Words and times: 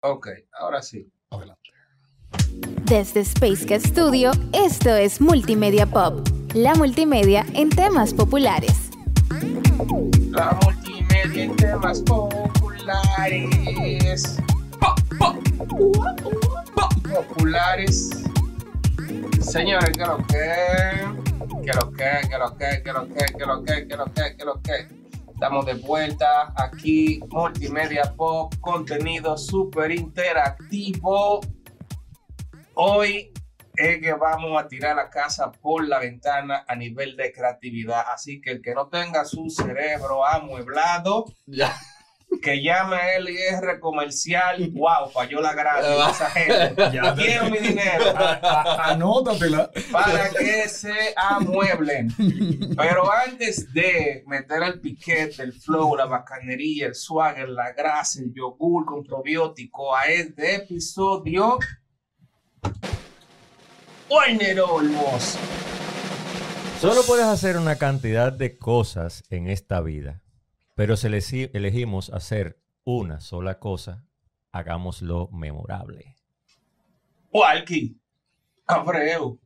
Ok, 0.00 0.28
ahora 0.52 0.80
sí. 0.80 1.10
Adelante. 1.30 1.70
Desde 2.84 3.20
Space 3.20 3.66
Cat 3.66 3.80
Studio, 3.80 4.30
esto 4.52 4.94
es 4.94 5.20
Multimedia 5.20 5.86
Pop, 5.86 6.26
la 6.54 6.74
multimedia 6.74 7.44
en 7.54 7.68
temas 7.68 8.14
populares. 8.14 8.90
La 10.30 10.56
multimedia 10.64 11.44
en 11.44 11.56
temas 11.56 12.00
populares. 12.02 13.48
Pop, 14.78 15.00
pop, 15.18 15.36
pop, 16.74 16.92
populares. 17.12 18.10
Señores, 19.40 19.90
que 19.90 20.04
lo 20.04 20.18
que, 20.28 20.54
que 21.64 21.72
lo 21.72 21.90
que, 21.92 22.28
que 22.28 22.38
lo 22.38 22.56
que, 22.56 22.82
que 22.84 22.92
lo 22.92 23.08
que, 23.08 23.26
que 23.36 23.46
lo 23.46 23.64
que, 23.64 23.88
que 23.88 23.96
lo 23.96 24.04
que, 24.14 24.36
que 24.36 24.44
lo 24.44 24.62
que. 24.62 24.97
Estamos 25.40 25.66
de 25.66 25.74
vuelta 25.74 26.52
aquí, 26.56 27.20
Multimedia 27.28 28.12
Pop, 28.16 28.52
contenido 28.60 29.38
súper 29.38 29.92
interactivo. 29.92 31.40
Hoy 32.74 33.32
es 33.76 34.00
que 34.00 34.12
vamos 34.14 34.60
a 34.60 34.66
tirar 34.66 34.96
la 34.96 35.08
casa 35.08 35.52
por 35.52 35.86
la 35.86 36.00
ventana 36.00 36.64
a 36.66 36.74
nivel 36.74 37.16
de 37.16 37.30
creatividad. 37.30 38.02
Así 38.12 38.40
que 38.40 38.50
el 38.50 38.60
que 38.60 38.74
no 38.74 38.88
tenga 38.88 39.24
su 39.24 39.48
cerebro 39.48 40.26
amueblado, 40.26 41.26
Ya. 41.46 41.72
Que 42.42 42.62
llame 42.62 42.96
a 42.96 43.18
LIR 43.18 43.80
comercial. 43.80 44.70
Wow, 44.72 45.10
falló 45.12 45.40
la 45.40 45.54
gracia. 45.54 46.10
esa 46.10 46.30
gente. 46.30 46.74
Ya, 46.92 47.14
Quiero 47.14 47.50
mi 47.50 47.58
dinero 47.58 48.04
Anótatela. 48.16 49.70
para 49.90 50.30
que 50.30 50.68
se 50.68 51.14
amueblen. 51.16 52.08
Pero 52.76 53.10
antes 53.12 53.72
de 53.72 54.22
meter 54.26 54.62
el 54.62 54.80
piquete, 54.80 55.42
el 55.42 55.52
flow, 55.52 55.96
la 55.96 56.06
bacanería, 56.06 56.86
el 56.86 56.94
swagger, 56.94 57.48
la 57.48 57.72
grasa, 57.72 58.20
el 58.20 58.32
yogur 58.34 58.84
con 58.84 59.02
probiótico 59.04 59.94
a 59.94 60.06
este 60.06 60.56
episodio, 60.56 61.58
Warner 64.10 64.60
Olmos. 64.60 65.36
Solo 66.80 67.02
puedes 67.02 67.26
hacer 67.26 67.56
una 67.56 67.76
cantidad 67.76 68.32
de 68.32 68.56
cosas 68.56 69.24
en 69.30 69.48
esta 69.48 69.80
vida, 69.80 70.22
pero 70.78 70.96
si 70.96 71.08
elegi- 71.08 71.50
elegimos 71.54 72.08
hacer 72.10 72.62
una 72.84 73.18
sola 73.20 73.58
cosa, 73.58 74.04
hagámoslo 74.52 75.28
memorable. 75.32 76.14
Walkie. 77.32 78.00
Abreu. 78.64 79.40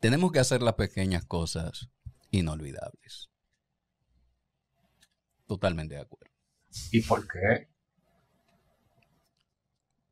Tenemos 0.00 0.30
que 0.30 0.40
hacer 0.40 0.60
las 0.60 0.74
pequeñas 0.74 1.24
cosas 1.24 1.88
inolvidables. 2.30 3.30
Totalmente 5.46 5.94
de 5.94 6.02
acuerdo. 6.02 6.34
¿Y 6.90 7.00
por 7.00 7.26
qué? 7.26 7.70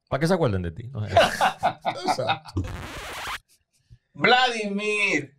Para 0.08 0.20
que 0.20 0.28
se 0.28 0.32
acuerden 0.32 0.62
de 0.62 0.72
ti. 0.72 0.90
Vladimir. 4.14 5.36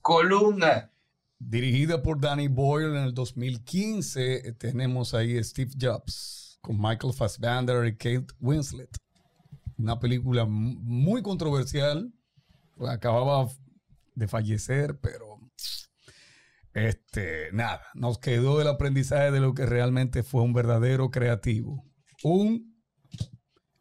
Columna. 0.00 0.91
Dirigida 1.44 2.02
por 2.02 2.20
Danny 2.20 2.48
Boyle 2.48 2.96
en 2.96 3.02
el 3.04 3.14
2015, 3.14 4.48
eh, 4.48 4.52
tenemos 4.52 5.12
ahí 5.12 5.42
Steve 5.42 5.72
Jobs 5.78 6.58
con 6.60 6.80
Michael 6.80 7.12
Fassbender 7.12 7.84
y 7.86 7.96
Kate 7.96 8.26
Winslet. 8.40 8.96
Una 9.76 9.98
película 9.98 10.44
mu- 10.44 10.78
muy 10.80 11.20
controversial. 11.22 12.12
Acababa 12.88 13.48
de 14.14 14.28
fallecer, 14.28 14.98
pero 15.00 15.40
este, 16.74 17.50
nada, 17.52 17.82
nos 17.94 18.18
quedó 18.18 18.60
el 18.60 18.68
aprendizaje 18.68 19.30
de 19.30 19.40
lo 19.40 19.52
que 19.54 19.66
realmente 19.66 20.22
fue 20.22 20.42
un 20.42 20.52
verdadero 20.52 21.10
creativo. 21.10 21.84
Un 22.22 22.72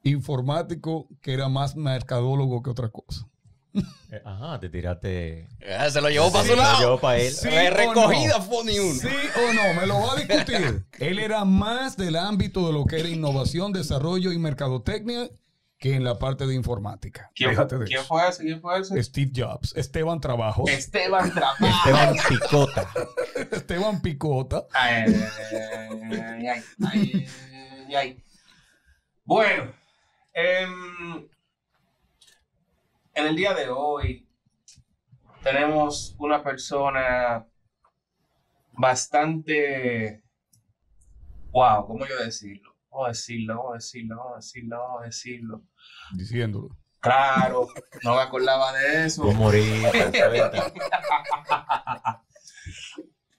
informático 0.03 1.07
que 1.21 1.33
era 1.33 1.47
más 1.47 1.75
mercadólogo 1.75 2.61
que 2.63 2.71
otra 2.71 2.89
cosa. 2.89 3.27
Eh, 3.73 4.21
Ajá, 4.25 4.59
te 4.59 4.69
tiraste. 4.69 5.47
Ah, 5.79 5.89
se 5.89 6.01
lo 6.01 6.09
llevó 6.09 6.31
para 6.31 6.43
su 6.43 6.51
lo 6.51 6.57
lado. 6.61 6.79
llevó 6.79 6.99
pa' 6.99 7.17
él. 7.17 7.31
Sí 7.31 7.47
Eh, 7.49 7.69
o 7.71 7.73
recogida 7.73 8.37
no. 8.39 8.43
fue 8.43 8.65
ni 8.65 8.77
uno. 8.79 8.99
Sí 8.99 9.07
o 9.07 9.53
no, 9.53 9.73
me 9.79 9.87
lo 9.87 10.01
va 10.01 10.13
a 10.13 10.15
discutir. 10.17 10.85
Él 10.99 11.19
era 11.19 11.45
más 11.45 11.95
del 11.95 12.15
ámbito 12.17 12.67
de 12.67 12.73
lo 12.73 12.85
que 12.85 12.99
era 12.99 13.07
innovación, 13.09 13.71
desarrollo 13.71 14.31
y 14.33 14.37
mercadotecnia 14.37 15.29
que 15.77 15.95
en 15.95 16.03
la 16.03 16.19
parte 16.19 16.45
de 16.45 16.53
informática. 16.53 17.31
¿Quién, 17.33 17.51
Déjate 17.51 17.77
de 17.79 17.85
¿quién 17.85 17.99
eso. 18.01 18.07
fue 18.07 18.27
ese? 18.29 18.43
¿Quién 18.43 18.61
fue 18.61 18.79
ese? 18.81 19.01
Steve 19.03 19.31
Jobs, 19.35 19.73
Esteban 19.75 20.19
Trabajos, 20.19 20.69
Esteban 20.69 21.31
Trabajo. 21.33 21.65
Esteban 21.65 22.15
Picota. 22.29 22.87
Esteban 23.51 24.01
Picota. 24.01 24.65
Ay, 24.73 25.05
ay, 25.05 26.45
ay, 26.45 26.63
ay, 26.91 27.27
ay, 27.87 27.95
ay. 27.95 28.23
Bueno, 29.23 29.71
em, 30.33 31.27
en 33.13 33.27
el 33.27 33.35
día 33.35 33.53
de 33.53 33.69
hoy 33.69 34.27
tenemos 35.43 36.15
una 36.17 36.43
persona 36.43 37.45
bastante, 38.73 40.23
wow, 41.51 41.85
¿cómo 41.85 42.05
yo 42.05 42.17
decirlo? 42.23 42.75
A 42.91 43.09
decirlo, 43.09 43.71
a 43.71 43.75
decirlo, 43.75 44.33
decirlo, 44.35 44.99
a 44.99 45.05
decirlo. 45.05 45.63
Diciéndolo. 46.13 46.77
Claro, 46.99 47.67
no 48.03 48.15
me 48.15 48.21
acordaba 48.21 48.73
de 48.73 49.05
eso. 49.05 49.23
Moriste. 49.31 50.11
¿sabes? 50.11 50.43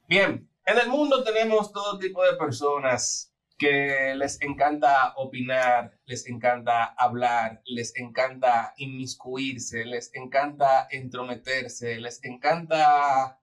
Bien, 0.09 0.50
en 0.65 0.78
el 0.78 0.88
mundo 0.88 1.22
tenemos 1.22 1.72
todo 1.72 1.99
tipo 1.99 2.25
de 2.25 2.34
personas 2.34 3.31
que 3.62 4.17
les 4.17 4.43
encanta 4.43 5.15
opinar, 5.15 5.97
les 6.06 6.27
encanta 6.27 6.83
hablar, 6.99 7.62
les 7.65 7.95
encanta 7.97 8.75
inmiscuirse, 8.77 9.84
les 9.84 10.11
encanta 10.15 10.89
entrometerse, 10.91 12.00
les 12.00 12.19
encanta 12.25 13.39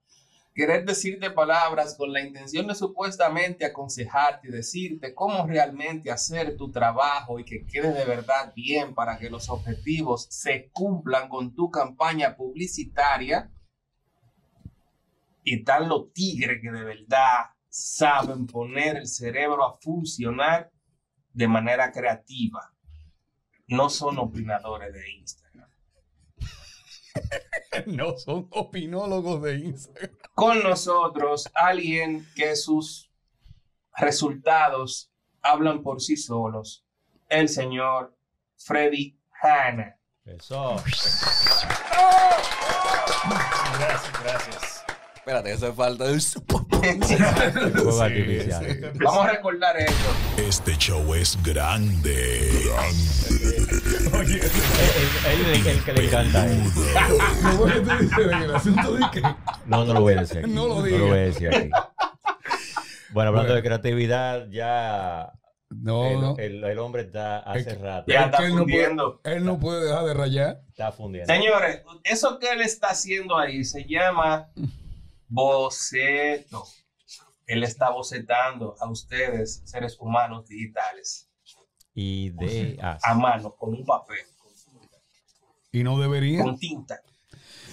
querer 0.54 0.84
decirte 0.84 1.30
palabras 1.30 1.94
con 1.96 2.12
la 2.12 2.20
intención 2.20 2.66
de 2.66 2.74
supuestamente 2.74 3.64
aconsejarte 3.64 4.48
y 4.48 4.50
decirte 4.50 5.14
cómo 5.14 5.46
realmente 5.46 6.10
hacer 6.10 6.54
tu 6.58 6.70
trabajo 6.70 7.38
y 7.38 7.46
que 7.46 7.64
quede 7.64 7.94
de 7.94 8.04
verdad 8.04 8.52
bien 8.54 8.94
para 8.94 9.16
que 9.18 9.30
los 9.30 9.48
objetivos 9.48 10.26
se 10.28 10.68
cumplan 10.70 11.30
con 11.30 11.54
tu 11.54 11.70
campaña 11.70 12.36
publicitaria. 12.36 13.50
Y 15.44 15.60
están 15.60 15.88
los 15.88 16.12
tigres 16.12 16.60
que 16.60 16.70
de 16.70 16.84
verdad 16.84 17.54
saben 17.70 18.46
poner 18.46 18.96
el 18.96 19.06
cerebro 19.06 19.64
a 19.64 19.78
funcionar 19.78 20.70
de 21.32 21.48
manera 21.48 21.90
creativa. 21.90 22.74
No 23.68 23.88
son 23.88 24.18
opinadores 24.18 24.92
de 24.92 25.10
Instagram. 25.12 25.70
No 27.86 28.18
son 28.18 28.48
opinólogos 28.50 29.42
de 29.42 29.58
Instagram. 29.58 30.10
Con 30.34 30.62
nosotros, 30.62 31.48
alguien 31.54 32.26
que 32.34 32.56
sus 32.56 33.10
resultados 33.96 35.12
hablan 35.40 35.82
por 35.82 36.00
sí 36.00 36.16
solos, 36.16 36.84
el 37.28 37.48
señor 37.48 38.16
Freddy 38.56 39.16
Hanna. 39.40 39.96
Eso. 40.24 40.76
Gracias, 43.78 44.22
gracias. 44.22 44.59
Espérate, 45.20 45.52
eso 45.52 45.68
es 45.68 45.74
falta 45.74 46.04
de. 46.04 46.18
Vamos 49.04 49.24
a 49.26 49.28
recordar 49.30 49.76
eso. 49.76 49.92
Este 50.38 50.76
show 50.78 51.14
es 51.14 51.40
grande. 51.42 52.50
Oye, 54.18 54.40
Él 54.40 55.46
es 55.52 55.66
el, 55.66 55.84
que 55.84 55.92
le 55.92 56.06
encanta 56.06 56.42
a 56.42 56.46
él. 56.50 56.62
¿cómo 57.42 57.66
es 57.68 57.74
que 57.74 57.80
tú 57.80 57.90
dices 58.00 58.18
en 58.32 58.42
el 58.42 58.54
asunto 58.54 58.92
de 58.94 59.00
que 59.12 59.20
No, 59.66 59.84
no 59.84 59.94
lo 59.94 60.00
voy 60.00 60.14
a 60.14 60.20
decir 60.20 60.38
aquí. 60.38 60.50
No 60.50 60.66
lo 60.66 60.74
No 60.76 60.82
digas. 60.84 61.00
lo 61.00 61.06
voy 61.08 61.18
a 61.18 61.22
decir 61.22 61.48
aquí. 61.54 61.70
Bueno, 63.12 63.28
hablando 63.28 63.48
Bueno. 63.48 63.54
de 63.56 63.62
creatividad, 63.62 64.46
ya 64.50 65.32
no, 65.68 66.06
el, 66.06 66.20
no. 66.20 66.34
el- 66.38 66.64
el 66.64 66.78
hombre 66.78 67.02
está 67.02 67.40
hace 67.40 67.70
Es- 67.72 67.80
rato. 67.80 68.06
Ya 68.10 68.20
Es 68.20 68.24
está 68.26 68.38
no 68.38 68.48
puede- 68.48 68.58
fundiendo. 68.58 69.20
Él 69.24 69.44
no 69.44 69.58
puede 69.58 69.84
dejar 69.84 70.04
de 70.06 70.14
rayar. 70.14 70.60
Está 70.70 70.92
fundiendo. 70.92 71.32
Señores, 71.32 71.82
eso 72.04 72.38
que 72.38 72.50
él 72.52 72.62
está 72.62 72.88
haciendo 72.90 73.36
ahí 73.36 73.64
se 73.64 73.84
llama 73.84 74.48
boceto. 75.30 76.64
Él 77.46 77.64
está 77.64 77.90
bocetando 77.90 78.76
a 78.80 78.88
ustedes, 78.90 79.62
seres 79.64 79.96
humanos 79.98 80.46
digitales, 80.46 81.28
Ideas. 81.94 83.00
a 83.04 83.14
mano, 83.14 83.54
con 83.56 83.70
un 83.74 83.84
papel, 83.84 84.18
Y 85.72 85.82
no 85.82 85.98
debería. 85.98 86.42
con 86.42 86.56
tinta. 86.58 87.00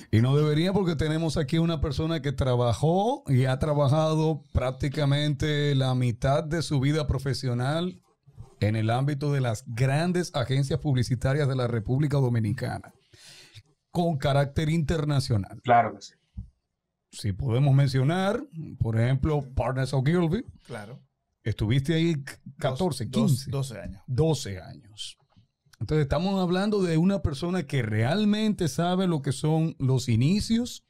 Y 0.10 0.22
no 0.22 0.36
debería 0.38 0.72
porque 0.74 0.96
tenemos 0.96 1.36
aquí 1.38 1.58
una 1.58 1.82
persona 1.82 2.22
que 2.22 2.32
trabajó 2.32 3.24
y 3.28 3.46
ha 3.46 3.60
trabajado 3.60 4.42
prácticamente 4.54 5.76
la 5.76 5.94
mitad 5.96 6.44
de 6.44 6.62
su 6.62 6.80
vida 6.80 7.06
profesional 7.08 8.02
en 8.62 8.76
el 8.76 8.90
ámbito 8.90 9.32
de 9.34 9.42
las 9.42 9.64
grandes 9.68 10.34
agencias 10.34 10.80
publicitarias 10.80 11.48
de 11.48 11.56
la 11.56 11.68
República 11.68 12.18
Dominicana, 12.18 12.94
con 13.92 14.18
carácter 14.18 14.70
internacional. 14.70 15.60
Claro 15.64 15.94
que 15.96 16.02
sí. 16.02 16.14
Si 17.20 17.34
podemos 17.34 17.74
mencionar, 17.74 18.44
por 18.80 19.00
ejemplo, 19.00 19.44
Partners 19.56 19.94
Ogilvy, 19.94 20.44
Claro. 20.66 21.02
Estuviste 21.44 21.94
ahí 21.94 22.16
14, 22.60 23.06
Dos- 23.06 23.32
15. 23.32 23.52
dos- 23.52 23.70
12 23.70 23.80
años. 23.80 24.02
12 24.08 24.60
años. 24.60 25.18
Entonces 25.80 26.04
estamos 26.04 26.42
hablando 26.42 26.82
de 26.82 26.98
una 26.98 27.22
persona 27.22 27.64
que 27.64 27.82
realmente 27.84 28.68
sabe 28.68 29.08
lo 29.08 29.22
que 29.22 29.32
son 29.32 29.76
los 29.80 30.10
inicios 30.10 30.84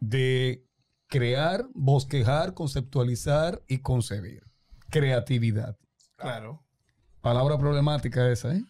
de 0.00 0.64
crear, 1.06 1.66
bosquejar, 1.74 2.54
conceptualizar 2.54 3.62
y 3.68 3.78
concebir. 3.78 4.42
Creatividad. 4.90 5.76
Claro. 6.16 6.64
Palabra 7.20 7.56
problemática 7.58 8.30
esa, 8.32 8.56
¿eh? 8.56 8.64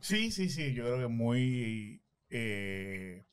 Sí, 0.00 0.30
sí, 0.30 0.48
sí. 0.48 0.74
Yo 0.74 0.84
creo 0.84 0.98
que 1.00 1.08
muy. 1.08 2.02
eh, 2.30 3.25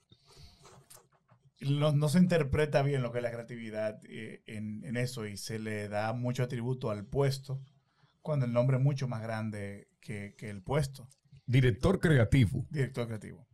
no, 1.70 1.92
no 1.92 2.10
se 2.10 2.20
interpreta 2.20 2.82
bien 2.82 3.02
lo 3.02 3.12
que 3.12 3.20
es 3.20 3.24
la 3.24 3.32
creatividad 3.32 4.00
eh, 4.10 4.44
en, 4.46 4.84
en 4.86 4.98
eso 4.98 5.26
y 5.26 5.38
se 5.38 5.60
le 5.60 5.88
da 5.88 6.14
mucho 6.14 6.44
atributo 6.44 6.90
al 6.90 7.06
puesto 7.06 7.62
cuando 8.22 8.46
el 8.46 8.54
nombre 8.54 8.78
es 8.78 8.84
mucho 8.84 9.08
más 9.08 9.22
grande 9.22 9.88
que, 10.00 10.36
que 10.38 10.50
el 10.50 10.62
puesto. 10.62 11.08
Director 11.46 12.00
creativo. 12.00 12.66
Director 12.70 13.08
creativo. 13.08 13.48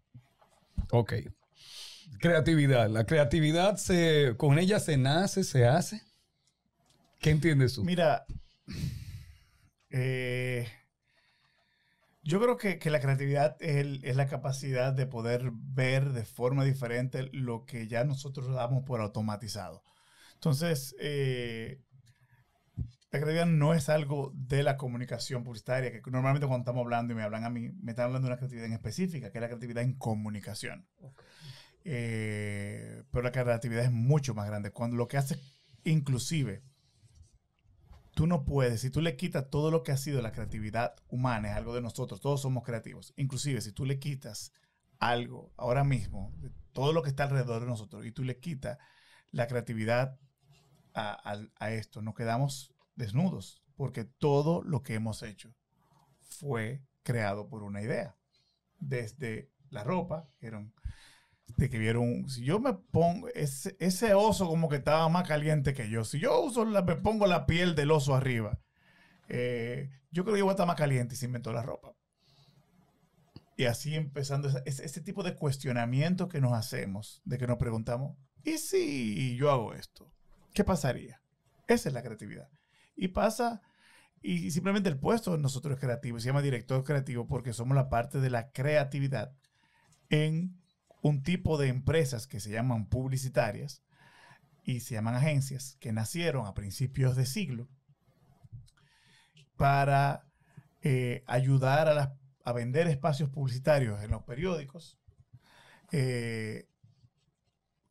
Ok. 0.92 1.14
Creatividad. 2.20 2.90
La 2.90 3.06
creatividad 3.06 3.78
se, 3.78 4.36
con 4.38 4.60
ella 4.60 4.80
se 4.80 4.98
nace, 4.98 5.44
se 5.44 5.66
hace. 5.66 6.02
¿Qué 7.20 7.32
entiendes 7.32 7.74
tú? 7.74 7.84
Mira, 7.84 8.26
eh, 9.90 10.68
yo 12.22 12.40
creo 12.40 12.58
que, 12.58 12.80
que 12.80 12.90
la 12.90 13.00
creatividad 13.00 13.56
es, 13.60 14.00
es 14.04 14.16
la 14.16 14.28
capacidad 14.28 14.94
de 14.94 15.08
poder 15.08 15.52
ver 15.54 16.12
de 16.12 16.26
forma 16.26 16.64
diferente 16.64 17.30
lo 17.32 17.66
que 17.66 17.88
ya 17.88 18.04
nosotros 18.04 18.54
damos 18.54 18.84
por 18.84 19.02
automatizado. 19.02 19.84
Entonces, 20.36 20.96
eh, 21.00 21.82
la 23.12 23.20
creatividad 23.20 23.48
no 23.48 23.74
es 23.74 23.90
algo 23.90 24.32
de 24.36 24.62
la 24.62 24.78
comunicación 24.78 25.44
publicitaria, 25.44 25.92
que 25.92 26.12
normalmente 26.12 26.48
cuando 26.48 26.62
estamos 26.62 26.84
hablando 26.84 27.14
y 27.14 27.16
me 27.16 27.24
hablan 27.24 27.44
a 27.44 27.50
mí, 27.50 27.72
me 27.82 27.92
están 27.92 28.06
hablando 28.06 28.28
de 28.28 28.34
una 28.34 28.38
creatividad 28.38 28.68
en 28.68 28.74
específica, 28.74 29.32
que 29.32 29.40
es 29.40 29.42
la 29.42 29.48
creatividad 29.48 29.84
en 29.84 29.94
comunicación. 29.94 30.88
Eh, 31.84 33.04
pero 33.12 33.24
la 33.24 33.32
creatividad 33.32 33.84
es 33.84 33.92
mucho 33.92 34.36
más 34.36 34.48
grande. 34.48 34.72
Cuando 34.72 34.96
lo 34.96 35.08
que 35.08 35.18
hace, 35.18 35.40
inclusive, 35.84 36.62
tú 38.20 38.28
no 38.28 38.44
puedes, 38.44 38.82
si 38.82 38.90
tú 38.90 39.00
le 39.00 39.16
quitas 39.16 39.50
todo 39.50 39.72
lo 39.72 39.82
que 39.82 39.94
ha 39.94 39.98
sido 39.98 40.22
la 40.22 40.34
creatividad 40.34 40.94
humana, 41.08 41.52
es 41.52 41.56
algo 41.56 41.74
de 41.74 41.80
nosotros, 41.80 42.20
todos 42.20 42.42
somos 42.42 42.66
creativos. 42.66 43.14
Inclusive, 43.16 43.62
si 43.62 43.72
tú 43.72 43.86
le 43.86 43.98
quitas 43.98 44.52
algo 45.00 45.54
ahora 45.56 45.86
mismo, 45.86 46.34
todo 46.74 46.92
lo 46.92 47.02
que 47.02 47.08
está 47.08 47.24
alrededor 47.24 47.62
de 47.62 47.68
nosotros, 47.68 48.06
y 48.06 48.12
tú 48.12 48.26
le 48.26 48.38
quitas 48.38 48.78
la 49.32 49.48
creatividad 49.48 50.20
a, 50.94 51.40
a 51.60 51.72
esto, 51.72 52.02
nos 52.02 52.14
quedamos 52.14 52.74
desnudos, 52.96 53.64
porque 53.78 54.04
todo 54.04 54.64
lo 54.64 54.84
que 54.84 54.96
hemos 54.96 55.24
hecho 55.24 55.56
fue 56.20 56.84
creado 57.04 57.48
por 57.48 57.64
una 57.64 57.82
idea. 57.82 58.18
Desde 58.80 59.50
la 59.70 59.86
ropa, 59.86 60.28
vieron, 60.42 60.74
de 61.58 61.70
que 61.70 61.78
vieron, 61.78 62.30
si 62.30 62.44
yo 62.44 62.60
me 62.60 62.74
pongo, 62.74 63.28
ese, 63.30 63.76
ese 63.80 64.14
oso 64.14 64.48
como 64.48 64.70
que 64.70 64.78
estaba 64.78 65.08
más 65.10 65.28
caliente 65.28 65.74
que 65.74 65.90
yo, 65.90 66.04
si 66.04 66.20
yo 66.20 66.40
uso 66.42 66.66
la, 66.66 66.82
me 66.82 66.96
pongo 66.96 67.28
la 67.28 67.46
piel 67.46 67.76
del 67.76 67.92
oso 67.92 68.16
arriba, 68.16 68.60
eh, 69.28 69.90
yo 70.12 70.24
creo 70.24 70.34
que 70.36 70.40
yo 70.40 70.48
a 70.48 70.52
estar 70.52 70.68
más 70.68 70.76
caliente 70.76 71.16
y 71.16 71.18
se 71.18 71.26
inventó 71.26 71.52
la 71.54 71.64
ropa. 71.64 71.94
Y 73.58 73.66
así 73.66 73.94
empezando 73.96 74.48
ese, 74.66 74.86
ese 74.86 75.02
tipo 75.02 75.22
de 75.22 75.36
cuestionamiento 75.36 76.30
que 76.30 76.40
nos 76.40 76.54
hacemos, 76.54 77.22
de 77.26 77.38
que 77.38 77.48
nos 77.48 77.58
preguntamos, 77.58 78.18
¿y 78.44 78.58
si 78.58 79.36
yo 79.36 79.52
hago 79.52 79.74
esto? 79.74 80.12
¿Qué 80.54 80.64
pasaría? 80.64 81.22
Esa 81.68 81.90
es 81.90 81.94
la 81.94 82.02
creatividad. 82.02 82.50
Y 82.96 83.10
pasa, 83.10 83.62
y 84.22 84.52
simplemente 84.52 84.90
el 84.90 84.98
puesto 84.98 85.34
de 85.34 85.38
nosotros 85.40 85.76
es 85.76 85.80
creativo, 85.80 86.20
se 86.20 86.28
llama 86.28 86.42
director 86.42 86.84
creativo 86.84 87.28
porque 87.28 87.54
somos 87.54 87.76
la 87.76 87.90
parte 87.90 88.20
de 88.20 88.30
la 88.30 88.52
creatividad 88.52 89.34
en 90.10 90.59
un 91.02 91.24
tipo 91.24 91.58
de 91.58 91.68
empresas 91.70 92.28
que 92.28 92.40
se 92.40 92.52
llaman 92.52 92.88
publicitarias 92.88 93.84
y 94.64 94.82
se 94.82 94.96
llaman 94.96 95.16
agencias 95.16 95.78
que 95.80 95.92
nacieron 95.94 96.46
a 96.46 96.54
principios 96.54 97.16
de 97.16 97.26
siglo 97.26 97.68
para 99.56 100.26
eh, 100.82 101.24
ayudar 101.28 101.88
a, 101.90 101.94
las- 101.94 102.10
a 102.44 102.54
vender 102.54 102.88
espacios 102.88 103.30
publicitarios 103.30 104.02
en 104.02 104.12
los 104.12 104.24
periódicos, 104.24 104.98
eh, 105.92 106.68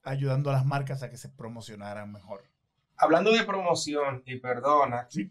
ayudando 0.03 0.51
a 0.51 0.55
las 0.55 0.65
marcas 0.65 1.03
a 1.03 1.11
que 1.11 1.17
se 1.19 1.29
promocionaran 1.29 2.11
mejor. 2.13 2.45
Hablando 2.97 3.33
de 3.33 3.45
promoción, 3.45 4.23
y 4.27 4.37
perdona, 4.41 5.07
Sí. 5.11 5.31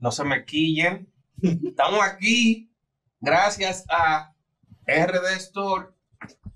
no 0.00 0.10
se 0.10 0.24
me 0.24 0.44
quillen. 0.44 1.12
Estamos 1.42 2.00
aquí 2.02 2.70
gracias 3.20 3.84
a 3.88 4.34
RD 4.86 5.36
Store, 5.36 5.88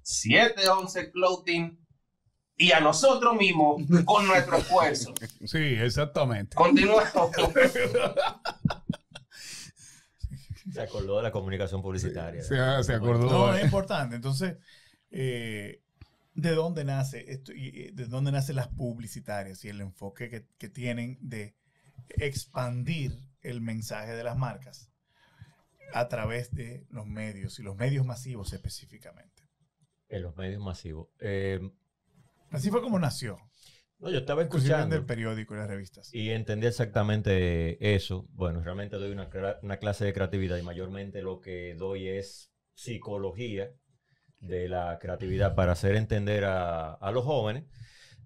711 0.03 1.11
Clothing 1.11 1.79
y 2.57 2.73
a 2.73 2.81
nosotros 2.81 3.35
mismos 3.37 3.83
con 4.05 4.27
nuestro 4.27 4.59
esfuerzo. 4.59 5.15
Sí, 5.45 5.59
exactamente. 5.59 6.55
Continuamos. 6.55 7.11
Se 10.73 10.81
acordó 10.81 11.17
de 11.17 11.25
la 11.25 11.33
comunicación 11.33 11.83
publicitaria. 11.83 12.43
Se, 12.43 12.57
se 12.85 12.95
acordó. 12.95 13.29
No, 13.29 13.55
es 13.55 13.65
importante. 13.65 14.15
Entonces, 14.17 14.57
eh, 15.11 15.83
¿de 16.35 16.51
dónde 16.53 16.85
nace 16.85 17.31
esto? 17.33 17.53
Y 17.53 17.91
¿De 17.93 18.07
dónde 18.07 18.33
nacen 18.33 18.57
las 18.57 18.69
publicitarias 18.69 19.65
y 19.65 19.69
el 19.69 19.81
enfoque 19.81 20.31
que, 20.31 20.47
que 20.59 20.69
tienen 20.69 21.19
de 21.21 21.57
expandir 22.11 23.19
el 23.43 23.61
mensaje 23.61 24.13
de 24.13 24.25
las 24.25 24.37
marcas 24.37 24.89
a 25.93 26.09
través 26.09 26.55
de 26.55 26.87
los 26.91 27.07
medios 27.07 27.59
y 27.59 27.63
los 27.63 27.77
medios 27.77 28.07
masivos 28.07 28.53
específicamente? 28.53 29.31
En 30.12 30.23
los 30.23 30.37
medios 30.37 30.62
masivos. 30.62 31.09
Eh, 31.20 31.61
Así 32.50 32.70
fue 32.70 32.82
como 32.82 32.99
nació, 32.99 33.38
no, 33.99 34.11
yo 34.11 34.19
estaba 34.19 34.43
escuchando 34.43 34.94
del 34.94 35.06
periódico 35.06 35.55
y 35.55 35.59
las 35.59 35.69
revistas. 35.69 36.12
y 36.12 36.31
entendí 36.31 36.67
exactamente 36.67 37.94
eso. 37.94 38.26
Bueno, 38.32 38.61
realmente 38.61 38.97
doy 38.97 39.12
una, 39.12 39.29
una 39.62 39.76
clase 39.79 40.05
de 40.05 40.12
creatividad 40.12 40.56
y 40.59 40.62
mayormente 40.62 41.23
lo 41.23 41.41
que 41.41 41.75
doy 41.76 42.09
es 42.09 42.53
psicología 42.75 43.70
de 44.41 44.69
la 44.69 44.99
creatividad 45.00 45.55
para 45.55 45.73
hacer 45.73 45.94
entender 45.94 46.44
a, 46.44 46.94
a 46.94 47.12
los 47.12 47.25
jóvenes 47.25 47.65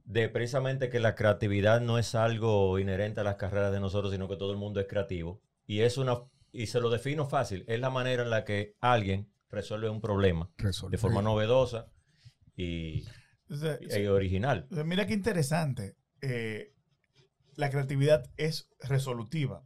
de 0.05 0.29
precisamente 0.29 0.89
que 0.89 0.99
la 0.99 1.15
creatividad 1.15 1.81
no 1.81 1.99
es 1.99 2.15
algo 2.15 2.79
inherente 2.79 3.21
a 3.21 3.25
las 3.25 3.37
carreras 3.37 3.71
de 3.73 3.81
nosotros, 3.81 4.13
sino 4.13 4.29
que 4.29 4.37
todo 4.37 4.53
el 4.53 4.59
mundo 4.59 4.81
es 4.81 4.87
creativo. 4.87 5.43
Y 5.67 5.81
es 5.81 5.99
una 5.99 6.21
y 6.53 6.69
se 6.69 6.81
lo 6.81 6.89
defino 6.89 7.27
fácil, 7.27 7.65
es 7.69 7.79
la 7.81 7.91
manera 7.91 8.23
en 8.23 8.31
la 8.31 8.45
que 8.45 8.77
alguien 8.81 9.29
resuelve 9.51 9.89
un 9.89 10.01
problema 10.01 10.51
de 10.91 10.99
forma 10.99 11.23
novedosa 11.23 11.87
y, 12.57 13.05
original. 14.09 14.67
Mira 14.85 15.07
qué 15.07 15.15
interesante. 15.15 15.97
Eh, 16.21 16.73
la 17.55 17.71
creatividad 17.71 18.31
es 18.37 18.69
resolutiva. 18.81 19.65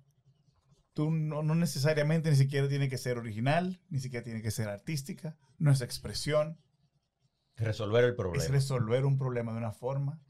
Tú 0.93 1.11
no, 1.11 1.43
no 1.43 1.55
necesariamente 1.55 2.31
ni 2.31 2.37
siquiera 2.37 2.69
tiene 2.69 2.89
que 2.89 2.99
ser 2.99 3.19
original, 3.19 3.81
ni 3.89 4.01
siquiera 4.01 4.25
tiene 4.25 4.43
que 4.43 4.51
ser 4.51 4.69
artística, 4.69 5.37
no 5.59 5.71
es 5.71 5.81
expresión, 5.81 6.59
Resolver 7.57 8.05
el 8.05 8.17
problema. 8.17 8.43
es 8.43 8.51
resolver 8.51 9.05
un 9.05 9.19
problema 9.19 9.53
de 9.53 9.59
una 9.59 9.73
forma 9.73 10.21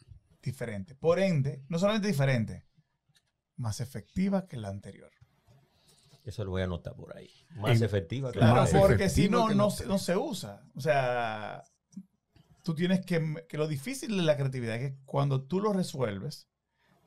diferente. 0.43 0.95
Por 0.95 1.21
ende, 1.21 1.65
no 1.69 1.79
solamente 1.79 2.09
diferente, 2.09 2.67
más 3.57 3.81
efectiva 3.81 4.47
que 4.47 4.57
la 4.57 4.69
anterior. 4.69 5.13
Eso 6.31 6.45
lo 6.45 6.51
voy 6.53 6.63
a 6.63 6.65
anotar 6.65 6.95
por 6.95 7.17
ahí. 7.17 7.29
Más 7.57 7.81
Y- 7.81 7.85
efectiva. 7.85 8.31
que 8.33 8.39
Claro, 8.39 8.55
la 8.57 8.61
Más 8.63 8.71
porque 8.73 9.09
si 9.09 9.29
no, 9.29 9.49
no, 9.51 9.69
no 9.87 9.99
se 9.99 10.17
usa. 10.17 10.63
O 10.75 10.81
sea, 10.81 11.63
tú 12.63 12.75
tienes 12.75 13.05
que, 13.05 13.45
que 13.49 13.59
lo 13.59 13.67
difícil 13.69 14.17
de 14.17 14.23
la 14.23 14.37
creatividad 14.37 14.77
es 14.77 14.91
que 14.93 14.99
cuando 15.05 15.43
tú 15.43 15.61
lo 15.61 15.73
resuelves, 15.73 16.49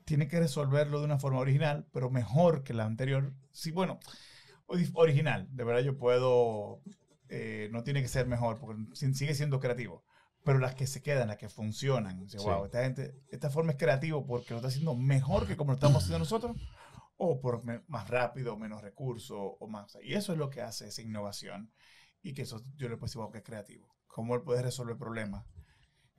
tienes 0.05 0.27
que 0.29 0.39
resolverlo 0.39 0.99
de 0.99 1.05
una 1.05 1.19
forma 1.19 1.39
original, 1.39 1.87
pero 1.91 2.09
mejor 2.09 2.63
que 2.63 2.73
la 2.73 2.85
anterior. 2.85 3.33
Sí, 3.51 3.71
bueno, 3.71 3.99
ori- 4.67 4.91
original. 4.93 5.47
De 5.51 5.63
verdad 5.63 5.81
yo 5.81 5.97
puedo, 5.97 6.81
eh, 7.29 7.69
no 7.71 7.83
tiene 7.83 8.01
que 8.01 8.07
ser 8.09 8.27
mejor, 8.27 8.59
porque 8.59 8.83
si- 8.93 9.13
sigue 9.13 9.33
siendo 9.35 9.59
creativo. 9.59 10.03
Pero 10.43 10.59
las 10.59 10.75
que 10.75 10.87
se 10.87 11.01
quedan, 11.01 11.29
las 11.29 11.37
que 11.37 11.47
funcionan. 11.47 12.19
Dice, 12.19 12.37
Sí. 12.37 12.43
wow, 12.45 12.65
esta 12.65 12.83
gente, 12.83 13.15
esta 13.29 13.49
forma 13.49 13.71
es 13.71 13.77
creativo 13.77 14.25
porque 14.27 14.49
lo 14.51 14.57
está 14.57 14.67
haciendo 14.67 14.93
mejor 14.93 15.47
que 15.47 15.55
como 15.55 15.71
lo 15.71 15.75
estamos 15.75 15.99
haciendo 16.03 16.19
nosotros, 16.19 16.57
o 17.23 17.39
por 17.41 17.63
más 17.87 18.09
rápido, 18.09 18.57
menos 18.57 18.81
recursos, 18.81 19.37
o 19.59 19.67
más. 19.67 19.97
Y 20.03 20.13
eso 20.13 20.33
es 20.33 20.37
lo 20.37 20.49
que 20.49 20.61
hace 20.61 20.87
esa 20.87 21.01
innovación. 21.01 21.71
Y 22.21 22.33
que 22.33 22.43
eso 22.43 22.61
yo 22.77 22.89
le 22.89 22.97
puedo 22.97 23.31
que 23.31 23.39
es 23.39 23.43
creativo. 23.43 23.87
Cómo 24.07 24.35
él 24.35 24.41
puede 24.41 24.61
resolver 24.61 24.97
problemas 24.97 25.45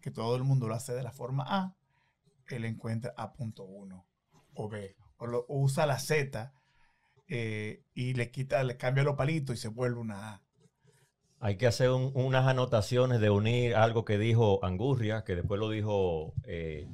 que 0.00 0.10
todo 0.10 0.36
el 0.36 0.44
mundo 0.44 0.68
lo 0.68 0.74
hace 0.74 0.94
de 0.94 1.02
la 1.02 1.12
forma 1.12 1.44
A, 1.48 1.76
él 2.48 2.64
encuentra 2.64 3.14
A.1 3.16 4.06
o 4.54 4.68
B. 4.68 4.96
O, 5.18 5.26
lo- 5.26 5.46
o 5.48 5.60
usa 5.60 5.86
la 5.86 5.98
Z 5.98 6.52
eh, 7.28 7.82
y 7.94 8.14
le 8.14 8.30
quita, 8.30 8.62
le 8.64 8.76
cambia 8.76 9.02
los 9.04 9.16
palitos 9.16 9.56
y 9.56 9.58
se 9.58 9.68
vuelve 9.68 10.00
una 10.00 10.34
A. 10.34 10.42
Hay 11.40 11.56
que 11.56 11.66
hacer 11.66 11.90
un- 11.90 12.12
unas 12.14 12.46
anotaciones 12.46 13.20
de 13.20 13.30
unir 13.30 13.76
algo 13.76 14.04
que 14.04 14.18
dijo 14.18 14.64
Angurria, 14.64 15.24
que 15.24 15.36
después 15.36 15.58
lo 15.60 15.70
dijo 15.70 16.34
eh, 16.44 16.86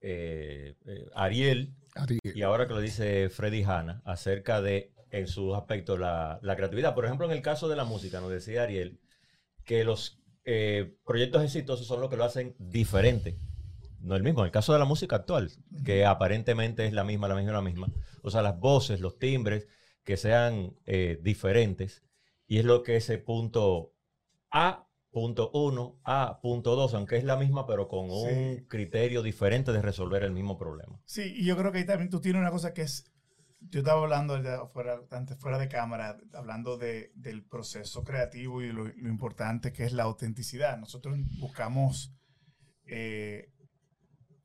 eh, 0.00 0.74
Ariel. 1.14 1.74
Y 2.22 2.42
ahora 2.42 2.66
que 2.66 2.74
lo 2.74 2.80
dice 2.80 3.28
Freddy 3.30 3.62
Hanna 3.62 4.02
acerca 4.04 4.60
de, 4.60 4.92
en 5.10 5.26
sus 5.26 5.54
aspectos, 5.56 5.98
la, 5.98 6.38
la 6.42 6.56
creatividad. 6.56 6.94
Por 6.94 7.04
ejemplo, 7.04 7.26
en 7.26 7.32
el 7.32 7.42
caso 7.42 7.68
de 7.68 7.76
la 7.76 7.84
música, 7.84 8.20
nos 8.20 8.30
decía 8.30 8.62
Ariel 8.62 9.00
que 9.64 9.84
los 9.84 10.20
eh, 10.44 10.96
proyectos 11.04 11.44
exitosos 11.44 11.86
son 11.86 12.00
los 12.00 12.10
que 12.10 12.16
lo 12.16 12.24
hacen 12.24 12.54
diferente. 12.58 13.38
No 14.00 14.16
el 14.16 14.22
mismo. 14.22 14.40
En 14.40 14.46
el 14.46 14.52
caso 14.52 14.72
de 14.72 14.78
la 14.78 14.84
música 14.84 15.16
actual, 15.16 15.50
que 15.84 16.06
aparentemente 16.06 16.86
es 16.86 16.92
la 16.92 17.04
misma, 17.04 17.28
la 17.28 17.34
misma, 17.34 17.52
la 17.52 17.62
misma. 17.62 17.88
O 18.22 18.30
sea, 18.30 18.42
las 18.42 18.58
voces, 18.58 19.00
los 19.00 19.18
timbres, 19.18 19.68
que 20.04 20.16
sean 20.16 20.74
eh, 20.86 21.18
diferentes. 21.22 22.02
Y 22.46 22.58
es 22.58 22.64
lo 22.64 22.82
que 22.82 22.96
ese 22.96 23.18
punto 23.18 23.94
A, 24.50 24.88
punto 25.10 25.50
1, 25.52 26.00
A, 26.04 26.40
punto 26.40 26.76
2, 26.76 26.94
aunque 26.94 27.16
es 27.16 27.24
la 27.24 27.36
misma, 27.36 27.66
pero 27.66 27.88
con 27.88 28.10
un 28.10 28.64
criterio 28.68 29.22
diferente 29.22 29.72
de 29.72 29.82
resolver 29.82 30.22
el 30.22 30.32
mismo 30.32 30.56
problema. 30.56 31.00
Sí, 31.04 31.32
y 31.36 31.44
yo 31.44 31.56
creo 31.56 31.72
que 31.72 31.78
ahí 31.78 31.86
también 31.86 32.10
tú 32.10 32.20
tienes 32.20 32.40
una 32.40 32.50
cosa 32.50 32.72
que 32.72 32.82
es, 32.82 33.10
yo 33.60 33.80
estaba 33.80 34.02
hablando 34.02 34.38
fuera, 34.68 35.00
antes 35.10 35.36
fuera 35.38 35.58
de 35.58 35.68
cámara, 35.68 36.16
hablando 36.32 36.76
de, 36.78 37.10
del 37.14 37.44
proceso 37.44 38.04
creativo 38.04 38.62
y 38.62 38.72
lo, 38.72 38.84
lo 38.86 39.08
importante 39.08 39.72
que 39.72 39.84
es 39.84 39.92
la 39.92 40.04
autenticidad. 40.04 40.78
Nosotros 40.78 41.18
buscamos 41.40 42.14
eh, 42.86 43.50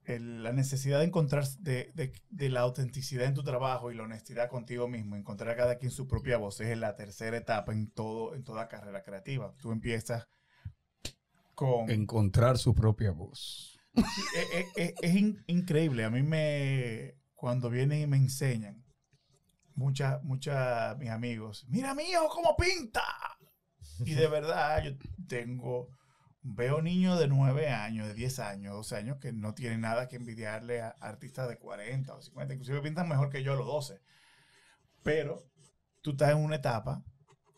el- 0.03 0.43
la 0.43 0.51
necesidad 0.53 0.99
de 0.99 1.05
encontrar 1.05 1.47
de, 1.59 1.91
de- 1.95 2.13
de 2.29 2.49
la 2.49 2.61
autenticidad 2.61 3.25
en 3.25 3.33
tu 3.33 3.43
trabajo 3.43 3.91
y 3.91 3.95
la 3.95 4.03
honestidad 4.03 4.49
contigo 4.49 4.87
mismo, 4.87 5.15
encontrar 5.15 5.49
a 5.51 5.55
cada 5.55 5.77
quien 5.77 5.91
su 5.91 6.07
propia 6.07 6.37
voz, 6.37 6.59
es 6.61 6.77
la 6.77 6.95
tercera 6.95 7.37
etapa 7.37 7.71
en 7.73 7.89
todo 7.91 8.35
en 8.35 8.43
toda 8.43 8.67
carrera 8.67 9.01
creativa. 9.03 9.53
Tú 9.61 9.71
empiezas 9.71 10.27
con 11.55 11.89
Encontrar 11.89 12.57
su 12.57 12.73
propia 12.75 13.11
voz. 13.11 13.79
es, 13.93 14.03
es- 14.53 14.65
es- 14.75 14.93
es 15.01 15.15
in- 15.15 15.43
increíble. 15.47 16.03
A 16.03 16.09
mí 16.09 16.21
me, 16.21 17.15
cuando 17.33 17.69
vienen 17.69 18.01
y 18.01 18.07
me 18.07 18.17
enseñan, 18.17 18.83
muchas, 19.73 20.21
muchas, 20.23 20.97
mis 20.97 21.09
amigos, 21.09 21.65
mira 21.69 21.93
mi 21.95 22.03
hijo 22.03 22.27
cómo 22.29 22.55
pinta. 22.55 23.03
Y 24.05 24.13
de 24.13 24.27
verdad, 24.27 24.83
yo 24.83 24.91
tengo, 25.27 25.87
veo 26.41 26.81
niños 26.81 27.17
de 27.19 27.27
9 27.27 27.69
años, 27.69 28.07
de 28.07 28.13
10 28.13 28.39
años, 28.39 28.73
12 28.73 28.95
años, 28.97 29.17
que 29.21 29.31
no 29.31 29.53
tienen 29.53 29.81
nada 29.81 30.07
que 30.09 30.17
envidiarle 30.17 30.81
a 30.81 30.89
artistas 30.99 31.47
de 31.47 31.57
40 31.57 32.13
o 32.13 32.21
50, 32.21 32.53
inclusive 32.53 32.81
pintan 32.81 33.07
mejor 33.07 33.29
que 33.29 33.43
yo 33.43 33.53
a 33.53 33.55
los 33.55 33.65
12. 33.65 34.01
Pero 35.03 35.43
tú 36.01 36.11
estás 36.11 36.31
en 36.31 36.37
una 36.37 36.55
etapa 36.57 37.03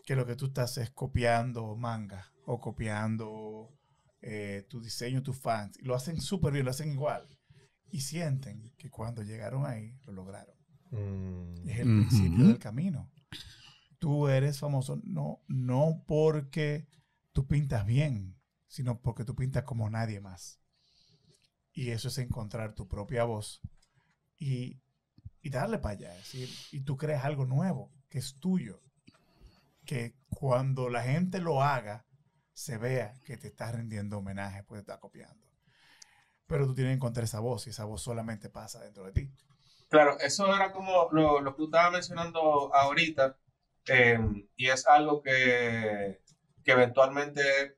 que 0.05 0.15
lo 0.15 0.25
que 0.25 0.35
tú 0.35 0.47
estás 0.47 0.77
es 0.77 0.89
copiando 0.91 1.75
manga 1.75 2.31
o 2.45 2.59
copiando 2.59 3.76
eh, 4.29 4.65
tu 4.69 4.81
diseño, 4.81 5.23
tus 5.23 5.37
fans. 5.37 5.77
Y 5.79 5.83
lo 5.85 5.95
hacen 5.95 6.19
súper 6.19 6.51
bien, 6.51 6.65
lo 6.65 6.71
hacen 6.71 6.91
igual. 6.91 7.29
Y 7.91 8.01
sienten 8.01 8.73
que 8.77 8.89
cuando 8.89 9.23
llegaron 9.23 9.65
ahí, 9.65 9.97
lo 10.05 10.11
lograron. 10.11 10.53
Mm, 10.91 11.69
Es 11.69 11.79
el 11.79 11.87
Ujú. 11.87 11.97
principio 12.01 12.45
del 12.45 12.59
camino. 12.59 13.09
Tú 13.99 14.27
eres 14.27 14.59
famoso 14.59 14.99
no, 15.05 15.39
no 15.47 16.03
porque 16.05 16.87
tú 17.31 17.47
pintas 17.47 17.85
bien, 17.85 18.35
sino 18.67 18.99
porque 19.01 19.23
tú 19.23 19.33
pintas 19.33 19.63
como 19.63 19.89
nadie 19.89 20.19
más. 20.19 20.59
Y 21.71 21.91
eso 21.91 22.09
es 22.09 22.17
encontrar 22.17 22.75
tu 22.75 22.87
propia 22.89 23.23
voz 23.23 23.61
y, 24.37 24.81
y 25.41 25.49
darle 25.49 25.79
para 25.79 25.95
allá. 25.95 26.13
decir, 26.15 26.49
y 26.73 26.81
tú 26.81 26.97
creas 26.97 27.23
algo 27.23 27.45
nuevo, 27.45 27.93
que 28.09 28.19
es 28.19 28.35
tuyo. 28.41 28.81
Que 29.85 30.17
cuando 30.29 30.89
la 30.89 31.01
gente 31.03 31.39
lo 31.39 31.63
haga, 31.63 32.05
se 32.57 32.79
vea 32.79 33.13
que 33.23 33.37
te 33.37 33.49
estás 33.49 33.75
rindiendo 33.75 34.17
homenaje, 34.17 34.63
pues 34.63 34.79
te 34.79 34.91
está 34.91 34.99
copiando. 34.99 35.45
Pero 36.47 36.65
tú 36.65 36.73
tienes 36.73 36.93
que 36.93 36.95
encontrar 36.95 37.23
esa 37.23 37.39
voz 37.39 37.67
y 37.67 37.69
esa 37.69 37.85
voz 37.85 38.01
solamente 38.01 38.49
pasa 38.49 38.79
dentro 38.79 39.05
de 39.05 39.11
ti. 39.11 39.31
Claro, 39.89 40.17
eso 40.19 40.53
era 40.55 40.71
como 40.71 41.07
lo, 41.11 41.39
lo 41.39 41.51
que 41.51 41.57
tú 41.57 41.65
estabas 41.65 41.91
mencionando 41.91 42.73
ahorita, 42.73 43.37
eh, 43.89 44.17
y 44.55 44.69
es 44.69 44.87
algo 44.87 45.21
que, 45.21 46.19
que 46.63 46.71
eventualmente, 46.71 47.77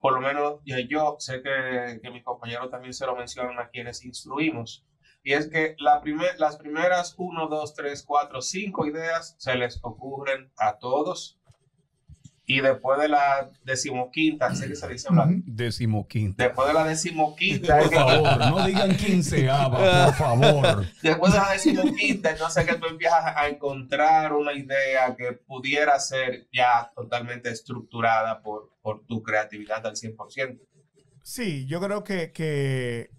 por 0.00 0.14
lo 0.14 0.20
menos 0.20 0.60
yo 0.64 1.16
sé 1.20 1.40
que, 1.40 2.00
que 2.02 2.10
mis 2.10 2.24
compañeros 2.24 2.68
también 2.68 2.94
se 2.94 3.06
lo 3.06 3.14
mencionan 3.14 3.60
a 3.60 3.68
quienes 3.68 4.04
instruimos, 4.04 4.84
y 5.22 5.34
es 5.34 5.48
que 5.48 5.76
la 5.78 6.00
primer, 6.00 6.36
las 6.40 6.56
primeras 6.56 7.14
1, 7.16 7.46
2, 7.46 7.74
3, 7.74 8.02
4, 8.02 8.42
5 8.42 8.86
ideas 8.86 9.36
se 9.38 9.54
les 9.54 9.78
ocurren 9.84 10.50
a 10.58 10.78
todos, 10.78 11.38
y 12.48 12.60
después 12.60 13.00
de 13.00 13.08
la 13.08 13.50
decimoquinta, 13.64 14.54
sé 14.54 14.68
que 14.68 14.76
se 14.76 14.88
dice. 14.88 15.08
Decimoquinta. 15.46 16.44
después 16.44 16.68
de 16.68 16.74
la 16.74 16.84
decimoquinta, 16.84 17.78
Por 17.78 17.92
favor, 17.92 18.38
no 18.38 18.66
digan 18.66 18.96
quinceava, 18.96 20.04
por 20.04 20.14
favor. 20.14 20.86
Después 21.02 21.32
de 21.32 21.38
la 21.38 21.50
decimoquinta, 21.50 22.30
entonces 22.30 22.64
que 22.64 22.76
tú 22.76 22.86
empiezas 22.86 23.36
a 23.36 23.48
encontrar 23.48 24.32
una 24.32 24.52
idea 24.52 25.16
que 25.16 25.32
pudiera 25.32 25.98
ser 25.98 26.46
ya 26.52 26.92
totalmente 26.94 27.50
estructurada 27.50 28.40
por, 28.42 28.70
por 28.80 29.04
tu 29.06 29.24
creatividad 29.24 29.84
al 29.84 29.96
100%. 29.96 30.60
Sí, 31.24 31.66
yo 31.66 31.80
creo 31.80 32.04
que, 32.04 32.30
que, 32.30 33.10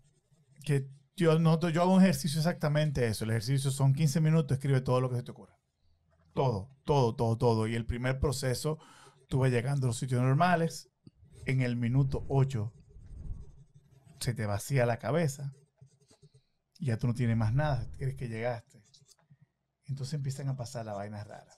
que 0.63 0.87
yo, 1.17 1.37
noto, 1.37 1.67
yo 1.67 1.81
hago 1.81 1.93
un 1.93 2.01
ejercicio 2.01 2.39
exactamente 2.39 3.05
eso. 3.05 3.25
El 3.25 3.31
ejercicio 3.31 3.71
son 3.71 3.93
15 3.93 4.21
minutos, 4.21 4.57
escribe 4.57 4.79
todo 4.79 5.01
lo 5.01 5.09
que 5.09 5.17
se 5.17 5.23
te 5.23 5.31
ocurra. 5.31 5.59
Todo, 6.33 6.69
todo, 6.85 7.13
todo, 7.13 7.37
todo. 7.37 7.67
Y 7.67 7.75
el 7.75 7.85
primer 7.85 8.19
proceso, 8.19 8.79
tú 9.27 9.39
vas 9.39 9.51
llegando 9.51 9.85
a 9.85 9.89
los 9.89 9.97
sitios 9.97 10.21
normales. 10.21 10.89
En 11.45 11.61
el 11.61 11.75
minuto 11.75 12.25
8 12.29 12.73
se 14.19 14.33
te 14.33 14.45
vacía 14.45 14.85
la 14.85 14.97
cabeza. 14.97 15.53
Y 16.79 16.87
ya 16.87 16.97
tú 16.97 17.07
no 17.07 17.13
tienes 17.13 17.37
más 17.37 17.53
nada, 17.53 17.89
crees 17.97 18.15
que 18.15 18.27
llegaste. 18.27 18.83
Entonces 19.85 20.13
empiezan 20.15 20.49
a 20.49 20.55
pasar 20.55 20.85
las 20.85 20.95
vainas 20.95 21.25
raras. 21.25 21.57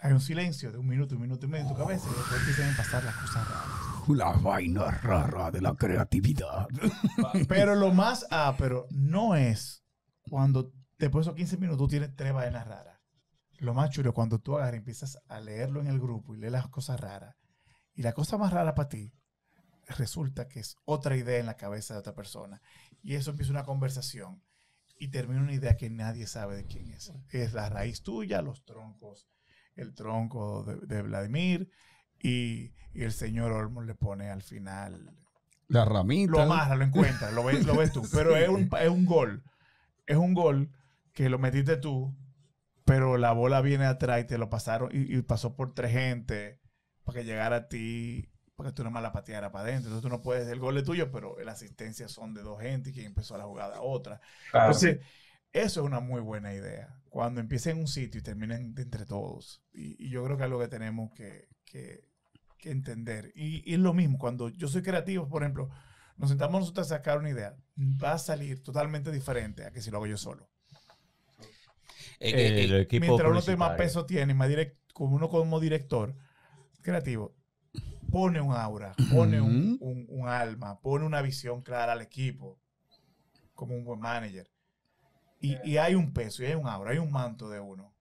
Hay 0.00 0.12
un 0.12 0.20
silencio 0.20 0.72
de 0.72 0.78
un 0.78 0.86
minuto, 0.86 1.14
un 1.14 1.22
minuto 1.22 1.46
y 1.46 1.48
medio 1.48 1.64
en 1.64 1.72
tu 1.72 1.78
cabeza 1.78 2.08
y 2.10 2.14
después 2.14 2.40
empiezan 2.40 2.74
a 2.74 2.76
pasar 2.76 3.04
las 3.04 3.14
cosas 3.16 3.48
raras. 3.48 4.08
La 4.08 4.32
vaina 4.32 4.90
rara 4.90 5.50
de 5.50 5.60
la 5.60 5.74
creatividad. 5.74 6.66
Pero 7.48 7.76
lo 7.76 7.92
más 7.92 8.26
pero 8.58 8.86
no 8.90 9.36
es 9.36 9.84
cuando 10.28 10.72
después 10.98 11.24
de 11.24 11.30
esos 11.30 11.36
15 11.36 11.56
minutos 11.58 11.78
tú 11.78 11.88
tienes 11.88 12.14
tres 12.16 12.32
vainas 12.32 12.66
raras. 12.66 12.91
Lo 13.62 13.74
más 13.74 13.90
chulo 13.90 14.12
cuando 14.12 14.40
tú 14.40 14.56
agarras 14.56 14.74
y 14.74 14.78
empiezas 14.78 15.18
a 15.28 15.38
leerlo 15.38 15.80
en 15.80 15.86
el 15.86 16.00
grupo 16.00 16.34
y 16.34 16.38
lees 16.38 16.52
las 16.52 16.66
cosas 16.66 16.98
raras. 16.98 17.36
Y 17.94 18.02
la 18.02 18.12
cosa 18.12 18.36
más 18.36 18.52
rara 18.52 18.74
para 18.74 18.88
ti 18.88 19.14
resulta 19.86 20.48
que 20.48 20.58
es 20.58 20.74
otra 20.84 21.16
idea 21.16 21.38
en 21.38 21.46
la 21.46 21.54
cabeza 21.56 21.94
de 21.94 22.00
otra 22.00 22.12
persona. 22.12 22.60
Y 23.04 23.14
eso 23.14 23.30
empieza 23.30 23.52
una 23.52 23.62
conversación 23.62 24.42
y 24.98 25.12
termina 25.12 25.40
una 25.42 25.52
idea 25.52 25.76
que 25.76 25.90
nadie 25.90 26.26
sabe 26.26 26.56
de 26.56 26.66
quién 26.66 26.90
es. 26.90 27.12
Es 27.30 27.52
la 27.52 27.68
raíz 27.68 28.02
tuya, 28.02 28.42
los 28.42 28.64
troncos, 28.64 29.28
el 29.76 29.94
tronco 29.94 30.64
de, 30.64 30.84
de 30.84 31.02
Vladimir 31.02 31.70
y, 32.18 32.72
y 32.92 33.02
el 33.04 33.12
señor 33.12 33.52
Olmo 33.52 33.82
le 33.82 33.94
pone 33.94 34.28
al 34.28 34.42
final 34.42 35.16
La 35.68 35.84
ramita. 35.84 36.32
lo 36.32 36.40
amarra, 36.40 36.74
lo 36.74 36.82
encuentra, 36.84 37.30
lo 37.30 37.44
ves, 37.44 37.64
lo 37.64 37.76
ves 37.76 37.92
tú. 37.92 38.02
Pero 38.12 38.36
es 38.36 38.48
un, 38.48 38.68
es 38.80 38.88
un 38.88 39.04
gol. 39.04 39.44
Es 40.04 40.16
un 40.16 40.34
gol 40.34 40.72
que 41.12 41.28
lo 41.28 41.38
metiste 41.38 41.76
tú, 41.76 42.12
pero 42.84 43.16
la 43.18 43.32
bola 43.32 43.60
viene 43.60 43.86
atrás 43.86 44.20
y 44.20 44.24
te 44.26 44.38
lo 44.38 44.50
pasaron 44.50 44.90
y, 44.92 45.16
y 45.16 45.22
pasó 45.22 45.56
por 45.56 45.74
tres 45.74 45.92
gente 45.92 46.60
para 47.04 47.20
que 47.20 47.24
llegara 47.24 47.56
a 47.56 47.68
ti, 47.68 48.30
para 48.56 48.70
que 48.70 48.74
tú 48.76 48.84
nomás 48.84 49.02
la 49.02 49.12
pateara 49.12 49.52
para 49.52 49.64
adentro. 49.64 49.88
Entonces 49.90 50.02
tú 50.02 50.08
no 50.08 50.22
puedes, 50.22 50.48
el 50.48 50.58
gol 50.60 50.78
es 50.78 50.84
tuyo, 50.84 51.10
pero 51.12 51.36
las 51.40 51.56
asistencias 51.56 52.12
son 52.12 52.34
de 52.34 52.42
dos 52.42 52.60
gente 52.60 52.90
y 52.90 52.92
quien 52.92 53.06
empezó 53.06 53.36
la 53.38 53.44
jugada 53.44 53.80
otra. 53.82 54.20
Entonces, 54.58 55.00
eso 55.52 55.80
es 55.80 55.86
una 55.86 56.00
muy 56.00 56.20
buena 56.20 56.54
idea. 56.54 57.00
Cuando 57.10 57.40
empiecen 57.40 57.76
en 57.76 57.82
un 57.82 57.88
sitio 57.88 58.20
y 58.20 58.22
terminen 58.24 58.74
de 58.74 58.82
entre 58.82 59.04
todos. 59.06 59.62
Y, 59.72 60.06
y 60.06 60.10
yo 60.10 60.24
creo 60.24 60.36
que 60.36 60.42
es 60.44 60.46
algo 60.46 60.60
que 60.60 60.68
tenemos 60.68 61.12
que, 61.14 61.48
que- 61.64 62.04
que 62.58 62.70
entender. 62.70 63.32
Y, 63.34 63.68
y 63.70 63.74
es 63.74 63.80
lo 63.80 63.92
mismo, 63.94 64.18
cuando 64.18 64.48
yo 64.50 64.68
soy 64.68 64.82
creativo, 64.82 65.28
por 65.28 65.42
ejemplo, 65.42 65.68
nos 66.16 66.30
sentamos 66.30 66.60
nosotros 66.60 66.86
a 66.92 66.96
sacar 66.98 67.18
una 67.18 67.30
idea, 67.30 67.56
va 67.78 68.12
a 68.14 68.18
salir 68.18 68.62
totalmente 68.62 69.10
diferente 69.10 69.64
a 69.66 69.72
que 69.72 69.82
si 69.82 69.90
lo 69.90 69.96
hago 69.98 70.06
yo 70.06 70.16
solo. 70.16 70.48
El 72.20 72.72
eh, 72.72 72.80
equipo 72.82 73.06
Mientras 73.06 73.30
uno 73.30 73.42
te 73.42 73.56
más 73.56 73.76
peso 73.76 74.06
tiene, 74.06 74.34
más 74.34 74.48
direct, 74.48 74.76
como 74.92 75.16
uno 75.16 75.28
como 75.28 75.60
director 75.60 76.14
creativo, 76.82 77.34
pone 78.10 78.40
un 78.40 78.54
aura, 78.54 78.92
pone 79.10 79.40
un, 79.40 79.74
Ujú. 79.78 79.84
un- 79.90 80.06
un 80.08 80.28
alma, 80.28 80.80
pone 80.80 81.04
una 81.04 81.22
visión 81.22 81.62
clara 81.62 81.92
al 81.92 82.02
equipo, 82.02 82.58
como 83.54 83.74
un 83.74 83.84
buen 83.84 84.00
manager. 84.00 84.50
Y, 85.40 85.56
y 85.68 85.76
hay 85.78 85.94
un 85.94 86.12
peso, 86.12 86.42
y 86.42 86.46
hay 86.46 86.54
un 86.54 86.66
aura, 86.68 86.92
hay 86.92 86.98
un 86.98 87.10
manto 87.10 87.48
de 87.48 87.58
uno. 87.60 87.92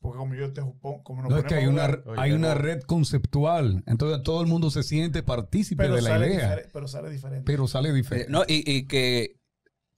Porque 0.00 0.18
como 0.18 0.34
yo 0.34 0.52
te 0.52 0.62
como 1.02 1.22
nos 1.22 1.30
No 1.30 1.38
es 1.38 1.44
que 1.44 1.54
hay 1.54 1.66
una, 1.66 2.02
hay 2.16 2.32
una 2.32 2.54
no. 2.54 2.60
red 2.60 2.80
conceptual. 2.82 3.82
Entonces 3.86 4.22
todo 4.22 4.40
el 4.40 4.46
mundo 4.46 4.70
se 4.70 4.82
siente 4.82 5.22
partícipe 5.22 5.82
pero 5.82 5.96
de 5.96 6.02
la 6.02 6.26
idea. 6.26 6.62
pero 6.72 6.88
sale 6.88 7.10
diferente. 7.10 7.44
Pero 7.44 7.66
sale 7.66 7.90
eh, 7.90 7.92
diferente. 7.92 8.30
no, 8.30 8.42
y, 8.48 8.62
y 8.70 8.86
que 8.86 9.36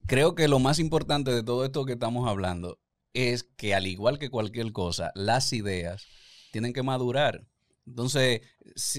creo 0.06 0.34
que 0.34 0.48
lo 0.48 0.58
más 0.58 0.78
importante 0.80 1.30
de 1.30 1.44
todo 1.44 1.64
esto 1.64 1.84
que 1.84 1.92
estamos 1.92 2.28
hablando 2.28 2.78
es 3.14 3.44
que 3.44 3.74
al 3.74 3.86
igual 3.86 4.18
que 4.18 4.30
cualquier 4.30 4.72
cosa, 4.72 5.12
las 5.14 5.52
ideas 5.52 6.06
tienen 6.50 6.72
que 6.72 6.82
madurar. 6.82 7.46
Entonces, 7.86 8.42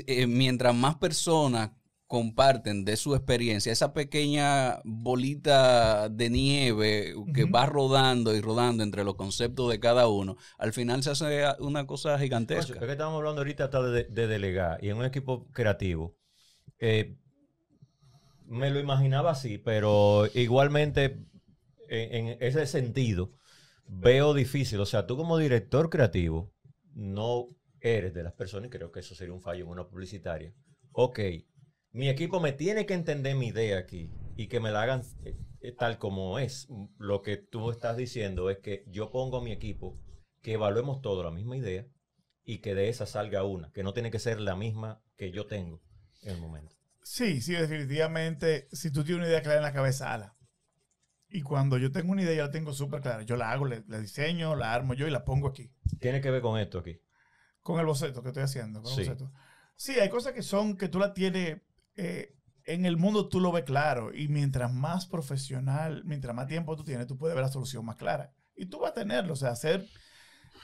eh, 0.07 0.27
mientras 0.27 0.75
más 0.75 0.95
personas 0.97 1.71
comparten 2.07 2.85
de 2.85 2.95
su 2.97 3.15
experiencia, 3.15 3.71
esa 3.71 3.93
pequeña 3.93 4.79
bolita 4.83 6.09
de 6.09 6.29
nieve 6.29 7.15
que 7.33 7.45
va 7.45 7.65
rodando 7.65 8.35
y 8.35 8.41
rodando 8.41 8.83
entre 8.83 9.03
los 9.03 9.15
conceptos 9.15 9.69
de 9.71 9.79
cada 9.79 10.07
uno, 10.07 10.37
al 10.59 10.73
final 10.73 11.01
se 11.01 11.11
hace 11.11 11.43
una 11.59 11.87
cosa 11.87 12.19
gigantesca. 12.19 12.79
es 12.79 12.85
que 12.85 12.91
estamos 12.91 13.17
hablando 13.17 13.41
ahorita 13.41 13.65
hasta 13.65 13.81
de, 13.81 14.03
de 14.05 14.27
delegar 14.27 14.83
y 14.83 14.89
en 14.89 14.97
un 14.97 15.05
equipo 15.05 15.47
creativo. 15.51 16.15
eh, 16.79 17.15
me 18.45 18.69
lo 18.69 18.79
imaginaba 18.79 19.31
así, 19.31 19.57
pero 19.57 20.25
igualmente 20.33 21.25
en, 21.89 22.27
en 22.27 22.37
ese 22.41 22.65
sentido 22.67 23.31
veo 23.87 24.33
difícil. 24.33 24.79
O 24.79 24.85
sea, 24.85 25.05
tú 25.05 25.17
como 25.17 25.37
director 25.37 25.89
creativo 25.89 26.53
no 26.93 27.47
eres 27.81 28.13
de 28.13 28.23
las 28.23 28.33
personas, 28.33 28.67
y 28.67 28.69
creo 28.69 28.91
que 28.91 29.01
eso 29.01 29.15
sería 29.15 29.33
un 29.33 29.41
fallo 29.41 29.65
en 29.65 29.71
una 29.71 29.87
publicitaria. 29.87 30.53
Ok, 30.91 31.19
mi 31.91 32.09
equipo 32.09 32.39
me 32.39 32.53
tiene 32.53 32.85
que 32.85 32.93
entender 32.93 33.35
mi 33.35 33.47
idea 33.47 33.77
aquí 33.77 34.11
y 34.35 34.47
que 34.47 34.59
me 34.59 34.71
la 34.71 34.83
hagan 34.83 35.01
eh, 35.25 35.35
eh, 35.61 35.71
tal 35.71 35.97
como 35.97 36.39
es. 36.39 36.67
Lo 36.97 37.21
que 37.21 37.37
tú 37.37 37.71
estás 37.71 37.97
diciendo 37.97 38.49
es 38.49 38.59
que 38.59 38.83
yo 38.87 39.11
pongo 39.11 39.37
a 39.37 39.43
mi 39.43 39.51
equipo 39.51 39.99
que 40.41 40.53
evaluemos 40.53 41.01
todo 41.01 41.23
la 41.23 41.31
misma 41.31 41.57
idea 41.57 41.87
y 42.43 42.59
que 42.59 42.75
de 42.75 42.89
esa 42.89 43.05
salga 43.05 43.43
una, 43.43 43.71
que 43.71 43.83
no 43.83 43.93
tiene 43.93 44.11
que 44.11 44.19
ser 44.19 44.39
la 44.39 44.55
misma 44.55 45.01
que 45.15 45.31
yo 45.31 45.45
tengo 45.45 45.81
en 46.23 46.31
el 46.35 46.41
momento. 46.41 46.75
Sí, 47.03 47.41
sí, 47.41 47.53
definitivamente. 47.53 48.67
Si 48.71 48.91
tú 48.91 49.03
tienes 49.03 49.19
una 49.19 49.27
idea 49.27 49.41
clara 49.41 49.57
en 49.57 49.63
la 49.63 49.73
cabeza, 49.73 50.13
ala. 50.13 50.35
Y 51.35 51.41
cuando 51.41 51.77
yo 51.79 51.91
tengo 51.91 52.11
una 52.11 52.21
idea, 52.21 52.35
yo 52.35 52.43
la 52.43 52.51
tengo 52.51 52.73
súper 52.73 53.01
clara. 53.01 53.23
Yo 53.23 53.35
la 53.35 53.51
hago, 53.51 53.65
le- 53.65 53.83
la 53.87 53.97
diseño, 53.99 54.55
la 54.55 54.71
armo 54.73 54.93
yo 54.93 55.07
y 55.07 55.11
la 55.11 55.25
pongo 55.25 55.47
aquí. 55.47 55.71
Tiene 55.99 56.21
que 56.21 56.29
ver 56.29 56.41
con 56.43 56.59
esto 56.59 56.77
aquí. 56.79 56.99
Con 57.61 57.79
el 57.79 57.85
boceto 57.87 58.21
que 58.21 58.29
estoy 58.29 58.43
haciendo. 58.43 58.81
con 58.83 58.91
el 58.91 58.95
Sí. 58.97 59.03
boceto. 59.09 59.31
Sí, 59.75 59.93
hay 59.99 60.09
cosas 60.09 60.33
que 60.33 60.43
son 60.43 60.77
que 60.77 60.87
tú 60.89 60.99
la 60.99 61.13
tienes. 61.13 61.61
eh, 61.95 62.35
en 62.65 62.85
el 62.85 62.97
mundo 62.97 63.27
tú 63.29 63.39
lo 63.39 63.51
ves 63.51 63.63
claro. 63.65 64.13
Y 64.13 64.27
mientras 64.27 64.71
más 64.73 65.05
profesional, 65.05 66.03
mientras 66.05 66.33
más 66.35 66.47
tiempo 66.47 66.75
tú 66.75 66.83
tienes, 66.83 67.07
tú 67.07 67.17
puedes 67.17 67.35
ver 67.35 67.43
la 67.43 67.51
solución 67.51 67.83
más 67.85 67.95
clara. 67.97 68.31
Y 68.55 68.67
tú 68.67 68.79
vas 68.79 68.91
a 68.91 68.93
tenerlo. 68.93 69.33
O 69.33 69.35
sea, 69.35 69.49
hacer, 69.49 69.87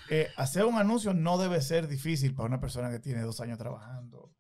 eh, 0.09 0.27
hacer 0.37 0.65
un 0.65 0.75
anuncio 0.77 1.13
no 1.13 1.37
debe 1.37 1.61
ser 1.61 1.87
difícil 1.87 2.33
para 2.35 2.47
una 2.47 2.59
persona 2.59 2.89
que 2.89 2.99
tiene 2.99 3.21
dos 3.21 3.41
años 3.41 3.57
trabajando 3.57 4.31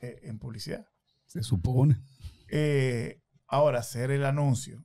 eh, 0.00 0.18
en 0.24 0.38
publicidad. 0.38 0.86
Se 1.26 1.42
supone. 1.42 2.00
Eh, 2.48 3.20
ahora, 3.46 3.78
hacer 3.80 4.10
el 4.10 4.24
anuncio 4.24 4.84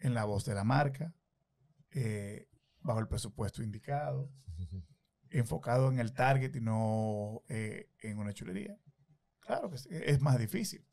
en 0.00 0.14
la 0.14 0.24
voz 0.24 0.44
de 0.44 0.54
la 0.54 0.64
marca, 0.64 1.14
eh, 1.92 2.48
bajo 2.80 3.00
el 3.00 3.08
presupuesto 3.08 3.62
indicado, 3.62 4.30
enfocado 5.30 5.90
en 5.90 5.98
el 5.98 6.12
target 6.12 6.54
y 6.56 6.60
no 6.60 7.42
eh, 7.48 7.90
en 8.00 8.18
una 8.18 8.32
chulería. 8.32 8.76
Claro 9.40 9.70
que 9.70 9.78
sí, 9.78 9.88
es 9.90 10.20
más 10.20 10.38
difícil. 10.38 10.84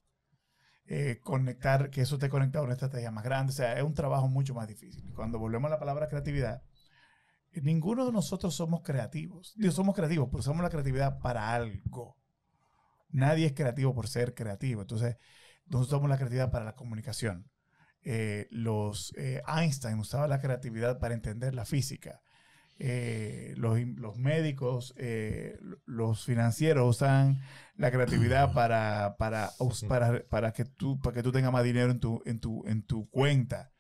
Eh, 0.89 1.19
conectar, 1.21 1.89
que 1.89 2.01
eso 2.01 2.15
esté 2.15 2.29
conectado 2.29 2.63
a 2.63 2.65
una 2.65 2.73
estrategia 2.73 3.11
más 3.11 3.25
grande, 3.25 3.51
o 3.51 3.55
sea, 3.55 3.77
es 3.77 3.83
un 3.83 3.93
trabajo 3.93 4.29
mucho 4.29 4.53
más 4.53 4.67
difícil. 4.67 5.05
Y 5.05 5.11
Cuando 5.11 5.37
volvemos 5.37 5.67
a 5.67 5.73
la 5.73 5.79
palabra 5.79 6.07
creatividad, 6.07 6.63
eh, 7.51 7.61
ninguno 7.61 8.05
de 8.05 8.13
nosotros 8.13 8.55
somos 8.55 8.81
creativos. 8.83 9.53
Digo, 9.57 9.73
somos 9.73 9.95
creativos, 9.95 10.29
pero 10.29 10.39
usamos 10.39 10.63
la 10.63 10.69
creatividad 10.69 11.19
para 11.19 11.53
algo. 11.53 12.17
Nadie 13.09 13.47
es 13.47 13.53
creativo 13.53 13.93
por 13.93 14.07
ser 14.07 14.33
creativo. 14.33 14.81
Entonces, 14.81 15.17
nosotros 15.65 15.87
usamos 15.87 16.09
la 16.09 16.17
creatividad 16.17 16.51
para 16.51 16.63
la 16.63 16.75
comunicación. 16.75 17.49
Eh, 18.09 18.47
los 18.51 19.13
eh, 19.17 19.41
Einstein 19.45 19.99
usaba 19.99 20.29
la 20.29 20.39
creatividad 20.39 20.97
para 20.97 21.13
entender 21.13 21.53
la 21.53 21.65
física. 21.65 22.21
Eh, 22.79 23.53
los, 23.57 24.17
médicos, 24.17 24.95
los 25.85 26.23
financieros 26.23 26.95
usan 26.95 27.41
la 27.75 27.91
creatividad 27.91 28.53
para, 28.53 29.17
para, 29.17 29.51
para, 29.89 30.23
para 30.29 30.53
que 30.53 30.63
tú, 30.63 30.97
para 31.01 31.15
que 31.15 31.23
tú 31.23 31.33
tengas 31.33 31.51
más 31.51 31.65
dinero 31.65 31.91
en 31.91 31.99
tu, 31.99 32.21
en 32.25 32.39
tu, 32.39 32.65
en 32.65 32.83
tu 32.83 33.09
cuenta. 33.09 33.73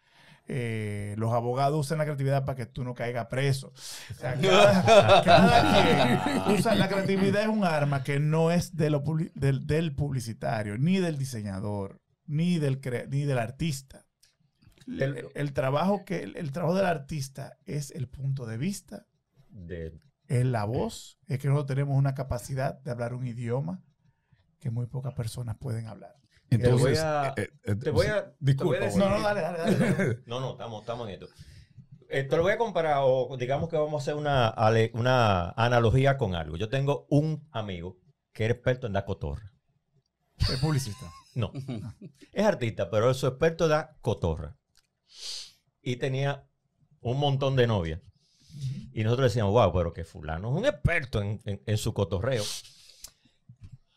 Eh, 0.49 1.15
los 1.17 1.31
abogados 1.31 1.85
usan 1.85 1.97
la 1.97 2.03
creatividad 2.03 2.43
para 2.43 2.57
que 2.57 2.65
tú 2.65 2.83
no 2.83 2.93
caigas 2.93 3.27
preso. 3.27 3.67
O 3.67 4.13
sea, 4.13 4.33
cada, 4.35 5.23
cada 5.23 6.23
quien 6.45 6.57
usa 6.57 6.75
la 6.75 6.89
creatividad 6.89 7.43
es 7.43 7.47
un 7.47 7.63
arma 7.63 8.03
que 8.03 8.19
no 8.19 8.51
es 8.51 8.75
de 8.75 8.89
lo 8.89 9.01
del, 9.35 9.65
del 9.65 9.95
publicitario, 9.95 10.77
ni 10.77 10.99
del 10.99 11.17
diseñador, 11.17 12.01
ni 12.25 12.59
del, 12.59 12.81
ni 13.09 13.23
del 13.23 13.39
artista. 13.39 14.06
El, 14.87 15.29
el 15.35 15.53
trabajo 15.53 16.05
que 16.05 16.23
el, 16.23 16.37
el 16.37 16.51
trabajo 16.51 16.75
del 16.75 16.85
artista 16.85 17.57
es 17.65 17.91
el 17.91 18.07
punto 18.07 18.45
de 18.45 18.57
vista, 18.57 19.05
De, 19.49 19.99
es 20.27 20.45
la 20.45 20.65
voz, 20.65 21.19
es 21.27 21.39
que 21.39 21.47
nosotros 21.47 21.75
tenemos 21.75 21.97
una 21.97 22.13
capacidad 22.13 22.79
de 22.81 22.91
hablar 22.91 23.13
un 23.13 23.27
idioma 23.27 23.83
que 24.59 24.69
muy 24.69 24.87
pocas 24.87 25.13
personas 25.13 25.57
pueden 25.57 25.87
hablar. 25.87 26.15
te 26.49 26.57
voy 26.57 26.65
Entonces, 26.65 26.99
a, 26.99 27.33
eh, 27.37 27.49
eh, 27.63 27.75
te 27.75 27.91
voy 27.91 28.07
a, 28.07 28.33
disculpa, 28.39 28.85
No, 28.95 29.09
no, 29.09 29.21
dale, 29.21 29.41
dale, 29.41 29.75
dale. 29.77 30.19
No, 30.25 30.39
no, 30.39 30.51
estamos, 30.51 30.81
estamos 30.81 31.07
en 31.07 31.13
esto. 31.13 31.27
Eh, 32.09 32.23
te 32.23 32.37
lo 32.37 32.43
voy 32.43 32.53
a 32.53 32.57
comparar, 32.57 32.99
o 33.01 33.35
digamos 33.37 33.69
que 33.69 33.75
vamos 33.75 33.93
a 33.95 34.03
hacer 34.03 34.15
una, 34.15 34.53
una 34.93 35.49
analogía 35.51 36.17
con 36.17 36.35
algo. 36.35 36.55
Yo 36.55 36.69
tengo 36.69 37.05
un 37.09 37.45
amigo 37.51 37.97
que 38.31 38.45
es 38.45 38.51
experto 38.51 38.87
en 38.87 38.93
dar 38.93 39.05
cotorra. 39.05 39.51
Es 40.37 40.59
publicista. 40.59 41.11
No, 41.35 41.51
es 42.31 42.45
artista, 42.45 42.89
pero 42.89 43.13
su 43.13 43.27
experto 43.27 43.67
da 43.67 43.97
cotorra. 44.01 44.57
Y 45.81 45.97
tenía 45.97 46.47
un 47.01 47.19
montón 47.19 47.55
de 47.55 47.67
novias. 47.67 48.01
Y 48.93 49.03
nosotros 49.03 49.31
decíamos, 49.31 49.53
wow, 49.53 49.71
pero 49.73 49.93
que 49.93 50.03
fulano 50.05 50.49
es 50.51 50.57
un 50.57 50.65
experto 50.65 51.21
en, 51.21 51.39
en- 51.45 51.61
en 51.65 51.77
su 51.77 51.93
cotorreo. 51.93 52.43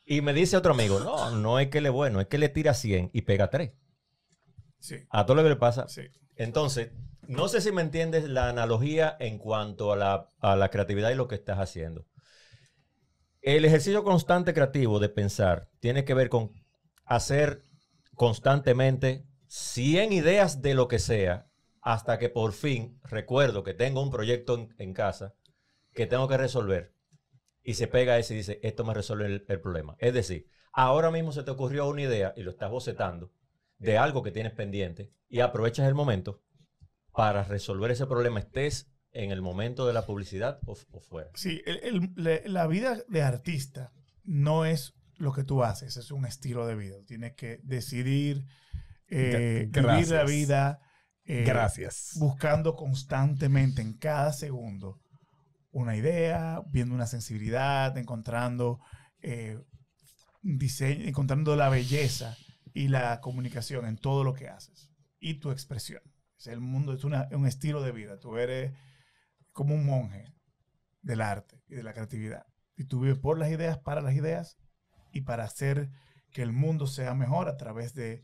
Y 0.05 0.21
me 0.21 0.33
dice 0.35 0.57
otro 0.57 0.73
amigo, 0.73 1.01
no, 1.01 1.31
no 1.31 1.59
es 1.59 1.69
que 1.69 1.81
le 1.81 1.89
bueno, 1.89 2.21
es 2.21 2.27
que 2.27 2.37
le 2.39 2.49
tira 2.49 2.75
100 2.75 3.11
y 3.15 3.23
pega 3.23 3.49
3. 3.49 3.73
Sí, 4.81 4.97
A 5.11 5.27
todo 5.27 5.37
lo 5.37 5.43
que 5.43 5.51
le 5.51 5.57
pasa, 5.57 5.89
sí. 5.89 6.03
entonces, 6.37 6.91
no 7.29 7.49
sé 7.49 7.61
si 7.61 7.71
me 7.71 7.83
entiendes 7.83 8.29
la 8.29 8.49
analogía 8.49 9.17
en 9.21 9.39
cuanto 9.39 9.93
a 9.93 9.97
la, 9.97 10.29
a 10.41 10.57
la 10.57 10.71
creatividad 10.71 11.11
y 11.11 11.15
lo 11.15 11.29
que 11.29 11.35
estás 11.37 11.59
haciendo. 11.59 12.07
El 13.43 13.65
ejercicio 13.67 14.03
constante 14.05 14.55
creativo 14.55 14.99
de 14.99 15.09
pensar 15.11 15.69
tiene 15.81 16.05
que 16.07 16.15
ver 16.15 16.29
con 16.31 16.53
hacer 17.05 17.63
constantemente 18.15 19.27
100 19.53 20.13
ideas 20.13 20.63
de 20.63 20.75
lo 20.75 20.87
que 20.87 21.01
sea 21.01 21.51
hasta 21.83 22.21
que 22.21 22.29
por 22.29 22.53
fin 22.53 23.01
recuerdo 23.03 23.65
que 23.65 23.75
tengo 23.75 24.01
un 24.01 24.11
proyecto 24.11 24.69
en, 24.79 24.93
casa 24.95 25.35
que 25.93 26.07
tengo 26.07 26.29
que 26.29 26.37
resolver 26.37 26.95
y 27.65 27.75
se 27.75 27.89
pega 27.89 28.17
ese 28.17 28.35
y 28.35 28.37
dice, 28.37 28.61
esto 28.63 28.85
me 28.85 28.95
resuelve 28.95 29.27
el, 29.27 29.45
el 29.49 29.61
problema. 29.61 29.97
Es 29.99 30.15
decir, 30.15 30.47
ahora 30.73 31.11
mismo 31.11 31.33
se 31.33 31.43
te 31.43 31.51
ocurrió 31.51 31.89
una 31.89 32.03
idea 32.03 32.33
y 32.37 32.43
lo 32.43 32.53
estás 32.53 32.71
bocetando 32.71 33.33
de 33.79 33.99
algo 33.99 34.23
que 34.23 34.31
tienes 34.31 34.53
pendiente 34.53 35.11
y 35.29 35.41
aprovechas 35.41 35.89
el 35.89 35.97
momento 35.97 36.45
para 37.13 37.43
resolver 37.43 37.91
ese 37.91 38.07
problema, 38.07 38.39
estés 38.39 38.93
en 39.11 39.33
el 39.33 39.43
momento 39.43 39.85
de 39.85 39.95
la 39.95 40.07
publicidad 40.07 40.61
o, 40.65 40.77
o 40.93 41.01
fuera. 41.01 41.31
Sí, 41.35 41.61
el- 41.67 42.13
el- 42.17 42.53
la 42.53 42.69
vida 42.69 43.03
de 43.09 43.23
artista 43.23 43.93
no 44.23 44.65
es 44.65 44.95
lo 45.17 45.33
que 45.33 45.43
tú 45.43 45.65
haces, 45.65 45.97
es 45.97 46.13
un 46.13 46.25
estilo 46.25 46.69
de 46.69 46.77
vida. 46.77 46.97
Tienes 47.05 47.35
que 47.35 47.59
decidir 47.65 48.45
eh, 49.11 49.67
vivir 49.71 49.77
la 49.85 49.95
gracias. 49.95 50.27
vida 50.31 50.79
eh, 51.25 51.45
Gracias. 51.45 52.13
buscando 52.19 52.75
constantemente 52.75 53.83
en 53.83 53.97
cada 53.99 54.33
segundo 54.33 55.01
una 55.71 55.97
idea, 55.97 56.61
viendo 56.73 56.95
una 56.95 57.07
sensibilidad, 57.07 57.97
encontrando 57.99 58.81
eh, 59.23 59.59
diseño, 60.43 61.05
encontrando 61.07 61.55
la 61.57 61.69
belleza 61.69 62.37
y 62.73 62.89
la 62.89 63.21
comunicación 63.21 63.87
en 63.87 63.97
todo 63.97 64.25
lo 64.25 64.33
que 64.35 64.49
haces 64.49 64.89
y 65.19 65.35
tu 65.39 65.51
expresión. 65.51 66.01
Es 66.39 66.47
el 66.47 66.61
mundo, 66.61 66.93
es 66.95 67.05
una- 67.05 67.29
un 67.33 67.47
estilo 67.47 67.83
de 67.83 67.93
vida. 67.93 68.19
Tú 68.19 68.37
eres 68.39 68.73
como 69.53 69.75
un 69.75 69.85
monje 69.85 70.25
del 71.03 71.21
arte 71.21 71.61
y 71.69 71.75
de 71.75 71.83
la 71.83 71.93
creatividad. 71.93 72.43
Y 72.77 72.85
tú 72.85 73.01
vives 73.01 73.19
por 73.19 73.39
las 73.39 73.51
ideas, 73.51 73.79
para 73.79 74.01
las 74.01 74.15
ideas 74.15 74.57
y 75.13 75.21
para 75.23 75.45
hacer 75.45 75.91
que 76.33 76.43
el 76.43 76.53
mundo 76.53 76.87
sea 76.87 77.15
mejor 77.15 77.49
a 77.49 77.57
través 77.57 77.93
de 77.95 78.23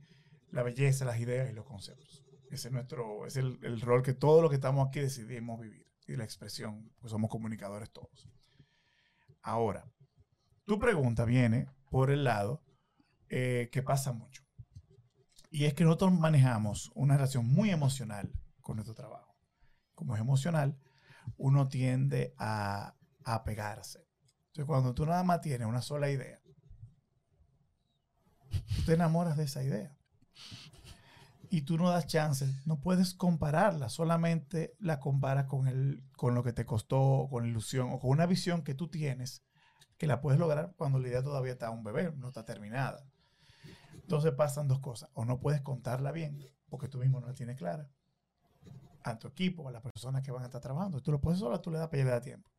la 0.51 0.63
belleza, 0.63 1.05
las 1.05 1.21
ideas 1.21 1.51
y 1.51 1.55
los 1.55 1.65
conceptos. 1.65 2.25
Ese 2.51 2.69
es 2.69 2.73
nuestro, 2.73 3.27
es 3.27 3.37
el, 3.37 3.59
el 3.63 3.81
rol 3.81 4.03
que 4.03 4.15
todos 4.15 4.41
los 4.41 4.51
que 4.51 4.57
estamos 4.57 4.89
aquí 4.89 5.01
decidimos 5.01 5.61
vivir. 5.61 5.87
Y 6.07 6.17
la 6.17 6.25
expresión, 6.25 6.93
pues 7.01 7.11
somos 7.11 7.31
comunicadores 7.31 7.91
todos. 7.91 8.29
Ahora, 9.43 9.91
tu 10.65 10.79
pregunta 10.79 11.25
viene 11.25 11.69
por 11.91 12.11
el 12.11 12.25
lado 12.25 12.63
eh, 13.29 13.71
que 13.73 13.83
pasa 13.83 14.13
mucho. 14.13 14.43
Y 15.51 15.65
es 15.65 15.75
que 15.75 15.85
nosotros 15.85 16.13
manejamos 16.13 16.91
una 16.95 17.15
relación 17.15 17.47
muy 17.47 17.71
emocional 17.71 18.33
con 18.61 18.77
nuestro 18.77 18.95
trabajo. 18.95 19.37
Como 19.95 20.15
es 20.15 20.21
emocional, 20.21 20.79
uno 21.37 21.69
tiende 21.69 22.35
a, 22.39 22.97
apegarse. 23.25 24.07
Entonces, 24.49 24.67
cuando 24.67 24.95
tú 24.95 25.07
nada 25.07 25.25
más 25.25 25.41
tienes 25.41 25.67
una 25.67 25.83
sola 25.83 26.11
idea, 26.11 26.41
tú 28.77 28.83
te 28.85 28.95
enamoras 28.95 29.37
de 29.37 29.45
esa 29.45 29.65
idea. 29.65 29.96
Y 31.49 31.63
tú 31.63 31.79
no 31.79 31.91
das 31.91 32.07
chances, 32.07 32.67
no 32.67 32.81
puedes 32.81 33.15
compararla, 33.15 33.89
solamente 33.89 34.75
la 34.81 34.99
comparas 34.99 35.45
con, 35.45 35.69
el, 35.69 36.03
con 36.17 36.35
lo 36.35 36.43
que 36.43 36.53
te 36.53 36.67
costó, 36.67 37.29
con 37.31 37.47
ilusión 37.47 37.91
o 37.93 38.01
con 38.01 38.11
una 38.11 38.27
visión 38.27 38.63
que 38.63 38.75
tú 38.75 38.89
tienes 38.89 39.45
que 39.99 40.07
la 40.07 40.21
puedes 40.21 40.39
lograr 40.39 40.75
cuando 40.77 40.99
la 40.99 41.09
idea 41.09 41.23
todavía 41.23 41.53
está 41.53 41.71
un 41.71 41.85
bebé, 41.85 42.13
no 42.17 42.29
está 42.29 42.45
terminada. 42.45 43.05
Entonces 43.95 44.33
pasan 44.33 44.69
dos 44.69 44.81
cosas. 44.81 45.11
O 45.15 45.25
no 45.25 45.41
puedes 45.41 45.63
contarla 45.63 46.13
bien, 46.13 46.39
porque 46.69 46.89
tú 46.89 46.99
mismo 46.99 47.21
no 47.21 47.29
la 47.29 47.35
tienes 47.35 47.57
clara. 47.57 47.89
A 49.03 49.19
tu 49.19 49.29
equipo, 49.29 49.69
a 49.69 49.73
las 49.73 49.83
personas 49.83 50.23
que 50.23 50.31
van 50.31 50.43
a 50.43 50.47
estar 50.47 50.61
trabajando. 50.61 51.01
Tú 51.01 51.13
lo 51.13 51.21
puedes 51.21 51.41
solo, 51.41 51.61
tú 51.61 51.71
le 51.71 51.79
das 51.79 51.89
para 51.89 52.03
llegar 52.03 52.19
a 52.19 52.21
tiempo. 52.21 52.51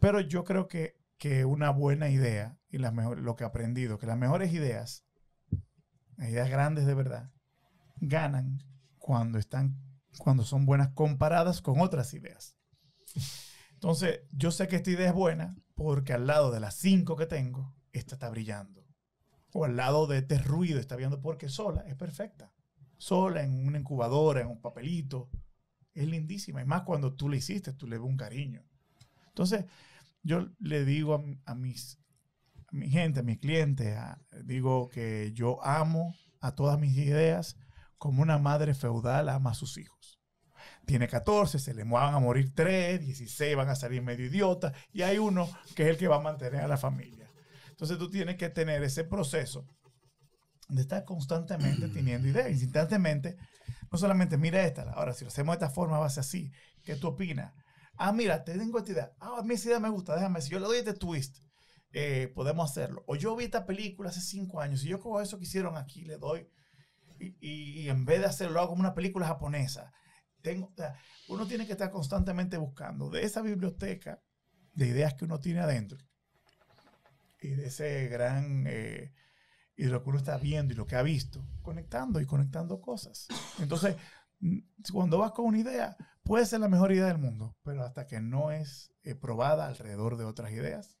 Pero 0.00 0.20
yo 0.20 0.44
creo 0.44 0.68
que, 0.68 0.96
que 1.18 1.44
una 1.44 1.70
buena 1.70 2.08
idea, 2.08 2.56
y 2.70 2.78
las 2.78 2.92
mejor, 2.92 3.18
lo 3.18 3.36
que 3.36 3.44
he 3.44 3.46
aprendido, 3.46 3.98
que 3.98 4.06
las 4.06 4.18
mejores 4.18 4.52
ideas, 4.52 5.04
las 6.16 6.28
ideas 6.28 6.50
grandes 6.50 6.86
de 6.86 6.94
verdad, 6.94 7.32
ganan 7.96 8.62
cuando 8.98 9.38
están, 9.38 9.78
cuando 10.18 10.44
son 10.44 10.66
buenas 10.66 10.90
comparadas 10.90 11.60
con 11.60 11.80
otras 11.80 12.14
ideas. 12.14 12.56
Entonces, 13.74 14.20
yo 14.30 14.50
sé 14.50 14.68
que 14.68 14.76
esta 14.76 14.90
idea 14.90 15.08
es 15.08 15.14
buena 15.14 15.56
porque 15.74 16.12
al 16.12 16.26
lado 16.26 16.50
de 16.52 16.60
las 16.60 16.74
cinco 16.74 17.16
que 17.16 17.26
tengo, 17.26 17.74
esta 17.92 18.14
está 18.14 18.30
brillando. 18.30 18.86
O 19.52 19.64
al 19.64 19.76
lado 19.76 20.06
de 20.06 20.18
este 20.18 20.38
ruido 20.38 20.80
está 20.80 20.96
viendo 20.96 21.20
porque 21.20 21.48
sola 21.48 21.82
es 21.86 21.96
perfecta. 21.96 22.52
Sola 22.96 23.42
en 23.42 23.66
una 23.66 23.78
incubadora, 23.78 24.40
en 24.40 24.46
un 24.46 24.60
papelito. 24.60 25.30
Es 25.92 26.06
lindísima. 26.06 26.62
Y 26.62 26.64
más 26.64 26.82
cuando 26.82 27.14
tú 27.14 27.28
le 27.28 27.38
hiciste, 27.38 27.72
tú 27.72 27.86
le 27.86 27.98
ves 27.98 28.06
un 28.06 28.16
cariño. 28.16 28.64
Entonces, 29.26 29.64
yo 30.22 30.48
le 30.60 30.84
digo 30.84 31.14
a, 31.14 31.50
a 31.50 31.54
mis, 31.54 31.98
a 32.72 32.76
mi 32.76 32.88
gente, 32.90 33.20
a 33.20 33.22
mis 33.22 33.38
clientes, 33.38 33.96
a- 33.96 34.18
digo 34.44 34.88
que 34.88 35.32
yo 35.34 35.62
amo 35.64 36.14
a 36.40 36.54
todas 36.54 36.78
mis 36.78 36.96
ideas 36.96 37.56
como 37.98 38.22
una 38.22 38.38
madre 38.38 38.74
feudal 38.74 39.28
ama 39.28 39.50
a 39.50 39.54
sus 39.54 39.76
hijos. 39.78 40.18
Tiene 40.86 41.06
14, 41.08 41.58
se 41.58 41.74
le 41.74 41.84
van 41.84 42.14
a 42.14 42.18
morir 42.18 42.52
3, 42.54 43.00
16 43.00 43.56
van 43.56 43.68
a 43.68 43.76
salir 43.76 44.02
medio 44.02 44.26
idiotas 44.26 44.72
y 44.92 45.02
hay 45.02 45.18
uno 45.18 45.48
que 45.74 45.84
es 45.84 45.88
el 45.90 45.96
que 45.96 46.08
va 46.08 46.16
a 46.16 46.20
mantener 46.20 46.60
a 46.62 46.68
la 46.68 46.76
familia. 46.76 47.28
Entonces 47.70 47.98
tú 47.98 48.10
tienes 48.10 48.36
que 48.36 48.48
tener 48.48 48.82
ese 48.82 49.04
proceso 49.04 49.64
de 50.68 50.82
estar 50.82 51.04
constantemente 51.04 51.88
teniendo 51.94 52.28
ideas, 52.28 52.50
instantáneamente. 52.50 53.36
No 53.90 53.98
solamente 53.98 54.38
mira 54.38 54.64
esta, 54.64 54.82
ahora 54.92 55.12
si 55.12 55.24
lo 55.24 55.28
hacemos 55.28 55.52
de 55.58 55.64
esta 55.64 55.74
forma 55.74 55.98
va 55.98 56.06
a 56.06 56.10
ser 56.10 56.20
así. 56.22 56.50
¿Qué 56.84 56.96
tú 56.96 57.08
opinas? 57.08 57.52
Ah, 57.96 58.12
mira, 58.12 58.42
te 58.42 58.56
tengo 58.58 58.78
esta 58.78 58.92
idea. 58.92 59.12
Ah, 59.20 59.36
a 59.38 59.42
mí 59.42 59.54
esa 59.54 59.68
idea 59.68 59.80
me 59.80 59.90
gusta, 59.90 60.14
déjame, 60.14 60.40
si 60.40 60.50
yo 60.50 60.58
le 60.58 60.66
doy 60.66 60.78
este 60.78 60.94
twist, 60.94 61.38
eh, 61.92 62.30
podemos 62.34 62.70
hacerlo. 62.70 63.04
O 63.06 63.16
yo 63.16 63.36
vi 63.36 63.44
esta 63.44 63.66
película 63.66 64.10
hace 64.10 64.20
cinco 64.20 64.60
años 64.60 64.84
y 64.84 64.88
yo 64.88 65.00
cojo 65.00 65.20
eso 65.20 65.38
que 65.38 65.44
hicieron 65.44 65.76
aquí, 65.76 66.04
le 66.04 66.16
doy 66.18 66.48
y, 67.18 67.36
y- 67.40 67.80
y 67.82 67.88
en 67.88 68.04
vez 68.04 68.20
de 68.20 68.26
hacerlo, 68.26 68.54
lo 68.54 68.60
hago 68.60 68.70
como 68.70 68.80
una 68.80 68.94
película 68.94 69.26
japonesa. 69.26 69.92
Tengo, 70.42 70.66
o 70.68 70.74
sea, 70.76 70.94
uno 71.28 71.46
tiene 71.46 71.66
que 71.66 71.72
estar 71.72 71.90
constantemente 71.90 72.56
buscando 72.56 73.10
de 73.10 73.22
esa 73.24 73.42
biblioteca 73.42 74.20
de 74.74 74.88
ideas 74.88 75.14
que 75.14 75.24
uno 75.26 75.38
tiene 75.38 75.60
adentro 75.60 75.98
y 77.40 77.48
de 77.48 77.66
ese 77.66 78.08
gran 78.08 78.64
eh, 78.68 79.12
y 79.76 79.84
de 79.84 79.90
lo 79.90 80.02
que 80.02 80.10
uno 80.10 80.18
está 80.18 80.36
viendo 80.38 80.72
y 80.72 80.76
lo 80.76 80.86
que 80.86 80.96
ha 80.96 81.02
visto, 81.02 81.44
conectando 81.62 82.20
y 82.20 82.26
conectando 82.26 82.80
cosas. 82.80 83.26
Entonces, 83.58 83.96
mm, 84.40 84.58
cuando 84.92 85.18
vas 85.18 85.32
con 85.32 85.46
una 85.46 85.58
idea, 85.58 85.96
puede 86.24 86.46
ser 86.46 86.60
la 86.60 86.68
mejor 86.68 86.92
idea 86.92 87.06
del 87.06 87.18
mundo, 87.18 87.56
pero 87.62 87.82
hasta 87.84 88.06
que 88.06 88.20
no 88.20 88.52
es 88.52 88.92
eh, 89.02 89.14
probada 89.14 89.66
alrededor 89.66 90.16
de 90.16 90.24
otras 90.24 90.52
ideas, 90.52 90.98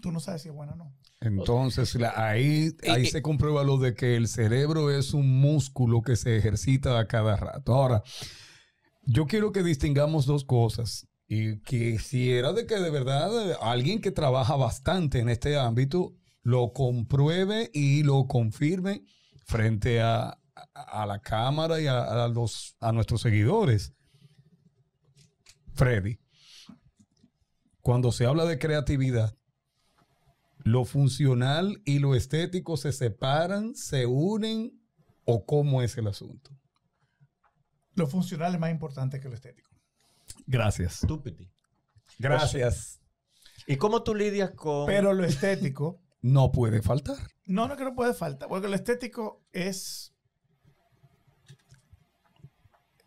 tú 0.00 0.12
no 0.12 0.20
sabes 0.20 0.42
si 0.42 0.48
es 0.48 0.54
buena 0.54 0.72
o 0.72 0.76
no. 0.76 0.94
Entonces, 1.20 1.94
la- 1.94 2.12
ahí, 2.16 2.72
ahí 2.88 3.02
y- 3.04 3.06
se 3.06 3.22
comprueba 3.22 3.64
lo 3.64 3.78
de 3.78 3.94
que 3.94 4.16
el 4.16 4.28
cerebro 4.28 4.90
es 4.90 5.14
un 5.14 5.40
músculo 5.40 6.02
que 6.02 6.16
se 6.16 6.36
ejercita 6.36 6.98
a 6.98 7.06
cada 7.06 7.36
rato. 7.36 7.74
Ahora, 7.74 8.02
yo 9.06 9.26
quiero 9.26 9.52
que 9.52 9.62
distingamos 9.62 10.26
dos 10.26 10.44
cosas 10.44 11.06
y 11.26 11.60
quisiera 11.60 12.52
de 12.52 12.66
que 12.66 12.74
de 12.76 12.90
verdad 12.90 13.50
eh, 13.50 13.56
alguien 13.62 14.00
que 14.00 14.10
trabaja 14.10 14.56
bastante 14.56 15.18
en 15.20 15.28
este 15.30 15.58
ámbito 15.58 16.14
lo 16.42 16.72
compruebe 16.74 17.70
y 17.72 18.02
lo 18.02 18.26
confirme 18.26 19.04
frente 19.46 20.02
a, 20.02 20.38
a- 20.74 21.02
a 21.02 21.06
la 21.06 21.20
cámara 21.20 21.80
y 21.80 21.86
a, 21.86 22.24
a 22.24 22.28
los, 22.28 22.76
a 22.80 22.92
nuestros 22.92 23.22
seguidores. 23.22 23.94
Freddy, 25.72 26.18
cuando 27.80 28.12
se 28.12 28.26
habla 28.26 28.44
de 28.44 28.58
creatividad, 28.58 29.34
¿Lo 30.64 30.86
funcional 30.86 31.82
y 31.84 31.98
lo 31.98 32.14
estético 32.14 32.78
se 32.78 32.92
separan, 32.92 33.74
se 33.74 34.06
unen 34.06 34.80
o 35.24 35.44
cómo 35.44 35.82
es 35.82 35.96
el 35.98 36.06
asunto? 36.06 36.50
Lo 37.94 38.06
funcional 38.06 38.54
es 38.54 38.60
más 38.60 38.70
importante 38.70 39.20
que 39.20 39.28
lo 39.28 39.34
estético. 39.34 39.70
Gracias. 40.46 41.02
Estúpido. 41.02 41.44
Gracias. 42.18 43.00
¿Y 43.66 43.76
cómo 43.76 44.02
tú 44.02 44.14
lidias 44.14 44.52
con... 44.52 44.86
Pero 44.86 45.12
lo 45.12 45.24
estético 45.24 46.02
No 46.22 46.50
puede 46.50 46.80
faltar. 46.80 47.18
No, 47.44 47.68
no 47.68 47.76
que 47.76 47.84
no 47.84 47.94
puede 47.94 48.14
faltar, 48.14 48.48
porque 48.48 48.68
lo 48.68 48.74
estético 48.74 49.44
es... 49.52 50.14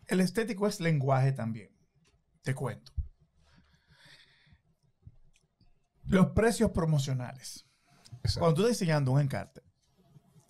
El 0.05 0.21
estético 0.21 0.67
es 0.67 0.79
lenguaje 0.79 1.31
también. 1.31 1.75
Te 2.43 2.53
cuento. 2.53 2.93
Los 6.07 6.27
precios 6.27 6.71
promocionales. 6.71 7.65
Exacto. 8.23 8.39
Cuando 8.39 8.55
tú 8.55 8.61
estás 8.63 8.79
diseñando 8.79 9.11
un 9.11 9.21
encarte, 9.21 9.61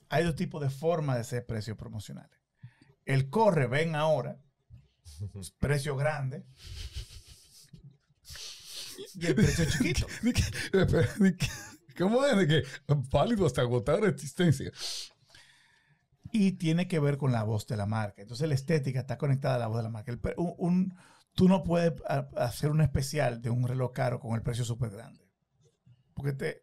hay 0.09 0.23
dos 0.23 0.35
tipos 0.35 0.61
de 0.61 0.69
formas 0.69 1.15
de 1.15 1.21
hacer 1.21 1.45
precios 1.45 1.77
promocionales. 1.77 2.37
El 3.05 3.29
corre, 3.29 3.67
ven 3.67 3.95
ahora, 3.95 4.39
precio 5.59 5.95
grande, 5.95 6.45
y 9.15 9.25
el 9.25 9.35
precio 9.35 9.65
chiquito. 9.65 10.07
¿Cómo 11.97 12.23
es? 12.25 12.37
De 12.37 12.47
que 12.47 12.63
válido 13.11 13.45
hasta 13.45 13.61
agotar 13.61 14.03
existencia. 14.05 14.71
y 16.31 16.53
tiene 16.53 16.87
que 16.87 16.99
ver 16.99 17.17
con 17.17 17.31
la 17.31 17.43
voz 17.43 17.65
de 17.67 17.77
la 17.77 17.85
marca. 17.85 18.21
Entonces 18.21 18.47
la 18.47 18.55
estética 18.55 18.99
está 18.99 19.17
conectada 19.17 19.55
a 19.55 19.59
la 19.59 19.67
voz 19.67 19.77
de 19.77 19.83
la 19.83 19.89
marca. 19.89 20.11
El 20.11 20.19
un, 20.37 20.53
un- 20.57 20.97
tú 21.33 21.47
no 21.47 21.63
puedes 21.63 21.93
hacer 22.35 22.69
un 22.69 22.81
especial 22.81 23.41
de 23.41 23.49
un 23.49 23.67
reloj 23.67 23.93
caro 23.93 24.19
con 24.19 24.33
el 24.35 24.41
precio 24.43 24.65
súper 24.65 24.89
grande. 24.91 25.26
Porque 26.17 26.33
te, 26.33 26.61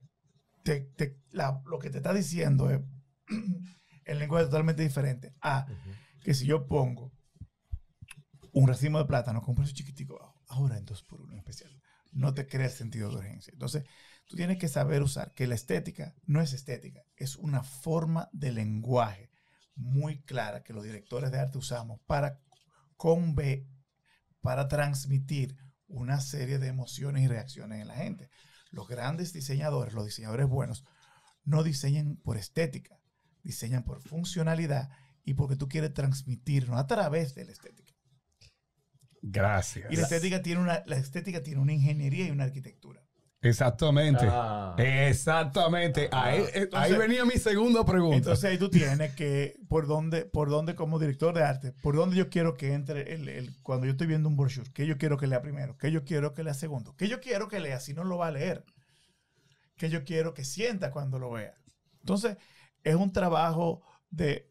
te- 0.64 0.80
te- 0.96 1.16
la- 1.30 1.62
lo 1.64 1.78
que 1.78 1.88
te 1.90 1.98
está 1.98 2.12
diciendo 2.12 2.68
es 2.70 2.80
el 4.04 4.18
lenguaje 4.18 4.44
totalmente 4.46 4.82
diferente. 4.82 5.34
A 5.40 5.64
que 6.22 6.34
si 6.34 6.44
yo 6.46 6.66
pongo 6.66 7.12
un 8.52 8.68
racimo 8.68 8.98
de 8.98 9.04
plátano 9.06 9.40
con 9.42 9.54
precio 9.54 9.74
chiquitico 9.74 10.34
ahora 10.48 10.76
en 10.76 10.84
2 10.84 11.02
por 11.04 11.20
1 11.20 11.36
especial, 11.36 11.70
no 12.12 12.34
te 12.34 12.46
crea 12.46 12.66
el 12.66 12.72
sentido 12.72 13.10
de 13.10 13.16
urgencia. 13.16 13.52
Entonces, 13.52 13.84
tú 14.26 14.36
tienes 14.36 14.58
que 14.58 14.68
saber 14.68 15.02
usar 15.02 15.32
que 15.34 15.46
la 15.46 15.54
estética 15.54 16.14
no 16.26 16.40
es 16.40 16.52
estética, 16.52 17.02
es 17.16 17.36
una 17.36 17.62
forma 17.62 18.28
de 18.32 18.52
lenguaje 18.52 19.30
muy 19.76 20.22
clara 20.22 20.62
que 20.62 20.72
los 20.72 20.84
directores 20.84 21.32
de 21.32 21.38
arte 21.40 21.58
usamos 21.58 22.00
para 22.06 22.40
conve 22.96 23.66
para 24.40 24.68
transmitir 24.68 25.56
una 25.88 26.20
serie 26.20 26.58
de 26.58 26.68
emociones 26.68 27.22
y 27.24 27.28
reacciones 27.28 27.80
en 27.80 27.88
la 27.88 27.94
gente. 27.94 28.30
Los 28.74 28.88
grandes 28.88 29.32
diseñadores, 29.32 29.94
los 29.94 30.04
diseñadores 30.04 30.48
buenos, 30.48 30.84
no 31.44 31.62
diseñan 31.62 32.16
por 32.16 32.36
estética, 32.36 33.00
diseñan 33.42 33.84
por 33.84 34.02
funcionalidad 34.02 34.90
y 35.24 35.34
porque 35.34 35.56
tú 35.56 35.68
quieres 35.68 35.94
transmitirnos 35.94 36.78
a 36.78 36.86
través 36.86 37.34
de 37.34 37.44
la 37.44 37.52
estética. 37.52 37.94
Gracias. 39.22 39.90
Y 39.90 39.96
la 39.96 40.02
estética 40.02 40.42
tiene 40.42 40.60
una, 40.60 40.82
la 40.86 40.96
estética 40.96 41.42
tiene 41.42 41.60
una 41.60 41.72
ingeniería 41.72 42.26
y 42.26 42.30
una 42.30 42.44
arquitectura. 42.44 43.03
Exactamente. 43.48 44.26
Ah. 44.28 44.74
Exactamente. 44.78 46.08
Ahí, 46.12 46.40
eh, 46.40 46.44
ahí 46.54 46.62
Entonces- 46.62 46.98
venía 46.98 47.24
mi 47.24 47.38
segunda 47.38 47.84
pregunta. 47.84 48.16
Entonces 48.16 48.44
ahí 48.50 48.58
tú 48.58 48.68
tienes 49.00 49.14
que, 49.14 49.56
por 49.68 49.86
dónde, 49.86 50.24
por 50.24 50.48
dónde 50.48 50.74
como 50.74 50.98
director 50.98 51.34
de 51.34 51.44
arte, 51.44 51.72
por 51.82 51.94
dónde 51.96 52.16
yo 52.16 52.28
quiero 52.30 52.54
que 52.56 52.72
entre 52.72 53.14
el, 53.14 53.28
el- 53.28 53.60
cuando 53.62 53.86
yo 53.86 53.92
estoy 53.92 54.06
viendo 54.06 54.28
un 54.28 54.36
brochure, 54.36 54.70
qué 54.72 54.86
yo 54.86 54.98
quiero 54.98 55.16
que 55.18 55.26
lea 55.26 55.42
primero, 55.42 55.76
qué 55.78 55.90
yo 55.92 56.04
quiero 56.04 56.32
que 56.34 56.42
lea 56.42 56.54
segundo, 56.54 56.94
qué 56.96 57.08
yo 57.08 57.20
quiero 57.20 57.48
que 57.48 57.60
lea 57.60 57.78
si 57.80 57.94
no 57.94 58.02
lo 58.04 58.18
va 58.18 58.28
a 58.28 58.32
leer, 58.32 58.64
qué 59.76 59.90
yo 59.90 60.04
quiero 60.04 60.34
que 60.34 60.44
sienta 60.44 60.90
cuando 60.90 61.18
lo 61.18 61.30
vea. 61.30 61.54
Entonces, 62.00 62.36
es 62.82 62.94
un 62.94 63.12
trabajo 63.12 63.82
de 64.10 64.50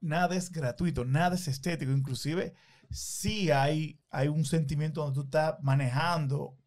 nada 0.00 0.34
es 0.36 0.50
gratuito, 0.50 1.04
nada 1.04 1.36
es 1.36 1.46
estético, 1.48 1.92
inclusive 1.92 2.54
sí 2.90 3.50
hay, 3.50 4.00
hay 4.10 4.28
un 4.28 4.44
sentimiento 4.44 5.02
donde 5.02 5.14
tú 5.14 5.24
estás 5.24 5.54
manejando 5.62 6.58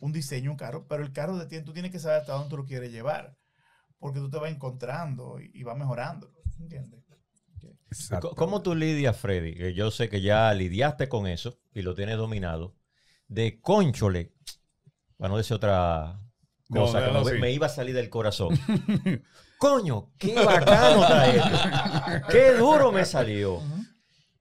un 0.00 0.12
diseño, 0.12 0.50
un 0.50 0.56
carro, 0.56 0.86
pero 0.88 1.02
el 1.02 1.12
carro 1.12 1.36
de 1.38 1.46
ti, 1.46 1.60
tú 1.62 1.72
tienes 1.72 1.90
que 1.90 1.98
saber 1.98 2.20
hasta 2.20 2.32
dónde 2.34 2.50
tú 2.50 2.56
lo 2.56 2.64
quieres 2.64 2.92
llevar 2.92 3.36
porque 3.98 4.20
tú 4.20 4.30
te 4.30 4.38
vas 4.38 4.50
encontrando 4.50 5.40
y, 5.40 5.50
y 5.54 5.62
vas 5.62 5.76
mejorando. 5.76 6.30
¿Entiendes? 6.60 7.02
¿Cómo 8.36 8.62
tú 8.62 8.74
lidias, 8.74 9.16
Freddy? 9.16 9.54
Que 9.54 9.74
yo 9.74 9.90
sé 9.90 10.08
que 10.08 10.20
ya 10.20 10.52
lidiaste 10.52 11.08
con 11.08 11.26
eso 11.26 11.58
y 11.72 11.82
lo 11.82 11.94
tienes 11.94 12.16
dominado. 12.16 12.74
De 13.28 13.60
conchole, 13.60 14.32
para 15.16 15.30
no 15.30 15.36
decir 15.36 15.56
otra 15.56 16.20
No, 16.68 16.82
cosa 16.82 17.04
que 17.04 17.12
no, 17.12 17.24
me, 17.24 17.32
sí. 17.32 17.38
me 17.38 17.50
iba 17.52 17.66
a 17.66 17.70
salir 17.70 17.94
del 17.94 18.10
corazón. 18.10 18.56
Coño, 19.58 20.12
qué 20.18 20.34
bacano 20.34 21.02
está 21.02 21.26
esto. 21.34 22.26
Qué 22.30 22.52
duro 22.52 22.92
me 22.92 23.04
salió. 23.04 23.62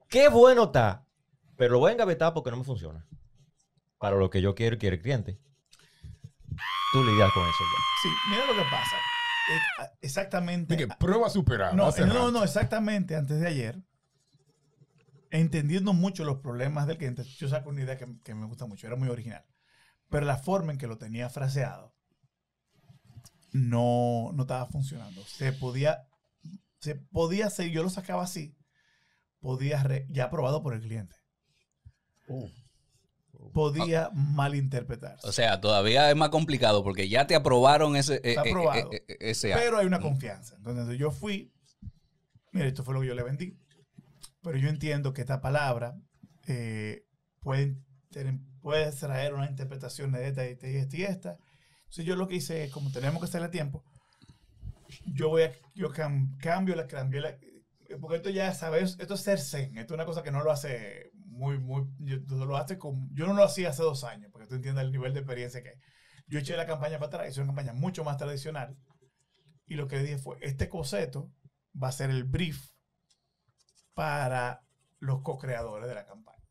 Qué 0.10 0.28
bueno 0.28 0.66
está. 0.66 1.08
Pero 1.56 1.74
lo 1.74 1.80
voy 1.80 1.90
a 1.90 1.94
engavetar 1.94 2.34
porque 2.34 2.52
no 2.52 2.58
me 2.58 2.64
funciona. 2.64 3.06
Para 4.00 4.16
lo 4.18 4.30
que 4.30 4.42
yo 4.42 4.56
quiero, 4.56 4.78
quiere 4.78 4.98
el 4.98 5.02
cliente. 5.02 5.40
tú 6.94 7.04
lidias 7.04 7.32
con 7.34 7.44
eso 7.44 7.64
ya? 7.64 7.82
Sí, 8.04 8.10
mira 8.30 8.46
lo 8.46 8.54
que 8.56 8.70
pasa. 8.70 8.96
Eh, 9.52 9.60
ah, 9.80 9.90
Exactamente. 10.02 10.76
Dije, 10.76 10.88
prueba 11.00 11.30
superada. 11.30 11.74
No, 11.74 11.92
no, 12.08 12.32
no, 12.32 12.44
exactamente 12.44 13.16
antes 13.16 13.40
de 13.40 13.48
ayer, 13.48 13.84
entendiendo 15.32 15.94
mucho 15.94 16.24
los 16.24 16.40
problemas 16.40 16.88
del 16.88 16.98
cliente, 16.98 17.24
yo 17.24 17.48
saco 17.48 17.70
una 17.70 17.82
idea 17.84 17.98
que, 17.98 18.08
que 18.24 18.34
me 18.36 18.46
gusta 18.46 18.66
mucho, 18.66 18.88
era 18.88 18.96
muy 18.96 19.10
original, 19.10 19.46
pero 20.10 20.26
la 20.26 20.38
forma 20.38 20.72
en 20.72 20.78
que 20.78 20.88
lo 20.88 20.98
tenía 20.98 21.30
fraseado 21.30 21.94
no, 23.52 24.32
no 24.34 24.44
estaba 24.44 24.66
funcionando. 24.68 25.22
Se 25.26 25.52
podía, 25.54 26.08
se 26.80 26.96
podía 26.96 27.48
hacer, 27.48 27.70
yo 27.70 27.84
lo 27.84 27.90
sacaba 27.90 28.24
así, 28.24 28.56
podía, 29.40 29.82
re- 29.84 30.08
ya 30.10 30.26
aprobado 30.26 30.62
por 30.64 30.74
el 30.74 30.82
cliente, 30.82 31.16
podía 33.54 34.10
malinterpretarse. 34.14 35.28
O 35.28 35.32
sea, 35.32 35.60
todavía 35.62 36.10
es 36.10 36.16
más 36.16 36.30
complicado 36.30 36.84
porque 36.84 37.08
ya 37.10 37.28
te 37.28 37.36
aprobaron 37.36 37.96
ese, 37.96 38.16
eh, 38.16 38.22
Está 38.24 38.44
eh, 38.44 38.50
aprobado. 38.50 38.92
eh, 38.92 39.04
eh, 39.08 39.18
ese 39.20 39.54
acto. 39.54 39.64
Pero 39.66 39.78
hay 39.80 39.86
una 39.86 40.00
confianza. 40.00 40.56
Entonces 40.58 40.98
yo 40.98 41.12
fui, 41.12 41.52
mira, 42.52 42.68
esto 42.68 42.84
fue 42.84 42.94
lo 42.94 43.02
que 43.02 43.08
yo 43.08 43.16
le 43.16 43.24
vendí. 43.24 43.58
Pero 44.42 44.58
yo 44.58 44.70
entiendo 44.70 45.14
que 45.14 45.22
esta 45.22 45.42
palabra 45.42 45.96
eh, 46.48 47.02
puede, 47.42 47.76
traer 49.00 49.34
una 49.34 49.50
interpretación 49.50 50.12
de 50.12 50.28
esta 50.28 50.46
y 50.46 50.52
esta 50.52 50.68
y 50.68 50.76
esta 50.78 50.98
y 50.98 51.04
esta. 51.04 51.38
Entonces 51.80 52.06
yo 52.06 52.16
lo 52.16 52.28
que 52.28 52.36
hice 52.36 52.64
es, 52.66 52.72
como 52.72 52.92
tenemos 52.92 53.20
que 53.20 53.26
hacerle 53.26 53.50
tiempo, 53.50 53.84
yo 55.14 55.30
voy 55.30 55.44
a, 55.44 55.52
yo 55.74 55.92
cam- 55.92 56.38
cambio 56.38 56.76
la, 56.76 56.88
cambio 56.88 57.22
la, 57.22 57.36
porque 58.00 58.18
esto 58.18 58.30
ya 58.30 58.54
sabes, 58.54 58.98
esto 59.00 59.14
es 59.16 59.22
ser 59.22 59.40
zen, 59.40 59.78
esto 59.78 59.94
es 59.94 59.98
una 59.98 60.06
cosa 60.06 60.24
que 60.24 60.32
no 60.32 60.44
lo 60.44 60.52
hace 60.52 61.12
muy, 61.36 61.60
muy, 61.60 61.84
yo, 62.00 62.18
lo 62.46 62.58
hace 62.58 62.78
con, 62.78 63.14
yo 63.14 63.28
no 63.28 63.34
lo 63.34 63.44
hacía 63.44 63.70
hace 63.70 63.84
dos 63.84 64.04
años, 64.04 64.32
porque 64.32 64.48
tú 64.48 64.56
entiendes 64.56 64.86
el 64.86 64.92
nivel 64.92 65.14
de 65.14 65.20
experiencia 65.20 65.62
que 65.62 65.70
hay. 65.70 65.76
Yo 66.28 66.40
eché 66.40 66.56
la 66.58 66.66
campaña 66.66 66.98
para 66.98 67.08
atrás, 67.08 67.30
hice 67.30 67.42
una 67.42 67.50
campaña 67.50 67.74
mucho 67.74 68.04
más 68.04 68.18
tradicional, 68.18 68.78
y 69.68 69.76
lo 69.76 69.88
que 69.88 70.00
dije 70.00 70.18
fue, 70.18 70.38
este 70.42 70.70
coseto 70.70 71.32
va 71.82 71.90
a 71.90 71.92
ser 71.92 72.10
el 72.10 72.24
brief 72.24 72.70
para 73.94 74.64
los 75.00 75.22
co-creadores 75.22 75.88
de 75.88 75.96
la 75.96 76.06
campaña. 76.06 76.44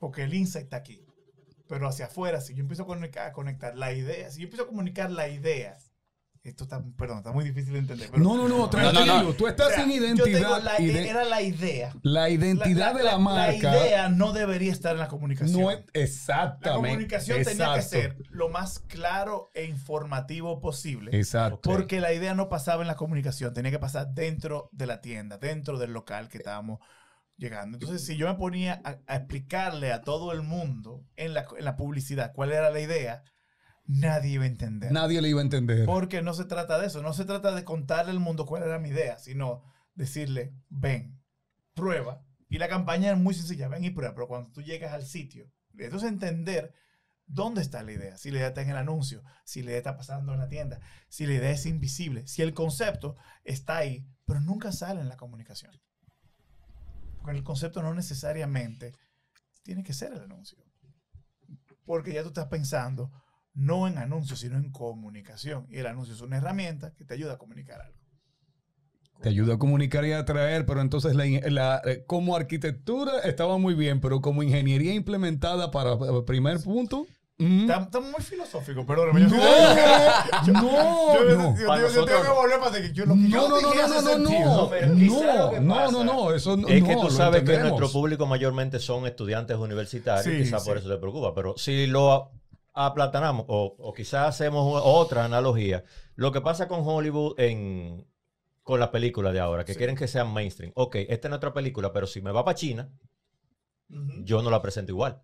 Porque 0.00 0.22
el 0.24 0.34
insight 0.34 0.64
está 0.64 0.78
aquí. 0.78 1.04
Pero 1.68 1.88
hacia 1.88 2.06
afuera, 2.06 2.40
si 2.40 2.54
yo 2.54 2.62
empiezo 2.62 2.82
a 2.82 2.86
conectar, 2.86 3.26
a 3.26 3.32
conectar 3.32 3.76
la 3.76 3.92
idea, 3.92 4.30
si 4.30 4.40
yo 4.40 4.44
empiezo 4.44 4.64
a 4.64 4.68
comunicar 4.68 5.10
la 5.10 5.28
idea, 5.28 5.78
esto 6.44 6.64
está, 6.64 6.82
perdón, 6.98 7.18
está 7.18 7.30
muy 7.30 7.44
difícil 7.44 7.72
de 7.74 7.78
entender. 7.78 8.08
pero- 8.10 8.22
No, 8.22 8.36
no, 8.36 8.48
no, 8.48 8.58
no, 8.58 8.68
tranquilo. 8.70 9.22
no. 9.22 9.32
Tú 9.34 9.46
estás 9.46 9.68
O 9.68 9.70
sea, 9.70 9.84
sin 9.84 9.92
identidad. 9.92 10.60
la- 10.62 10.80
ide- 10.80 11.08
era 11.08 11.24
la 11.24 11.40
idea. 11.40 11.94
la 12.02 12.28
identidad 12.30 12.94
de 12.94 13.04
la, 13.04 13.16
marca. 13.18 13.72
La 13.72 13.86
idea 13.86 14.08
no 14.08 14.32
debería 14.32 14.72
estar 14.72 14.92
en 14.92 14.98
la 14.98 15.08
comunicación. 15.08 15.60
no 15.60 15.70
es 15.70 15.78
La 15.94 16.00
exactamente. 16.02 16.88
comunicación 16.88 17.42
tenía 17.44 17.74
que 17.74 17.82
ser 17.82 18.16
lo 18.30 18.48
más 18.48 18.80
claro 18.80 19.50
e 19.54 19.64
informativo 19.66 20.60
posible. 20.60 21.16
Exacto. 21.16 21.60
Porque 21.62 22.00
la 22.00 22.12
idea 22.12 22.34
no 22.34 22.48
pasaba 22.48 22.82
en 22.82 22.88
la 22.88 22.96
comunicación, 22.96 23.54
tenía 23.54 23.70
que 23.70 23.78
pasar 23.78 24.08
dentro 24.12 24.68
de 24.72 24.86
la 24.86 25.00
tienda, 25.00 25.38
dentro 25.38 25.78
del 25.78 25.92
local 25.92 26.28
que 26.28 26.38
estábamos 26.38 26.80
llegando. 27.36 27.76
Entonces, 27.76 28.04
si 28.04 28.16
yo 28.16 28.26
me 28.28 28.34
ponía 28.34 28.80
a, 28.84 28.96
a 29.06 29.16
explicarle 29.16 29.92
a 29.92 30.02
todo 30.02 30.32
el 30.32 30.42
mundo 30.42 31.04
en 31.16 31.34
la, 31.34 31.46
en 31.56 31.64
la 31.64 31.76
publicidad 31.76 32.32
cuál 32.34 32.52
era 32.52 32.70
la 32.70 32.80
idea, 32.80 33.22
nadie 33.84 34.32
iba 34.32 34.44
a 34.44 34.48
entender. 34.48 34.92
Nadie 34.92 35.20
le 35.20 35.28
iba 35.28 35.40
a 35.40 35.44
entender. 35.44 35.86
Porque 35.86 36.22
no 36.22 36.34
se 36.34 36.44
trata 36.44 36.78
de 36.78 36.86
eso, 36.86 37.02
no 37.02 37.12
se 37.12 37.24
trata 37.24 37.52
de 37.52 37.64
contarle 37.64 38.12
al 38.12 38.20
mundo 38.20 38.46
cuál 38.46 38.62
era 38.62 38.78
mi 38.78 38.90
idea, 38.90 39.18
sino 39.18 39.62
decirle, 39.94 40.54
ven, 40.68 41.20
prueba. 41.74 42.24
Y 42.48 42.58
la 42.58 42.68
campaña 42.68 43.12
es 43.12 43.18
muy 43.18 43.34
sencilla, 43.34 43.68
ven 43.68 43.84
y 43.84 43.90
prueba, 43.90 44.14
pero 44.14 44.28
cuando 44.28 44.50
tú 44.50 44.62
llegas 44.62 44.92
al 44.92 45.04
sitio, 45.04 45.50
entonces 45.78 46.10
entender 46.10 46.74
dónde 47.26 47.62
está 47.62 47.82
la 47.82 47.92
idea, 47.92 48.18
si 48.18 48.30
la 48.30 48.38
idea 48.38 48.48
está 48.48 48.62
en 48.62 48.70
el 48.70 48.76
anuncio, 48.76 49.22
si 49.44 49.62
la 49.62 49.70
idea 49.70 49.78
está 49.78 49.96
pasando 49.96 50.34
en 50.34 50.40
la 50.40 50.48
tienda, 50.48 50.80
si 51.08 51.26
la 51.26 51.34
idea 51.34 51.50
es 51.50 51.64
invisible, 51.66 52.26
si 52.26 52.42
el 52.42 52.52
concepto 52.52 53.16
está 53.44 53.78
ahí, 53.78 54.06
pero 54.26 54.40
nunca 54.40 54.70
sale 54.72 55.00
en 55.00 55.08
la 55.08 55.16
comunicación. 55.16 55.72
Porque 57.22 57.38
el 57.38 57.44
concepto 57.44 57.82
no 57.82 57.94
necesariamente 57.94 58.92
tiene 59.62 59.82
que 59.82 59.94
ser 59.94 60.12
el 60.12 60.20
anuncio. 60.20 60.58
Porque 61.84 62.12
ya 62.12 62.22
tú 62.22 62.28
estás 62.28 62.48
pensando 62.48 63.10
no 63.54 63.86
en 63.86 63.98
anuncios, 63.98 64.40
sino 64.40 64.56
en 64.56 64.70
comunicación. 64.70 65.66
Y 65.70 65.78
el 65.78 65.86
anuncio 65.86 66.14
es 66.14 66.20
una 66.20 66.38
herramienta 66.38 66.92
que 66.94 67.04
te 67.04 67.14
ayuda 67.14 67.34
a 67.34 67.38
comunicar 67.38 67.80
algo. 67.80 67.98
Te 69.20 69.28
ayuda 69.28 69.54
a 69.54 69.58
comunicar 69.58 70.04
y 70.04 70.12
a 70.12 70.18
atraer, 70.20 70.66
pero 70.66 70.80
entonces 70.80 71.14
la, 71.14 71.24
la- 71.50 71.80
eh, 71.84 72.02
como 72.06 72.34
arquitectura 72.34 73.20
estaba 73.20 73.56
muy 73.56 73.74
bien, 73.74 74.00
pero 74.00 74.20
como 74.20 74.42
ingeniería 74.42 74.94
implementada 74.94 75.70
para 75.70 75.92
el 75.92 76.24
primer 76.24 76.58
punto. 76.60 77.06
mm, 77.38 77.60
Estamos 77.60 77.86
estamos 77.86 78.10
muy 78.10 78.20
filosóficos, 78.20 78.84
perdóname. 78.84 79.20
yo- 79.20 79.28
No, 79.28 79.36
yo- 80.46 80.52
no, 80.54 81.28
yo- 81.28 81.36
no. 81.36 81.56
yo- 81.56 81.66
Para 81.68 81.82
yo- 81.82 81.94
yo 81.94 82.04
tengo 82.04 82.22
que 82.22 82.28
volver 82.30 82.58
para 82.58 82.70
decir 82.72 82.88
que 82.90 82.96
yo 82.98 83.06
lo 83.06 83.14
que 83.14 83.20
No, 83.20 83.28
yo 83.28 83.48
no, 83.48 83.60
no, 83.60 83.60
no, 83.60 83.86
no, 83.86 84.02
no, 84.02 84.18
no, 84.18 84.96
quizá 84.96 85.34
no, 85.60 85.60
no, 85.60 85.90
no, 85.92 86.04
no, 86.04 86.34
eso 86.34 86.56
no. 86.56 86.66
Es 86.66 86.82
que 86.82 86.96
tú 86.96 87.10
sabes 87.10 87.44
que 87.44 87.58
nuestro 87.58 87.92
público 87.92 88.26
mayormente 88.26 88.80
son 88.80 89.06
estudiantes 89.06 89.56
universitarios, 89.56 90.24
Sí, 90.24 90.42
quizás 90.42 90.64
sí. 90.64 90.68
por 90.68 90.78
eso 90.78 90.88
te 90.88 90.96
preocupa, 90.96 91.32
pero 91.32 91.54
si 91.56 91.86
lo 91.86 92.30
aplatanamos 92.74 93.44
o, 93.48 93.76
o 93.78 93.92
quizás 93.92 94.28
hacemos 94.28 94.80
otra 94.84 95.24
analogía, 95.24 95.84
lo 96.14 96.32
que 96.32 96.40
pasa 96.40 96.68
con 96.68 96.80
Hollywood 96.86 97.38
en, 97.38 98.06
con 98.62 98.80
las 98.80 98.88
películas 98.90 99.32
de 99.32 99.40
ahora, 99.40 99.64
que 99.64 99.72
Sí. 99.72 99.78
quieren 99.78 99.96
que 99.96 100.08
sean 100.08 100.32
mainstream. 100.32 100.72
Ok, 100.74 100.96
esta 100.96 101.28
es 101.28 101.30
nuestra 101.30 101.52
película, 101.52 101.92
pero 101.92 102.06
si 102.06 102.20
me 102.22 102.32
va 102.32 102.44
para 102.44 102.54
China, 102.54 102.90
yo 104.24 104.42
no 104.42 104.50
la 104.50 104.62
presento 104.62 104.92
igual. 104.92 105.20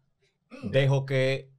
Mm. 0.51 0.71
Dejo 0.71 1.07
que 1.07 1.51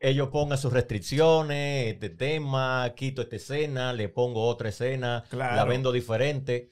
ellos 0.00 0.30
pongan 0.30 0.58
sus 0.58 0.72
restricciones, 0.72 1.92
este 1.94 2.10
tema, 2.10 2.92
quito 2.96 3.22
esta 3.22 3.36
escena, 3.36 3.92
le 3.92 4.08
pongo 4.08 4.46
otra 4.46 4.70
escena, 4.70 5.22
Claro. 5.30 5.54
la 5.54 5.64
vendo 5.64 5.92
diferente 5.92 6.70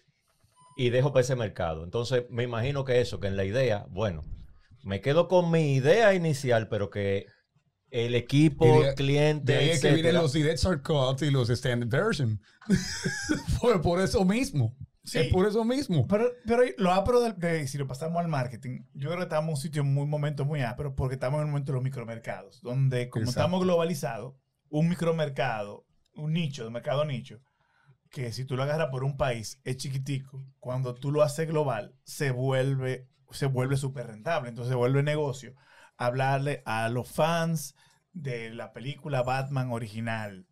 y 0.77 0.91
dejo 0.91 1.13
para 1.13 1.21
ese 1.21 1.37
mercado. 1.37 1.85
Entonces, 1.85 2.25
me 2.31 2.43
imagino 2.43 2.85
que 2.85 3.01
eso, 3.01 3.21
que 3.21 3.29
en 3.29 3.37
la 3.37 3.45
idea, 3.45 3.87
bueno, 3.91 4.25
me 4.83 5.01
quedo 5.01 5.29
con 5.29 5.51
mi 5.51 5.75
idea 5.75 6.13
inicial, 6.15 6.69
pero 6.69 6.91
que 6.91 7.27
el 7.91 8.15
equipo, 8.15 8.83
de- 8.83 8.95
cliente, 8.95 9.53
De 9.53 9.59
ahí 9.59 9.71
es 9.71 9.81
que 9.81 9.93
vienen 9.93 10.15
los 10.15 10.33
director 10.33 10.81
cut 10.83 11.23
y 11.23 11.31
los 11.31 11.51
standard 11.51 11.89
version. 11.91 12.41
por, 13.61 13.81
por 13.81 14.01
eso 14.01 14.25
mismo. 14.25 14.75
Sí. 15.03 15.19
Es 15.19 15.33
por 15.33 15.47
eso 15.47 15.65
mismo. 15.65 16.07
Pero, 16.07 16.27
pero 16.47 16.63
lo 16.77 16.93
apro 16.93 17.21
del- 17.21 17.37
de, 17.39 17.67
si 17.67 17.79
lo 17.79 17.87
pasamos 17.87 18.19
al 18.21 18.29
marketing, 18.29 18.83
yo 18.95 19.09
creo 19.09 19.17
que 19.19 19.25
estamos 19.25 19.49
en 19.49 19.55
un 19.55 19.57
sitio 19.61 19.83
muy 19.85 20.07
momento 20.07 20.45
muy 20.45 20.61
ápero 20.63 20.95
porque 20.95 21.15
estamos 21.15 21.39
en 21.41 21.47
el 21.47 21.51
momento 21.53 21.73
de 21.73 21.77
los 21.77 21.83
micromercados, 21.85 22.61
donde 22.63 23.09
como 23.09 23.25
Exacto. 23.25 23.41
estamos 23.41 23.63
globalizados, 23.65 24.35
un 24.69 24.89
micromercado, 24.89 25.85
un 26.15 26.33
nicho, 26.35 26.65
de 26.65 26.71
mercado 26.71 27.05
nicho, 27.05 27.41
que 28.11 28.33
si 28.33 28.45
tú 28.45 28.57
lo 28.57 28.63
agarras 28.65 28.89
por 28.91 29.03
un 29.03 29.17
país 29.17 29.61
es 29.65 29.79
chiquitico, 29.79 30.45
cuando 30.61 30.95
tú 30.95 31.11
lo 31.11 31.23
haces 31.23 31.49
global, 31.49 31.95
se 32.05 32.31
vuelve 32.31 33.09
se 33.33 33.47
vuelve 33.47 33.77
súper 33.77 34.09
rentable, 34.09 34.49
entonces 34.49 34.71
se 34.71 34.75
vuelve 34.77 35.03
negocio. 35.05 35.55
Hablarle 36.01 36.63
a 36.65 36.89
los 36.89 37.09
fans 37.11 37.75
de 38.13 38.51
la 38.55 38.73
película 38.73 39.23
Batman 39.23 39.71
original, 39.71 40.47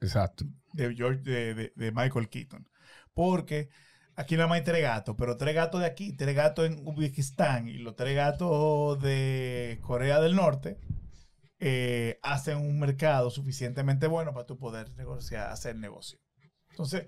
Exacto. 0.00 0.44
de, 0.74 0.94
George, 0.94 1.22
de, 1.22 1.54
de- 1.54 1.72
de 1.74 1.92
Michael 1.92 2.28
Keaton. 2.28 2.68
Porque 3.14 3.70
aquí 4.14 4.36
nada 4.36 4.46
más 4.48 4.58
hay 4.58 4.64
tres 4.64 4.82
gatos, 4.82 5.16
pero 5.18 5.36
tres 5.36 5.54
gatos 5.54 5.80
de 5.80 5.86
aquí, 5.86 6.12
tres 6.12 6.36
gatos 6.36 6.66
en 6.66 6.86
Uzbekistán 6.86 7.68
y 7.68 7.78
los 7.78 7.96
tres 7.96 8.14
gatos 8.14 9.00
de 9.00 9.78
Corea 9.82 10.20
del 10.20 10.36
Norte 10.36 10.78
eh, 11.60 12.20
hacen 12.22 12.58
un 12.58 12.78
mercado 12.78 13.30
suficientemente 13.30 14.06
bueno 14.06 14.32
para 14.32 14.46
tú 14.46 14.58
poder 14.58 14.90
negociar, 14.96 15.50
hacer 15.50 15.76
negocio. 15.76 16.18
Entonces, 16.70 17.06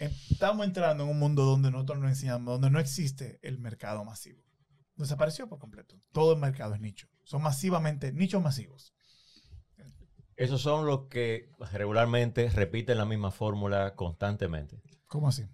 em- 0.00 0.10
estamos 0.30 0.66
entrando 0.66 1.04
en 1.04 1.10
un 1.10 1.18
mundo 1.18 1.44
donde 1.44 1.70
nosotros 1.70 1.98
no 2.00 2.08
enseñamos, 2.08 2.46
donde 2.54 2.70
no 2.70 2.80
existe 2.80 3.38
el 3.42 3.58
mercado 3.58 4.04
masivo. 4.04 4.42
Desapareció 4.96 5.48
por 5.48 5.58
completo. 5.58 5.96
Todo 6.12 6.32
el 6.34 6.38
mercado 6.40 6.74
es 6.74 6.80
nicho. 6.80 7.08
Son 7.24 7.42
masivamente 7.42 8.12
nichos 8.12 8.42
masivos. 8.42 8.92
esos 10.36 10.60
son 10.60 10.86
los 10.86 11.06
que 11.08 11.48
regularmente 11.72 12.50
repiten 12.50 12.98
la 12.98 13.04
misma 13.06 13.30
fórmula 13.30 13.94
constantemente. 13.94 14.80
¿Cómo 15.06 15.28
así? 15.28 15.44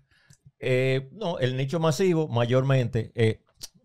Eh, 0.58 1.08
no, 1.12 1.38
el 1.38 1.56
nicho 1.56 1.78
masivo 1.80 2.28
mayormente 2.28 3.12
es 3.14 3.38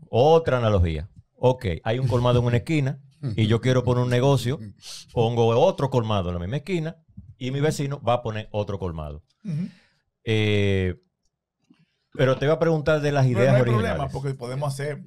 otra 0.09 0.57
analogía. 0.57 1.09
Ok, 1.35 1.65
hay 1.83 1.99
un 1.99 2.07
colmado 2.07 2.39
en 2.39 2.45
una 2.45 2.57
esquina 2.57 2.99
y 3.35 3.47
yo 3.47 3.61
quiero 3.61 3.83
poner 3.83 4.03
un 4.03 4.09
negocio, 4.09 4.59
pongo 5.11 5.47
otro 5.59 5.89
colmado 5.89 6.29
en 6.29 6.35
la 6.35 6.39
misma 6.39 6.57
esquina 6.57 6.97
y 7.37 7.51
mi 7.51 7.59
vecino 7.61 8.01
va 8.01 8.13
a 8.13 8.21
poner 8.23 8.47
otro 8.51 8.79
colmado. 8.79 9.23
Eh, 10.23 10.95
pero 12.13 12.37
te 12.37 12.45
voy 12.47 12.55
a 12.55 12.59
preguntar 12.59 13.01
de 13.01 13.11
las 13.11 13.25
Pero 13.25 13.39
ideas 13.39 13.51
no 13.53 13.55
hay 13.57 13.61
originales. 13.61 13.91
problema 13.91 14.11
porque 14.11 14.33
podemos 14.33 14.73
hacer, 14.73 15.03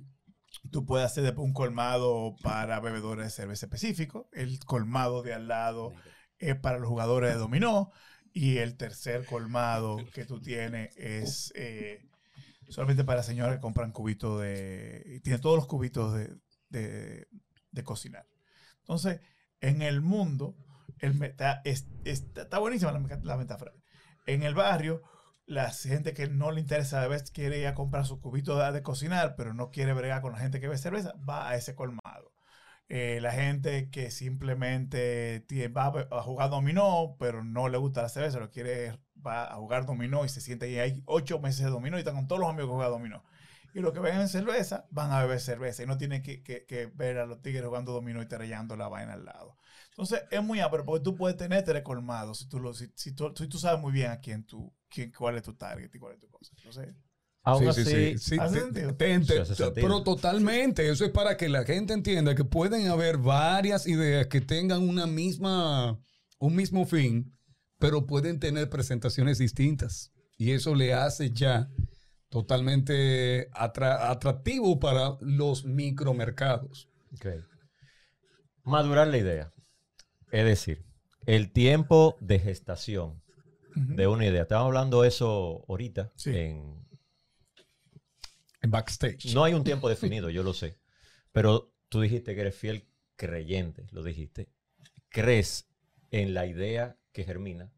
tú 0.71 0.85
puedes 0.87 1.07
hacer 1.07 1.35
un 1.39 1.53
colmado 1.53 2.35
para 2.43 2.81
bebedores 2.81 3.27
de 3.27 3.31
cerveza 3.31 3.67
específico, 3.67 4.29
el 4.33 4.59
colmado 4.61 5.23
de 5.23 5.35
al 5.35 5.49
lado 5.49 5.93
es 6.39 6.57
para 6.57 6.79
los 6.79 6.89
jugadores 6.89 7.33
de 7.33 7.39
dominó 7.39 7.91
y 8.33 8.59
el 8.59 8.77
tercer 8.77 9.27
colmado 9.27 9.97
que 10.15 10.25
tú 10.25 10.41
tienes 10.41 10.97
es 10.97 11.53
eh, 11.57 12.09
solamente 12.69 13.05
para 13.05 13.23
señoras 13.23 13.57
que 13.57 13.61
compran 13.61 13.93
cubitos 13.93 14.41
de... 14.41 15.03
y 15.07 15.21
Tiene 15.21 15.39
todos 15.39 15.57
los 15.57 15.67
cubitos 15.67 16.15
de, 16.15 16.37
de- 16.69 17.27
de 17.73 17.85
cocinar. 17.85 18.27
Entonces, 18.81 19.21
en 19.61 19.83
el 19.83 20.01
mundo, 20.01 20.57
el 20.99 21.15
meta- 21.15 21.61
es- 21.65 21.87
está, 22.05 22.43
está 22.43 22.59
buenísima 22.59 22.93
la, 22.93 23.19
la 23.23 23.37
metáfora. 23.37 23.73
En 24.27 24.43
el 24.43 24.55
barrio, 24.55 25.03
la 25.51 25.71
gente 25.73 26.15
que 26.15 26.29
no 26.29 26.51
le 26.53 26.61
interesa, 26.61 27.03
a 27.03 27.09
veces 27.09 27.31
quiere 27.31 27.59
ir 27.59 27.67
a 27.67 27.75
comprar 27.75 28.07
su 28.07 28.21
cubito 28.21 28.57
de, 28.59 28.73
de 28.73 28.83
cocinar, 28.83 29.35
pero 29.37 29.55
no 29.55 29.71
quiere 29.71 29.93
bregar 29.95 30.23
con 30.23 30.33
la 30.33 30.39
gente 30.39 30.61
que 30.61 30.69
ve 30.69 30.79
cerveza, 30.79 31.15
va 31.29 31.49
a 31.49 31.57
ese 31.57 31.75
colmado. 31.75 32.33
Eh, 32.89 33.21
la 33.23 33.33
gente 33.33 33.91
que 33.91 34.11
simplemente 34.11 35.47
tie- 35.49 35.73
va 35.75 35.87
a, 36.19 36.23
jugar 36.23 36.51
dominó, 36.51 37.17
pero 37.19 37.45
no 37.45 37.69
le 37.69 37.79
gusta 37.79 38.03
la 38.03 38.09
cerveza, 38.09 38.41
lo 38.41 38.51
quiere, 38.51 38.99
va 39.27 39.45
a 39.53 39.57
jugar 39.57 39.87
dominó 39.87 40.25
y 40.25 40.29
se 40.29 40.41
siente 40.41 40.67
ahí. 40.67 40.79
Hay 40.79 41.03
ocho 41.07 41.39
meses 41.41 41.65
de 41.65 41.71
dominó 41.71 41.97
y 41.97 42.01
están 42.01 42.17
con 42.17 42.29
todos 42.29 42.41
los 42.41 42.51
amigos 42.51 42.71
que 42.71 42.75
juegan 42.77 42.93
dominó. 42.93 43.25
Y 43.75 43.81
los 43.81 43.93
que 43.93 44.01
ven 44.01 44.29
cerveza, 44.29 44.87
van 44.91 45.13
a 45.13 45.23
beber 45.23 45.41
cerveza 45.41 45.83
y 45.83 45.87
no 45.87 45.97
tienen 45.99 46.23
que, 46.23 46.43
que- 46.43 46.65
que 46.67 46.87
ver 46.87 47.19
a 47.19 47.27
los 47.27 47.41
tigres 47.43 47.65
jugando 47.67 47.93
dominó 47.93 48.21
y 48.23 48.27
terrellando 48.27 48.77
la 48.77 48.89
vaina 48.89 49.15
al 49.15 49.25
lado. 49.25 49.57
Entonces, 49.91 50.23
es 50.31 50.43
muy 50.43 50.61
ápero 50.61 50.85
porque 50.85 51.05
tú 51.05 51.15
puedes 51.17 51.37
tener 51.37 51.65
tres 51.65 51.83
colmados 51.83 52.39
si 52.39 52.49
tú, 52.49 52.59
lo, 52.61 52.73
si, 52.75 52.91
si 52.97 53.13
tú, 53.13 53.33
si 53.37 53.47
tú 53.49 53.59
sabes 53.59 53.81
muy 53.81 53.93
bien 53.93 54.11
a 54.11 54.21
quién 54.21 54.45
tú, 54.45 54.73
quién, 54.89 55.13
cuál 55.13 55.37
es 55.37 55.43
tu 55.43 55.55
target 55.55 55.91
y 55.95 55.99
cuál 55.99 56.15
es 56.15 56.21
tu 56.21 56.29
cosa. 56.29 56.53
Entonces, 56.57 56.95
Aún 57.43 57.69
Sí, 57.69 57.73
sí, 57.73 57.81
así, 57.85 58.19
sí, 58.19 58.19
sí, 58.19 58.39
¿hace 58.39 58.55
te- 58.57 58.63
sentido? 58.65 58.95
te- 58.95 59.21
te- 59.21 59.25
Sí, 59.25 59.39
hace 59.39 59.55
te- 59.55 59.65
sentido. 59.65 59.87
pero 59.87 60.03
totalmente, 60.05 60.89
eso 60.91 61.05
es 61.07 61.11
para 61.11 61.37
que 61.37 61.49
la 61.49 61.65
gente 61.65 61.95
entienda 61.95 62.35
que 62.35 62.45
pueden 62.45 62.89
haber 62.89 63.17
varias 63.19 63.87
ideas 63.87 64.27
que 64.27 64.41
tengan 64.43 64.87
una 64.87 65.07
misma, 65.07 65.99
un 66.39 66.55
mismo 66.55 66.85
fin, 66.87 67.35
pero 67.79 68.07
pueden 68.07 68.39
tener 68.41 68.69
presentaciones 68.69 69.39
distintas. 69.39 70.13
Y 70.37 70.53
eso 70.53 70.75
le 70.75 70.93
hace 70.95 71.31
ya 71.33 71.69
totalmente 72.31 73.51
atra- 73.53 74.09
atractivo 74.11 74.79
para 74.81 75.19
los 75.21 75.65
micromercados. 75.65 76.89
Ok. 77.15 77.27
Madurar 78.65 79.09
la 79.09 79.19
idea. 79.19 79.53
Es 80.31 80.45
decir, 80.45 80.85
el 81.27 81.53
tiempo 81.53 82.17
de 82.21 82.39
gestación 82.39 83.23
de 83.75 84.07
una 84.07 84.27
idea. 84.27 84.43
Estamos 84.43 84.67
hablando 84.67 85.03
de 85.03 85.09
eso 85.09 85.65
ahorita. 85.69 86.13
Sí. 86.17 86.35
En, 86.37 86.87
En 88.63 88.71
backstage. 88.71 89.33
no 89.35 89.45
hay 89.45 89.55
un 89.55 89.65
tiempo 89.65 89.89
definido, 89.89 90.31
yo 90.31 90.43
lo 90.43 90.53
sé. 90.55 90.79
Pero 91.33 91.73
tú 91.89 92.01
dijiste 92.01 92.35
que 92.35 92.41
eres 92.43 92.57
fiel 92.57 92.89
creyente, 93.17 93.87
lo 93.93 94.03
dijiste. 94.03 94.49
Crees 95.09 95.69
en 96.11 96.35
la 96.35 96.47
idea 96.47 96.97
que 97.13 97.25
germina 97.25 97.73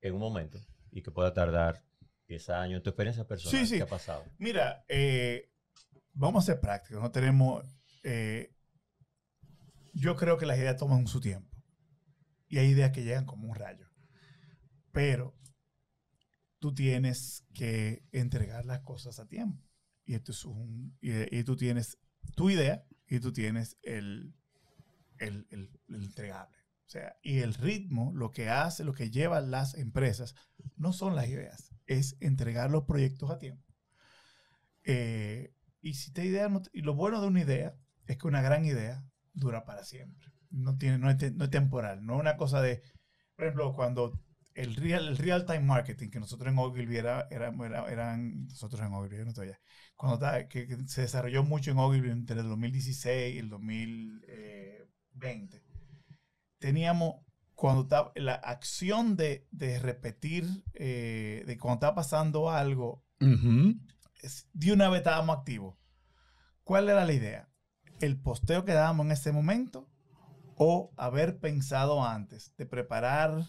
en 0.00 0.14
un 0.14 0.20
momento 0.20 0.58
y 0.90 1.02
que 1.02 1.10
pueda 1.10 1.32
tardar 1.34 1.84
10 2.28 2.50
años. 2.50 2.82
Tu 2.82 2.90
experiencia 2.90 3.26
personal, 3.26 3.60
Sí, 3.60 3.66
sí. 3.66 3.76
¿qué 3.76 3.82
ha 3.82 3.86
pasado? 3.88 4.24
Mira, 4.38 4.84
eh, 4.88 5.50
vamos 6.12 6.44
a 6.44 6.52
ser 6.52 6.60
prácticos. 6.60 7.02
No 7.02 7.10
tenemos. 7.10 7.64
eh, 8.02 8.52
yo 9.92 10.14
creo 10.16 10.36
que 10.36 10.46
las 10.46 10.58
ideas 10.58 10.76
toman 10.76 11.06
su 11.06 11.20
tiempo. 11.20 11.56
Y 12.48 12.58
hay 12.58 12.68
ideas 12.68 12.92
que 12.92 13.02
llegan 13.02 13.24
como 13.24 13.48
un 13.48 13.54
rayo. 13.56 13.88
Pero 14.92 15.36
tú 16.58 16.74
tienes 16.74 17.44
que 17.54 18.04
entregar 18.12 18.66
las 18.66 18.80
cosas 18.80 19.18
a 19.18 19.26
tiempo. 19.26 19.62
Y 20.04 20.14
esto 20.14 20.32
es 20.32 20.44
un. 20.44 20.96
Y, 21.00 21.36
y 21.36 21.44
tú 21.44 21.56
tienes 21.56 21.98
tu 22.34 22.50
idea 22.50 22.84
y 23.08 23.20
tú 23.20 23.32
tienes 23.32 23.78
el, 23.82 24.34
el, 25.18 25.46
el- 25.50 25.80
el 25.88 25.94
entregable. 26.04 26.56
O 26.86 26.88
sea, 26.88 27.16
y 27.22 27.38
el 27.38 27.54
ritmo, 27.54 28.12
lo 28.14 28.30
que 28.30 28.48
hace, 28.48 28.84
lo 28.84 28.92
que 28.92 29.10
lleva 29.10 29.40
las 29.40 29.74
empresas, 29.74 30.34
no 30.76 30.92
son 30.92 31.16
las 31.16 31.26
ideas, 31.28 31.72
es 31.86 32.16
entregar 32.20 32.70
los 32.70 32.84
proyectos 32.84 33.30
a 33.30 33.38
tiempo. 33.38 33.64
Eh, 34.84 35.52
y 35.80 35.94
si 35.94 36.12
te 36.12 36.24
idea, 36.24 36.48
no 36.48 36.62
y 36.72 36.82
lo 36.82 36.94
bueno 36.94 37.20
de 37.20 37.26
una 37.28 37.40
idea 37.42 37.74
es 38.06 38.16
que 38.18 38.26
una 38.28 38.42
gran 38.42 38.64
idea 38.64 39.04
dura 39.32 39.64
para 39.64 39.84
siempre. 39.84 40.28
No, 40.50 40.76
tiene, 40.78 40.98
no, 40.98 41.10
es, 41.10 41.18
te- 41.18 41.30
no 41.32 41.44
es 41.44 41.50
temporal, 41.50 42.04
no 42.04 42.14
es 42.14 42.20
una 42.20 42.36
cosa 42.36 42.60
de, 42.62 42.82
por 43.34 43.44
ejemplo, 43.46 43.74
cuando 43.74 44.12
el 44.54 44.74
real, 44.76 45.08
el 45.08 45.18
real 45.18 45.44
time 45.44 45.60
marketing 45.60 46.08
que 46.10 46.20
nosotros 46.20 46.50
en 46.52 46.58
Ogilvy 46.58 46.96
era, 46.96 47.26
era- 47.30 47.52
era- 47.64 47.90
eran, 47.90 48.46
nosotros 48.48 48.80
en 48.86 48.94
Ogilvy, 48.94 49.18
yo 49.18 49.24
no 49.24 49.30
estoy 49.30 49.48
allá, 49.48 49.60
cuando 49.96 50.14
estaba- 50.16 50.48
que, 50.48 50.66
que 50.66 50.76
se 50.88 51.02
desarrolló 51.02 51.42
mucho 51.44 51.70
en 51.72 51.78
Ogilvy 51.78 52.10
entre 52.10 52.40
el 52.40 52.48
2016 52.48 53.34
y 53.34 53.38
el 53.38 53.48
2020, 53.50 55.62
teníamos 56.58 57.16
cuando 57.56 57.82
estaba 57.82 58.12
la 58.14 58.34
acción 58.34 59.16
de, 59.16 59.48
de 59.50 59.78
repetir, 59.80 60.44
eh, 60.74 61.42
de 61.46 61.58
cuando 61.58 61.74
está 61.86 61.94
pasando 61.94 62.50
algo, 62.50 63.02
es- 64.22 64.46
de 64.52 64.72
una 64.72 64.88
vez 64.88 64.98
estábamos 64.98 65.38
activos. 65.38 65.74
¿Cuál 66.64 66.88
era 66.88 67.04
la 67.04 67.12
idea? 67.12 67.48
¿El 68.00 68.20
posteo 68.20 68.64
que 68.64 68.72
dábamos 68.72 69.06
en 69.06 69.12
ese 69.12 69.32
momento 69.32 69.88
o 70.56 70.92
haber 70.96 71.38
pensado 71.38 72.04
antes 72.04 72.54
de 72.56 72.66
preparar 72.66 73.46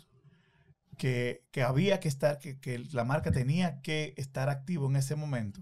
que, 0.97 1.45
que 1.51 1.63
había 1.63 1.99
que 1.99 2.07
estar, 2.07 2.39
que, 2.39 2.59
que 2.59 2.79
la 2.93 3.03
marca 3.03 3.31
tenía 3.31 3.81
que 3.81 4.13
estar 4.17 4.49
activo 4.49 4.87
en 4.89 4.95
ese 4.95 5.15
momento 5.15 5.61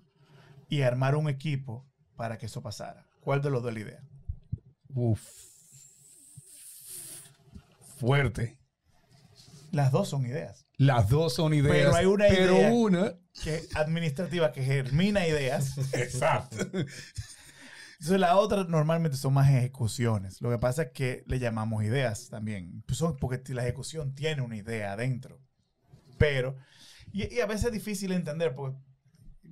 y 0.70 0.82
armar 0.84 1.16
un 1.16 1.30
equipo 1.30 1.86
para 2.16 2.38
que 2.38 2.46
eso 2.46 2.62
pasara? 2.62 3.08
¿Cuál 3.22 3.42
de 3.42 3.50
los 3.50 3.64
dos 3.64 3.74
la 3.74 3.80
idea? 3.80 4.04
Uf. 4.94 5.55
Fuerte. 7.98 8.60
Las 9.72 9.92
dos 9.92 10.10
son 10.10 10.26
ideas. 10.26 10.66
Las 10.78 11.10
dos 11.10 11.34
son 11.34 11.54
ideas. 11.54 11.76
Pero 11.76 11.96
hay 11.96 12.06
una 12.06 12.28
pero 12.28 12.58
idea. 12.58 12.72
una. 12.72 13.14
Que 13.44 13.64
administrativa 13.76 14.52
que 14.52 14.64
germina 14.64 15.28
ideas. 15.28 15.78
Exacto. 15.94 16.58
Entonces 16.62 18.20
la 18.20 18.38
otra 18.38 18.64
normalmente 18.66 19.18
son 19.18 19.34
más 19.34 19.50
ejecuciones. 19.50 20.42
Lo 20.42 20.50
que 20.50 20.58
pasa 20.58 20.84
es 20.84 20.92
que 20.92 21.24
le 21.28 21.40
llamamos 21.40 21.84
ideas 21.84 22.30
también. 22.30 22.84
Pues 22.86 22.98
son 22.98 23.18
porque 23.18 23.42
la 23.54 23.64
ejecución 23.64 24.14
tiene 24.14 24.42
una 24.42 24.58
idea 24.58 24.94
adentro. 24.94 25.42
Pero, 26.18 26.58
y, 27.12 27.34
y 27.34 27.40
a 27.40 27.46
veces 27.46 27.66
es 27.66 27.72
difícil 27.74 28.12
entender 28.12 28.56
porque 28.56 28.78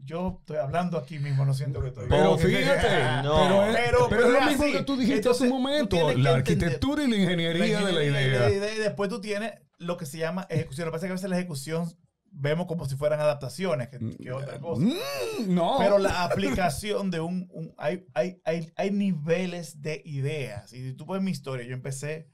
yo 0.06 0.38
estoy 0.42 0.58
hablando 0.58 0.98
aquí 0.98 1.18
mismo, 1.20 1.46
no 1.46 1.54
siento 1.54 1.82
que 1.82 1.88
estoy... 1.90 2.08
Pero 2.10 2.38
fíjate, 2.38 2.88
No. 3.24 3.36
pero, 3.42 3.66
es, 3.66 3.76
Pero- 3.78 4.08
pero 4.10 4.10
pero 4.10 4.26
es 4.28 4.34
lo 4.34 4.50
mismo 4.50 4.64
así. 4.66 4.74
que 4.74 4.84
tú 4.84 4.98
dijiste 4.98 5.30
hace 5.30 5.44
un 5.44 5.50
momento, 5.50 5.96
la 5.96 6.12
entender- 6.14 6.34
arquitectura 6.34 7.04
y 7.04 7.08
la 7.10 7.16
ingeniería 7.18 7.64
de 7.64 7.70
la 7.94 8.04
ingeniería 8.04 8.22
idea. 8.22 8.42
de 8.42 8.50
la 8.50 8.56
idea, 8.58 8.76
Y 8.76 8.80
después 8.80 9.10
tú 9.10 9.22
tienes 9.22 9.54
lo 9.78 9.98
que 9.98 10.06
se 10.06 10.18
llama 10.18 10.46
ejecución. 10.50 10.86
Lo 10.86 10.92
que 10.92 10.96
pasa 10.96 11.06
es 11.06 11.10
que 11.10 11.14
a 11.14 11.16
veces 11.16 11.30
la 11.30 11.38
ejecución 11.38 11.90
vemos 12.36 12.66
como 12.68 12.86
si 12.86 12.96
fueran 12.96 13.20
adaptaciones, 13.20 13.90
que, 13.90 14.00
que 14.18 14.32
otra 14.32 14.60
cosa. 14.60 14.82
Mm, 14.84 15.54
no. 15.54 15.76
Pero 15.78 16.00
la 16.00 16.24
aplicación 16.26 17.12
de 17.12 17.20
un... 17.20 17.48
un- 17.52 17.74
hay, 17.78 18.06
hay, 18.14 18.42
hay, 18.44 18.72
hay 18.76 18.92
niveles 18.92 19.82
de 19.82 20.02
ideas. 20.04 20.74
Y 20.74 20.82
si 20.82 20.94
tú 20.94 21.06
ves 21.06 21.22
mi 21.22 21.32
historia, 21.32 21.66
yo 21.66 21.74
empecé 21.76 22.28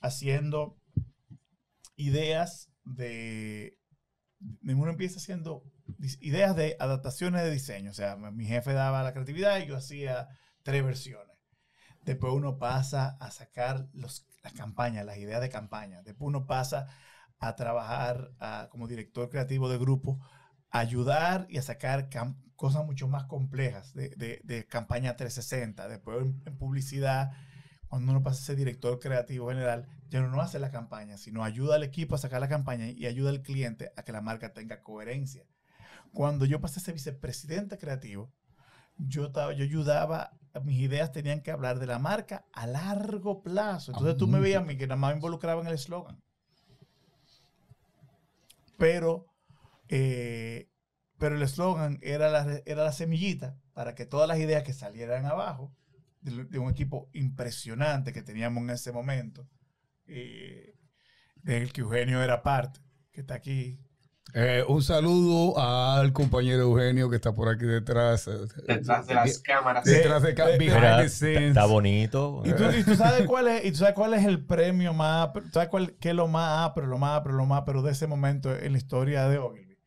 haciendo 0.00 0.76
ideas 1.96 2.70
de... 2.84 3.76
Uno 4.62 4.88
empieza 4.90 5.18
haciendo 5.18 5.62
ideas 6.20 6.56
de 6.56 6.76
adaptaciones 6.80 7.42
de 7.42 7.50
diseño. 7.50 7.90
O 7.90 7.94
sea, 7.94 8.16
mi 8.16 8.46
jefe 8.46 8.72
daba 8.72 9.02
la 9.02 9.12
creatividad 9.12 9.58
y 9.60 9.66
yo 9.66 9.76
hacía 9.76 10.28
tres 10.62 10.84
versiones. 10.84 11.36
Después 12.04 12.32
uno 12.32 12.58
pasa 12.58 13.16
a 13.20 13.30
sacar 13.30 13.88
las 13.94 14.26
campañas, 14.56 15.04
las 15.06 15.18
ideas 15.18 15.40
de 15.40 15.48
campaña. 15.50 16.02
Después 16.02 16.28
uno 16.28 16.46
pasa 16.46 16.86
a 17.38 17.56
trabajar 17.56 18.32
como 18.70 18.88
director 18.88 19.28
creativo 19.30 19.68
de 19.68 19.78
grupo, 19.78 20.18
a 20.70 20.80
ayudar 20.80 21.46
y 21.48 21.58
a 21.58 21.62
sacar 21.62 22.08
cosas 22.56 22.84
mucho 22.84 23.08
más 23.08 23.24
complejas 23.24 23.94
de, 23.94 24.10
de- 24.10 24.40
de 24.44 24.66
campaña 24.66 25.16
360. 25.16 25.88
Después 25.88 26.22
en, 26.22 26.42
en 26.46 26.56
publicidad, 26.58 27.32
cuando 27.88 28.12
uno 28.12 28.22
pasa 28.22 28.40
a 28.40 28.44
ser 28.46 28.56
director 28.56 28.98
creativo 28.98 29.48
general, 29.48 29.86
ya 30.08 30.20
no 30.22 30.40
hace 30.40 30.58
la 30.58 30.70
campaña, 30.70 31.18
sino 31.18 31.44
ayuda 31.44 31.76
al 31.76 31.82
equipo 31.84 32.14
a 32.14 32.18
sacar 32.18 32.40
la 32.40 32.48
campaña 32.48 32.88
y 32.88 33.06
ayuda 33.06 33.30
al 33.30 33.42
cliente 33.42 33.92
a 33.96 34.02
que 34.04 34.12
la 34.12 34.20
marca 34.20 34.52
tenga 34.52 34.82
coherencia. 34.82 35.44
Cuando 36.12 36.44
yo 36.44 36.60
pasé 36.60 36.80
a 36.80 36.82
ser 36.82 36.94
vicepresidente 36.94 37.78
creativo, 37.78 38.32
yo, 38.96 39.26
estaba, 39.26 39.52
yo 39.52 39.64
ayudaba, 39.64 40.32
mis 40.62 40.80
ideas 40.80 41.12
tenían 41.12 41.42
que 41.42 41.50
hablar 41.50 41.78
de 41.78 41.86
la 41.86 41.98
marca 41.98 42.46
a 42.52 42.66
largo 42.66 43.42
plazo. 43.42 43.92
Entonces 43.92 44.16
tú 44.16 44.26
me 44.26 44.40
veías 44.40 44.62
a 44.62 44.66
mí 44.66 44.76
que 44.76 44.86
nada 44.86 44.96
más 44.96 45.10
me 45.10 45.16
involucraba 45.16 45.60
en 45.60 45.68
el 45.68 45.74
eslogan. 45.74 46.22
Pero, 48.76 49.26
eh, 49.88 50.70
pero 51.18 51.36
el 51.36 51.42
eslogan 51.42 51.98
era 52.02 52.30
la, 52.30 52.60
era 52.64 52.84
la 52.84 52.92
semillita 52.92 53.58
para 53.72 53.94
que 53.94 54.06
todas 54.06 54.28
las 54.28 54.38
ideas 54.38 54.62
que 54.62 54.72
salieran 54.72 55.26
abajo, 55.26 55.74
de, 56.20 56.44
de 56.44 56.58
un 56.58 56.70
equipo 56.70 57.08
impresionante 57.12 58.12
que 58.12 58.22
teníamos 58.22 58.62
en 58.62 58.70
ese 58.70 58.92
momento, 58.92 59.48
eh, 60.06 60.74
del 61.36 61.72
que 61.72 61.82
Eugenio 61.82 62.22
era 62.22 62.42
parte, 62.42 62.80
que 63.12 63.20
está 63.20 63.34
aquí. 63.34 63.80
Eh, 64.34 64.64
un 64.68 64.82
saludo 64.82 65.58
al 65.58 66.12
compañero 66.12 66.62
Eugenio 66.62 67.10
que 67.10 67.16
está 67.16 67.32
por 67.32 67.48
aquí 67.48 67.64
detrás. 67.64 68.28
eh, 68.28 68.32
Detrás 68.66 69.06
de 69.06 69.14
las 69.14 69.38
cámaras. 69.38 69.84
Detrás 69.84 70.22
de 70.22 70.34
Mira, 70.58 70.98
the 71.06 71.48
está 71.48 71.66
bonito. 71.66 72.42
Y 72.44 72.52
tú, 72.52 72.64
y 72.70 72.84
tú 72.84 72.94
sabes 72.94 73.26
cuál 73.26 73.48
es, 73.48 73.64
y 73.64 73.70
tú 73.72 73.78
sabes 73.78 73.94
cuál 73.94 74.14
es 74.14 74.24
el 74.24 74.44
premio 74.44 74.92
más, 74.92 75.32
tú 75.32 75.42
sabes 75.52 75.68
cuál, 75.68 75.96
qué 75.98 76.10
es 76.10 76.14
lo 76.14 76.28
más 76.28 76.72
pero 76.74 76.86
lo 76.86 76.98
más 76.98 77.20
pero 77.22 77.34
lo 77.36 77.46
más 77.46 77.62
pero 77.66 77.82
de 77.82 77.92
ese 77.92 78.06
momento 78.06 78.54
en 78.54 78.72
la 78.72 78.78
historia 78.78 79.28
de 79.28 79.38
Ogilvy. 79.38 79.78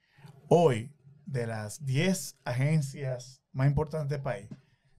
Hoy, 0.49 0.93
de 1.25 1.47
las 1.47 1.85
10 1.85 2.37
agencias 2.43 3.41
más 3.51 3.67
importantes 3.67 4.09
del 4.09 4.21
país, 4.21 4.47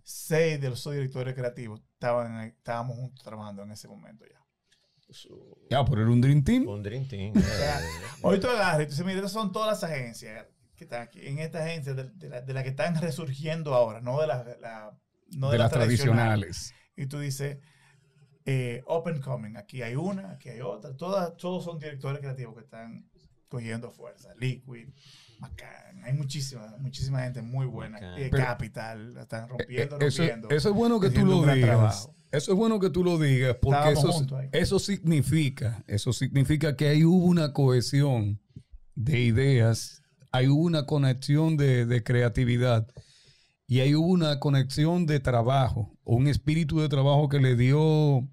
6 0.04 0.60
de 0.60 0.70
los 0.70 0.84
directores 0.84 1.34
creativos 1.34 1.80
estaban, 1.94 2.40
estábamos 2.40 2.96
juntos 2.96 3.22
trabajando 3.22 3.62
en 3.62 3.72
ese 3.72 3.88
momento 3.88 4.24
ya. 4.26 4.43
Su- 5.10 5.58
Ya, 5.70 5.84
pero 5.84 6.02
era 6.02 6.10
un 6.10 6.20
Dream 6.20 6.42
Team. 6.44 6.66
un 6.68 6.82
Dream 6.82 7.06
Team. 7.08 7.32
eh, 7.36 7.42
Hoy 8.22 8.40
tú 8.40 8.48
agarras 8.48 8.82
y 8.82 8.84
tú 8.86 8.90
dices, 8.90 9.04
mira, 9.06 9.18
estas 9.18 9.32
son 9.32 9.52
todas 9.52 9.68
las 9.82 9.90
agencias 9.90 10.46
que 10.76 10.84
están 10.84 11.02
aquí. 11.02 11.20
En 11.26 11.38
esta 11.38 11.62
agencia 11.64 11.94
de, 11.94 12.10
de 12.10 12.28
la, 12.28 12.40
de 12.40 12.52
la 12.52 12.62
que 12.62 12.70
están 12.70 13.00
resurgiendo 13.00 13.74
ahora, 13.74 14.00
no 14.00 14.20
de 14.20 14.26
las 14.26 14.46
la- 14.60 14.98
no 15.36 15.50
de 15.50 15.58
las 15.58 15.70
tradicionales. 15.70 16.72
Y 16.96 17.06
tú 17.06 17.18
dices, 17.18 17.58
eh, 18.44 18.82
Open 18.86 19.20
Coming, 19.20 19.56
aquí 19.56 19.82
hay 19.82 19.96
una, 19.96 20.32
aquí 20.32 20.48
hay 20.50 20.60
otra. 20.60 20.96
Todas, 20.96 21.36
todos 21.36 21.64
son 21.64 21.78
directores 21.78 22.20
creativos 22.20 22.54
que 22.54 22.60
están 22.62 23.08
cogiendo 23.48 23.90
fuerza. 23.90 24.30
Liquid, 24.38 24.88
Macan, 25.38 26.02
hay 26.04 26.12
muchísima, 26.12 26.74
muchísima 26.78 27.22
gente 27.22 27.40
muy 27.42 27.66
buena. 27.66 27.98
Eh, 28.18 28.28
Pero- 28.30 28.44
Capital, 28.44 29.14
la 29.14 29.22
están 29.22 29.48
rompiendo, 29.48 29.98
Eh, 30.00 30.06
Eso, 30.06 30.22
rompiendo. 30.22 30.50
eso 30.50 30.68
es 30.68 30.74
bueno 30.74 31.00
que 31.00 31.10
tú 31.10 31.24
lo 31.24 31.42
digas. 31.42 31.60
trabajo. 31.60 32.14
Eso 32.36 32.52
es 32.52 32.58
bueno 32.58 32.78
que 32.80 32.90
tú 32.90 33.04
lo 33.04 33.18
digas, 33.18 33.56
porque 33.62 33.78
eso, 33.92 34.08
eso 34.52 34.78
significa, 34.78 35.84
eso 35.86 36.12
significa 36.12 36.76
que 36.76 36.88
ahí 36.88 37.04
hubo 37.04 37.24
una 37.26 37.52
cohesión 37.52 38.40
de 38.94 39.20
ideas, 39.20 40.02
ahí 40.32 40.48
hubo 40.48 40.62
una 40.62 40.84
conexión 40.86 41.56
de, 41.56 41.86
de 41.86 42.02
creatividad 42.02 42.86
y 43.66 43.80
ahí 43.80 43.94
hubo 43.94 44.06
una 44.08 44.40
conexión 44.40 45.06
de 45.06 45.20
trabajo, 45.20 45.96
un 46.04 46.26
espíritu 46.28 46.80
de 46.80 46.88
trabajo 46.88 47.28
que 47.28 47.40
le 47.40 47.56
dio 47.56 48.28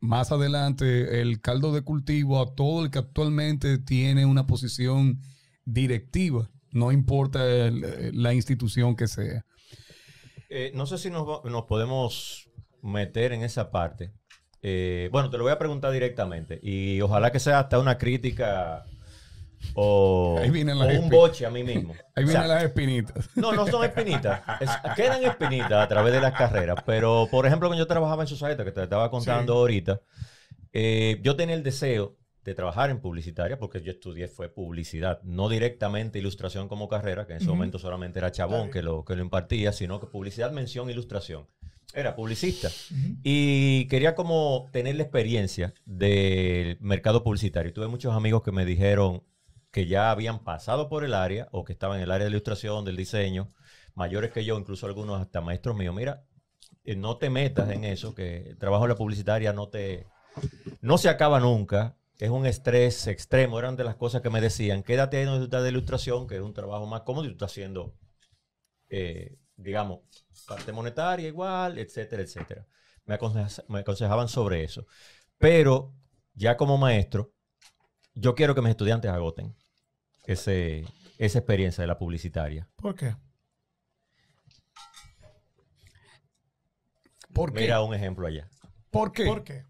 más 0.00 0.32
adelante 0.32 1.20
el 1.20 1.40
caldo 1.40 1.72
de 1.72 1.82
cultivo 1.82 2.40
a 2.40 2.54
todo 2.54 2.84
el 2.84 2.90
que 2.90 2.98
actualmente 2.98 3.78
tiene 3.78 4.26
una 4.26 4.46
posición 4.46 5.20
directiva, 5.64 6.50
no 6.72 6.90
importa 6.90 7.44
el- 7.46 8.10
la 8.22 8.34
institución 8.34 8.96
que 8.96 9.06
sea. 9.06 9.44
Eh, 10.50 10.72
no 10.74 10.86
sé 10.86 10.98
si 10.98 11.08
nos, 11.10 11.26
va- 11.26 11.48
nos 11.48 11.64
podemos 11.64 12.48
meter 12.82 13.32
en 13.32 13.42
esa 13.42 13.70
parte. 13.70 14.12
Eh, 14.62 15.08
bueno, 15.10 15.30
te 15.30 15.38
lo 15.38 15.44
voy 15.44 15.52
a 15.52 15.58
preguntar 15.58 15.90
directamente 15.92 16.60
y 16.62 17.00
ojalá 17.00 17.32
que 17.32 17.40
sea 17.40 17.58
hasta 17.60 17.78
una 17.80 17.98
crítica 17.98 18.84
o, 19.74 20.38
Ahí 20.40 20.50
vienen 20.50 20.78
las 20.78 20.96
o 20.96 21.00
un 21.00 21.08
boche 21.08 21.46
a 21.46 21.50
mí 21.50 21.62
mismo. 21.64 21.94
Ahí 22.14 22.24
O 22.24 22.26
vienen 22.26 22.46
sea, 22.46 22.46
las 22.54 22.64
espinitas. 22.64 23.28
No, 23.36 23.52
no 23.52 23.66
son 23.66 23.84
espinitas. 23.84 24.42
Es- 24.60 24.70
quedan 24.96 25.22
espinitas 25.24 25.72
a 25.72 25.88
través 25.88 26.12
de 26.12 26.20
las 26.20 26.32
carreras. 26.34 26.76
Pero, 26.84 27.28
por 27.30 27.46
ejemplo, 27.46 27.68
cuando 27.68 27.82
yo 27.82 27.86
trabajaba 27.86 28.22
en 28.22 28.28
Societa, 28.28 28.64
que 28.64 28.72
te 28.72 28.82
estaba 28.82 29.10
contando 29.10 29.52
Sí. 29.54 29.58
ahorita, 29.58 30.00
eh, 30.72 31.20
yo 31.22 31.36
tenía 31.36 31.54
el 31.54 31.62
deseo 31.62 32.16
de 32.44 32.54
trabajar 32.54 32.90
en 32.90 33.00
publicitaria 33.00 33.56
porque 33.58 33.82
yo 33.82 33.92
estudié 33.92 34.26
fue 34.26 34.48
publicidad, 34.48 35.22
no 35.22 35.48
directamente 35.48 36.18
ilustración 36.18 36.66
como 36.66 36.88
carrera, 36.88 37.24
que 37.24 37.34
en 37.34 37.38
ese 37.38 37.48
momento 37.48 37.78
solamente 37.78 38.18
era 38.18 38.32
Chabón 38.32 38.68
que 38.70 38.82
lo, 38.82 39.04
que 39.04 39.14
lo 39.14 39.22
impartía, 39.22 39.72
sino 39.72 40.00
que 40.00 40.06
publicidad, 40.08 40.50
mención, 40.50 40.90
ilustración. 40.90 41.46
Era 41.94 42.16
publicista. 42.16 42.70
Y 43.22 43.86
quería 43.88 44.14
como 44.14 44.68
tener 44.72 44.96
la 44.96 45.02
experiencia 45.02 45.74
del 45.84 46.78
mercado 46.80 47.22
publicitario. 47.22 47.72
Tuve 47.72 47.88
muchos 47.88 48.14
amigos 48.14 48.42
que 48.42 48.52
me 48.52 48.64
dijeron 48.64 49.22
que 49.70 49.86
ya 49.86 50.10
habían 50.10 50.44
pasado 50.44 50.88
por 50.88 51.04
el 51.04 51.14
área 51.14 51.48
o 51.52 51.64
que 51.64 51.72
estaban 51.72 51.98
en 51.98 52.04
el 52.04 52.10
área 52.10 52.24
de 52.24 52.30
ilustración, 52.30 52.84
del 52.84 52.96
diseño, 52.96 53.48
mayores 53.94 54.30
que 54.30 54.44
yo, 54.44 54.58
incluso 54.58 54.86
algunos 54.86 55.20
hasta 55.20 55.40
maestros 55.40 55.76
míos. 55.76 55.94
Mira, 55.94 56.24
eh, 56.84 56.96
no 56.96 57.16
te 57.16 57.30
metas 57.30 57.70
en 57.70 57.84
eso, 57.84 58.14
que 58.14 58.38
el 58.50 58.58
trabajo 58.58 58.84
en 58.84 58.90
la 58.90 58.96
publicitaria 58.96 59.52
no 59.52 59.68
te 59.68 60.06
no 60.80 60.98
se 60.98 61.08
acaba 61.08 61.40
nunca. 61.40 61.96
Es 62.18 62.30
un 62.30 62.46
estrés 62.46 63.06
extremo. 63.06 63.58
Eran 63.58 63.76
de 63.76 63.84
las 63.84 63.96
cosas 63.96 64.22
que 64.22 64.30
me 64.30 64.40
decían. 64.40 64.82
Quédate 64.82 65.18
ahí 65.18 65.24
donde 65.24 65.40
tú 65.40 65.44
estás 65.44 65.62
de 65.62 65.70
ilustración, 65.70 66.26
que 66.26 66.36
es 66.36 66.42
un 66.42 66.54
trabajo 66.54 66.86
más 66.86 67.02
cómodo 67.02 67.24
y 67.24 67.28
tú 67.28 67.32
estás 67.32 67.52
haciendo, 67.52 67.94
eh, 68.88 69.38
digamos, 69.56 70.00
parte 70.56 70.72
monetaria 70.72 71.28
igual, 71.28 71.78
etcétera, 71.78 72.22
etcétera. 72.22 72.66
Me, 73.06 73.14
aconseja- 73.18 73.64
me 73.68 73.80
aconsejaban 73.80 74.28
sobre 74.28 74.62
eso. 74.64 74.86
Pero 75.38 75.92
ya 76.34 76.56
como 76.56 76.78
maestro, 76.78 77.32
yo 78.14 78.34
quiero 78.34 78.54
que 78.54 78.60
mis 78.62 78.70
estudiantes 78.70 79.10
agoten 79.10 79.54
ese, 80.26 80.84
esa 81.18 81.38
experiencia 81.38 81.82
de 81.82 81.88
la 81.88 81.98
publicitaria. 81.98 82.68
¿Por 82.76 82.94
qué? 82.94 83.14
¿Por 87.32 87.52
qué? 87.52 87.60
Mira 87.60 87.80
un 87.82 87.94
ejemplo 87.94 88.26
allá. 88.26 88.48
¿Por 88.90 89.12
qué? 89.12 89.24
¿Por 89.24 89.42
qué? 89.44 89.64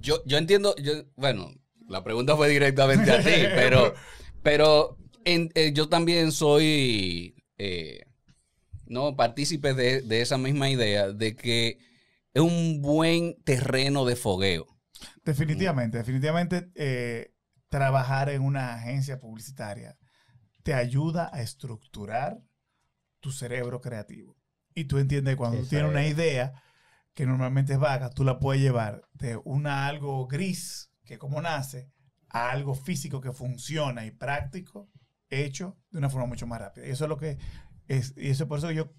Yo, 0.00 0.22
yo 0.24 0.38
entiendo, 0.38 0.74
yo, 0.76 0.92
bueno, 1.16 1.50
la 1.88 2.02
pregunta 2.02 2.36
fue 2.36 2.48
directamente 2.48 3.10
a 3.10 3.22
ti, 3.22 3.30
pero, 3.54 3.94
pero 4.42 4.96
en- 5.24 5.50
eh, 5.54 5.72
yo 5.72 5.88
también 5.88 6.32
soy 6.32 7.34
eh, 7.58 8.00
no 8.86 9.16
partícipe 9.16 9.74
de, 9.74 10.02
de 10.02 10.20
esa 10.20 10.38
misma 10.38 10.68
idea 10.70 11.12
de 11.12 11.36
que 11.36 11.78
es 12.34 12.42
un 12.42 12.82
buen 12.82 13.42
terreno 13.44 14.04
de 14.04 14.16
fogueo. 14.16 14.66
Definitivamente, 15.24 15.98
definitivamente 15.98 16.70
eh, 16.74 17.34
trabajar 17.68 18.28
en 18.28 18.42
una 18.42 18.74
agencia 18.74 19.18
publicitaria 19.18 19.96
te 20.62 20.74
ayuda 20.74 21.30
a 21.32 21.42
estructurar 21.42 22.38
tu 23.20 23.32
cerebro 23.32 23.80
creativo. 23.80 24.36
Y 24.74 24.84
tú 24.84 24.98
entiendes 24.98 25.32
que 25.32 25.38
cuando 25.38 25.60
tú 25.60 25.66
tienes 25.66 25.90
una 25.90 26.06
idea 26.06 26.62
que 27.14 27.24
normalmente 27.24 27.72
es 27.72 27.78
vaga, 27.78 28.10
tú 28.10 28.24
la 28.24 28.38
puedes 28.38 28.60
llevar 28.60 29.02
de 29.14 29.38
una 29.44 29.86
algo 29.86 30.26
gris, 30.26 30.90
que 31.04 31.18
como 31.18 31.40
nace, 31.40 31.90
a 32.28 32.50
algo 32.50 32.74
físico 32.74 33.20
que 33.20 33.32
funciona 33.32 34.04
y 34.04 34.10
práctico, 34.10 34.90
hecho 35.30 35.78
de 35.90 35.98
una 35.98 36.10
forma 36.10 36.26
mucho 36.26 36.46
más 36.46 36.60
rápida. 36.60 36.86
Y 36.86 36.90
eso 36.90 37.04
es 37.04 37.08
lo 37.08 37.16
que 37.16 37.38
es, 37.88 38.14
y 38.16 38.30
eso 38.30 38.44
es 38.44 38.48
por 38.48 38.58
eso 38.58 38.68
que 38.68 38.74
yo 38.76 38.92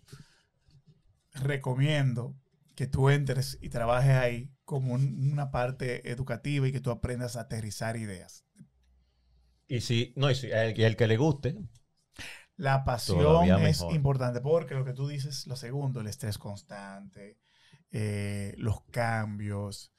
recomiendo 1.35 2.35
que 2.75 2.85
tú 2.87 3.09
entres 3.09 3.57
y 3.61 3.69
trabajes 3.69 4.11
ahí 4.15 4.51
como 4.65 4.93
un- 4.93 5.31
una 5.31 5.51
parte 5.51 6.11
educativa 6.11 6.67
y 6.67 6.71
que 6.73 6.81
tú 6.81 6.91
aprendas 6.91 7.35
a 7.37 7.41
aterrizar 7.41 7.95
ideas. 7.97 8.43
Y 9.69 9.79
si, 9.81 10.11
no, 10.17 10.29
y 10.29 10.35
si 10.35 10.47
el, 10.47 10.77
el 10.79 10.95
que 10.97 11.07
le 11.07 11.15
guste, 11.17 11.55
La 12.57 12.83
pasión 12.83 13.59
es 13.59 13.81
mejor. 13.81 13.95
importante 13.95 14.41
porque 14.41 14.73
lo 14.75 14.83
que 14.85 14.93
tú 14.93 15.07
dices, 15.07 15.45
lo 15.47 15.55
segundo, 15.55 16.01
el 16.01 16.07
estrés 16.07 16.37
constante, 16.37 17.37
eh, 17.91 18.53
los 18.57 18.81
cambios, 18.91 19.91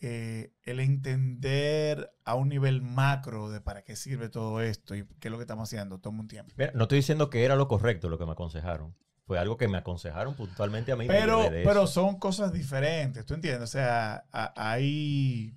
eh, 0.00 0.52
el 0.62 0.80
entender 0.80 2.12
a 2.24 2.34
un 2.34 2.48
nivel 2.48 2.82
macro 2.82 3.50
de 3.50 3.60
para 3.60 3.82
qué 3.82 3.96
sirve 3.96 4.28
todo 4.28 4.60
esto 4.60 4.94
y 4.94 5.04
qué 5.18 5.28
es 5.28 5.32
lo 5.32 5.38
que 5.38 5.42
estamos 5.42 5.68
haciendo, 5.68 5.98
toma 5.98 6.20
un 6.20 6.28
tiempo. 6.28 6.54
Mira, 6.56 6.72
no 6.74 6.84
estoy 6.84 6.98
diciendo 6.98 7.30
que 7.30 7.44
era 7.44 7.56
lo 7.56 7.66
correcto 7.68 8.08
lo 8.08 8.18
que 8.18 8.26
me 8.26 8.32
aconsejaron. 8.32 8.94
Fue 9.26 9.38
algo 9.38 9.56
que 9.56 9.68
me 9.68 9.76
aconsejaron 9.76 10.34
puntualmente 10.34 10.92
a 10.92 10.96
mí. 10.96 11.06
Pero, 11.06 11.50
de 11.50 11.62
pero 11.62 11.86
son 11.86 12.18
cosas 12.18 12.52
diferentes, 12.52 13.26
¿tú 13.26 13.34
entiendes? 13.34 13.62
O 13.62 13.72
sea, 13.72 14.24
hay... 14.32 15.54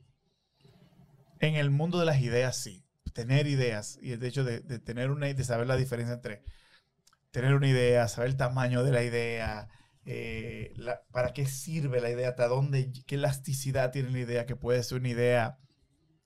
En 1.40 1.56
el 1.56 1.72
mundo 1.72 2.00
de 2.00 2.06
las 2.06 2.20
ideas, 2.22 2.58
sí. 2.58 2.86
Tener 3.14 3.48
ideas 3.48 3.98
y 4.02 4.12
el 4.12 4.24
hecho 4.24 4.44
de, 4.44 4.60
de 4.60 4.80
tener 4.80 5.10
una 5.10 5.28
de 5.28 5.44
saber 5.44 5.68
la 5.68 5.76
diferencia 5.76 6.14
entre 6.14 6.44
tener 7.32 7.56
una 7.56 7.68
idea, 7.68 8.08
saber 8.08 8.30
el 8.30 8.38
tamaño 8.38 8.84
de 8.84 8.92
la 8.92 9.04
idea, 9.04 9.70
eh, 10.06 10.74
la- 10.78 11.02
para 11.12 11.34
qué 11.34 11.46
sirve 11.46 12.02
la 12.02 12.10
idea, 12.10 12.30
hasta 12.30 12.48
dónde, 12.48 12.92
qué 13.06 13.16
elasticidad 13.16 13.92
tiene 13.92 14.12
la 14.12 14.20
idea, 14.20 14.46
que 14.46 14.56
puede 14.56 14.82
ser 14.84 15.00
una 15.00 15.10
idea 15.10 15.58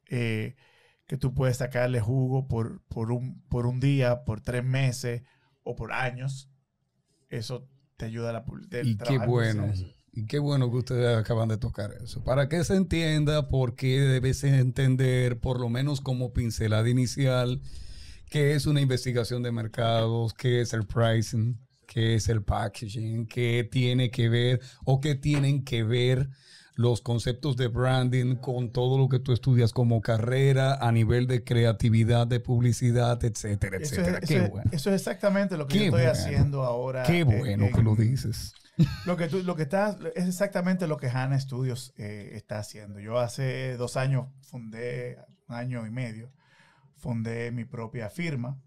eh, 0.09 0.55
que 1.07 1.17
tú 1.17 1.33
puedes 1.33 1.57
sacarle 1.57 1.99
jugo 1.99 2.47
por, 2.47 2.81
por, 2.87 3.11
un, 3.11 3.41
por 3.49 3.65
un 3.67 3.79
día, 3.79 4.23
por 4.23 4.41
tres 4.41 4.63
meses 4.63 5.23
o 5.63 5.75
por 5.75 5.93
años. 5.93 6.49
Eso 7.29 7.67
te 7.97 8.05
ayuda 8.05 8.29
a 8.29 8.33
la 8.33 8.45
del 8.69 8.87
Y 8.87 8.97
qué 8.97 9.17
bueno. 9.17 9.63
publicidad. 9.63 9.91
Y 10.17 10.25
qué 10.27 10.39
bueno 10.39 10.71
que 10.71 10.77
ustedes 10.77 11.17
acaban 11.17 11.49
de 11.49 11.57
tocar 11.57 11.91
eso. 12.01 12.23
Para 12.23 12.47
que 12.47 12.63
se 12.63 12.75
entienda 12.75 13.49
por 13.49 13.75
qué 13.75 13.99
debes 13.99 14.43
entender, 14.45 15.39
por 15.41 15.59
lo 15.59 15.67
menos 15.67 15.99
como 15.99 16.31
pincelada 16.31 16.87
inicial, 16.89 17.61
qué 18.29 18.53
es 18.55 18.65
una 18.65 18.79
investigación 18.79 19.43
de 19.43 19.51
mercados, 19.51 20.33
qué 20.33 20.61
es 20.61 20.71
el 20.73 20.85
pricing, 20.87 21.59
qué 21.85 22.15
es 22.15 22.29
el 22.29 22.43
packaging, 22.43 23.27
qué 23.27 23.67
tiene 23.69 24.09
que 24.11 24.29
ver 24.29 24.61
o 24.85 24.99
qué 25.01 25.15
tienen 25.15 25.63
que 25.63 25.83
ver 25.83 26.29
los 26.77 26.99
conceptos 26.99 27.55
de 27.55 27.67
branding 27.67 28.35
con 28.35 28.69
todo 28.71 28.97
lo 28.97 29.07
que 29.07 29.19
tú 29.19 29.31
estudias 29.31 29.71
como 29.71 30.01
carrera 30.01 30.75
a 30.75 30.91
nivel 30.91 31.25
de 31.25 31.43
creatividad, 31.43 32.27
de 32.27 32.41
publicidad, 32.41 33.23
etcétera, 33.23 33.77
Eso 33.77 33.95
etcétera. 33.95 34.19
es, 34.21 34.27
qué 34.27 34.35
eso 34.35 34.43
es- 34.45 34.51
bueno. 34.51 34.71
eso 34.73 34.89
es 34.89 34.95
exactamente 35.01 35.55
lo 35.57 35.67
que 35.67 35.73
Qué 35.73 35.79
yo 35.79 35.85
estoy 35.85 36.01
bueno. 36.03 36.11
haciendo 36.11 36.63
ahora. 36.63 37.03
Qué 37.03 37.19
eh, 37.19 37.23
bueno 37.23 37.67
que 37.73 37.81
lo 37.81 37.95
dices. 37.95 38.53
Lo 39.05 39.15
que 39.15 39.27
tú, 39.29 39.41
lo 39.41 39.55
que 39.55 39.63
estás, 39.63 39.95
es 40.15 40.27
exactamente 40.27 40.85
lo 40.85 40.97
que 40.97 41.07
HANA 41.07 41.39
Studios 41.39 41.93
eh, 41.97 42.31
está 42.33 42.59
haciendo. 42.59 42.99
Yo 42.99 43.19
hace 43.19 43.77
dos 43.77 43.95
años 43.95 44.27
fundé, 44.41 45.17
un 45.47 45.55
año 45.55 45.87
y 45.87 45.91
medio, 45.91 46.29
fundé 46.97 47.51
mi 47.51 47.63
propia 47.63 48.09
firma 48.09 48.59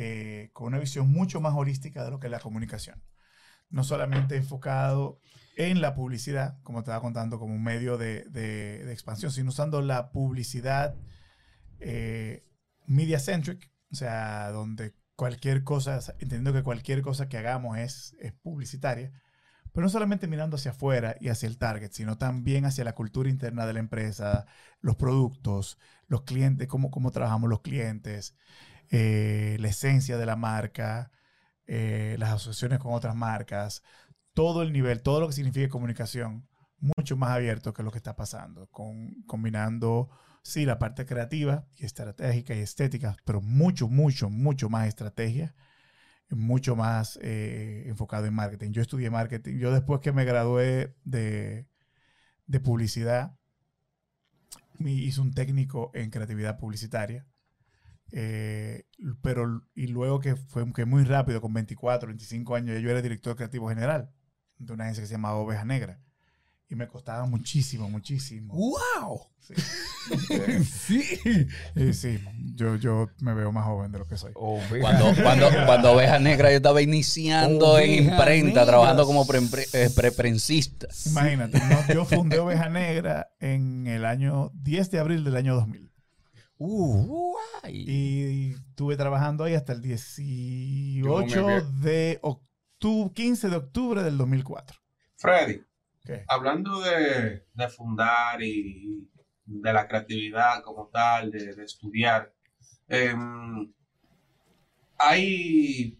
eh, 0.00 0.50
con 0.52 0.68
una 0.68 0.78
visión 0.78 1.10
mucho 1.10 1.40
más 1.40 1.54
holística 1.54 2.04
de 2.04 2.10
lo 2.12 2.20
que 2.20 2.28
es 2.28 2.30
la 2.30 2.40
comunicación. 2.40 3.02
No 3.70 3.84
solamente 3.84 4.36
enfocado 4.36 5.20
en 5.56 5.80
la 5.82 5.94
publicidad, 5.94 6.58
como 6.62 6.80
te 6.80 6.90
estaba 6.90 7.02
contando, 7.02 7.38
como 7.38 7.54
un 7.54 7.64
medio 7.64 7.98
de, 7.98 8.24
de- 8.30 8.92
expansión, 8.92 9.32
sino 9.32 9.50
usando 9.50 9.82
la 9.82 10.12
publicidad 10.12 10.96
eh, 11.80 12.44
media 12.86 13.18
centric, 13.18 13.70
o 13.92 13.94
sea, 13.94 14.50
donde 14.50 14.94
cualquier 15.16 15.64
cosa, 15.64 15.98
entendiendo 16.20 16.52
que 16.52 16.62
cualquier 16.62 17.02
cosa 17.02 17.28
que 17.28 17.38
hagamos 17.38 17.78
es, 17.78 18.16
es 18.20 18.32
publicitaria, 18.32 19.12
pero 19.72 19.84
no 19.84 19.90
solamente 19.90 20.26
mirando 20.28 20.56
hacia 20.56 20.72
afuera 20.72 21.16
y 21.20 21.28
hacia 21.28 21.48
el 21.48 21.58
target, 21.58 21.92
sino 21.92 22.18
también 22.18 22.64
hacia 22.64 22.84
la 22.84 22.94
cultura 22.94 23.28
interna 23.30 23.66
de 23.66 23.74
la 23.74 23.80
empresa, 23.80 24.46
los 24.80 24.96
productos, 24.96 25.78
los 26.08 26.22
clientes, 26.22 26.68
cómo, 26.68 26.90
cómo 26.90 27.10
trabajamos 27.12 27.50
los 27.50 27.60
clientes, 27.60 28.36
eh, 28.90 29.56
la 29.60 29.68
esencia 29.68 30.16
de 30.16 30.26
la 30.26 30.36
marca, 30.36 31.10
eh, 31.66 32.16
las 32.18 32.30
asociaciones 32.30 32.78
con 32.78 32.94
otras 32.94 33.14
marcas, 33.14 33.82
todo 34.34 34.62
el 34.62 34.72
nivel, 34.72 35.02
todo 35.02 35.20
lo 35.20 35.26
que 35.26 35.34
significa 35.34 35.68
comunicación, 35.68 36.48
mucho 36.96 37.16
más 37.16 37.30
abierto 37.30 37.72
que 37.72 37.82
lo 37.82 37.90
que 37.90 37.98
está 37.98 38.16
pasando, 38.16 38.68
con, 38.68 39.22
combinando, 39.26 40.10
sí, 40.42 40.64
la 40.64 40.78
parte 40.78 41.06
creativa 41.06 41.66
y 41.76 41.84
estratégica 41.84 42.54
y 42.54 42.60
estética, 42.60 43.16
pero 43.24 43.40
mucho, 43.40 43.88
mucho, 43.88 44.30
mucho 44.30 44.68
más 44.70 44.86
estrategia, 44.88 45.54
mucho 46.30 46.76
más 46.76 47.18
eh, 47.22 47.84
enfocado 47.86 48.26
en 48.26 48.34
marketing. 48.34 48.70
Yo 48.72 48.82
estudié 48.82 49.10
marketing, 49.10 49.58
yo 49.58 49.72
después 49.72 50.00
que 50.00 50.12
me 50.12 50.24
gradué 50.24 50.94
de, 51.04 51.66
de 52.46 52.60
publicidad, 52.60 53.36
me 54.78 54.92
hice 54.92 55.20
un 55.20 55.32
técnico 55.34 55.90
en 55.94 56.10
creatividad 56.10 56.58
publicitaria. 56.58 57.26
Eh, 58.12 58.84
pero 59.22 59.62
y 59.74 59.86
luego 59.88 60.20
que 60.20 60.36
fue 60.36 60.70
que 60.72 60.84
muy 60.84 61.04
rápido, 61.04 61.40
con 61.40 61.52
24, 61.52 62.08
25 62.08 62.54
años, 62.54 62.80
yo 62.80 62.90
era 62.90 63.02
director 63.02 63.36
creativo 63.36 63.68
general 63.68 64.10
de 64.58 64.72
una 64.72 64.84
agencia 64.84 65.02
que 65.02 65.08
se 65.08 65.14
llamaba 65.14 65.36
Oveja 65.36 65.64
Negra. 65.64 66.00
Y 66.70 66.74
me 66.74 66.86
costaba 66.86 67.24
muchísimo, 67.24 67.88
muchísimo. 67.88 68.52
¡Wow! 68.54 69.20
Sí. 69.38 69.54
Sí. 70.64 71.46
Y 71.76 71.92
sí, 71.92 72.18
yo, 72.54 72.76
yo 72.76 73.10
me 73.20 73.34
veo 73.34 73.52
más 73.52 73.64
joven 73.66 73.92
de 73.92 73.98
lo 73.98 74.06
que 74.06 74.16
soy. 74.16 74.32
Cuando, 74.32 75.14
cuando, 75.22 75.48
cuando 75.66 75.92
Oveja 75.92 76.18
Negra 76.18 76.50
yo 76.50 76.56
estaba 76.56 76.80
iniciando 76.82 77.78
en 77.78 78.04
imprenta, 78.04 78.46
Negra. 78.60 78.66
trabajando 78.66 79.04
como 79.06 79.26
pre- 79.26 79.66
eh, 79.72 79.90
preprensista. 79.94 80.86
Imagínate, 81.06 81.58
¿no? 81.58 81.94
yo 81.94 82.04
fundé 82.04 82.38
Oveja 82.40 82.68
Negra 82.70 83.30
en 83.40 83.86
el 83.86 84.04
año 84.04 84.50
10 84.54 84.90
de 84.90 84.98
abril 84.98 85.24
del 85.24 85.36
año 85.36 85.54
2000. 85.54 85.87
Uh. 86.58 87.34
Y 87.68 88.52
estuve 88.52 88.96
trabajando 88.96 89.44
ahí 89.44 89.54
hasta 89.54 89.72
el 89.72 89.80
Yo 89.80 89.88
18 91.22 91.46
me 91.46 91.60
de 91.86 92.18
octubre, 92.22 93.12
15 93.14 93.48
de 93.48 93.56
octubre 93.56 94.02
del 94.02 94.16
2004. 94.18 94.76
Freddy, 95.16 95.60
¿Qué? 96.04 96.24
hablando 96.28 96.80
de, 96.80 97.44
de 97.52 97.68
fundar 97.68 98.40
y 98.42 99.08
de 99.44 99.72
la 99.72 99.88
creatividad 99.88 100.62
como 100.62 100.88
tal, 100.88 101.30
de, 101.30 101.54
de 101.54 101.64
estudiar, 101.64 102.32
em, 102.88 103.72
¿hay 104.98 105.98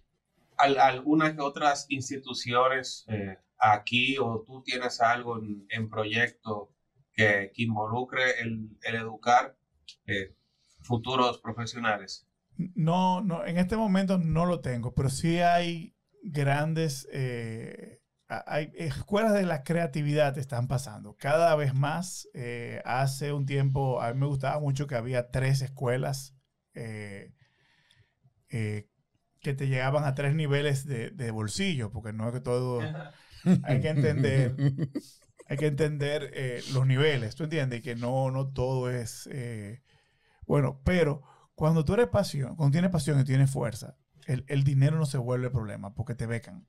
al- 0.56 0.78
algunas 0.78 1.34
que 1.34 1.40
otras 1.40 1.86
instituciones 1.88 3.04
eh, 3.08 3.38
aquí 3.58 4.16
o 4.18 4.42
tú 4.46 4.62
tienes 4.62 5.00
algo 5.00 5.38
en, 5.42 5.66
en 5.70 5.88
proyecto 5.88 6.72
que, 7.12 7.50
que 7.54 7.62
involucre 7.62 8.40
el, 8.40 8.76
el 8.82 8.94
educar 8.96 9.56
eh, 10.06 10.34
futuros 10.88 11.38
profesionales? 11.38 12.26
No, 12.74 13.20
no, 13.20 13.46
en 13.46 13.58
este 13.58 13.76
momento 13.76 14.18
no 14.18 14.44
lo 14.44 14.60
tengo, 14.60 14.92
pero 14.92 15.10
sí 15.10 15.38
hay 15.38 15.94
grandes, 16.24 17.08
eh, 17.12 18.00
hay 18.26 18.72
escuelas 18.74 19.32
de 19.34 19.46
la 19.46 19.62
creatividad 19.62 20.34
que 20.34 20.40
están 20.40 20.66
pasando. 20.66 21.16
Cada 21.16 21.54
vez 21.54 21.74
más, 21.74 22.28
eh, 22.34 22.82
hace 22.84 23.32
un 23.32 23.46
tiempo, 23.46 24.02
a 24.02 24.12
mí 24.12 24.18
me 24.18 24.26
gustaba 24.26 24.58
mucho 24.58 24.88
que 24.88 24.96
había 24.96 25.30
tres 25.30 25.62
escuelas 25.62 26.34
eh, 26.74 27.32
que 28.48 29.54
te 29.54 29.68
llegaban 29.68 30.04
a 30.04 30.14
tres 30.14 30.34
niveles 30.34 30.84
de, 30.84 31.10
de 31.10 31.30
bolsillo, 31.30 31.92
porque 31.92 32.12
no 32.12 32.26
es 32.26 32.34
que 32.34 32.40
todo, 32.40 32.80
hay 33.62 33.80
que 33.80 33.88
entender, 33.88 34.56
hay 35.46 35.56
que 35.56 35.66
entender 35.66 36.32
los 36.72 36.86
niveles, 36.86 37.36
¿tú 37.36 37.44
entiendes? 37.44 37.78
Y 37.80 37.82
que 37.82 37.94
no, 37.94 38.32
no 38.32 38.48
todo 38.48 38.90
es, 38.90 39.28
bueno, 40.48 40.80
pero 40.84 41.22
cuando 41.54 41.84
tú 41.84 41.94
eres 41.94 42.08
pasión, 42.08 42.56
cuando 42.56 42.72
tienes 42.72 42.90
pasión 42.90 43.20
y 43.20 43.24
tienes 43.24 43.50
fuerza, 43.50 43.96
el, 44.26 44.44
el 44.48 44.64
dinero 44.64 44.96
no 44.96 45.06
se 45.06 45.18
vuelve 45.18 45.50
problema 45.50 45.94
porque 45.94 46.14
te 46.14 46.26
becan. 46.26 46.66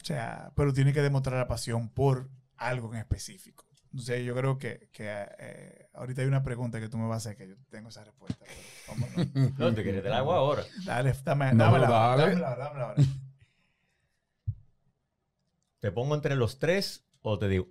O 0.00 0.04
sea, 0.04 0.52
pero 0.56 0.72
tienes 0.72 0.94
que 0.94 1.02
demostrar 1.02 1.36
la 1.38 1.46
pasión 1.48 1.88
por 1.90 2.30
algo 2.56 2.92
en 2.94 3.00
específico. 3.00 3.66
Entonces 3.92 4.24
yo 4.24 4.34
creo 4.34 4.58
que, 4.58 4.88
que, 4.92 5.06
eh, 5.38 5.88
ahorita 5.92 6.22
hay 6.22 6.26
una 6.28 6.42
pregunta 6.42 6.80
que 6.80 6.88
tú 6.88 6.96
me 6.96 7.06
vas 7.06 7.26
a 7.26 7.30
hacer 7.30 7.36
que 7.36 7.48
yo 7.48 7.56
tengo 7.68 7.90
esa 7.90 8.04
respuesta. 8.04 8.44
pero. 8.86 9.28
No, 9.58 9.74
te 9.74 9.82
quieres 9.82 10.02
del 10.02 10.12
agua 10.14 10.36
ahora. 10.38 10.62
Dale, 10.86 11.14
dame, 11.24 11.52
No, 11.52 11.64
dámela, 11.64 11.88
dale. 11.90 12.22
dámela, 12.22 12.56
dámela 12.56 12.84
ahora. 12.86 13.02
¿Te 15.80 15.92
pongo 15.92 16.14
entre 16.14 16.36
los 16.36 16.58
tres 16.58 17.04
o 17.20 17.38
te 17.38 17.48
digo 17.48 17.68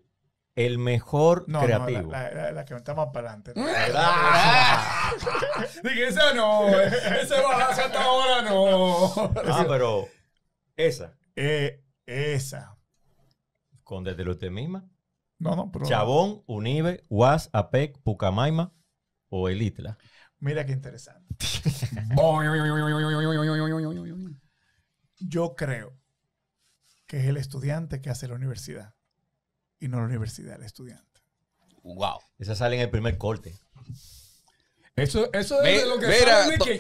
el 0.56 0.78
mejor 0.80 1.45
No, 1.47 1.60
no, 1.60 1.66
creativo? 1.66 2.12
la, 2.12 2.32
la- 2.32 2.52
la 2.52 2.66
que 2.66 2.76
está 2.76 2.93
más 2.93 3.08
para 3.14 3.34
adelante. 3.34 3.54
Dije, 5.84 6.08
esa 6.08 6.34
no, 6.34 6.68
ese 6.70 7.41
balazo 7.41 7.82
hasta 7.82 8.04
ahora 8.04 8.41
no. 8.49 9.06
Ah, 9.45 9.66
pero 9.68 10.08
esa, 10.76 11.14
Eh, 11.36 11.84
esa. 12.06 12.78
con 13.84 14.04
desde 14.04 14.30
usted 14.30 14.52
misma. 14.52 14.86
No, 15.39 15.56
no, 15.56 15.72
pero 15.72 15.86
Chabón, 15.86 16.43
Unive, 16.45 17.04
UAS, 17.10 17.49
APEC, 17.54 17.97
Pucamaima 18.04 18.74
o 19.30 19.49
el 19.49 19.62
ITLA. 19.62 19.97
mira 20.39 20.66
qué 20.66 20.74
interesante. 20.74 21.36
Yo 25.20 25.56
creo 25.56 25.97
que 27.08 27.20
es 27.20 27.26
el 27.26 27.38
estudiante 27.38 28.02
que 28.02 28.10
hace 28.10 28.28
la 28.28 28.36
universidad 28.36 28.93
y 29.82 29.88
no 29.89 29.97
la 29.99 30.05
universidad 30.05 30.55
el 30.55 30.63
estudiante. 30.63 31.21
Wow. 31.84 32.19
Esa 32.39 32.55
sale 32.55 32.75
en 32.77 32.84
el 32.84 32.89
primer 32.89 33.17
corte. 33.17 33.57
Eso, 34.95 35.32
eso 35.34 35.61
es 35.61 35.63
Ve- 35.63 35.79
de 35.79 35.86
lo 35.88 35.99
que 35.99 36.07
mira, 36.07 36.43
sale 36.43 36.51
de 36.51 36.57
to- 36.57 36.65
que- 36.65 36.75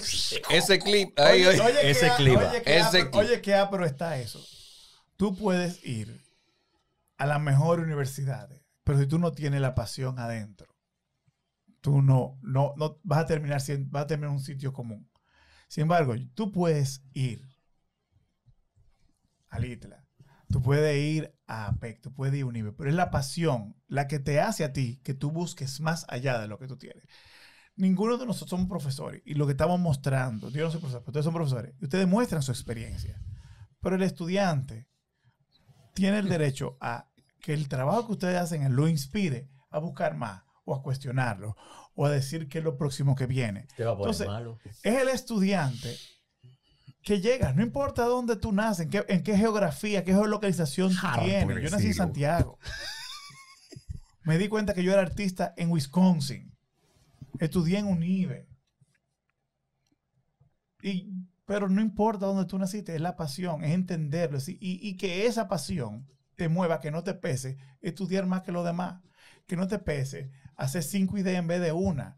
ese 0.57 0.79
clip. 0.79 1.17
ahí, 1.19 1.43
ahí. 1.43 1.59
ese 1.83 2.01
qué 2.01 2.07
a-. 2.07 2.49
Oye, 2.51 2.61
qué 2.61 2.77
Ese 2.77 2.85
apro- 2.85 3.09
clip. 3.11 3.15
oye, 3.15 3.41
qué 3.41 3.55
apro 3.55 3.85
está 3.85 4.17
eso. 4.19 4.45
Tú 5.17 5.35
puedes 5.35 5.83
ir 5.85 6.23
a 7.17 7.25
las 7.25 7.41
mejores 7.41 7.83
universidades, 7.85 8.61
pero 8.83 8.99
si 8.99 9.07
tú 9.07 9.17
no 9.17 9.31
tienes 9.31 9.61
la 9.61 9.73
pasión 9.75 10.19
adentro, 10.19 10.67
tú 11.79 12.01
no, 12.01 12.37
no, 12.41 12.73
no 12.77 12.99
vas 13.03 13.19
a 13.19 13.25
terminar 13.25 13.61
siendo, 13.61 13.89
vas 13.91 14.03
a 14.03 14.07
terminar 14.07 14.29
en 14.31 14.37
un 14.37 14.43
sitio 14.43 14.71
común. 14.73 15.09
Sin 15.67 15.83
embargo, 15.83 16.13
tú 16.35 16.51
puedes 16.51 17.01
ir 17.13 17.47
al 19.49 19.65
ITLA, 19.65 20.05
tú 20.49 20.61
puedes 20.61 20.95
ir 20.97 21.33
a 21.51 21.67
APEC, 21.67 22.01
tú 22.01 22.13
puedes 22.13 22.33
ir 22.33 22.73
pero 22.77 22.89
es 22.89 22.95
la 22.95 23.11
pasión 23.11 23.75
la 23.87 24.07
que 24.07 24.19
te 24.19 24.39
hace 24.39 24.63
a 24.63 24.71
ti 24.71 25.01
que 25.03 25.13
tú 25.13 25.31
busques 25.31 25.81
más 25.81 26.05
allá 26.07 26.39
de 26.39 26.47
lo 26.47 26.57
que 26.57 26.67
tú 26.67 26.77
tienes. 26.77 27.03
Ninguno 27.75 28.17
de 28.17 28.25
nosotros 28.25 28.51
somos 28.51 28.69
profesores 28.69 29.21
y 29.25 29.33
lo 29.33 29.45
que 29.45 29.51
estamos 29.51 29.77
mostrando, 29.77 30.49
yo 30.49 30.63
no 30.63 30.71
soy 30.71 30.79
profesor, 30.79 31.01
pero 31.01 31.11
ustedes 31.11 31.25
son 31.25 31.33
profesores, 31.33 31.75
y 31.81 31.83
ustedes 31.83 32.07
muestran 32.07 32.41
su 32.41 32.51
experiencia. 32.51 33.21
Pero 33.81 33.97
el 33.97 34.03
estudiante 34.03 34.87
tiene 35.93 36.19
el 36.19 36.29
derecho 36.29 36.77
a 36.79 37.11
que 37.41 37.53
el 37.53 37.67
trabajo 37.67 38.05
que 38.05 38.13
ustedes 38.13 38.39
hacen 38.39 38.73
lo 38.73 38.87
inspire 38.87 39.49
a 39.71 39.79
buscar 39.79 40.15
más 40.15 40.43
o 40.63 40.73
a 40.73 40.81
cuestionarlo 40.81 41.57
o 41.95 42.05
a 42.05 42.11
decir 42.11 42.47
qué 42.47 42.59
es 42.59 42.63
lo 42.63 42.77
próximo 42.77 43.13
que 43.13 43.25
viene. 43.25 43.67
Te 43.75 43.83
va 43.83 43.91
a 43.91 43.97
poner 43.97 44.13
Entonces, 44.13 44.27
malo. 44.27 44.57
Es 44.63 45.01
el 45.01 45.09
estudiante 45.09 45.97
que 47.03 47.19
llega, 47.19 47.53
no 47.53 47.61
importa 47.63 48.03
dónde 48.05 48.35
tú 48.35 48.51
naces, 48.51 48.85
en 48.85 48.89
qué, 48.91 49.05
en 49.07 49.23
qué 49.23 49.35
geografía, 49.37 50.03
qué 50.03 50.13
geolocalización 50.13 50.91
tú 50.95 51.07
Harold 51.07 51.27
tienes. 51.29 51.63
Yo 51.63 51.69
nací 51.69 51.87
en. 51.87 51.93
Santiago. 51.95 52.59
Me 54.23 54.37
di 54.37 54.47
cuenta 54.47 54.73
que 54.73 54.83
yo 54.83 54.91
era 54.93 55.01
artista 55.01 55.53
en 55.57 55.71
Wisconsin. 55.71 56.55
Estudié 57.39 57.79
en 57.79 57.87
UNIBE. 57.87 58.47
Y, 60.83 61.11
pero 61.45 61.69
no 61.69 61.81
importa 61.81 62.25
dónde 62.27 62.45
tú 62.45 62.57
naciste, 62.57 62.95
es 62.95 63.01
la 63.01 63.15
pasión, 63.15 63.63
es 63.63 63.71
entenderlo. 63.71 64.37
es- 64.37 64.49
y, 64.49 64.57
y 64.59 64.97
que 64.97 65.25
esa 65.25 65.47
pasión 65.47 66.07
te 66.35 66.49
mueva, 66.49 66.79
que 66.79 66.91
no 66.91 67.03
te 67.03 67.13
pese 67.13 67.57
estudiar 67.81 68.25
más 68.25 68.41
que 68.43 68.51
los 68.51 68.65
demás. 68.65 69.01
Que 69.47 69.55
no 69.57 69.67
te 69.67 69.79
pese 69.79 70.31
hacer 70.55 70.83
cinco 70.83 71.17
ideas 71.17 71.39
en 71.39 71.47
vez 71.47 71.61
de 71.61 71.71
una. 71.71 72.15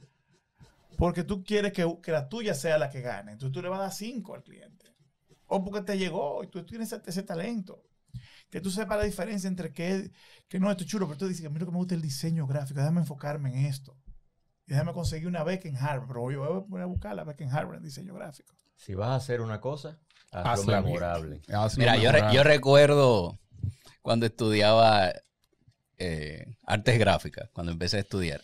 Porque 1.04 1.26
tú 1.26 1.44
quieres 1.44 1.74
que, 1.74 1.86
que 2.02 2.14
la 2.14 2.30
tuya 2.30 2.54
sea 2.54 2.78
la 2.78 2.90
que 2.90 3.02
gane. 3.02 3.34
Entonces 3.34 3.52
tú 3.52 3.62
le 3.62 3.68
vas 3.68 3.80
a 3.80 3.84
dar 3.84 3.92
cinco 3.92 4.36
al 4.36 4.42
cliente. 4.42 4.86
O 5.48 5.62
porque 5.62 5.82
te 5.82 5.98
llegó 5.98 6.42
y 6.46 6.48
tú 6.48 6.66
tienes 6.66 6.94
ese, 6.94 7.02
ese 7.06 7.24
talento. 7.24 7.84
Que 8.50 8.62
tú 8.62 8.72
sepas 8.72 8.98
la 8.98 9.04
diferencia 9.04 9.50
entre 9.50 9.74
que, 9.74 10.12
que 10.48 10.62
no, 10.62 10.72
esto 10.72 10.86
es 10.86 10.90
chulo, 10.90 11.06
pero 11.06 11.18
tú 11.18 11.28
dices, 11.28 11.46
a 11.46 11.50
mí 11.50 11.60
lo 11.60 11.66
que 11.66 11.74
me 11.74 11.78
gusta 11.80 11.96
es 11.96 11.98
el 11.98 12.04
diseño 12.04 12.48
gráfico, 12.48 12.80
déjame 12.80 13.02
enfocarme 13.02 13.50
en 13.50 13.66
esto. 13.66 13.98
Y 14.66 14.72
déjame 14.72 14.94
conseguir 14.94 15.28
una 15.28 15.44
beca 15.44 15.68
en 15.68 15.76
Harvard, 15.76 16.08
pero 16.08 16.32
yo 16.32 16.66
voy 16.70 16.82
a 16.82 16.86
buscar 16.86 17.14
la 17.18 17.26
beca 17.26 17.44
en 17.44 17.52
Harvard 17.52 17.80
en 17.80 17.84
diseño 17.84 18.14
gráfico. 18.14 18.56
Si 18.78 18.96
vas 18.96 19.10
a 19.10 19.16
hacer 19.16 19.42
una 19.42 19.60
cosa, 19.60 20.00
hazlo 20.32 20.52
Hazla 20.52 20.80
bien. 20.80 20.86
memorable. 20.86 21.42
Hazlo 21.50 21.80
Mira, 21.80 21.98
yo, 21.98 22.14
re- 22.14 22.34
yo 22.34 22.46
recuerdo 22.46 23.42
cuando 24.02 24.26
estudiaba 24.26 25.12
eh, 25.98 26.46
artes 26.66 26.98
gráficas, 26.98 27.50
cuando 27.52 27.74
empecé 27.74 27.98
a 27.98 28.00
estudiar. 28.00 28.42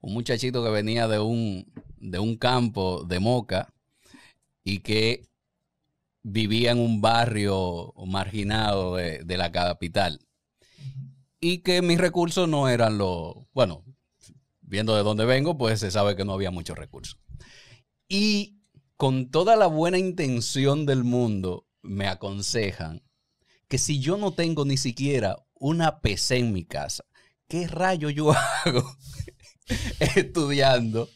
Un 0.00 0.12
muchachito 0.14 0.62
que 0.62 0.70
venía 0.70 1.08
de 1.08 1.18
un, 1.18 1.72
de 1.98 2.18
un 2.18 2.36
campo 2.36 3.04
de 3.04 3.18
Moca 3.20 3.72
y 4.64 4.80
que 4.80 5.28
vivía 6.22 6.72
en 6.72 6.78
un 6.78 7.00
barrio 7.00 7.92
marginado 8.06 8.96
de, 8.96 9.24
de 9.24 9.36
la 9.36 9.52
capital. 9.52 10.20
y 11.40 11.58
que 11.58 11.82
mis 11.82 11.98
recursos 11.98 12.48
no 12.48 12.68
eran 12.68 12.98
los, 12.98 13.34
bueno, 13.52 13.84
viendo 14.60 14.96
de 14.96 15.02
dónde 15.02 15.24
vengo, 15.24 15.56
pues 15.56 15.80
se 15.80 15.90
sabe 15.90 16.16
que 16.16 16.24
no 16.24 16.32
había 16.32 16.50
muchos 16.50 16.76
recursos. 16.76 17.18
Y 18.08 18.58
con 18.96 19.30
toda 19.30 19.56
la 19.56 19.66
buena 19.66 19.98
intención 19.98 20.86
del 20.86 21.04
mundo, 21.04 21.66
me 21.82 22.08
aconsejan 22.08 23.02
que 23.68 23.78
si 23.78 24.00
yo 24.00 24.16
no 24.16 24.32
tengo 24.32 24.64
ni 24.64 24.76
siquiera 24.76 25.36
una 25.54 26.00
PC 26.00 26.38
en 26.38 26.52
mi 26.52 26.64
casa, 26.64 27.04
¿qué 27.48 27.66
rayo 27.68 28.10
yo 28.10 28.32
hago 28.64 28.96
estudiando? 30.16 31.08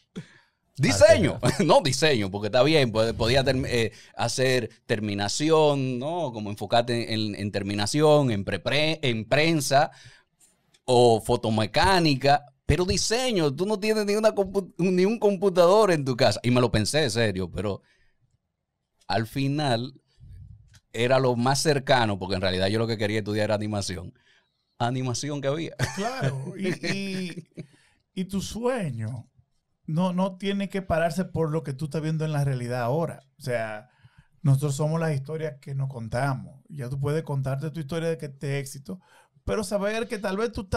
Diseño, 0.76 1.38
no 1.64 1.82
diseño, 1.82 2.30
porque 2.30 2.46
está 2.48 2.62
bien, 2.62 2.90
pod- 2.92 3.14
podía 3.14 3.44
eh, 3.46 3.92
hacer 4.16 4.70
terminación, 4.86 5.98
¿no? 5.98 6.32
Como 6.32 6.51
enfocarte 6.51 7.12
en, 7.12 7.34
en 7.34 7.53
terminación, 7.53 8.30
en, 8.30 8.44
prepre- 8.44 8.98
en 9.03 9.26
prensa 9.26 9.90
o 10.86 11.20
fotomecánica, 11.20 12.46
pero 12.64 12.84
diseño, 12.84 13.55
tú 13.55 13.66
no 13.66 13.78
tienes 13.78 14.07
ni, 14.07 14.14
una 14.14 14.34
compu- 14.34 14.72
ni 14.78 15.05
un 15.05 15.18
computador 15.18 15.90
en 15.90 16.05
tu 16.05 16.16
casa. 16.16 16.40
Y 16.42 16.51
me 16.51 16.61
lo 16.62 16.70
pensé, 16.70 17.11
serio, 17.11 17.51
pero 17.51 17.82
al 19.07 19.26
final 19.26 19.92
era 20.92 21.18
lo 21.18 21.36
más 21.36 21.61
cercano, 21.61 22.18
porque 22.18 22.36
en 22.36 22.40
realidad 22.40 22.68
yo 22.68 22.78
lo 22.78 22.86
que 22.86 22.96
quería 22.96 23.18
estudiar 23.18 23.44
era 23.46 23.55
animación. 23.55 24.14
Animación 24.78 25.40
que 25.42 25.48
había. 25.48 25.76
Claro, 25.96 26.55
y, 26.57 26.68
y- 26.86 27.46
y 28.14 28.26
tu 28.26 28.40
sueño 28.40 29.30
no, 29.86 30.12
no 30.12 30.36
tiene 30.38 30.68
que 30.68 30.82
pararse 30.82 31.24
por 31.26 31.50
lo 31.50 31.62
que 31.62 31.72
tú 31.74 31.86
estás 31.86 32.02
viendo 32.02 32.24
en 32.24 32.32
la 32.32 32.44
realidad 32.44 32.82
ahora. 32.82 33.20
O 33.38 33.42
sea, 33.42 33.90
nosotros 34.42 34.76
somos 34.76 35.00
las 35.00 35.14
historias 35.14 35.56
que 35.61 35.74
nos 35.74 35.88
contamos. 35.88 36.62
Ya 36.68 36.88
tú 36.88 37.00
puedes 37.00 37.22
contarte 37.24 37.70
tu 37.70 37.80
historia 37.80 38.08
de 38.11 38.18
que 38.18 38.28
te 38.28 38.58
éxito, 38.61 39.00
pero 39.44 39.64
saber 39.64 40.08
que 40.08 40.18
tal 40.18 40.36
vez 40.36 40.52
tú 40.52 40.68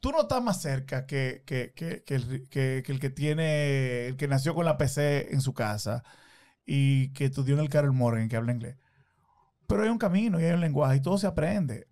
tú 0.00 0.10
no 0.12 0.22
estás 0.22 0.42
más 0.42 0.60
cerca 0.62 1.06
que, 1.06 1.42
que, 1.46 1.72
que- 1.74 2.02
que 2.04 2.14
el, 2.16 2.48
que- 2.48 2.82
que 2.84 2.92
el 2.92 3.00
que 3.00 3.10
tiene, 3.10 4.06
el 4.08 4.16
que 4.16 4.28
nació 4.28 4.54
con 4.54 4.64
la 4.64 4.76
PC 4.78 5.32
en 5.34 5.40
su 5.40 5.54
casa 5.54 6.02
y 6.66 7.12
que 7.14 7.26
estudió 7.26 7.54
en 7.54 7.60
el 7.60 7.68
Carol 7.70 7.92
Morgan 7.92 8.28
que 8.28 8.36
habla 8.36 8.52
inglés. 8.52 8.78
Pero 9.66 9.82
hay 9.84 9.88
un 9.90 9.98
camino 9.98 10.40
y 10.40 10.44
hay 10.44 10.52
un 10.52 10.60
lenguaje 10.60 10.96
y 10.96 11.02
todo 11.02 11.18
se 11.18 11.26
aprende. 11.26 11.88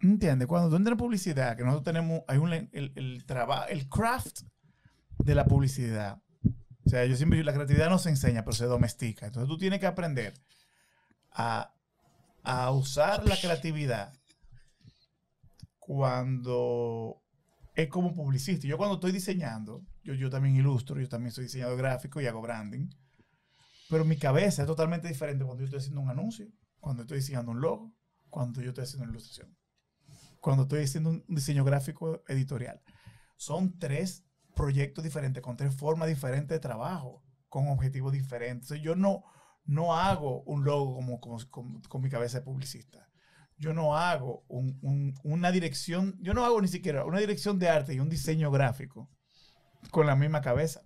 ¿Entiendes? 0.00 0.46
Cuando 0.46 0.70
tú 0.70 0.76
entras 0.76 0.92
en 0.92 0.98
publicidad, 0.98 1.56
que 1.56 1.64
nosotros 1.64 1.84
tenemos, 1.84 2.22
hay 2.28 2.38
un, 2.38 2.52
el 2.52 3.24
trabajo, 3.26 3.66
el 3.68 3.88
craft 3.88 4.42
de 5.18 5.34
la 5.34 5.44
publicidad. 5.44 6.22
O 6.84 6.88
sea, 6.88 7.04
yo 7.04 7.16
siempre 7.16 7.38
digo, 7.38 7.46
la 7.46 7.54
creatividad 7.54 7.90
no 7.90 7.98
se 7.98 8.10
enseña, 8.10 8.44
pero 8.44 8.54
se 8.54 8.66
domestica. 8.66 9.26
Entonces 9.26 9.48
tú 9.48 9.58
tienes 9.58 9.80
que 9.80 9.86
aprender 9.86 10.34
a, 11.32 11.74
a 12.44 12.70
usar 12.70 13.26
la 13.26 13.36
creatividad 13.36 14.12
cuando 15.78 17.22
es 17.74 17.88
como 17.88 18.14
publicista. 18.14 18.66
Yo 18.66 18.78
cuando 18.78 18.94
estoy 18.94 19.12
diseñando, 19.12 19.84
yo, 20.04 20.14
yo 20.14 20.30
también 20.30 20.56
ilustro, 20.56 21.00
yo 21.00 21.08
también 21.08 21.32
soy 21.32 21.44
diseñador 21.44 21.76
gráfico 21.76 22.20
y 22.20 22.26
hago 22.26 22.40
branding. 22.40 22.88
Pero 23.88 24.04
mi 24.04 24.16
cabeza 24.16 24.62
es 24.62 24.68
totalmente 24.68 25.08
diferente 25.08 25.44
cuando 25.44 25.60
yo 25.60 25.66
estoy 25.66 25.78
haciendo 25.78 26.00
un 26.00 26.10
anuncio, 26.10 26.46
cuando 26.78 27.02
estoy 27.02 27.18
diseñando 27.18 27.52
un 27.52 27.60
logo, 27.60 27.92
cuando 28.30 28.60
yo 28.60 28.68
estoy 28.68 28.84
haciendo 28.84 29.04
una 29.04 29.12
ilustración, 29.12 29.55
cuando 30.40 30.64
estoy 30.64 30.84
haciendo 30.84 31.10
un 31.10 31.24
diseño 31.28 31.64
gráfico 31.64 32.22
editorial. 32.28 32.80
Son 33.36 33.78
tres 33.78 34.24
proyectos 34.54 35.04
diferentes, 35.04 35.42
con 35.42 35.56
tres 35.56 35.74
formas 35.76 36.08
diferentes 36.08 36.54
de 36.54 36.60
trabajo, 36.60 37.22
con 37.48 37.68
objetivos 37.68 38.12
diferentes. 38.12 38.80
Yo 38.80 38.94
no, 38.96 39.24
no 39.64 39.94
hago 39.96 40.42
un 40.44 40.64
logo 40.64 40.94
como, 40.94 41.20
como- 41.20 41.38
con, 41.50 41.80
con 41.82 42.00
mi 42.02 42.08
cabeza 42.08 42.38
de 42.38 42.44
publicista. 42.44 43.08
Yo 43.58 43.72
no 43.72 43.96
hago 43.96 44.44
un- 44.48 44.78
un- 44.82 45.14
una 45.24 45.50
dirección, 45.50 46.16
yo 46.20 46.34
no 46.34 46.44
hago 46.44 46.60
ni 46.60 46.68
siquiera 46.68 47.04
una 47.04 47.18
dirección 47.20 47.58
de 47.58 47.68
arte 47.68 47.94
y 47.94 48.00
un 48.00 48.08
diseño 48.08 48.50
gráfico 48.50 49.10
con 49.90 50.06
la 50.06 50.16
misma 50.16 50.40
cabeza. 50.40 50.82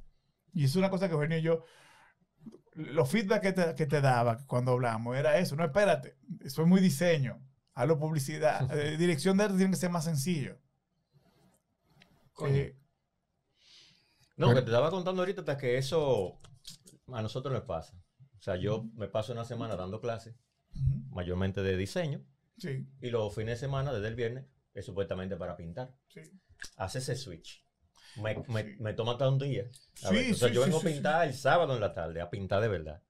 Y 0.52 0.64
es 0.64 0.76
una 0.76 0.90
cosa 0.90 1.08
que 1.08 1.14
Eugenio 1.14 1.38
y 1.38 1.42
yo, 1.42 1.64
los 2.74 3.08
feedback 3.10 3.42
que 3.42 3.52
te, 3.52 3.74
que 3.74 3.86
te 3.86 4.00
daba 4.00 4.38
cuando 4.46 4.72
hablamos 4.72 5.16
era 5.16 5.38
eso. 5.38 5.56
No, 5.56 5.64
espérate, 5.64 6.16
soy 6.48 6.66
muy 6.66 6.80
diseño, 6.80 7.40
hazlo 7.74 7.98
publicidad. 7.98 8.60
Eh, 8.76 8.96
dirección 8.96 9.36
de 9.36 9.44
arte 9.44 9.56
tiene 9.56 9.70
que 9.72 9.76
ser 9.78 9.90
más 9.90 10.04
sencillo. 10.04 10.58
Eh, 12.46 12.76
No, 14.36 14.46
Pero- 14.48 14.54
que 14.60 14.62
te 14.62 14.70
estaba 14.70 14.90
contando 14.90 15.20
ahorita 15.20 15.42
hasta 15.42 15.58
que 15.58 15.76
eso 15.76 16.40
a 17.08 17.20
nosotros 17.20 17.52
nos 17.52 17.64
pasa. 17.64 17.92
O 18.38 18.42
sea, 18.42 18.56
yo 18.56 18.84
me 18.94 19.06
paso 19.08 19.32
una 19.34 19.44
semana 19.44 19.76
dando 19.76 20.00
clases, 20.00 20.34
mayormente 21.10 21.62
de 21.62 21.76
diseño, 21.76 22.24
sí, 22.56 22.86
y 23.02 23.10
los 23.10 23.34
fines 23.34 23.56
de 23.60 23.66
semana, 23.66 23.92
desde 23.92 24.08
el 24.08 24.14
viernes, 24.14 24.46
es 24.72 24.86
supuestamente 24.86 25.36
para 25.36 25.56
pintar. 25.56 25.94
sí. 26.08 26.22
Hace 26.76 26.98
ese 26.98 27.16
switch. 27.16 27.64
Me, 28.16 28.36
me, 28.48 28.62
Sí. 28.64 28.76
me 28.80 28.92
toma 28.92 29.12
hasta 29.12 29.28
un 29.30 29.38
día. 29.38 29.64
A 30.04 30.08
Sí, 30.08 30.14
ver, 30.14 30.24
entonces 30.24 30.52
yo 30.52 30.60
vengo 30.62 30.78
a 30.78 30.82
pintar 30.82 31.26
el 31.28 31.32
sábado 31.34 31.74
en 31.74 31.80
la 31.80 31.92
tarde, 31.94 32.20
a 32.20 32.28
pintar 32.28 32.60
de 32.60 32.68
verdad. 32.68 33.02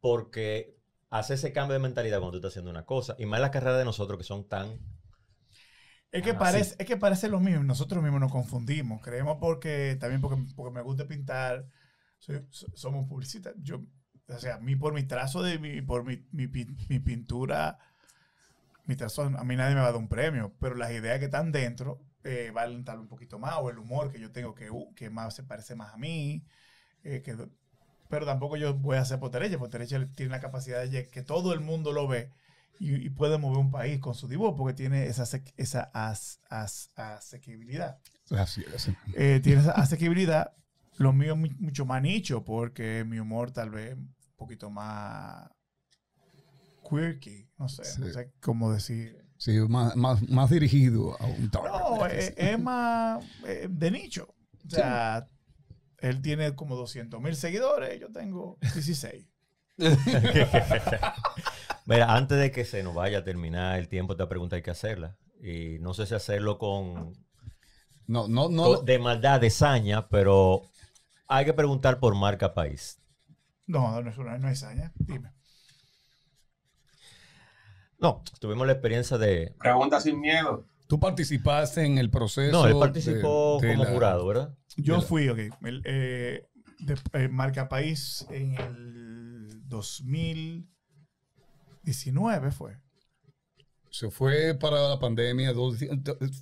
Porque 0.00 0.78
hace 1.10 1.34
ese 1.34 1.52
cambio 1.52 1.74
de 1.74 1.80
mentalidad 1.80 2.18
cuando 2.20 2.32
tú 2.32 2.36
estás 2.38 2.52
haciendo 2.52 2.70
una 2.70 2.86
cosa. 2.86 3.16
Y 3.18 3.26
más 3.26 3.40
las 3.40 3.50
carreras 3.50 3.78
de 3.78 3.84
nosotros 3.84 4.18
que 4.18 4.24
son 4.24 4.48
tan... 4.48 4.78
Es 6.12 6.22
que, 6.24 6.34
Ah, 6.34 6.34
parece, 6.34 6.74
es 6.78 6.86
que 6.86 6.96
parece 6.96 7.28
lo 7.28 7.40
mismo. 7.40 7.62
Nosotros 7.62 8.02
mismos 8.02 8.20
nos 8.20 8.32
confundimos. 8.32 9.00
Creemos 9.02 9.38
porque 9.40 9.96
también 10.00 10.20
porque, 10.20 10.42
porque 10.56 10.74
me 10.74 10.82
gusta 10.82 11.06
pintar, 11.06 11.66
soy- 12.18 12.44
so- 12.50 12.66
somos 12.74 13.06
publicistas. 13.06 13.54
Yo, 13.62 13.82
o 14.28 14.38
sea, 14.38 14.56
a 14.56 14.60
mí 14.60 14.74
por 14.76 14.92
mi 14.92 15.04
trazo 15.04 15.42
de 15.42 15.58
mi, 15.58 15.80
por 15.82 16.04
mi, 16.04 16.24
mi, 16.32 16.48
mi 16.88 16.98
pintura, 17.00 17.78
mi 18.86 18.96
trazo, 18.96 19.22
a 19.22 19.44
mí 19.44 19.56
nadie 19.56 19.74
me 19.74 19.80
va 19.80 19.88
a 19.88 19.92
dar 19.92 20.00
un 20.00 20.08
premio, 20.08 20.52
pero 20.60 20.74
las 20.74 20.90
ideas 20.92 21.18
que 21.18 21.26
están 21.26 21.52
dentro 21.52 22.00
eh, 22.24 22.50
valen 22.52 22.84
tal 22.84 22.98
un 23.00 23.08
poquito 23.08 23.38
más, 23.38 23.54
o 23.58 23.70
el 23.70 23.78
humor 23.78 24.10
que 24.12 24.20
yo 24.20 24.32
tengo 24.32 24.54
que, 24.54 24.70
uh, 24.70 24.92
que 24.94 25.10
más 25.10 25.34
se 25.34 25.44
parece 25.44 25.74
más 25.76 25.94
a 25.94 25.96
mí. 25.96 26.44
eh, 27.04 27.22
que, 27.22 27.36
pero 28.10 28.26
tampoco 28.26 28.56
yo 28.58 28.74
voy 28.74 28.98
a 28.98 29.00
hacer 29.00 29.18
Potereche. 29.18 29.56
Potereche 29.56 30.04
tiene 30.16 30.32
la 30.32 30.40
capacidad 30.40 30.84
de 30.86 31.08
que 31.08 31.22
todo 31.22 31.54
el 31.54 31.60
mundo 31.60 31.92
lo 31.92 32.06
ve 32.08 32.30
y, 32.78 32.94
y 32.96 33.08
puede 33.10 33.38
mover 33.38 33.58
un 33.58 33.70
país 33.70 34.00
con 34.00 34.14
su 34.14 34.28
dibujo 34.28 34.56
porque 34.56 34.74
tiene 34.74 35.06
esa, 35.06 35.24
esa 35.56 35.90
as- 35.94 36.40
as- 36.50 36.90
asequibilidad. 36.96 37.98
Así 38.30 38.64
es. 38.74 38.88
Eh, 39.14 39.40
tiene 39.42 39.62
esa 39.62 39.72
asequibilidad. 39.72 40.52
Lo 40.98 41.12
mío 41.12 41.32
es 41.34 41.38
mu- 41.38 41.56
mucho 41.60 41.86
más 41.86 42.02
nicho 42.02 42.44
porque 42.44 43.04
mi 43.06 43.18
humor 43.18 43.52
tal 43.52 43.70
vez 43.70 43.94
un 43.96 44.12
poquito 44.36 44.68
más 44.70 45.48
quirky, 46.88 47.48
no 47.58 47.68
sé, 47.68 47.82
no 48.00 48.06
Sí. 48.06 48.12
sé 48.12 48.32
cómo 48.40 48.72
decir. 48.72 49.24
Sí, 49.38 49.58
más, 49.68 49.96
más, 49.96 50.28
más 50.28 50.50
dirigido 50.50 51.16
a 51.20 51.26
un 51.26 51.50
target. 51.50 51.70
No, 51.70 52.06
es, 52.06 52.34
es 52.36 52.58
más 52.58 53.24
eh, 53.46 53.68
de 53.70 53.90
nicho. 53.90 54.34
O 54.66 54.70
sea, 54.70 55.26
él 56.00 56.22
tiene 56.22 56.54
como 56.54 56.76
200 56.76 57.20
mil 57.20 57.34
seguidores, 57.36 58.00
yo 58.00 58.10
tengo 58.12 58.58
16. 58.74 59.26
Mira, 61.86 62.14
antes 62.14 62.38
de 62.38 62.50
que 62.50 62.64
se 62.64 62.82
nos 62.82 62.94
vaya 62.94 63.18
a 63.18 63.24
terminar 63.24 63.78
el 63.78 63.88
tiempo, 63.88 64.12
esta 64.12 64.28
pregunta 64.28 64.56
hay 64.56 64.62
que 64.62 64.70
hacerla. 64.70 65.16
Y 65.42 65.78
no 65.80 65.94
sé 65.94 66.06
si 66.06 66.14
hacerlo 66.14 66.58
con, 66.58 67.12
No, 68.06 68.28
no, 68.28 68.48
no. 68.48 68.76
con- 68.76 68.84
de 68.84 68.98
maldad, 68.98 69.40
de 69.40 69.50
saña, 69.50 70.08
pero 70.08 70.62
hay 71.26 71.44
que 71.44 71.54
preguntar 71.54 71.98
por 71.98 72.14
marca 72.14 72.54
país. 72.54 72.98
No, 73.66 74.00
no 74.02 74.10
es 74.10 74.18
una, 74.18 74.38
no 74.38 74.48
es 74.48 74.62
hazaña. 74.62 74.92
Dime. 74.96 75.32
No, 77.98 78.22
tuvimos 78.40 78.66
la 78.66 78.72
experiencia 78.72 79.18
de... 79.18 79.54
Pregunta 79.58 80.00
sin 80.00 80.20
miedo. 80.20 80.66
Tú 80.90 80.98
participaste 81.00 81.84
en 81.84 81.98
el 81.98 82.10
proceso. 82.10 82.50
No, 82.50 82.66
él 82.66 82.74
participó 82.78 83.58
de 83.62 83.68
como 83.70 83.84
la- 83.84 83.90
jurado, 83.90 84.26
¿verdad? 84.26 84.56
Yo 84.76 84.96
la- 84.96 85.02
fui, 85.02 85.28
ok. 85.28 85.38
el, 85.62 85.82
eh, 85.84 86.48
de, 86.80 86.98
eh, 87.12 87.28
Marca 87.28 87.68
País 87.68 88.26
en 88.30 88.56
el 88.56 89.62
2019 89.68 92.50
fue. 92.50 92.76
Se 93.90 94.10
fue 94.10 94.54
para 94.54 94.88
la 94.88 94.98
pandemia, 94.98 95.52
dos- 95.52 95.76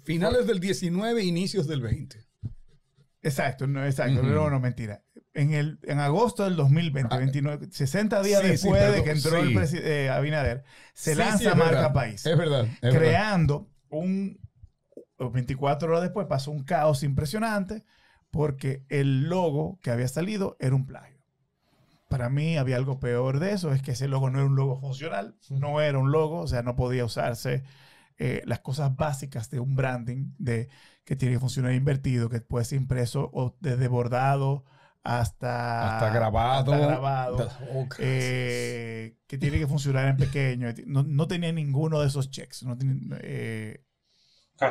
finales 0.04 0.46
del 0.46 0.60
19, 0.60 1.22
inicios 1.24 1.66
del 1.66 1.82
20. 1.82 2.24
Exacto, 3.20 3.66
no, 3.66 3.84
exacto. 3.84 4.22
No, 4.22 4.48
no, 4.48 4.60
mentira. 4.60 5.02
En, 5.34 5.52
el, 5.52 5.78
en 5.82 5.98
agosto 6.00 6.44
del 6.44 6.56
2020, 6.56 7.14
29, 7.18 7.68
60 7.70 8.22
días 8.22 8.40
Ah, 8.40 8.44
sí, 8.44 8.48
después 8.50 8.92
de 8.94 9.04
que 9.04 9.10
entró 9.10 9.42
sí. 9.66 9.76
el 9.76 9.82
eh, 9.84 10.08
Abinader, 10.10 10.64
se 10.94 11.12
Sí, 11.12 11.18
lanza 11.18 11.54
Marca 11.54 11.74
verdad. 11.74 11.92
País. 11.92 12.24
Es 12.24 12.38
verdad. 12.38 12.66
es 12.80 12.94
verdad. 12.94 13.00
Un... 13.90 14.40
o 15.16 15.30
24 15.30 15.88
horas 15.88 16.02
después 16.02 16.26
pasó 16.26 16.50
un 16.50 16.64
caos 16.64 17.02
impresionante 17.02 17.84
porque 18.30 18.84
el 18.88 19.28
logo 19.28 19.78
que 19.82 19.90
había 19.90 20.08
salido 20.08 20.56
era 20.60 20.74
un 20.74 20.86
plagio. 20.86 21.18
Para 22.08 22.30
mí 22.30 22.56
había 22.56 22.76
algo 22.76 23.00
peor 23.00 23.38
de 23.38 23.52
eso, 23.52 23.72
es 23.72 23.82
que 23.82 23.92
ese 23.92 24.08
logo 24.08 24.30
no 24.30 24.38
era 24.38 24.46
un 24.46 24.56
logo 24.56 24.80
funcional, 24.80 25.36
no 25.50 25.80
era 25.80 25.98
un 25.98 26.10
logo, 26.10 26.40
o 26.40 26.46
sea, 26.46 26.62
no 26.62 26.74
podía 26.74 27.04
usarse 27.04 27.64
eh, 28.16 28.42
las 28.46 28.60
cosas 28.60 28.96
básicas 28.96 29.50
de 29.50 29.60
un 29.60 29.76
branding, 29.76 30.32
de 30.38 30.68
que 31.04 31.16
tiene 31.16 31.34
que 31.34 31.40
funcionar 31.40 31.72
invertido, 31.74 32.28
que 32.28 32.40
puede 32.40 32.64
ser 32.64 32.80
impreso 32.80 33.30
o 33.32 33.56
desde 33.60 33.88
bordado 33.88 34.64
hasta, 35.04 35.96
Hasta 35.96 36.12
grabado. 36.12 36.72
hasta 36.74 36.86
grabado, 36.86 37.48
Oh, 37.74 37.86
eh, 37.98 39.16
que 39.26 39.38
tiene 39.38 39.58
que 39.58 39.66
funcionar 39.66 40.08
en 40.08 40.16
pequeño. 40.16 40.68
No, 40.86 41.02
no 41.02 41.26
tenía 41.28 41.52
ninguno 41.52 42.00
de 42.00 42.08
esos 42.08 42.30
checks. 42.30 42.62
No 42.64 42.76
tenía, 42.76 43.18
eh, 43.22 43.84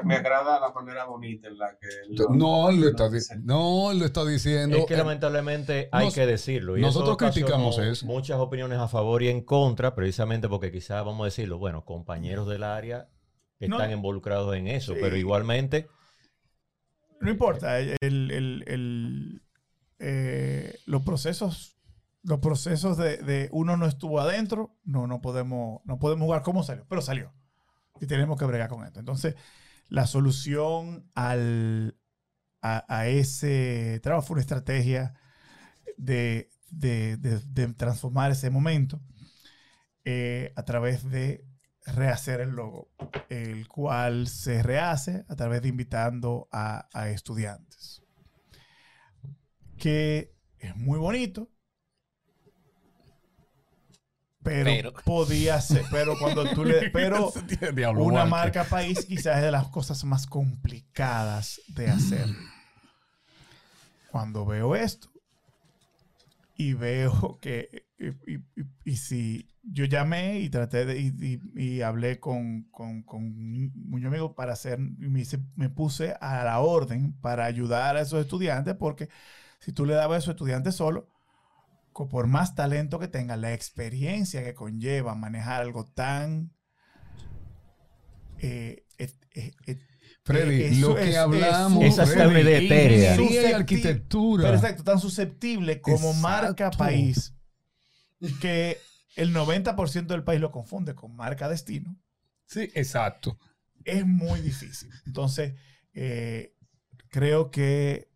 Me 0.03 0.15
agrada 0.15 0.59
la 0.59 0.71
manera 0.71 1.05
bonita 1.05 1.47
en 1.47 1.57
la 1.57 1.77
que... 1.79 1.87
lo- 2.09 2.29
No, 2.35 2.69
él 2.69 2.81
lo 2.81 2.89
está, 2.89 3.09
no, 3.41 3.93
lo 3.93 4.05
está 4.05 4.25
diciendo. 4.25 4.77
Es 4.77 4.85
que 4.85 4.95
eh, 4.95 4.97
lamentablemente 4.97 5.87
hay 5.91 6.05
nos- 6.05 6.13
que 6.13 6.25
decirlo. 6.25 6.77
Y 6.77 6.81
nosotros 6.81 7.15
criticamos 7.17 7.79
eso. 7.79 8.05
Muchas 8.05 8.37
opiniones 8.37 8.79
a 8.79 8.87
favor 8.89 9.23
y 9.23 9.29
en 9.29 9.41
contra, 9.43 9.95
precisamente 9.95 10.49
porque 10.49 10.71
quizás, 10.71 11.05
vamos 11.05 11.21
a 11.21 11.25
decirlo, 11.25 11.57
bueno, 11.57 11.85
compañeros 11.85 12.47
del 12.49 12.63
área 12.63 13.07
están 13.59 13.89
No. 13.89 13.95
involucrados 13.95 14.55
en 14.55 14.67
eso, 14.67 14.93
Sí. 14.93 14.99
pero 15.01 15.15
igualmente 15.15 15.87
No 17.21 17.31
importa, 17.31 17.79
el, 17.79 17.95
el- 18.01 18.63
el- 18.67 19.41
eh, 19.99 20.77
los 20.85 21.03
procesos, 21.03 21.77
los 22.23 22.39
procesos 22.39 22.97
de, 22.97 23.49
uno 23.51 23.77
no 23.77 23.85
estuvo 23.85 24.19
adentro, 24.19 24.75
no, 24.83 25.07
no 25.07 25.21
podemos, 25.21 25.81
no 25.85 25.97
podemos 25.99 26.25
jugar 26.25 26.41
cómo 26.43 26.63
salió, 26.63 26.85
pero 26.87 27.01
salió. 27.01 27.33
Y 27.99 28.05
tenemos 28.05 28.37
que 28.37 28.45
bregar 28.45 28.69
con 28.69 28.85
esto. 28.85 28.99
Entonces, 28.99 29.35
la 29.89 30.05
solución 30.05 31.09
al, 31.15 31.97
a, 32.61 33.07
ese 33.07 33.99
trabajo 34.03 34.27
fue 34.27 34.33
una 34.35 34.41
estrategia 34.41 35.15
de, 35.97 36.49
de- 36.69 37.17
de- 37.17 37.73
transformar 37.73 38.31
ese 38.31 38.49
momento 38.49 39.01
eh, 40.05 40.53
a 40.55 40.63
través 40.63 41.09
de 41.09 41.45
rehacer 41.85 42.41
el 42.41 42.49
logo, 42.49 42.89
el 43.29 43.67
cual 43.67 44.27
se 44.27 44.61
rehace 44.61 45.25
a 45.29 45.35
través 45.35 45.61
de 45.61 45.69
invitando 45.69 46.49
a 46.51 47.09
estudiantes. 47.09 48.03
Que 49.77 50.33
es 50.59 50.75
muy 50.75 50.97
bonito, 50.99 51.49
pero, 54.43 54.65
Pero. 54.65 54.93
podía 55.03 55.59
ser, 55.59 55.83
pero 55.91 56.17
cuando 56.17 56.45
tú 56.53 56.63
le, 56.63 56.89
pero 56.93 57.31
Diablo, 57.75 58.03
una 58.03 58.19
Walker. 58.23 58.29
marca 58.29 58.63
país 58.63 59.05
quizás 59.05 59.37
es 59.37 59.43
de 59.43 59.51
las 59.51 59.67
cosas 59.67 60.03
más 60.05 60.25
complicadas 60.25 61.59
de 61.67 61.89
hacer. 61.89 62.27
Cuando 64.11 64.45
veo 64.45 64.75
esto 64.75 65.09
y 66.55 66.73
veo 66.73 67.37
que 67.41 67.85
y, 67.99 68.07
y- 68.33 68.43
y- 68.55 68.91
y 68.91 68.97
si 68.97 69.47
yo 69.63 69.85
llamé 69.85 70.39
y 70.39 70.49
traté 70.49 70.85
de 70.85 70.99
y, 71.55 71.81
hablé 71.81 72.19
con, 72.19 72.63
con, 72.71 73.03
con 73.03 73.35
mi 73.49 73.69
amigo 74.05 74.33
para 74.33 74.53
hacer 74.53 74.79
y 74.79 75.09
me, 75.09 75.19
hice- 75.21 75.43
me 75.55 75.69
puse 75.69 76.15
a 76.21 76.43
la 76.45 76.59
orden 76.59 77.13
para 77.19 77.45
ayudar 77.45 77.97
a 77.97 78.01
esos 78.01 78.21
estudiantes 78.21 78.75
porque 78.75 79.09
si 79.59 79.71
tú 79.73 79.85
le 79.85 79.93
dabas 79.93 80.15
a 80.15 80.19
esos 80.19 80.29
estudiantes 80.31 80.75
solo 80.75 81.09
por 82.11 82.27
más 82.27 82.53
talento 82.53 82.99
que 82.99 83.07
tengan, 83.07 83.41
la 83.41 83.53
experiencia 83.53 84.43
que 84.43 84.53
conlleva 84.53 85.15
manejar 85.15 85.61
algo 85.61 85.83
tan 85.85 86.51
eh, 88.39 88.85
et- 88.97 89.15
Freddy, 90.23 90.61
eh, 90.61 90.67
eso 90.67 90.89
lo 90.89 90.95
que 90.95 91.09
es- 91.09 91.15
hablamos. 91.17 91.83
es 91.83 91.97
Suscepti- 91.97 93.53
arquitectura. 93.55 94.51
Perfecto, 94.51 94.83
tan 94.83 94.99
susceptible 94.99 95.79
como 95.81 96.09
Exacto. 96.09 96.19
marca 96.21 96.71
país 96.71 97.33
que 98.41 98.77
el 99.15 99.33
90% 99.33 100.13
del 100.13 100.23
país 100.23 100.41
lo 100.41 100.51
confunde 100.51 100.93
con 100.95 101.15
marca 101.15 101.47
destino. 101.49 101.97
Sí, 102.45 102.69
exacto. 102.75 103.39
Es 103.85 104.05
muy 104.05 104.41
difícil. 104.41 104.89
Entonces, 105.05 105.53
eh, 105.93 106.53
creo 107.09 107.49
que 107.51 108.09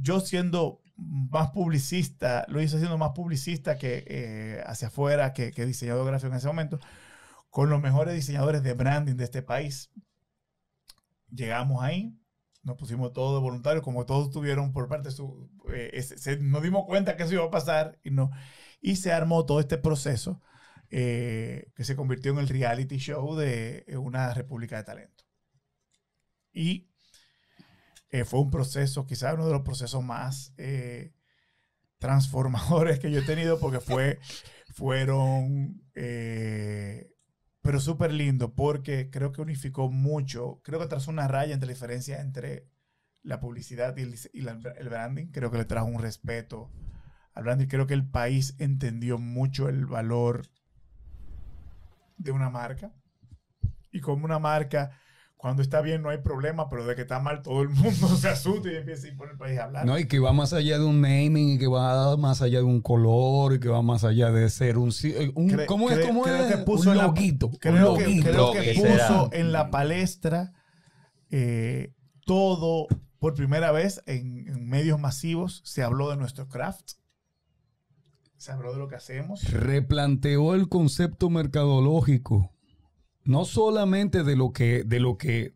yo 0.00 0.20
siendo 0.20 0.80
más 0.96 1.50
publicista, 1.50 2.44
lo 2.48 2.60
hice 2.60 2.78
siendo 2.78 2.98
más 2.98 3.12
publicista 3.12 3.78
que 3.78 4.04
eh, 4.06 4.62
hacia 4.66 4.88
afuera, 4.88 5.32
que, 5.32 5.52
que 5.52 5.66
diseñador 5.66 6.06
gráfico 6.06 6.32
en 6.32 6.38
ese 6.38 6.46
momento, 6.48 6.80
con 7.50 7.70
los 7.70 7.80
mejores 7.82 8.14
diseñadores 8.14 8.62
de 8.62 8.74
branding 8.74 9.16
de 9.16 9.24
este 9.24 9.42
país. 9.42 9.90
Llegamos 11.30 11.82
ahí, 11.82 12.14
nos 12.62 12.76
pusimos 12.76 13.12
todos 13.12 13.38
de 13.40 13.42
voluntarios, 13.44 13.84
como 13.84 14.06
todos 14.06 14.30
tuvieron 14.30 14.72
por 14.72 14.88
parte 14.88 15.08
de 15.10 15.14
su... 15.14 15.50
eh, 15.72 15.90
ese- 15.92 16.18
se- 16.18 16.38
nos 16.38 16.62
dimos 16.62 16.84
cuenta 16.86 17.16
que 17.16 17.22
eso 17.24 17.34
iba 17.34 17.44
a 17.44 17.50
pasar 17.50 17.98
y, 18.02 18.10
no, 18.10 18.30
y 18.80 18.96
se 18.96 19.12
armó 19.12 19.44
todo 19.46 19.60
este 19.60 19.78
proceso 19.78 20.40
eh, 20.90 21.70
que 21.76 21.84
se 21.84 21.96
convirtió 21.96 22.32
en 22.32 22.38
el 22.38 22.48
reality 22.48 22.96
show 22.98 23.36
de 23.36 23.84
eh, 23.86 23.96
una 23.98 24.32
República 24.34 24.76
de 24.78 24.84
Talento. 24.84 25.24
Y 26.52 26.87
eh, 28.10 28.24
fue 28.24 28.40
un 28.40 28.50
proceso, 28.50 29.06
quizás 29.06 29.34
uno 29.34 29.46
de 29.46 29.52
los 29.52 29.62
procesos 29.62 30.02
más 30.02 30.54
eh, 30.56 31.12
transformadores 31.98 32.98
que 32.98 33.10
yo 33.10 33.20
he 33.20 33.24
tenido 33.24 33.58
porque 33.60 33.80
fue, 33.80 34.18
fueron, 34.72 35.82
eh, 35.94 37.12
pero 37.60 37.80
súper 37.80 38.12
lindo 38.12 38.54
porque 38.54 39.10
creo 39.10 39.32
que 39.32 39.42
unificó 39.42 39.90
mucho, 39.90 40.60
creo 40.62 40.80
que 40.80 40.86
trazó 40.86 41.10
una 41.10 41.28
raya 41.28 41.52
entre 41.52 41.66
la 41.66 41.74
diferencia 41.74 42.20
entre 42.20 42.68
la 43.22 43.40
publicidad 43.40 43.94
y 43.96 44.02
el, 44.02 44.14
el 44.78 44.88
branding, 44.88 45.26
creo 45.26 45.50
que 45.50 45.58
le 45.58 45.64
trajo 45.64 45.86
un 45.86 46.00
respeto 46.00 46.70
al 47.34 47.44
branding, 47.44 47.66
creo 47.66 47.86
que 47.86 47.94
el 47.94 48.08
país 48.08 48.54
entendió 48.58 49.18
mucho 49.18 49.68
el 49.68 49.84
valor 49.84 50.48
de 52.16 52.30
una 52.32 52.48
marca 52.48 52.92
y 53.92 54.00
como 54.00 54.24
una 54.24 54.38
marca 54.38 54.98
cuando 55.38 55.62
está 55.62 55.80
bien 55.80 56.02
no 56.02 56.10
hay 56.10 56.18
problema, 56.18 56.68
pero 56.68 56.84
de 56.84 56.94
que 56.96 57.02
está 57.02 57.20
mal 57.20 57.40
todo 57.42 57.62
el 57.62 57.70
mundo 57.70 58.08
se 58.20 58.28
asusta 58.28 58.70
y 58.70 58.74
empieza 58.76 59.06
a 59.06 59.10
ir 59.10 59.16
por 59.16 59.30
el 59.30 59.38
país 59.38 59.58
a 59.58 59.64
hablar. 59.64 59.86
No, 59.86 59.98
y 59.98 60.06
que 60.06 60.18
va 60.18 60.32
más 60.34 60.52
allá 60.52 60.78
de 60.78 60.84
un 60.84 61.00
naming, 61.00 61.50
y 61.50 61.58
que 61.58 61.68
va 61.68 62.16
más 62.18 62.42
allá 62.42 62.58
de 62.58 62.64
un 62.64 62.82
color, 62.82 63.54
y 63.54 63.60
que 63.60 63.68
va 63.68 63.80
más 63.80 64.04
allá 64.04 64.30
de 64.30 64.50
ser 64.50 64.76
un... 64.76 64.92
si- 64.92 65.12
eh, 65.12 65.32
un 65.36 65.48
Cre- 65.48 65.64
¿Cómo 65.66 65.88
es? 65.90 66.04
¿Cómo 66.06 66.22
creo 66.22 66.44
es? 66.44 66.52
que 66.54 66.58
puso 66.58 66.90
un 66.90 66.96
en 66.96 66.98
la- 66.98 67.06
loguito. 67.06 67.50
Creo 67.60 67.92
un 67.92 67.98
que, 67.98 68.04
loguito. 68.04 68.28
creo 68.30 68.52
que 68.52 68.60
¿Qué 68.74 68.74
puso 68.82 69.30
en 69.32 69.52
la 69.52 69.70
palestra 69.70 70.52
eh, 71.30 71.94
todo 72.26 72.86
por 73.20 73.34
primera 73.34 73.70
vez 73.72 74.02
en, 74.06 74.46
en 74.48 74.68
medios 74.68 74.98
masivos. 75.00 75.60
Se 75.64 75.82
habló 75.82 76.10
de 76.10 76.16
nuestro 76.16 76.48
craft. 76.48 76.92
Se 78.36 78.52
habló 78.52 78.72
de 78.72 78.78
lo 78.78 78.88
que 78.88 78.94
hacemos. 78.96 79.42
replanteó 79.52 80.54
el 80.54 80.68
concepto 80.68 81.28
mercadológico. 81.30 82.52
No 83.28 83.44
solamente 83.44 84.24
de 84.24 84.36
lo 84.36 84.52
que, 84.52 84.84
de 84.84 85.00
lo 85.00 85.18
que 85.18 85.54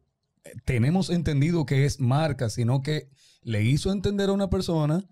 tenemos 0.66 1.09
entendido 1.09 1.64
que 1.64 1.87
es 1.87 2.01
marca, 2.01 2.51
sino 2.51 2.83
que 2.83 3.09
le 3.41 3.62
hizo 3.62 3.91
entender 3.91 4.29
a 4.29 4.33
una 4.33 4.51
persona 4.51 5.09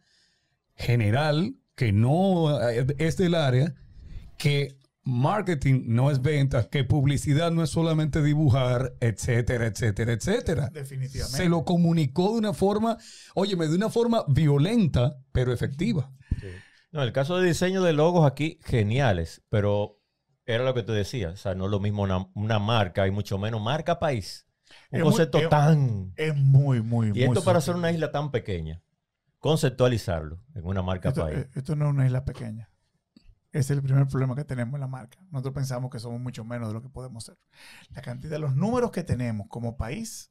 general 0.74 1.56
que 1.74 1.92
no 1.92 2.60
eh, 2.68 2.86
es 2.98 3.16
del 3.16 3.34
área 3.34 3.74
que 4.36 4.76
marketing 5.04 5.84
no 5.86 6.10
es 6.10 6.20
venta, 6.20 6.68
que 6.68 6.84
publicidad 6.84 7.50
no 7.50 7.62
es 7.62 7.70
solamente 7.70 8.22
dibujar, 8.22 8.92
etcétera, 9.00 9.66
etcétera, 9.66 10.12
etcétera. 10.12 10.68
Definitivamente. 10.70 11.38
Se 11.38 11.48
lo 11.48 11.64
comunicó 11.64 12.32
de 12.32 12.40
una 12.40 12.52
forma, 12.52 12.98
óyeme, 13.34 13.68
de 13.68 13.76
una 13.76 13.88
forma 13.88 14.22
violenta, 14.28 15.16
pero 15.32 15.54
efectiva. 15.54 16.12
No, 16.92 17.02
el 17.02 17.12
caso 17.12 17.38
de 17.38 17.48
diseño 17.48 17.82
de 17.82 17.94
logos 17.94 18.30
aquí, 18.30 18.58
geniales, 18.64 19.40
pero 19.48 19.99
era 20.54 20.64
lo 20.64 20.74
que 20.74 20.82
tú 20.82 20.92
decías, 20.92 21.32
o 21.34 21.36
sea, 21.36 21.54
no 21.54 21.66
es 21.66 21.70
lo 21.70 21.80
mismo 21.80 22.02
una, 22.02 22.26
una 22.34 22.58
marca 22.58 23.06
y 23.06 23.10
mucho 23.10 23.38
menos 23.38 23.60
marca 23.62 23.98
país. 23.98 24.46
Un 24.90 24.98
Es 24.98 25.04
muy- 25.04 25.10
concepto 25.12 25.38
es- 25.38 25.48
tan... 25.48 26.12
Es 26.16 26.36
muy, 26.36 26.82
muy, 26.82 27.08
Y 27.08 27.10
muy 27.12 27.22
esto 27.22 27.42
para 27.44 27.58
hacer 27.58 27.74
una 27.74 27.90
isla 27.90 28.10
tan 28.12 28.30
pequeña, 28.30 28.82
conceptualizarlo 29.38 30.42
en 30.54 30.64
una 30.66 30.82
marca 30.82 31.08
Esto, 31.10 31.22
país. 31.22 31.38
eh, 31.38 31.50
esto 31.54 31.74
no 31.76 31.86
es 31.86 31.90
una 31.92 32.06
isla 32.06 32.24
pequeña. 32.24 32.70
Ese 33.52 33.72
es 33.72 33.78
el 33.78 33.82
primer 33.82 34.06
problema 34.06 34.36
que 34.36 34.44
tenemos 34.44 34.74
en 34.74 34.80
la 34.80 34.86
marca. 34.86 35.18
Nosotros 35.32 35.54
pensamos 35.54 35.90
que 35.90 35.98
somos 35.98 36.20
mucho 36.20 36.44
menos 36.44 36.68
de 36.68 36.74
lo 36.74 36.82
que 36.82 36.88
podemos 36.88 37.24
ser. 37.24 37.36
La 37.90 38.00
cantidad 38.00 38.30
de 38.32 38.38
los 38.38 38.54
números 38.54 38.92
que 38.92 39.02
tenemos 39.02 39.48
como 39.48 39.76
país 39.76 40.30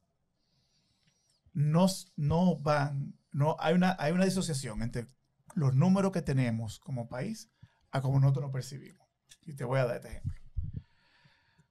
nos, 1.52 2.12
no 2.16 2.56
van, 2.58 3.14
no, 3.32 3.56
hay, 3.58 3.74
una, 3.74 3.96
hay 3.98 4.12
una 4.12 4.24
disociación 4.24 4.82
entre 4.82 5.06
los 5.54 5.74
números 5.74 6.12
que 6.12 6.22
tenemos 6.22 6.78
como 6.80 7.08
país 7.08 7.50
a 7.90 8.00
como 8.00 8.20
nosotros 8.20 8.44
nos 8.44 8.52
percibimos. 8.52 8.99
Y 9.46 9.54
te 9.54 9.64
voy 9.64 9.78
a 9.80 9.86
dar 9.86 9.96
este 9.96 10.08
ejemplo. 10.08 10.40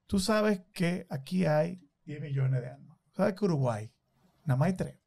Tú 0.07 0.19
sabes 0.19 0.61
que 0.73 1.05
aquí 1.09 1.45
hay 1.45 1.81
10 2.05 2.21
millones 2.21 2.61
de 2.61 2.69
almas. 2.69 2.97
¿Sabes 3.15 3.35
que 3.35 3.45
Uruguay 3.45 3.91
nada 4.45 4.57
más 4.57 4.67
hay 4.67 4.73
3? 4.73 4.99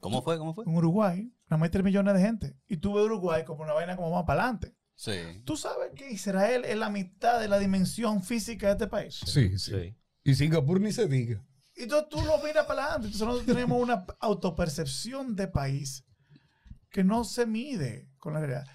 ¿Cómo 0.00 0.22
fue? 0.22 0.38
¿Cómo 0.38 0.54
fue? 0.54 0.64
En 0.64 0.74
Uruguay 0.74 1.32
nada 1.48 1.58
más 1.58 1.66
hay 1.66 1.70
3 1.70 1.84
millones 1.84 2.14
de 2.14 2.20
gente. 2.20 2.56
Y 2.66 2.78
tú 2.78 2.94
ves 2.94 3.04
Uruguay 3.04 3.44
como 3.44 3.62
una 3.62 3.74
vaina 3.74 3.96
como 3.96 4.10
más 4.10 4.24
para 4.24 4.42
adelante. 4.42 4.74
Sí. 4.94 5.42
¿Tú 5.44 5.56
sabes 5.56 5.92
que 5.94 6.10
Israel 6.10 6.64
es 6.64 6.76
la 6.76 6.90
mitad 6.90 7.40
de 7.40 7.48
la 7.48 7.58
dimensión 7.58 8.22
física 8.22 8.66
de 8.68 8.72
este 8.72 8.86
país? 8.86 9.20
Sí, 9.26 9.58
sí. 9.58 9.72
Sí. 9.72 9.96
Y 10.24 10.34
Singapur 10.34 10.80
ni 10.80 10.92
se 10.92 11.06
diga. 11.06 11.44
Y 11.74 11.84
entonces 11.84 12.08
tú 12.08 12.20
lo 12.22 12.38
miras 12.38 12.66
para 12.66 12.84
adelante. 12.84 13.06
Entonces 13.06 13.26
nosotros 13.26 13.46
tenemos 13.46 13.82
una 13.82 14.04
autopercepción 14.20 15.36
de 15.36 15.48
país 15.48 16.04
que 16.90 17.04
no 17.04 17.24
se 17.24 17.46
mide 17.46 18.10
con 18.18 18.34
la 18.34 18.40
realidad. 18.40 18.66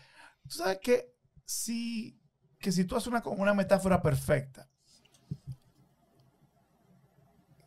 Tú 0.43 0.57
sabes 0.57 0.80
que 0.80 1.14
si, 1.45 2.19
que 2.59 2.71
si 2.71 2.85
tú 2.85 2.95
haces 2.95 3.07
una, 3.07 3.21
una 3.25 3.53
metáfora 3.53 4.01
perfecta 4.01 4.69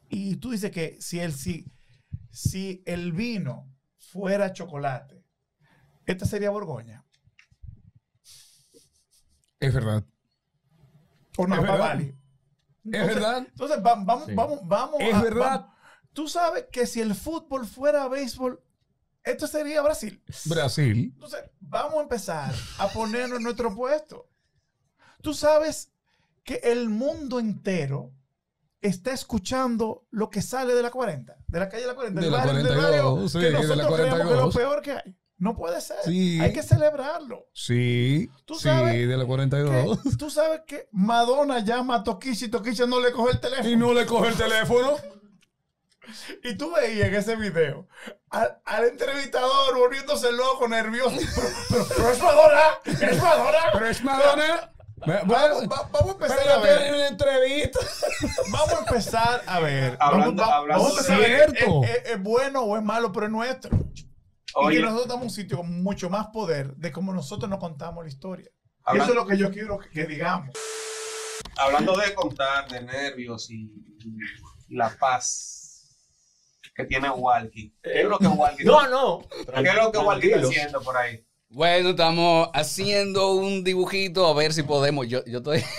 y 0.08 0.36
tú 0.36 0.50
dices 0.50 0.70
que 0.70 0.96
si 1.00 1.20
el, 1.20 1.32
si, 1.34 1.70
si 2.30 2.82
el 2.86 3.12
vino 3.12 3.70
fuera 3.98 4.52
chocolate, 4.52 5.24
esta 6.06 6.24
sería 6.24 6.50
Borgoña. 6.50 7.04
Es 9.60 9.74
verdad. 9.74 10.04
O 11.36 11.42
Es 11.44 11.48
Napa 11.48 11.62
verdad. 11.62 11.78
Valley. 11.78 12.18
Es 12.84 13.06
verdad. 13.06 13.38
Entonces, 13.46 13.78
va- 13.84 14.02
vamos, 14.02 14.26
Sí. 14.26 14.34
vamos, 14.34 14.60
vamos. 14.64 15.00
Es 15.00 15.14
a- 15.14 15.22
verdad. 15.22 15.60
vamos. 15.60 15.74
Tú 16.14 16.26
sabes 16.28 16.64
que 16.72 16.86
si 16.86 17.00
el 17.00 17.14
fútbol 17.14 17.66
fuera 17.66 18.08
béisbol, 18.08 18.62
esto 19.30 19.46
sería 19.46 19.82
Brasil. 19.82 20.22
Brasil. 20.44 21.10
Entonces, 21.14 21.40
vamos 21.60 21.98
a 21.98 22.02
empezar 22.02 22.54
a 22.78 22.88
ponernos 22.88 23.38
en 23.38 23.44
nuestro 23.44 23.74
puesto. 23.74 24.28
Tú 25.22 25.34
sabes 25.34 25.90
que 26.44 26.60
el 26.64 26.88
mundo 26.88 27.38
entero 27.40 28.12
está 28.80 29.12
escuchando 29.12 30.06
lo 30.10 30.30
que 30.30 30.40
sale 30.40 30.74
de 30.74 30.82
la 30.82 30.90
40, 30.90 31.36
de 31.46 31.58
la 31.58 31.68
calle 31.68 31.82
de 31.82 31.88
la 31.88 31.94
40, 31.94 32.20
De 32.20 32.26
del 32.26 32.32
la 32.32 32.38
barrio, 32.38 32.54
del 32.62 32.66
42, 32.66 33.02
barrio, 33.14 33.28
sí, 33.28 33.38
que 33.38 33.44
de 33.44 33.50
la 33.50 33.58
nosotros 33.60 33.96
creemos 33.96 34.18
que 34.18 34.22
es 34.22 34.28
lo 34.28 34.50
42. 34.52 34.56
peor 34.56 34.82
que 34.82 34.92
hay. 34.92 35.16
No 35.40 35.54
puede 35.56 35.80
ser. 35.80 35.96
Sí. 36.04 36.40
Hay 36.40 36.52
que 36.52 36.64
celebrarlo. 36.64 37.46
Sí. 37.52 38.28
Tú 38.44 38.54
sí, 38.56 38.62
sabes 38.62 38.94
de 39.08 39.16
la 39.16 39.22
Que- 39.22 39.26
42. 39.28 40.00
Tú 40.18 40.30
sabes 40.30 40.62
que 40.66 40.88
Madonna 40.90 41.60
llama 41.60 41.96
a 41.96 42.02
Tokichi 42.02 42.46
y 42.46 42.48
Tokichi 42.48 42.82
no 42.88 42.98
le 43.00 43.12
coge 43.12 43.32
el 43.34 43.40
teléfono. 43.40 43.68
Y 43.70 43.76
no 43.76 43.94
le 43.94 44.04
coge 44.04 44.30
el 44.30 44.34
teléfono. 44.36 44.96
Y 46.44 46.56
tú 46.56 46.72
veías 46.72 47.08
en 47.08 47.14
ese 47.14 47.36
video 47.36 47.88
al, 48.30 48.58
al 48.64 48.84
entrevistador 48.86 49.76
volviéndose 49.76 50.32
loco, 50.32 50.66
nervioso. 50.68 51.16
Pero, 51.68 51.84
pero, 51.88 51.98
pero 51.98 52.10
es 52.10 52.22
Madonna, 52.22 52.80
es 53.10 53.22
Madonna. 53.22 53.58
Pero 53.72 53.86
es 53.86 54.02
Madonna. 54.04 54.72
Vamos, 55.26 55.68
va- 55.68 55.88
vamos 55.92 56.08
a 56.08 56.12
empezar 56.12 56.38
Pero 56.42 56.52
a 56.54 56.58
ver. 56.60 56.94
una 56.94 57.06
entrevista. 57.08 57.78
Vamos 58.50 58.72
a 58.72 58.78
empezar 58.78 59.42
a 59.46 59.60
ver. 59.60 59.96
Hablando- 60.00 60.42
vamos, 60.42 60.52
va- 60.52 60.56
hablando 60.56 60.84
vamos 60.84 60.96
a 60.96 61.00
empezar 61.00 61.16
a 61.16 61.20
ver. 61.20 61.54
¿Es, 61.56 61.90
es- 62.04 62.10
es 62.12 62.22
bueno 62.22 62.62
o 62.62 62.76
es 62.76 62.82
malo, 62.82 63.12
pero 63.12 63.26
es 63.26 63.32
nuestro. 63.32 63.76
y 63.76 64.08
Oye, 64.54 64.76
que 64.78 64.82
nosotros 64.82 65.08
damos 65.08 65.24
un 65.24 65.30
sitio 65.30 65.58
con 65.58 65.82
mucho 65.82 66.10
más 66.10 66.26
poder 66.28 66.74
de 66.74 66.90
cómo 66.90 67.12
nosotros 67.12 67.48
nos 67.48 67.60
contamos 67.60 68.02
la 68.04 68.08
historia. 68.08 68.50
Y 68.50 68.80
Habla- 68.84 69.02
eso 69.04 69.12
es 69.12 69.16
lo 69.18 69.26
que 69.26 69.36
yo 69.36 69.50
quiero 69.52 69.78
que, 69.78 69.88
que 69.90 70.06
digamos. 70.06 70.48
hablando 71.58 71.96
de 71.96 72.14
contar, 72.14 72.68
de 72.68 72.80
nervios 72.82 73.50
y, 73.50 73.70
y 74.68 74.74
la 74.76 74.90
paz 74.98 75.57
que 76.78 76.84
tiene 76.84 77.10
Walkie. 77.10 77.74
¿Qué 77.82 78.02
es 78.02 78.04
lo 78.06 78.18
que 78.20 78.28
Walkie 78.28 78.64
No, 78.64 78.88
no. 78.88 79.26
¿Qué 79.28 79.68
es 79.68 79.74
lo 79.74 79.90
que 79.90 79.98
Walkie 79.98 80.30
está 80.30 80.46
haciendo 80.46 80.80
por 80.80 80.96
ahí? 80.96 81.24
Bueno, 81.50 81.90
estamos 81.90 82.48
haciendo 82.54 83.32
un 83.32 83.64
dibujito 83.64 84.26
a 84.28 84.34
ver 84.34 84.52
si 84.52 84.62
podemos. 84.62 85.08
Yo, 85.08 85.24
yo 85.26 85.38
estoy. 85.38 85.62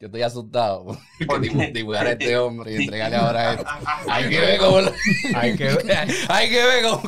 Yo 0.00 0.06
estoy 0.06 0.22
asustado 0.22 0.98
porque 1.26 1.50
¿Por 1.50 1.72
dibujar 1.72 2.06
a 2.06 2.12
este 2.12 2.36
hombre 2.36 2.72
y 2.72 2.84
entregarle 2.84 3.16
ahora 3.16 3.52
esto. 3.54 3.66
Hay 4.08 4.28
que 4.28 4.40
ver 4.40 4.58
cómo 4.58 4.80
lo- 4.80 4.92
Hay 5.36 5.56
que 5.56 5.68
Hay 6.28 6.48
que 6.50 6.64
ver 6.64 6.84
cómo. 6.84 7.02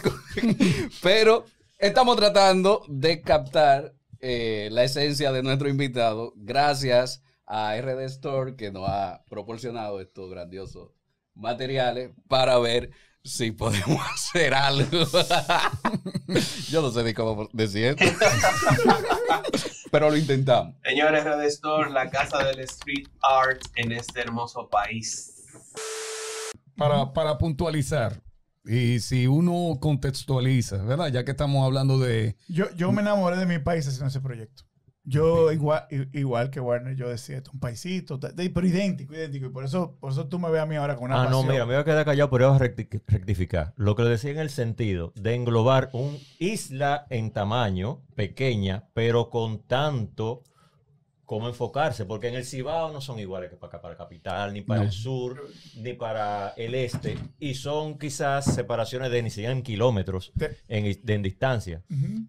Pero 1.02 1.46
estamos 1.78 2.16
tratando 2.16 2.82
de 2.86 3.22
captar 3.22 3.92
eh, 4.20 4.68
la 4.70 4.84
esencia 4.84 5.32
de 5.32 5.42
nuestro 5.42 5.68
invitado 5.68 6.32
gracias 6.36 7.22
a 7.46 7.76
RD 7.76 8.04
Store 8.04 8.56
que 8.56 8.70
nos 8.70 8.88
ha 8.88 9.24
proporcionado 9.28 10.00
estos 10.00 10.30
grandiosos 10.30 10.90
materiales 11.34 12.12
para 12.28 12.58
ver 12.58 12.90
si 13.26 13.50
podemos 13.50 14.00
hacer 14.14 14.54
algo. 14.54 14.86
Yo 16.68 16.82
no 16.82 16.90
sé 16.90 17.02
ni 17.02 17.12
cómo 17.12 17.48
decir 17.52 17.96
esto. 17.98 18.04
Pero 19.90 20.10
lo 20.10 20.16
intentamos. 20.16 20.74
Señores, 20.84 21.24
Red 21.24 21.42
Store, 21.44 21.90
la 21.90 22.10
casa 22.10 22.44
del 22.44 22.60
street 22.60 23.08
art 23.22 23.60
en 23.76 23.92
este 23.92 24.20
hermoso 24.20 24.68
país. 24.68 25.44
Para, 26.76 27.12
para 27.12 27.38
puntualizar. 27.38 28.22
Y 28.64 28.98
si 29.00 29.26
uno 29.26 29.78
contextualiza, 29.80 30.78
¿verdad? 30.78 31.08
Ya 31.08 31.24
que 31.24 31.30
estamos 31.30 31.64
hablando 31.64 31.98
de... 31.98 32.36
Yo, 32.48 32.68
yo 32.74 32.90
me 32.90 33.00
enamoré 33.00 33.36
de 33.36 33.46
mi 33.46 33.60
país 33.60 33.86
haciendo 33.86 34.08
ese 34.08 34.20
proyecto. 34.20 34.64
Yo, 35.08 35.52
igual, 35.52 35.84
i- 35.90 36.18
igual 36.18 36.50
que 36.50 36.58
Warner, 36.58 36.96
yo 36.96 37.08
decía, 37.08 37.36
esto 37.36 37.50
es 37.50 37.54
un 37.54 37.60
paisito, 37.60 38.18
pero 38.18 38.66
idéntico, 38.66 39.14
idéntico. 39.14 39.46
Y 39.46 39.50
por 39.50 39.64
eso, 39.64 39.96
por 40.00 40.10
eso 40.10 40.26
tú 40.26 40.40
me 40.40 40.50
ves 40.50 40.60
a 40.60 40.66
mí 40.66 40.74
ahora 40.74 40.96
con 40.96 41.04
una 41.04 41.22
Ah, 41.22 41.28
no, 41.30 41.44
mira, 41.44 41.64
me 41.64 41.74
voy 41.74 41.80
a 41.80 41.84
quedar 41.84 42.04
callado, 42.04 42.28
pero 42.28 42.48
voy 42.52 42.56
a 42.56 42.60
recti- 42.60 43.02
rectificar. 43.06 43.72
Lo 43.76 43.94
que 43.94 44.02
le 44.02 44.10
decía 44.10 44.32
en 44.32 44.40
el 44.40 44.50
sentido 44.50 45.12
de 45.14 45.34
englobar 45.36 45.90
un 45.92 46.18
isla 46.40 47.06
en 47.10 47.30
tamaño, 47.30 48.02
pequeña, 48.16 48.88
pero 48.94 49.30
con 49.30 49.60
tanto 49.62 50.42
como 51.24 51.48
enfocarse, 51.48 52.04
porque 52.04 52.28
en 52.28 52.34
el 52.36 52.44
Cibao 52.44 52.92
no 52.92 53.00
son 53.00 53.18
iguales 53.18 53.50
que 53.50 53.56
para 53.56 53.68
acá, 53.70 53.80
para 53.82 53.94
la 53.94 53.98
capital, 53.98 54.52
ni 54.54 54.62
para 54.62 54.80
No. 54.80 54.86
el 54.86 54.92
sur, 54.92 55.48
ni 55.76 55.92
para 55.92 56.50
el 56.56 56.74
este, 56.76 57.16
y 57.40 57.54
son 57.54 57.98
quizás 57.98 58.44
separaciones 58.54 59.10
de 59.10 59.22
ni 59.24 59.30
siquiera 59.30 59.52
en 59.52 59.62
kilómetros 59.62 60.32
en, 60.68 60.84
de- 61.04 61.14
en 61.14 61.22
distancia. 61.22 61.82
Ujú. 61.90 62.26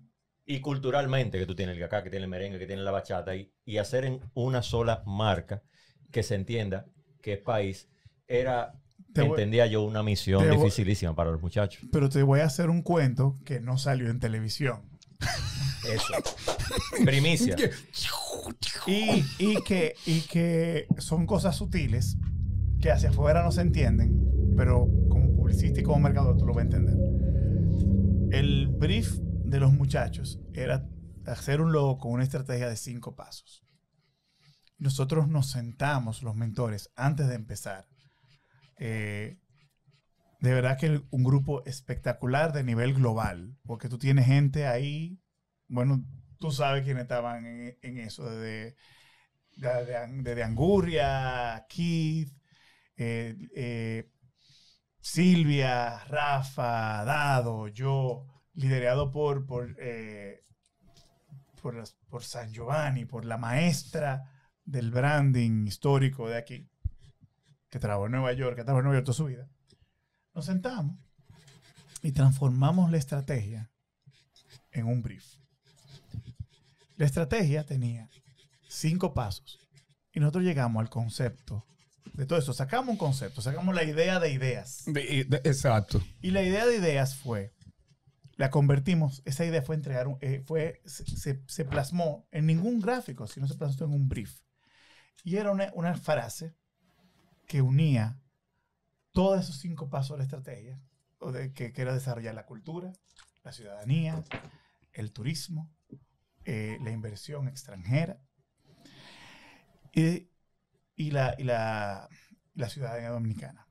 Y 0.49 0.61
culturalmente, 0.61 1.37
que 1.37 1.45
tú 1.45 1.55
tienes 1.55 1.75
el 1.75 1.81
gacá, 1.81 2.03
que 2.03 2.09
tiene 2.09 2.23
el 2.23 2.29
merengue, 2.31 2.57
que 2.57 2.65
tiene 2.67 2.81
la 2.81 2.91
bachata, 2.91 3.35
y, 3.35 3.51
y 3.65 3.77
hacer 3.79 4.05
en 4.05 4.21
una 4.33 4.63
sola 4.63 5.03
marca 5.05 5.61
que 6.09 6.23
se 6.23 6.35
entienda 6.35 6.85
que 7.21 7.33
es 7.33 7.39
país, 7.39 7.89
era, 8.27 8.73
Te 9.13 9.21
voy- 9.23 9.31
entendía 9.31 9.67
yo, 9.67 9.83
una 9.83 10.03
misión 10.03 10.49
dificilísima 10.49 11.13
para 11.13 11.31
los 11.31 11.41
muchachos. 11.41 11.83
Pero 11.91 12.07
te 12.07 12.23
voy 12.23 12.39
a 12.39 12.45
hacer 12.45 12.69
un 12.69 12.81
cuento 12.81 13.35
que 13.43 13.59
no 13.59 13.77
salió 13.77 14.09
en 14.09 14.19
televisión. 14.21 14.83
Eso. 15.91 16.13
Primicia. 17.05 17.55
Y, 18.85 19.25
y 19.39 19.61
que, 19.63 19.95
y 20.05 20.21
que 20.21 20.87
son 20.99 21.25
cosas 21.25 21.57
sutiles 21.57 22.15
que 22.79 22.89
hacia 22.91 23.09
afuera 23.09 23.43
no 23.43 23.51
se 23.51 23.59
entienden, 23.59 24.53
pero 24.55 24.87
como 25.09 25.35
publicista 25.35 25.81
y 25.81 25.83
como 25.83 25.99
mercador 25.99 26.37
tú 26.37 26.45
lo 26.45 26.53
vas 26.53 26.61
a 26.61 26.67
entender. 26.67 26.95
El 28.31 28.67
brief 28.69 29.19
de 29.47 29.59
los 29.61 29.71
muchachos 29.71 30.39
era 30.53 30.85
hacer 31.25 31.61
un 31.61 31.71
logo 31.71 31.97
con 31.97 32.11
una 32.11 32.23
estrategia 32.23 32.69
de 32.69 32.75
cinco 32.75 33.15
pasos. 33.15 33.63
Nosotros 34.77 35.27
nos 35.27 35.49
sentamos, 35.51 36.21
los 36.21 36.35
mentores, 36.35 36.91
antes 36.95 37.27
de 37.27 37.35
empezar. 37.35 37.87
Eh, 38.77 39.39
de 40.39 40.53
verdad 40.53 40.77
que 40.77 41.01
un 41.09 41.23
grupo 41.23 41.65
espectacular 41.65 42.53
de 42.53 42.63
nivel 42.63 42.93
global, 42.93 43.57
porque 43.65 43.89
tú 43.89 43.97
tienes 43.97 44.25
gente 44.25 44.67
ahí, 44.67 45.19
bueno, 45.67 46.05
tú 46.39 46.51
sabes 46.51 46.83
quiénes 46.83 47.03
estaban 47.03 47.45
en, 47.81 47.97
eso, 47.97 48.29
desde, 48.29 48.75
desde, 49.55 50.21
desde 50.21 50.43
Angurria, 50.43 51.65
Keith, 51.69 52.31
eh, 52.97 53.35
eh, 53.55 54.11
Silvia, 54.99 55.99
Rafa, 56.05 57.03
Dado, 57.05 57.69
yo, 57.69 58.36
liderado 58.57 59.11
por, 59.11 59.45
por, 59.45 59.75
eh, 59.79 60.43
por, 61.61 61.75
las- 61.75 61.95
por 62.09 62.23
San 62.23 62.51
Giovanni, 62.51 63.05
por 63.05 63.23
la 63.25 63.37
maestra 63.37 64.31
del 64.65 64.91
branding 64.91 65.65
histórico 65.67 66.27
de 66.27 66.37
aquí, 66.37 66.69
que 67.69 67.79
trabajó 67.79 68.07
en 68.07 68.11
Nueva 68.13 68.33
York, 68.33 68.55
que 68.57 68.63
trabajó 68.63 68.79
en 68.79 68.85
Nueva 68.85 68.97
York 68.97 69.05
toda 69.05 69.15
su 69.15 69.25
vida. 69.25 69.47
Nos 70.33 70.45
sentamos 70.45 70.97
y 72.01 72.11
transformamos 72.11 72.91
la 72.91 72.97
estrategia 72.97 73.71
en 74.71 74.85
un 74.87 75.01
brief. 75.01 75.25
La 76.97 77.05
estrategia 77.05 77.63
tenía 77.65 78.09
cinco 78.67 79.13
pasos 79.13 79.59
y 80.13 80.19
nosotros 80.19 80.43
llegamos 80.43 80.81
al 80.81 80.89
concepto 80.89 81.65
de 82.13 82.25
todo 82.25 82.39
eso. 82.39 82.53
Sacamos 82.53 82.89
un 82.89 82.97
concepto, 82.97 83.41
sacamos 83.41 83.75
la 83.75 83.83
idea 83.83 84.19
de 84.19 84.31
ideas. 84.31 84.83
de- 84.87 85.25
de- 85.27 85.41
exacto. 85.43 86.01
Y 86.21 86.31
la 86.31 86.41
idea 86.41 86.65
de 86.65 86.77
ideas 86.77 87.15
fue, 87.15 87.53
la 88.37 88.49
convertimos, 88.51 89.21
esa 89.25 89.45
idea 89.45 89.61
fue 89.61 89.75
entregar, 89.75 90.07
eh, 90.21 90.41
fue, 90.45 90.81
se, 90.85 91.05
se- 91.05 91.41
se 91.47 91.65
plasmó 91.65 92.27
en 92.31 92.45
ningún 92.45 92.79
gráfico, 92.79 93.27
sino 93.27 93.47
se 93.47 93.55
plasmó 93.55 93.85
en 93.87 93.93
un 93.93 94.07
brief. 94.07 94.39
Y 95.23 95.35
era 95.37 95.51
una, 95.51 95.71
una 95.73 95.95
frase 95.95 96.55
que 97.47 97.61
unía 97.61 98.21
todos 99.11 99.41
esos 99.41 99.57
cinco 99.59 99.89
pasos 99.89 100.11
de 100.11 100.17
la 100.19 100.23
estrategia, 100.25 100.79
o 101.19 101.31
de- 101.31 101.51
que, 101.51 101.73
que 101.73 101.81
era 101.81 101.93
desarrollar 101.93 102.35
la 102.35 102.45
cultura, 102.45 102.93
la 103.43 103.51
ciudadanía, 103.51 104.23
el 104.93 105.11
turismo, 105.11 105.71
eh, 106.45 106.77
la 106.83 106.91
inversión 106.91 107.47
extranjera 107.47 108.21
y, 109.93 110.29
y 110.95 111.11
la, 111.11 111.35
y 111.37 111.43
la- 111.43 112.07
la 112.53 112.69
ciudadanía 112.69 113.09
dominicana 113.09 113.67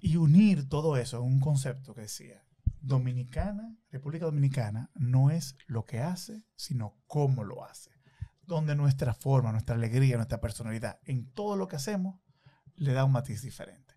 y 0.00 0.16
unir 0.16 0.68
todo 0.68 0.96
eso 0.96 1.18
en 1.18 1.24
un 1.24 1.40
concepto 1.40 1.94
que 1.94 2.02
decía, 2.02 2.44
Dominicana, 2.88 3.76
República 3.90 4.24
Dominicana, 4.24 4.90
no 4.94 5.30
es 5.30 5.56
lo 5.66 5.84
que 5.84 6.00
hace, 6.00 6.42
sino 6.56 6.96
cómo 7.06 7.44
lo 7.44 7.64
hace. 7.64 7.90
Donde 8.42 8.74
nuestra 8.74 9.14
forma, 9.14 9.52
nuestra 9.52 9.74
alegría, 9.76 10.16
nuestra 10.16 10.40
personalidad, 10.40 10.98
en 11.04 11.30
todo 11.32 11.56
lo 11.56 11.68
que 11.68 11.76
hacemos, 11.76 12.20
le 12.76 12.92
da 12.92 13.04
un 13.04 13.12
matiz 13.12 13.42
diferente. 13.42 13.94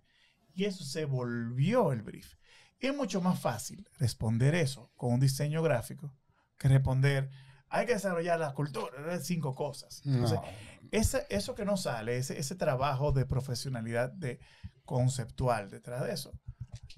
Y 0.54 0.66
eso 0.66 0.84
se 0.84 1.06
volvió 1.06 1.94
el 1.94 2.02
brief. 2.02 2.36
Y 2.80 2.88
es 2.88 2.96
mucho 2.96 3.22
más 3.22 3.40
fácil 3.40 3.88
responder 3.98 4.56
eso 4.56 4.92
con 4.96 5.14
un 5.14 5.20
diseño 5.20 5.62
gráfico 5.64 6.14
que 6.58 6.68
responder, 6.68 7.30
hay 7.70 7.86
que 7.86 7.94
desarrollar 7.94 8.40
la 8.40 8.54
cultura, 8.54 9.02
de 9.02 9.20
cinco 9.24 9.56
cosas. 9.56 10.02
Entonces, 10.06 10.40
No. 10.40 10.88
ese, 10.92 11.26
eso 11.30 11.56
que 11.56 11.64
no 11.66 11.78
sale, 11.78 12.18
ese, 12.18 12.38
ese 12.38 12.56
trabajo 12.56 13.12
de 13.14 13.26
profesionalidad 13.26 14.12
de 14.12 14.40
conceptual 14.84 15.70
detrás 15.70 16.04
de 16.04 16.12
eso, 16.12 16.34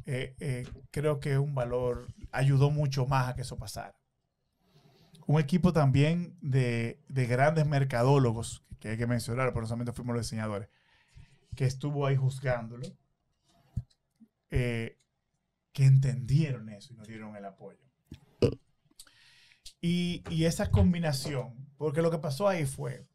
eh, 0.06 0.36
eh, 0.40 0.68
creo 0.92 1.20
que 1.20 1.38
un 1.38 1.56
valor 1.56 2.08
ayudó 2.32 2.72
mucho 2.72 3.06
más 3.06 3.30
a 3.30 3.36
que 3.36 3.42
eso 3.42 3.58
pasara. 3.58 3.96
Un 5.26 5.40
equipo 5.40 5.72
también 5.72 6.38
de, 6.42 7.00
de 7.08 7.26
grandes 7.28 7.66
mercadólogos, 7.66 8.64
que 8.80 8.90
hay 8.90 8.98
que 8.98 9.08
mencionar, 9.08 9.50
pero 9.50 9.62
no 9.62 9.68
solamente 9.68 9.94
fuimos 9.94 10.16
los 10.16 10.26
diseñadores, 10.26 10.68
que 11.56 11.66
estuvo 11.66 12.06
ahí 12.06 12.18
juzgándolo, 12.18 12.86
eh, 14.52 15.00
que 15.72 15.86
entendieron 15.86 16.70
eso 16.70 16.94
y 16.94 16.98
nos 16.98 17.08
dieron 17.08 17.36
el 17.36 17.46
apoyo. 17.46 17.80
Y, 19.80 20.24
y 20.30 20.46
esa 20.46 20.72
combinación, 20.72 21.68
porque 21.78 22.02
lo 22.02 22.12
que 22.12 22.18
pasó 22.18 22.48
ahí 22.48 22.66
fue 22.66 23.06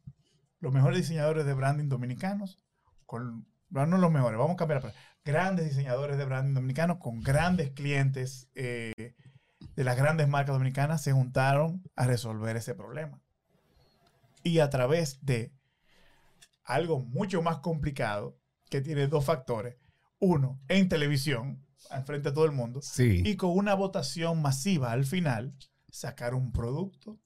los 0.60 0.72
mejores 0.72 0.98
diseñadores 0.98 1.46
de 1.46 1.54
branding 1.54 1.88
dominicanos, 1.88 2.58
con, 3.06 3.46
no 3.70 3.86
no 3.86 3.98
los 3.98 4.10
mejores, 4.10 4.38
vamos 4.38 4.54
a 4.54 4.56
cambiar 4.56 4.92
grandes 5.28 5.66
diseñadores 5.68 6.16
de 6.16 6.24
branding 6.24 6.54
dominicanos 6.54 6.96
con 6.96 7.20
grandes 7.20 7.70
clientes 7.72 8.48
eh, 8.54 9.14
de 9.76 9.84
las 9.84 9.94
grandes 9.94 10.26
marcas 10.26 10.54
dominicanas 10.54 11.02
se 11.02 11.12
juntaron 11.12 11.82
a 11.96 12.06
resolver 12.06 12.56
ese 12.56 12.74
problema. 12.74 13.20
Y 14.42 14.60
a 14.60 14.70
través 14.70 15.18
de 15.20 15.52
algo 16.64 17.00
mucho 17.00 17.42
más 17.42 17.58
complicado, 17.58 18.38
que 18.70 18.80
tiene 18.80 19.06
dos 19.06 19.26
factores. 19.26 19.76
Uno, 20.18 20.60
en 20.68 20.88
televisión, 20.88 21.62
al 21.90 22.04
frente 22.04 22.30
a 22.30 22.32
todo 22.32 22.46
el 22.46 22.52
mundo, 22.52 22.80
Sí. 22.80 23.22
y 23.22 23.36
con 23.36 23.50
una 23.50 23.74
votación 23.74 24.40
masiva 24.40 24.92
al 24.92 25.04
final, 25.04 25.54
sacar 25.90 26.34
un 26.34 26.52
producto 26.52 27.20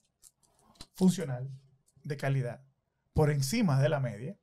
funcional, 0.94 1.48
de 2.02 2.16
calidad, 2.16 2.64
por 3.12 3.30
encima 3.30 3.80
de 3.80 3.88
la 3.88 4.00
media, 4.00 4.36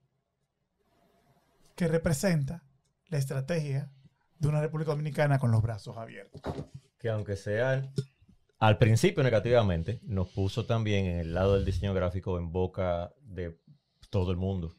que 1.76 1.90
representa 1.90 2.64
la 3.10 3.18
estrategia 3.18 3.92
de 4.38 4.48
una 4.48 4.62
República 4.62 4.92
Dominicana 4.92 5.38
con 5.40 5.52
los 5.52 5.62
brazos 5.62 5.98
abiertos. 5.98 6.42
que 6.98 7.10
aunque 7.10 7.36
sea 7.36 7.92
al 8.60 8.78
principio 8.78 9.24
negativamente, 9.24 10.00
nos 10.04 10.28
puso 10.30 10.66
también 10.66 11.06
en 11.06 11.18
el 11.20 11.34
lado 11.34 11.54
del 11.56 11.64
diseño 11.66 11.94
gráfico 11.94 12.38
en 12.38 12.52
boca 12.52 13.12
de 13.22 13.58
todo 14.10 14.32
el 14.32 14.38
mundo. 14.38 14.76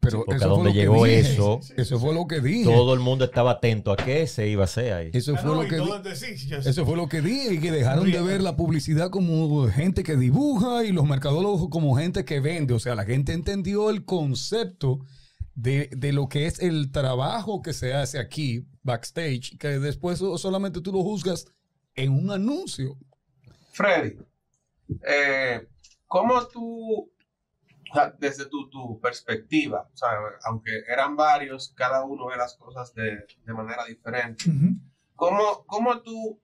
Pero 0.00 0.24
Porque 0.24 0.36
eso 0.36 0.44
a 0.44 0.48
fue 0.48 0.56
donde 0.56 0.70
lo 0.70 0.74
que 0.74 0.80
llegó 0.80 1.04
dije. 1.04 1.18
eso, 1.20 1.60
Eso 1.76 1.98
fue 1.98 2.14
lo 2.14 2.26
que 2.26 2.40
dije. 2.40 2.64
todo 2.64 2.94
el 2.94 3.00
mundo 3.00 3.24
estaba 3.26 3.50
atento 3.50 3.92
a 3.92 3.96
qué 3.96 4.26
se 4.28 4.48
iba 4.48 4.62
a 4.62 4.64
hacer 4.64 4.92
ahí. 4.92 5.10
Eso 5.12 5.34
Ah, 5.34 5.38
fue 5.42 5.50
no, 5.50 5.62
lo 5.62 5.68
que 5.68 5.76
di- 5.76 6.54
Eso 6.68 6.86
fue 6.86 6.96
lo 6.96 7.08
que 7.08 7.20
dije, 7.20 7.54
y 7.54 7.58
que 7.60 7.70
dejaron 7.72 8.10
de 8.10 8.22
ver 8.22 8.40
la 8.40 8.56
publicidad 8.56 9.10
como 9.10 9.66
gente 9.68 10.04
que 10.04 10.16
dibuja 10.16 10.84
y 10.84 10.92
los 10.92 11.04
mercadólogos 11.04 11.68
como 11.68 11.96
gente 11.96 12.24
que 12.24 12.40
vende. 12.40 12.72
O 12.74 12.78
sea, 12.78 12.94
la 12.94 13.04
gente 13.04 13.32
entendió 13.32 13.90
el 13.90 14.04
concepto 14.06 15.00
de, 15.60 15.90
de 15.96 16.12
lo 16.12 16.28
que 16.28 16.46
es 16.46 16.60
el 16.60 16.92
trabajo 16.92 17.62
que 17.62 17.72
se 17.72 17.92
hace 17.92 18.20
aquí, 18.20 18.64
backstage, 18.84 19.58
que 19.58 19.80
después 19.80 20.20
so- 20.20 20.38
solamente 20.38 20.80
tú 20.80 20.92
lo 20.92 21.02
juzgas 21.02 21.46
en 21.96 22.12
un 22.12 22.30
anuncio. 22.30 22.96
Freddy, 23.72 24.16
eh, 25.04 25.66
¿cómo 26.06 26.46
tú, 26.46 27.10
desde 28.20 28.46
tu, 28.46 28.70
tu 28.70 29.00
perspectiva, 29.00 29.90
o 29.92 29.96
sea, 29.96 30.10
aunque 30.44 30.70
eran 30.86 31.16
varios, 31.16 31.72
cada 31.74 32.04
uno 32.04 32.26
ve 32.28 32.36
las 32.36 32.54
cosas 32.56 32.94
de, 32.94 33.26
de 33.44 33.52
manera 33.52 33.84
diferente. 33.84 34.44
¿cómo, 35.16 35.64
cómo 35.66 36.00
tú 36.02 36.40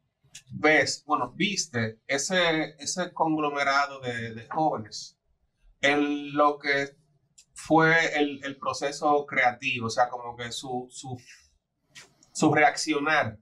ves, 0.51 1.05
bueno, 1.07 1.33
viste 1.37 2.01
ese, 2.09 2.75
ese 2.81 3.13
conglomerado 3.13 4.01
de, 4.01 4.35
de 4.35 4.49
jóvenes 4.49 5.17
en 5.81 6.35
lo 6.35 6.59
que 6.59 6.97
fue 7.55 8.19
el, 8.19 8.45
el 8.45 8.59
proceso 8.59 9.25
creativo, 9.27 9.87
o 9.87 9.91
sea, 9.91 10.09
como 10.09 10.37
que 10.37 10.51
su, 10.53 10.89
su, 10.91 11.17
su 12.33 12.53
reaccionar 12.53 13.39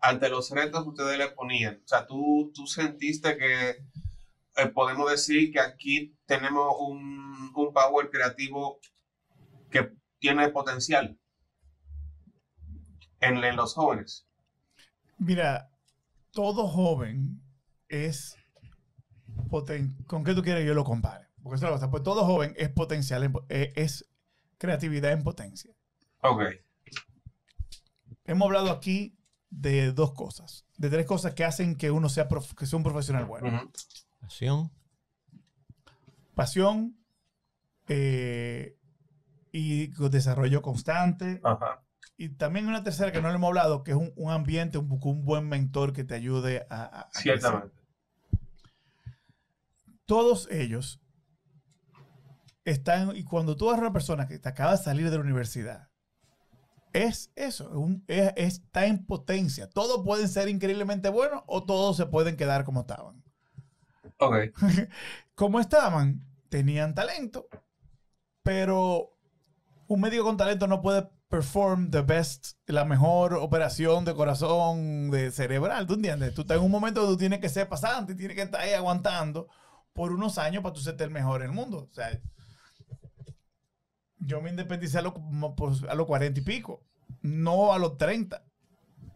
ante 0.00 0.28
los 0.28 0.50
retos 0.50 0.82
que 0.84 0.90
ustedes 0.90 1.18
le 1.18 1.30
ponían. 1.30 1.80
O 1.84 1.88
sea, 1.88 2.06
tú, 2.06 2.52
tú 2.54 2.66
sentiste 2.66 3.36
que 3.36 3.70
eh, 4.56 4.66
podemos 4.74 5.10
decir 5.10 5.50
que 5.52 5.60
aquí 5.60 6.14
tenemos 6.26 6.74
un, 6.78 7.50
un 7.54 7.72
power 7.72 8.10
creativo 8.10 8.78
que 9.70 9.92
tiene 10.18 10.48
potencial 10.50 11.18
en, 13.20 13.42
en 13.42 13.56
los 13.56 13.74
jóvenes. 13.74 14.26
Mira, 15.18 15.70
todo 16.30 16.68
joven 16.68 17.40
es 17.88 18.36
poten- 19.48 20.04
¿Con 20.06 20.24
qué 20.24 20.34
tú 20.34 20.42
quieres 20.42 20.62
que 20.62 20.68
yo 20.68 20.74
lo 20.74 20.84
compare? 20.84 21.25
Porque 21.46 21.58
eso 21.58 21.66
es 21.66 21.70
la 21.70 21.76
cosa. 21.76 21.90
Pues 21.92 22.02
todo 22.02 22.24
joven 22.24 22.54
es 22.56 22.70
potencial, 22.70 23.22
en 23.22 23.30
po- 23.30 23.46
eh, 23.48 23.72
es 23.76 24.04
creatividad 24.58 25.12
en 25.12 25.22
potencia. 25.22 25.72
Ok. 26.22 26.42
Hemos 28.24 28.46
hablado 28.46 28.72
aquí 28.72 29.16
de 29.48 29.92
dos 29.92 30.12
cosas, 30.12 30.66
de 30.76 30.90
tres 30.90 31.06
cosas 31.06 31.34
que 31.34 31.44
hacen 31.44 31.76
que 31.76 31.92
uno 31.92 32.08
sea, 32.08 32.26
prof- 32.26 32.54
que 32.54 32.66
sea 32.66 32.78
un 32.78 32.82
profesional 32.82 33.26
bueno. 33.26 33.70
Acción. 34.22 34.72
Pasión 36.34 36.96
eh, 37.86 38.76
y 39.52 39.86
desarrollo 40.08 40.62
constante. 40.62 41.40
Ajá. 41.44 41.80
Y 42.16 42.30
también 42.30 42.66
una 42.66 42.82
tercera 42.82 43.12
que 43.12 43.22
no 43.22 43.28
le 43.28 43.36
hemos 43.36 43.46
hablado, 43.46 43.84
que 43.84 43.92
es 43.92 43.96
un, 43.96 44.12
un 44.16 44.32
ambiente, 44.32 44.78
un, 44.78 44.98
un 45.00 45.24
buen 45.24 45.48
mentor 45.48 45.92
que 45.92 46.02
te 46.02 46.14
ayude 46.16 46.66
a, 46.70 46.82
a- 46.82 47.00
a 47.02 47.10
crecer. 47.10 47.38
Ciertamente. 47.38 47.76
todos 50.06 50.48
ellos 50.50 51.00
están, 52.70 53.16
y 53.16 53.24
cuando 53.24 53.56
tú 53.56 53.68
eres 53.70 53.80
una 53.80 53.92
persona 53.92 54.26
que 54.28 54.38
te 54.38 54.48
acaba 54.48 54.72
de 54.72 54.78
salir 54.82 55.10
de 55.10 55.16
la 55.16 55.22
universidad, 55.22 55.88
es 56.92 57.30
eso, 57.36 57.68
un- 57.70 58.04
es- 58.08 58.32
está 58.36 58.86
en 58.86 59.04
potencia. 59.06 59.68
Todos 59.68 60.02
pueden 60.04 60.28
ser 60.28 60.48
increíblemente 60.48 61.08
buenos 61.10 61.42
o 61.46 61.64
todos 61.64 61.96
se 61.96 62.06
pueden 62.06 62.36
quedar 62.36 62.64
como 62.64 62.80
estaban. 62.80 63.22
Ok. 64.18 64.34
Como 65.34 65.60
estaban, 65.60 66.24
tenían 66.48 66.94
talento, 66.94 67.48
pero 68.42 69.12
un 69.88 70.00
médico 70.00 70.24
con 70.24 70.36
talento 70.38 70.66
no 70.66 70.80
puede 70.80 71.08
perform 71.28 71.90
the 71.90 72.00
best, 72.02 72.52
la 72.66 72.84
mejor 72.84 73.34
operación 73.34 74.04
de 74.04 74.14
corazón, 74.14 75.10
de 75.10 75.30
cerebral, 75.32 75.86
¿tú 75.86 75.94
entiendes? 75.94 76.32
Tú 76.34 76.42
estás 76.42 76.56
en 76.58 76.62
un 76.64 76.70
momento 76.70 77.00
donde 77.02 77.14
tú 77.14 77.18
tienes 77.18 77.40
que 77.40 77.48
ser 77.48 77.68
pasante, 77.68 78.14
tienes 78.14 78.36
que 78.36 78.42
estar 78.42 78.60
ahí 78.60 78.72
aguantando 78.72 79.48
por 79.92 80.12
unos 80.12 80.38
años 80.38 80.62
para 80.62 80.72
tú 80.72 80.80
ser 80.80 80.96
el 81.02 81.10
mejor 81.10 81.42
en 81.42 81.48
el 81.50 81.54
mundo. 81.54 81.88
O 81.90 81.94
sea, 81.94 82.08
yo 84.18 84.40
me 84.40 84.50
independicé 84.50 84.98
a, 84.98 85.02
los- 85.02 85.14
por- 85.56 85.88
a 85.90 85.94
los 85.94 86.06
40 86.06 86.40
y 86.40 86.42
pico, 86.42 86.82
no 87.22 87.72
a 87.72 87.78
los 87.78 87.98
30. 87.98 88.42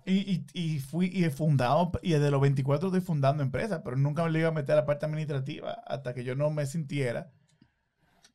Y, 0.07 0.15
y, 0.15 0.47
y 0.55 0.79
fui 0.81 1.11
y 1.13 1.25
he 1.25 1.31
fundado, 1.31 1.93
y 2.03 2.13
desde 2.13 2.31
los 2.31 2.41
24 2.41 2.89
estoy 2.89 3.01
fundando 3.03 3.43
empresas, 3.43 3.83
pero 3.85 3.97
nunca 3.97 4.25
me 4.25 4.31
le 4.31 4.41
iba 4.41 4.49
a 4.49 4.53
meter 4.53 4.73
a 4.73 4.77
la 4.77 4.87
parte 4.87 5.07
administrativa 5.07 5.73
hasta 5.87 6.15
que 6.15 6.25
yo 6.25 6.35
no 6.35 6.51
me 6.51 6.67
sintiera 6.67 7.31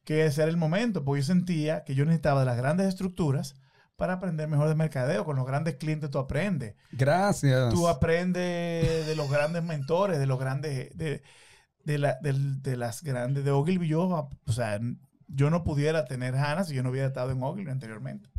que 0.03 0.25
ese 0.25 0.43
era 0.43 0.51
el 0.51 0.57
momento, 0.57 1.03
porque 1.03 1.21
yo 1.21 1.25
sentía 1.25 1.83
que 1.83 1.95
yo 1.95 2.05
necesitaba 2.05 2.41
de 2.41 2.45
las 2.45 2.57
grandes 2.57 2.87
estructuras 2.87 3.55
para 3.95 4.13
aprender 4.13 4.47
mejor 4.47 4.69
de 4.69 4.75
mercadeo. 4.75 5.25
Con 5.25 5.35
los 5.35 5.47
grandes 5.47 5.75
clientes 5.77 6.11
tú 6.11 6.19
aprendes. 6.19 6.75
Gracias. 6.91 7.73
Tú 7.73 7.87
aprendes 7.87 9.07
de 9.07 9.15
los 9.15 9.29
grandes 9.31 9.63
mentores, 9.63 10.19
de 10.19 10.27
los 10.27 10.39
grandes, 10.39 10.95
de, 10.95 11.23
de, 11.83 11.97
la- 11.97 12.17
del- 12.21 12.61
de 12.61 12.77
las 12.77 13.01
grandes, 13.03 13.43
de 13.43 13.51
Ogilvy. 13.51 13.87
Yo, 13.87 14.29
o 14.45 14.51
sea, 14.51 14.79
yo 15.27 15.49
no 15.49 15.63
pudiera 15.63 16.05
tener 16.05 16.35
Hannah 16.35 16.63
si 16.63 16.73
yo 16.75 16.83
no 16.83 16.89
hubiera 16.91 17.07
estado 17.07 17.31
en 17.31 17.41
Ogilvy 17.43 17.71
anteriormente. 17.71 18.29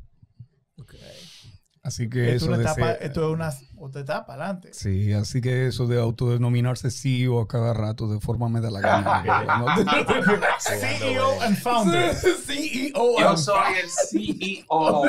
Así 1.83 2.09
que 2.11 2.33
Esto, 2.35 2.47
eso 2.47 2.55
una 2.55 2.63
etapa, 2.63 2.95
ser- 2.95 2.99
esto 3.03 3.29
es 3.29 3.33
una 3.33 3.53
otra 3.79 4.01
etapa 4.01 4.33
adelante. 4.35 4.71
Sí, 4.75 5.13
así 5.13 5.41
que 5.41 5.69
eso 5.69 5.87
de 5.87 6.01
autodenominarse 6.01 6.91
CEO 6.91 7.41
a 7.41 7.47
cada 7.47 7.73
rato 7.75 8.09
de 8.09 8.19
forma 8.19 8.49
me 8.49 8.61
da 8.61 8.73
la 8.73 8.81
gana. 8.81 9.23
CEO 10.59 11.41
and 11.43 11.57
founder. 11.57 12.13
CEO. 12.45 13.21
Yo 13.21 13.37
soy 13.37 13.75
el 13.85 13.89
CEO. 13.89 15.05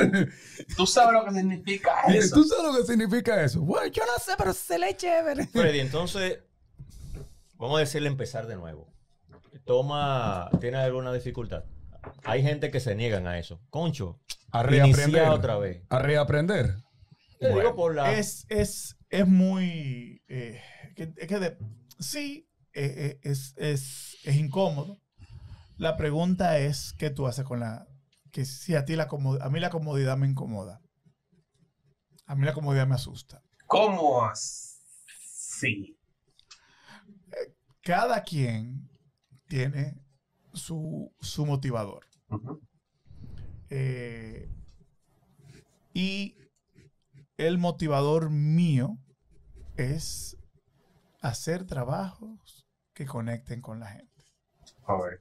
¿Tú 0.76 0.86
sabes 0.86 1.14
lo 1.14 1.26
que 1.26 1.34
significa 1.34 2.02
eso? 2.10 2.36
¿Tú 2.36 2.44
sabes 2.44 2.64
lo 2.72 2.78
que 2.80 2.86
significa 2.86 3.44
eso? 3.44 3.62
Bueno, 3.62 3.88
yo 3.88 4.04
no 4.06 4.24
sé, 4.24 4.34
pero 4.38 4.54
se 4.54 4.78
le 4.78 4.96
chévere. 4.96 5.48
Freddy, 5.48 5.80
entonces, 5.80 6.38
vamos 7.56 7.78
a 7.78 7.80
decirle 7.80 8.08
empezar 8.08 8.46
de 8.46 8.56
nuevo. 8.56 8.88
Toma, 9.68 10.50
¿tiene 10.62 10.78
alguna 10.78 11.14
dificultad? 11.14 11.66
Hay 12.24 12.42
gente 12.42 12.72
que 12.72 12.80
se 12.80 12.96
niegan 12.96 13.28
a 13.28 13.38
eso. 13.38 13.60
Concho, 13.70 14.20
A 14.52 14.64
reaprender. 14.64 15.28
otra 15.28 15.58
vez. 15.58 15.84
A 15.90 16.00
reaprender. 16.00 16.78
Te 17.40 17.50
Bueno, 17.52 17.58
digo 17.60 17.76
por 17.76 17.94
la... 17.94 18.14
Es, 18.14 18.46
es, 18.50 18.96
es 19.10 19.28
muy. 19.28 20.24
eh, 20.30 20.62
que- 20.96 21.14
es 21.18 21.28
que 21.28 21.40
de- 21.40 21.58
sí, 22.00 22.50
eh, 22.74 22.94
eh, 22.98 23.20
es, 23.24 23.54
es, 23.58 24.18
es 24.24 24.36
incómodo. 24.38 24.98
La 25.78 25.98
pregunta 25.98 26.58
es: 26.60 26.94
¿qué 26.98 27.10
tú 27.10 27.28
haces 27.28 27.46
con 27.46 27.60
la. 27.60 27.86
Que 28.32 28.46
si 28.46 28.74
a 28.74 28.86
ti 28.86 28.96
la 28.96 29.08
comodidad. 29.08 29.46
A 29.46 29.50
mí 29.50 29.60
la 29.60 29.70
comodidad 29.70 30.18
me 30.18 30.28
incomoda. 30.28 30.82
A 32.26 32.36
mí 32.36 32.46
la 32.46 32.54
comodidad 32.54 32.88
me 32.88 32.96
asusta. 32.96 33.44
¿Cómo 33.68 34.24
así? 34.26 35.98
Cada 37.82 38.24
quien 38.24 38.87
tiene 39.48 40.00
su, 40.54 41.14
su 41.20 41.46
motivador. 41.46 42.06
Eh, 43.70 44.50
y 45.94 46.36
el 47.38 47.58
motivador 47.58 48.30
mío 48.30 48.98
es 49.76 50.38
hacer 51.22 51.66
trabajos 51.66 52.68
que 52.94 53.06
conecten 53.06 53.62
con 53.62 53.80
la 53.80 53.88
gente. 53.88 54.24
A 54.86 54.96
ver. 54.96 55.20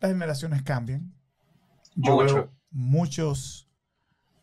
Las 0.00 0.10
generaciones 0.12 0.62
cambian. 0.62 1.14
Yo 1.94 2.14
Mucho. 2.14 2.34
veo, 2.34 2.52
muchos 2.70 3.70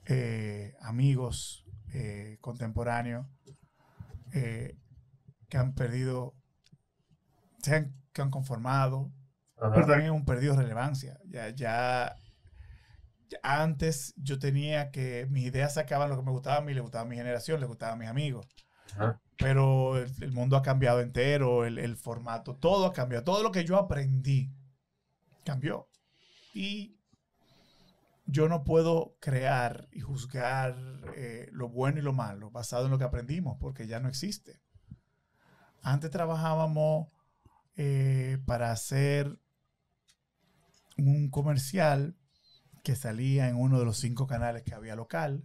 eh, 0.05 0.75
amigos 0.81 1.65
eh, 1.93 2.37
contemporáneos 2.41 3.27
eh, 4.33 4.77
que 5.47 5.57
han 5.57 5.73
perdido, 5.73 6.35
se 7.61 7.75
han, 7.75 8.04
que 8.15 8.21
han 8.21 8.31
conformado, 8.31 9.11
pero 9.57 9.85
también 9.85 10.11
han 10.11 10.25
perdido 10.25 10.55
relevancia. 10.55 11.19
Ya, 11.27 11.49
ya, 11.49 12.15
ya 13.27 13.39
antes 13.43 14.13
yo 14.15 14.39
tenía 14.39 14.89
que 14.89 15.27
mis 15.29 15.45
ideas 15.45 15.73
sacaban 15.73 16.09
lo 16.09 16.15
que 16.15 16.23
me 16.23 16.31
gustaba 16.31 16.57
a 16.57 16.61
mí, 16.61 16.73
le 16.73 16.79
gustaba 16.79 17.03
a 17.03 17.07
mi 17.07 17.17
generación, 17.17 17.59
le 17.59 17.65
gustaba 17.67 17.93
a 17.93 17.97
mis 17.97 18.07
amigos. 18.07 18.47
Ajá. 18.93 19.21
Pero 19.37 19.97
el, 19.97 20.09
el 20.23 20.31
mundo 20.31 20.55
ha 20.55 20.61
cambiado 20.61 21.01
entero, 21.01 21.65
el, 21.65 21.77
el 21.77 21.97
formato, 21.97 22.55
todo 22.55 22.85
ha 22.85 22.93
cambiado. 22.93 23.25
Todo 23.25 23.43
lo 23.43 23.51
que 23.51 23.65
yo 23.65 23.77
aprendí 23.77 24.55
cambió. 25.43 25.89
Y 26.53 26.97
yo 28.25 28.47
no 28.47 28.63
puedo 28.63 29.17
crear 29.19 29.89
y 29.91 29.99
juzgar 29.99 30.77
eh, 31.17 31.49
lo 31.51 31.67
bueno 31.67 31.99
y 31.99 32.01
lo 32.01 32.13
malo 32.13 32.49
basado 32.49 32.85
en 32.85 32.91
lo 32.91 32.97
que 32.97 33.03
aprendimos, 33.03 33.57
porque 33.59 33.87
ya 33.87 33.99
no 33.99 34.07
existe. 34.07 34.61
Antes 35.81 36.11
trabajábamos 36.11 37.09
eh, 37.75 38.37
para 38.45 38.71
hacer 38.71 39.37
un 40.97 41.29
comercial 41.29 42.15
que 42.83 42.95
salía 42.95 43.49
en 43.49 43.55
uno 43.55 43.79
de 43.79 43.85
los 43.85 43.97
cinco 43.97 44.27
canales 44.27 44.63
que 44.63 44.73
había 44.75 44.95
local. 44.95 45.43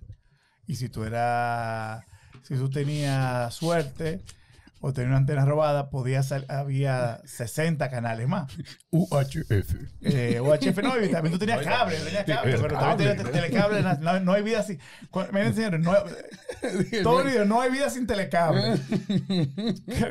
Y 0.67 0.77
si 0.77 0.89
tú 0.89 1.05
eras, 1.05 2.05
si 2.43 2.55
tú 2.55 2.71
tenías 2.71 3.53
suerte 3.55 4.23
o 4.83 4.93
tenías 4.93 5.09
una 5.11 5.17
antena 5.19 5.45
robada, 5.45 5.91
podía 5.91 6.23
sal- 6.23 6.47
había 6.49 7.21
60 7.25 7.91
canales 7.91 8.29
más. 8.29 8.53
UHF. 8.91 9.75
Eh, 10.03 10.41
UHF 10.41 10.79
no, 10.83 11.03
y 11.05 11.11
también 11.11 11.33
tú 11.33 11.39
tenías 11.39 11.63
cable, 11.65 11.97
tenías 11.99 12.25
cable, 12.25 12.53
pero 12.63 12.79
también 12.79 13.17
tenías 13.17 13.33
telecable, 13.33 13.83
no, 14.01 14.21
no- 14.21 14.33
hay 14.33 14.43
vida 14.43 14.63
sin. 14.63 14.79
Miren, 15.33 15.55
señores, 15.55 15.81
no, 15.81 15.93
todo 17.03 17.23
el 17.23 17.27
video, 17.29 17.45
no 17.45 17.61
hay 17.61 17.71
vida 17.73 17.91
sin 17.91 18.07
telecable. 18.07 18.63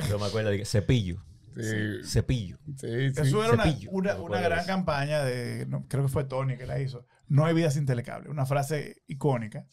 Yo 0.09 0.19
me 0.19 0.25
acuerdo 0.25 0.49
de 0.49 0.65
cepillo. 0.65 1.23
Sí, 1.63 2.09
Cepillo. 2.09 2.57
sí, 2.77 3.11
sí. 3.13 3.21
Eso 3.21 3.43
era 3.43 3.53
una, 3.53 3.63
cepillo. 3.65 3.91
una, 3.91 4.15
una 4.15 4.39
gran 4.41 4.65
campaña 4.65 5.23
de, 5.23 5.65
no, 5.67 5.85
creo 5.87 6.03
que 6.03 6.09
fue 6.09 6.23
Tony 6.25 6.57
que 6.57 6.65
la 6.65 6.79
hizo. 6.79 7.05
No 7.27 7.45
hay 7.45 7.53
vida 7.53 7.71
sin 7.71 7.85
telecable, 7.85 8.29
una 8.29 8.45
frase 8.45 9.03
icónica. 9.07 9.65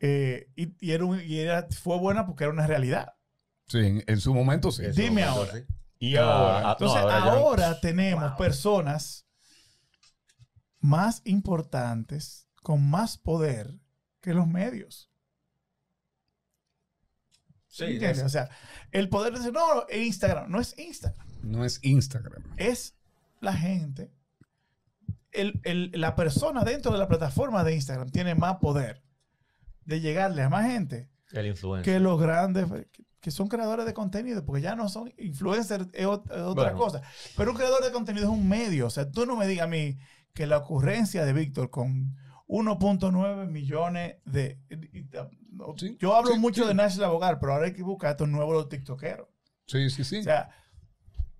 Eh, 0.00 0.48
y, 0.56 0.74
y 0.86 0.92
era 0.92 1.04
un- 1.04 1.20
y 1.22 1.38
era, 1.38 1.66
fue 1.70 1.98
buena 1.98 2.26
porque 2.26 2.44
era 2.44 2.52
una 2.52 2.66
realidad. 2.66 3.14
Sí, 3.68 3.78
en, 3.78 4.04
en 4.06 4.20
su 4.20 4.34
momento 4.34 4.70
sí. 4.72 4.84
Dime 4.94 5.22
ahora. 5.24 5.52
sí. 5.52 5.64
Y 5.98 6.16
Ah, 6.16 6.22
ahora. 6.24 6.58
ah, 6.58 6.62
no, 6.62 6.72
Entonces, 6.72 7.02
ahora 7.02 7.16
ahora, 7.32 7.62
ya 7.62 7.70
no. 7.70 7.80
tenemos 7.80 8.32
personas 8.36 9.26
más 10.80 11.22
importantes, 11.24 12.48
con 12.62 12.88
más 12.88 13.16
poder 13.18 13.74
que 14.20 14.34
los 14.34 14.46
medios. 14.46 15.10
Sí, 17.76 17.84
¿Entiendes? 17.84 18.18
es- 18.18 18.24
O 18.24 18.28
sea, 18.28 18.48
el 18.92 19.08
poder 19.08 19.32
de 19.32 19.38
decir, 19.40 19.52
no, 19.52 19.84
Instagram, 19.92 20.48
no 20.50 20.60
es 20.60 20.78
Instagram, 20.78 21.26
No 21.42 21.64
es 21.64 21.80
Instagram. 21.82 22.42
es 22.56 22.94
la 23.40 23.52
gente. 23.52 24.12
El- 25.32 25.60
el- 25.64 25.90
la 25.94 26.14
persona 26.14 26.62
dentro 26.62 26.92
de 26.92 26.98
la 26.98 27.08
plataforma 27.08 27.64
de 27.64 27.74
Instagram 27.74 28.10
tiene 28.10 28.36
más 28.36 28.56
poder 28.58 29.02
de 29.84 30.00
llegarle 30.00 30.42
a 30.42 30.48
más 30.48 30.66
gente 30.66 31.10
el 31.32 31.46
influencer. 31.48 31.92
que 31.94 31.98
los 32.00 32.20
grandes 32.20 32.66
que- 32.70 33.04
que 33.20 33.30
son 33.32 33.48
creadores 33.48 33.86
de 33.86 33.94
contenido, 33.94 34.44
porque 34.44 34.62
ya 34.62 34.76
no 34.76 34.88
son 34.88 35.12
influencers, 35.18 35.88
es, 35.94 36.06
ot- 36.06 36.26
es 36.30 36.42
otra 36.42 36.70
Bueno. 36.72 36.78
cosa. 36.78 37.02
Pero 37.36 37.50
un 37.50 37.56
creador 37.56 37.82
de 37.82 37.90
contenido 37.90 38.26
es 38.26 38.30
un 38.30 38.48
medio. 38.48 38.86
O 38.86 38.90
sea, 38.90 39.10
tú 39.10 39.26
no 39.26 39.34
me 39.34 39.46
digas 39.48 39.64
a 39.64 39.68
mí 39.68 39.98
que 40.34 40.46
la 40.46 40.58
ocurrencia 40.58 41.24
de 41.24 41.32
Víctor 41.32 41.70
con 41.70 42.14
1.9 42.46 43.46
millones 43.50 44.16
de... 44.26 44.60
no, 45.54 45.74
Sí, 45.78 45.96
yo 46.00 46.14
hablo 46.14 46.32
sí, 46.32 46.38
mucho 46.38 46.62
sí. 46.62 46.68
de 46.68 46.74
National 46.74 47.10
Abogar, 47.10 47.38
pero 47.40 47.52
ahora 47.54 47.66
hay 47.66 47.72
que 47.72 47.82
buscar 47.82 48.12
estos 48.12 48.28
nuevos 48.28 48.68
tiktokeros. 48.68 49.28
Sí, 49.66 49.88
sí, 49.90 50.04
sí. 50.04 50.18
O 50.18 50.22
sea, 50.22 50.50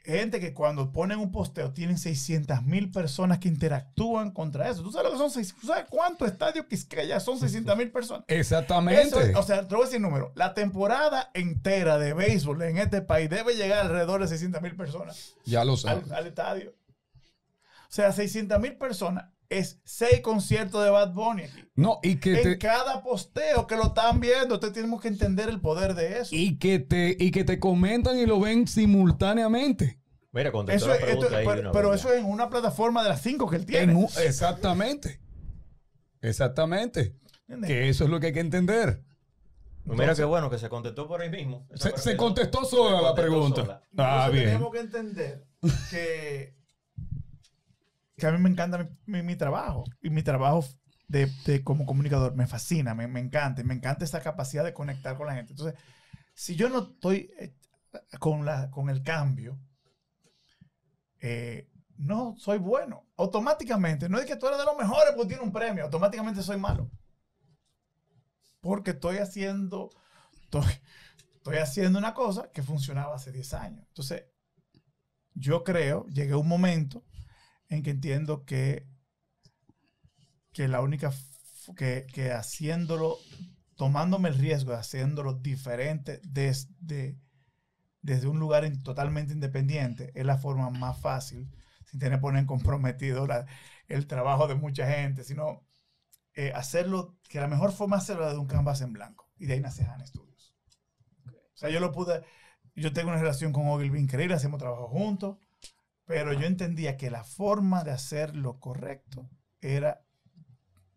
gente 0.05 0.39
que 0.39 0.53
cuando 0.53 0.93
ponen 0.93 1.19
un 1.19 1.33
posteo 1.33 1.73
tienen 1.73 1.97
600 1.99 2.63
mil 2.63 2.91
personas 2.91 3.39
que 3.39 3.49
interactúan 3.49 4.31
contra 4.33 4.69
eso. 4.69 4.83
¿Tú 4.83 4.93
sabes 4.93 5.13
lo 5.13 5.19
que 5.19 5.31
son? 5.31 5.45
¿Tú 5.61 5.67
sabes 5.67 5.87
cuánto 5.89 6.27
estadio 6.27 6.69
Quisqueya 6.69 7.21
son 7.21 7.39
600 7.39 7.77
mil 7.77 7.91
personas? 7.91 8.25
Exactamente. 8.29 9.03
Eso 9.31 9.39
o 9.39 9.43
sea, 9.43 9.67
te 9.67 9.75
voy 9.75 9.83
a 9.83 9.87
decir 9.87 9.97
el 9.97 10.03
número. 10.03 10.33
La 10.35 10.53
temporada 10.55 11.31
entera 11.35 11.99
de 11.99 12.13
béisbol 12.13 12.61
en 12.63 12.79
este 12.79 13.01
país 13.03 13.31
debe 13.31 13.55
llegar 13.57 13.81
alrededor 13.81 14.21
de 14.21 14.29
600 14.29 14.61
mil 14.63 14.77
personas 14.77 15.35
ya 15.45 15.65
lo 15.65 15.77
sabes. 15.77 16.11
al, 16.11 16.19
al 16.19 16.27
estadio. 16.27 16.75
O 17.15 17.93
sea, 17.95 18.13
600 18.13 18.61
mil 18.61 18.77
personas 18.77 19.27
es 19.59 19.81
seis 19.85 20.21
conciertos 20.21 20.83
de 20.85 20.91
Bad 20.91 21.13
Bunny 21.13 21.43
aquí. 21.45 21.65
No, 21.77 21.99
y 22.03 22.17
que 22.17 22.37
En 22.37 22.43
te, 22.43 22.59
cada 22.59 23.03
posteo 23.03 23.67
que 23.67 23.77
lo 23.77 23.87
están 23.89 24.21
viendo, 24.21 24.55
ustedes 24.55 24.75
tenemos 24.75 25.01
que 25.01 25.09
entender 25.09 25.49
el 25.49 25.61
poder 25.61 25.95
de 25.95 26.21
eso. 26.21 26.31
y 26.35 26.59
que 26.59 26.79
te, 26.79 27.17
y 27.19 27.31
que 27.31 27.45
te 27.45 27.59
comentan 27.59 28.19
y 28.19 28.27
lo 28.27 28.39
ven 28.41 28.67
simultáneamente. 28.69 30.01
Mira, 30.33 30.51
contestó 30.51 30.93
Eso 30.93 31.01
la 31.05 31.11
esto- 31.11 31.37
ahí 31.37 31.47
pero 31.73 31.95
eso 31.95 32.13
es 32.13 32.19
en 32.21 32.27
una 32.27 32.49
plataforma 32.51 33.03
de 33.05 33.09
las 33.11 33.23
cinco 33.23 33.49
que 33.49 33.57
él 33.57 33.67
tiene. 33.67 33.93
En 33.93 33.97
un- 33.99 34.09
exactamente. 34.25 35.21
Exactamente. 36.21 37.17
¿Entiendes? 37.47 37.69
Que 37.69 37.89
eso 37.89 38.05
es 38.05 38.11
lo 38.11 38.21
que 38.21 38.29
hay 38.29 38.33
que 38.33 38.41
entender. 38.41 39.05
Mira 39.85 40.15
qué 40.15 40.25
bueno 40.25 40.49
que 40.49 40.59
se 40.59 40.69
contestó 40.71 41.07
por 41.07 41.21
ahí 41.21 41.29
mismo. 41.31 41.69
Se, 41.75 42.17
contestó 42.17 42.65
se 42.65 42.71
sola 42.77 43.03
la 43.03 43.15
pregunta. 43.15 43.61
sola. 43.63 43.83
Ah, 43.99 44.25
Entonces 44.27 44.33
bien. 44.33 44.45
tenemos 44.47 44.73
que 44.73 44.79
entender 44.81 45.47
que, 45.91 46.57
que 48.17 48.27
a 48.27 48.33
mí 48.33 48.39
me 48.39 48.51
encanta 48.51 48.89
mi, 49.07 49.23
mi- 49.23 49.37
trabajo. 49.37 49.85
Y 50.03 50.11
mi 50.11 50.23
trabajo 50.23 50.65
de, 51.09 51.31
de 51.47 51.63
como 51.65 51.87
comunicador 51.87 52.35
me 52.35 52.47
fascina, 52.47 52.95
me, 52.95 53.09
me 53.09 53.21
encanta. 53.21 53.63
Me 53.65 53.75
encanta 53.75 54.05
esa 54.05 54.21
capacidad 54.23 54.65
de 54.65 54.75
conectar 54.75 55.17
con 55.17 55.27
la 55.27 55.35
gente. 55.35 55.53
Entonces, 55.53 55.79
si 56.35 56.57
yo 56.57 56.69
no 56.71 56.81
estoy 56.93 57.31
eh, 57.39 57.55
con, 58.21 58.45
la, 58.47 58.71
con 58.71 58.91
el 58.91 59.03
cambio, 59.03 59.59
eh, 61.21 61.69
no 61.99 62.35
soy 62.39 62.59
bueno. 62.59 63.07
Automáticamente, 63.17 64.09
no 64.09 64.19
es 64.19 64.27
que 64.27 64.37
tú 64.37 64.47
eres 64.47 64.59
de 64.59 64.65
los 64.65 64.77
mejores 64.77 65.13
porque 65.15 65.29
tienes 65.29 65.47
un 65.47 65.53
premio, 65.53 65.85
automáticamente 65.85 66.43
soy 66.43 66.57
malo. 66.59 66.91
Porque 68.61 68.91
estoy 68.93 69.19
haciendo, 69.19 69.91
estoy, 70.43 70.65
estoy 71.37 71.57
haciendo 71.59 71.99
una 71.99 72.15
cosa 72.15 72.51
que 72.53 72.63
funcionaba 72.63 73.17
hace 73.17 73.33
10 73.33 73.55
años. 73.55 73.85
Entonces, 73.89 74.25
yo 75.35 75.65
creo, 75.65 76.07
llegué 76.09 76.33
a 76.33 76.39
un 76.39 76.49
momento 76.49 77.05
en 77.69 77.83
que 77.83 77.91
entiendo 77.91 78.45
que, 78.45 78.87
que 80.53 80.69
la 80.69 80.81
única, 80.81 81.13
que, 81.77 82.07
que 82.13 82.33
haciéndolo, 82.33 83.19
tomándome 83.77 84.29
el 84.29 84.37
riesgo 84.39 84.73
de 84.73 84.79
haciéndolo 84.79 85.35
diferente 85.35 86.21
desde, 86.25 87.17
desde 88.03 88.29
un 88.29 88.41
lugar 88.41 88.65
in- 88.65 88.83
totalmente 88.83 89.33
independiente, 89.35 90.13
es 90.15 90.27
la 90.27 90.39
forma 90.39 90.71
más 90.71 91.01
fácil, 91.01 91.49
sin 91.87 92.01
tener 92.01 92.19
que 92.19 92.23
poner 92.23 92.47
comprometido 92.47 93.27
la- 93.27 93.47
el 93.89 94.07
trabajo 94.07 94.49
de 94.49 94.57
mucha 94.57 94.89
gente, 94.89 95.25
sino 95.25 95.63
eh, 96.37 96.53
hacerlo, 96.55 97.17
que 97.29 97.41
la 97.41 97.49
mejor 97.49 97.73
forma 97.73 97.97
es 97.99 98.05
hacerlo 98.05 98.31
de 98.31 98.39
un 98.39 98.47
canvas 98.47 98.81
en 98.83 98.93
blanco. 98.93 99.31
Y 99.39 99.47
de 99.47 99.55
ahí 99.55 99.61
nace 99.61 99.85
Han 99.85 100.07
Studios. 100.07 100.55
O 101.55 101.57
sea, 101.57 101.71
yo 101.71 101.81
lo 101.81 101.93
pude, 101.93 102.23
yo 102.75 102.93
tengo 102.93 103.11
una 103.11 103.21
relación 103.21 103.53
con 103.53 103.69
Ogilvy 103.69 104.01
increíble, 104.01 104.35
hacemos 104.35 104.59
trabajo 104.59 104.89
juntos, 104.89 105.39
pero 106.07 106.33
yo 106.33 106.47
entendía 106.47 106.97
que 106.97 107.11
la 107.11 107.25
forma 107.25 107.85
de 107.85 107.91
hacer 107.93 108.37
lo 108.37 108.59
correcto 108.61 109.29
era 109.61 110.03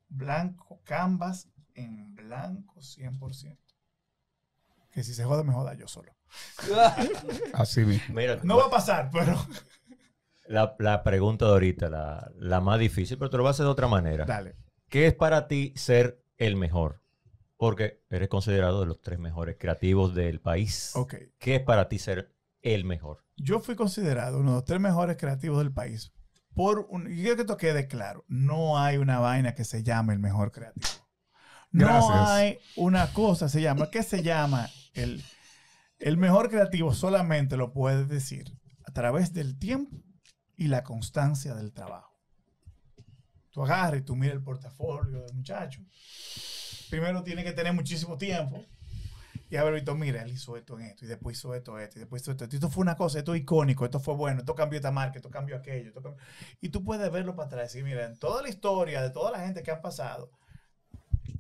blanco, 0.10 0.82
canvas 0.84 1.50
en 1.76 2.16
blanco 2.16 2.80
100%. 2.82 3.58
Que 4.92 5.04
si 5.04 5.14
se 5.14 5.24
joda, 5.24 5.44
me 5.44 5.54
joda 5.54 5.76
yo 5.76 5.88
solo. 5.88 6.16
Así 7.54 7.86
mismo. 7.86 8.16
Mira, 8.16 8.40
No 8.44 8.58
va 8.58 8.66
a 8.66 8.70
pasar, 8.70 9.10
pero 9.12 9.36
la, 10.48 10.76
la 10.80 11.04
pregunta 11.04 11.46
de 11.46 11.52
ahorita, 11.52 11.90
la, 11.90 12.32
la 12.38 12.62
más 12.62 12.80
difícil, 12.80 13.18
pero 13.18 13.30
te 13.30 13.38
lo 13.38 13.44
voy 13.44 13.50
a 13.50 13.52
hacer 13.52 13.66
de 13.66 13.72
otra 13.72 13.88
manera. 13.88 14.26
dale. 14.26 14.56
¿Qué 14.90 15.08
es 15.08 15.14
para 15.14 15.48
ti 15.48 15.74
ser 15.76 16.24
el 16.38 16.56
mejor? 16.56 17.02
Porque 17.58 18.04
eres 18.10 18.30
considerado 18.30 18.80
de 18.82 18.86
los 18.86 19.02
tres 19.02 19.20
mejores 19.20 19.58
creativos 19.60 20.16
del 20.16 20.40
país. 20.40 20.92
Ok. 20.96 21.16
¿Qué 21.38 21.56
es 21.56 21.62
para 21.62 21.90
ti 21.90 22.00
ser 22.00 22.34
el 22.62 22.86
mejor? 22.86 23.24
Yo 23.36 23.60
fui 23.60 23.76
considerado 23.76 24.40
uno 24.40 24.52
de 24.52 24.56
los 24.58 24.66
tres 24.66 24.80
mejores 24.80 25.18
creativos 25.18 25.60
del 25.60 25.72
país. 25.74 26.12
Por 26.54 26.88
un, 26.90 27.12
y 27.12 27.18
quiero 27.18 27.36
que 27.36 27.42
esto 27.42 27.58
quede 27.58 27.88
claro. 27.88 28.26
No 28.28 28.80
hay 28.80 28.98
una 28.98 29.20
vaina 29.20 29.54
que 29.54 29.64
se 29.64 29.84
llame 29.84 30.14
el 30.14 30.20
mejor 30.20 30.52
creativo. 30.52 30.88
No 31.72 31.86
Gracias. 31.86 32.30
hay 32.30 32.60
una 32.76 33.14
cosa, 33.14 33.50
se 33.50 33.62
llama, 33.62 33.92
¿qué 33.92 34.02
se 34.02 34.24
llama? 34.24 34.70
El, 34.94 35.24
el 36.00 36.18
mejor 36.18 36.50
creativo 36.50 36.94
solamente 36.94 37.58
lo 37.58 37.74
puedes 37.74 38.08
decir 38.08 38.58
a 38.86 38.92
través 38.92 39.34
del 39.34 39.60
tiempo 39.60 39.98
y 40.56 40.68
la 40.68 40.84
constancia 40.84 41.54
del 41.54 41.74
trabajo. 41.74 42.18
Tú 43.52 43.64
agarras 43.64 44.02
y 44.02 44.04
tú 44.04 44.16
miras 44.16 44.36
el 44.36 44.44
portafolio 44.44 45.22
del 45.24 45.36
muchacho. 45.36 45.82
Primero 46.90 47.24
tiene 47.24 47.44
que 47.44 47.52
tener 47.52 47.74
muchísimo 47.74 48.18
tiempo 48.18 48.66
y 49.50 49.56
haber 49.56 49.74
visto, 49.76 49.96
mira, 49.96 50.22
él 50.24 50.32
hizo 50.32 50.58
esto 50.58 50.78
en 50.80 50.86
esto, 50.88 51.06
y 51.06 51.08
después 51.08 51.38
hizo 51.38 51.54
esto, 51.56 51.80
esto, 51.80 51.98
y 51.98 52.02
después 52.02 52.22
hizo 52.22 52.32
esto, 52.32 52.44
esto. 52.44 52.56
Esto 52.58 52.70
fue 52.70 52.82
una 52.82 52.96
cosa, 52.96 53.20
esto 53.20 53.34
es 53.34 53.42
icónico, 53.42 53.86
esto 53.86 54.00
fue 54.00 54.16
bueno, 54.16 54.40
esto 54.40 54.56
cambió 54.56 54.78
esta 54.78 54.92
marca, 54.92 55.18
esto 55.18 55.30
cambió 55.30 55.56
aquello. 55.58 55.88
esto 55.90 56.02
cambió- 56.02 56.22
Y 56.62 56.70
tú 56.70 56.84
puedes 56.84 57.10
verlo 57.12 57.36
para 57.36 57.48
atrás 57.48 57.62
y 57.76 57.80
decir, 57.80 57.84
mira, 57.84 58.06
en 58.06 58.18
toda 58.20 58.42
la 58.42 58.50
historia 58.50 59.02
de 59.02 59.10
toda 59.10 59.32
la 59.32 59.40
gente 59.40 59.64
que 59.64 59.72
han 59.72 59.82
pasado, 59.82 60.32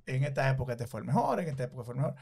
en 0.05 0.23
esta 0.23 0.49
época 0.49 0.73
este 0.73 0.88
fue 0.88 1.01
el 1.01 1.05
mejor, 1.05 1.39
en 1.39 1.49
esta 1.49 1.63
época 1.63 1.84
fue 1.84 1.93
el 1.95 1.99
mejor. 2.01 2.15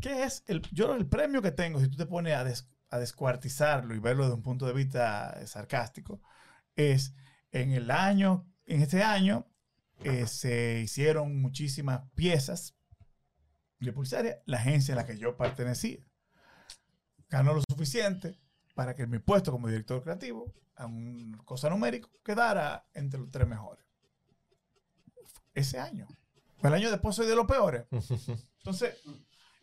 ¿Qué 0.00 0.24
es 0.24 0.42
el, 0.46 0.62
yo 0.72 0.94
el 0.94 1.06
premio 1.06 1.42
que 1.42 1.52
tengo, 1.52 1.80
si 1.80 1.88
tú 1.88 1.96
te 1.96 2.06
pones 2.06 2.34
a, 2.34 2.44
des- 2.44 2.68
a 2.90 2.98
descuartizarlo 2.98 3.94
y 3.94 3.98
verlo 3.98 4.24
desde 4.24 4.36
un 4.36 4.42
punto 4.42 4.66
de 4.66 4.72
vista 4.72 5.38
eh, 5.40 5.46
sarcástico, 5.46 6.20
es 6.76 7.14
en 7.52 7.72
el 7.72 7.90
año, 7.90 8.46
en 8.66 8.82
este 8.82 9.02
año, 9.02 9.46
eh, 10.02 10.26
se 10.26 10.80
hicieron 10.80 11.40
muchísimas 11.40 12.02
piezas 12.14 12.74
de 13.86 13.92
publicitaria, 13.92 14.42
la 14.46 14.58
agencia 14.58 14.94
a 14.94 14.96
la 14.96 15.06
que 15.06 15.18
yo 15.18 15.36
pertenecía 15.36 15.98
ganó 17.28 17.54
lo 17.54 17.62
suficiente 17.68 18.38
para 18.74 18.94
que 18.94 19.06
mi 19.06 19.18
puesto 19.18 19.50
como 19.52 19.68
director 19.68 20.02
creativo, 20.02 20.52
a 20.76 20.86
una 20.86 21.38
cosa 21.44 21.70
numérico, 21.70 22.10
quedara 22.24 22.86
entre 22.94 23.20
los 23.20 23.30
tres 23.30 23.46
mejores. 23.46 23.84
Ese 25.54 25.78
año. 25.78 26.06
El 26.62 26.72
año 26.74 26.90
después 26.90 27.14
soy 27.14 27.26
de 27.26 27.36
los 27.36 27.46
peores. 27.46 27.84
Entonces, 28.58 28.94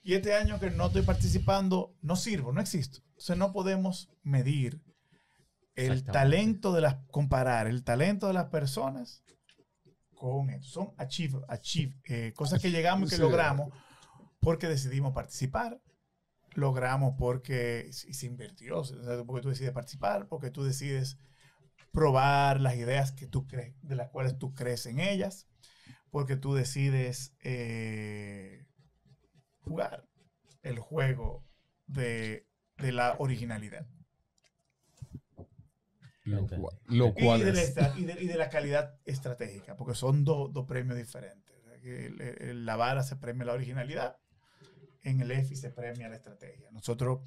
y 0.04 0.14
este 0.14 0.34
año 0.34 0.60
que 0.60 0.72
no 0.72 0.88
estoy 0.88 1.02
participando, 1.02 1.96
no 2.02 2.16
sirvo, 2.16 2.54
no 2.54 2.62
existo. 2.62 3.00
Entonces 3.10 3.38
no 3.38 3.52
podemos 3.52 4.10
medir 4.24 4.82
el 5.76 6.04
talento 6.04 6.74
de 6.74 6.82
las, 6.82 6.96
comparar 7.10 7.68
el 7.68 7.84
talento 7.84 8.28
de 8.28 8.34
las 8.34 8.46
personas 8.46 9.24
con 10.16 10.50
esto. 10.50 10.68
Son 10.68 10.94
achieve, 10.98 11.40
achieve, 11.48 12.00
eh, 12.06 12.34
cosas 12.36 12.62
que 12.62 12.72
llegamos 12.72 13.08
y 13.08 13.10
que 13.12 13.16
Sí. 13.16 13.22
logramos 13.22 13.70
porque 14.42 14.70
decidimos 14.70 15.14
participar. 15.14 15.82
Logramos 16.56 17.16
porque 17.18 17.88
y 17.90 18.14
se 18.16 18.26
invirtió, 18.28 18.80
o 18.80 18.86
sea, 18.86 19.24
porque 19.26 19.42
tú 19.44 19.50
decides 19.50 19.72
participar, 19.74 20.28
porque 20.28 20.52
tú 20.52 20.64
decides 20.64 21.18
probar 21.94 22.62
las 22.62 22.76
ideas 22.76 23.12
que 23.14 23.28
tú 23.28 23.48
crees, 23.48 23.76
de 23.82 23.96
las 23.96 24.10
cuales 24.10 24.38
tú 24.40 24.54
crees 24.54 24.86
en 24.86 25.00
ellas, 25.00 25.48
porque 26.12 26.38
tú 26.38 26.54
decides 26.56 27.36
eh, 27.44 28.66
jugar 29.60 30.08
el 30.64 30.80
juego 30.80 31.46
de, 31.88 32.48
de 32.78 32.92
la 32.94 33.16
originalidad. 33.20 33.88
Lo 36.24 36.48
cual, 36.48 36.78
lo 36.88 37.14
Y 37.16 37.22
cual 37.24 37.40
de, 37.40 37.54
la, 37.54 37.94
y 37.98 38.04
de- 38.06 38.22
y 38.24 38.28
de 38.28 38.36
la 38.38 38.50
calidad 38.50 38.96
estratégica, 39.06 39.76
porque 39.76 39.96
son 39.96 40.24
dos 40.24 40.54
dos 40.54 40.66
premios 40.68 40.98
diferentes. 40.98 41.42
La 42.54 42.76
vara 42.76 43.02
se 43.04 43.16
premia 43.16 43.46
la 43.46 43.54
originalidad, 43.54 44.18
en 45.04 45.22
el 45.22 45.32
EFI 45.32 45.56
se 45.56 45.72
premia 45.72 46.10
la 46.10 46.16
estrategia. 46.18 46.70
Nosotros 46.72 47.22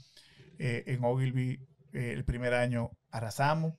eh, 0.59 0.85
en 0.89 1.05
Ogilvy 1.05 1.67
eh, 1.93 2.13
el 2.13 2.25
primer 2.25 2.55
año 2.55 2.93
arrasamos, 3.11 3.75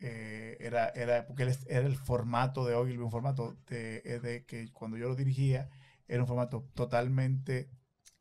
eh, 0.00 0.56
era, 0.60 0.88
era, 0.90 1.26
porque 1.26 1.42
era 1.66 1.86
el 1.86 1.96
formato 1.96 2.64
de 2.66 2.74
Ogilvy, 2.74 3.02
un 3.02 3.10
formato 3.10 3.56
de, 3.68 4.02
eh, 4.04 4.20
de 4.20 4.44
que 4.44 4.70
cuando 4.72 4.96
yo 4.96 5.08
lo 5.08 5.16
dirigía 5.16 5.68
era 6.06 6.22
un 6.22 6.28
formato 6.28 6.68
totalmente, 6.74 7.70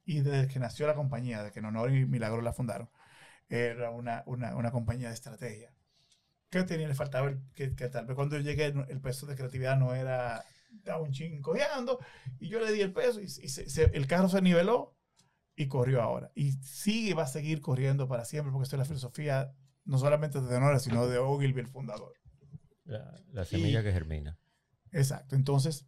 y 0.06 0.22
desde 0.22 0.48
que 0.48 0.60
nació 0.60 0.88
la 0.88 0.95
compañía, 0.95 1.44
desde 1.44 1.54
que 1.62 1.66
Honor 1.66 1.91
y 1.94 2.06
Milagro 2.06 2.41
la 2.41 2.54
fundaron, 2.54 2.90
era 3.49 3.91
una, 3.91 4.24
una, 4.28 4.56
una 4.56 4.72
compañía 4.72 5.10
de 5.10 5.16
estrategia. 5.16 5.74
Que 6.49 6.64
tenía, 6.64 6.88
le 6.88 6.95
faltaba 6.95 7.30
el- 7.30 7.41
que, 7.56 7.76
que 7.76 7.90
tal 7.90 8.06
vez 8.08 8.16
cuando 8.16 8.38
yo 8.38 8.44
llegué 8.44 8.68
el 8.68 9.02
peso 9.02 9.26
de 9.28 9.36
creatividad 9.36 9.78
no 9.78 9.95
era, 9.95 10.45
estaba 10.76 11.02
un 11.02 11.11
chin 11.11 11.41
cojeando 11.41 11.99
y 12.39 12.49
yo 12.49 12.60
le 12.60 12.72
di 12.72 12.81
el 12.81 12.94
peso 12.94 13.19
y, 13.22 13.26
y 13.26 13.27
se- 13.30 13.69
se- 13.69 13.91
el 13.94 14.07
carro 14.07 14.30
se 14.30 14.41
niveló 14.41 14.95
y 15.56 15.68
corrió 15.68 16.02
ahora. 16.02 16.31
Y 16.35 16.52
sigue 16.53 17.14
va 17.14 17.23
a 17.23 17.27
seguir 17.27 17.61
corriendo 17.61 18.07
para 18.07 18.26
siempre 18.26 18.52
porque 18.52 18.64
esto 18.64 18.76
es 18.76 18.80
la 18.80 18.85
filosofía 18.85 19.53
no 19.85 19.98
solamente 19.98 20.41
de 20.41 20.56
Honora, 20.56 20.80
sino 20.80 21.07
de 21.07 21.18
Ogilvy, 21.18 21.61
el 21.61 21.68
fundador. 21.68 22.14
La, 22.84 23.22
la 23.31 23.45
semilla 23.45 23.81
Y- 23.81 23.84
que 23.84 23.91
germina. 23.91 24.38
Exacto. 24.91 25.35
Entonces, 25.35 25.85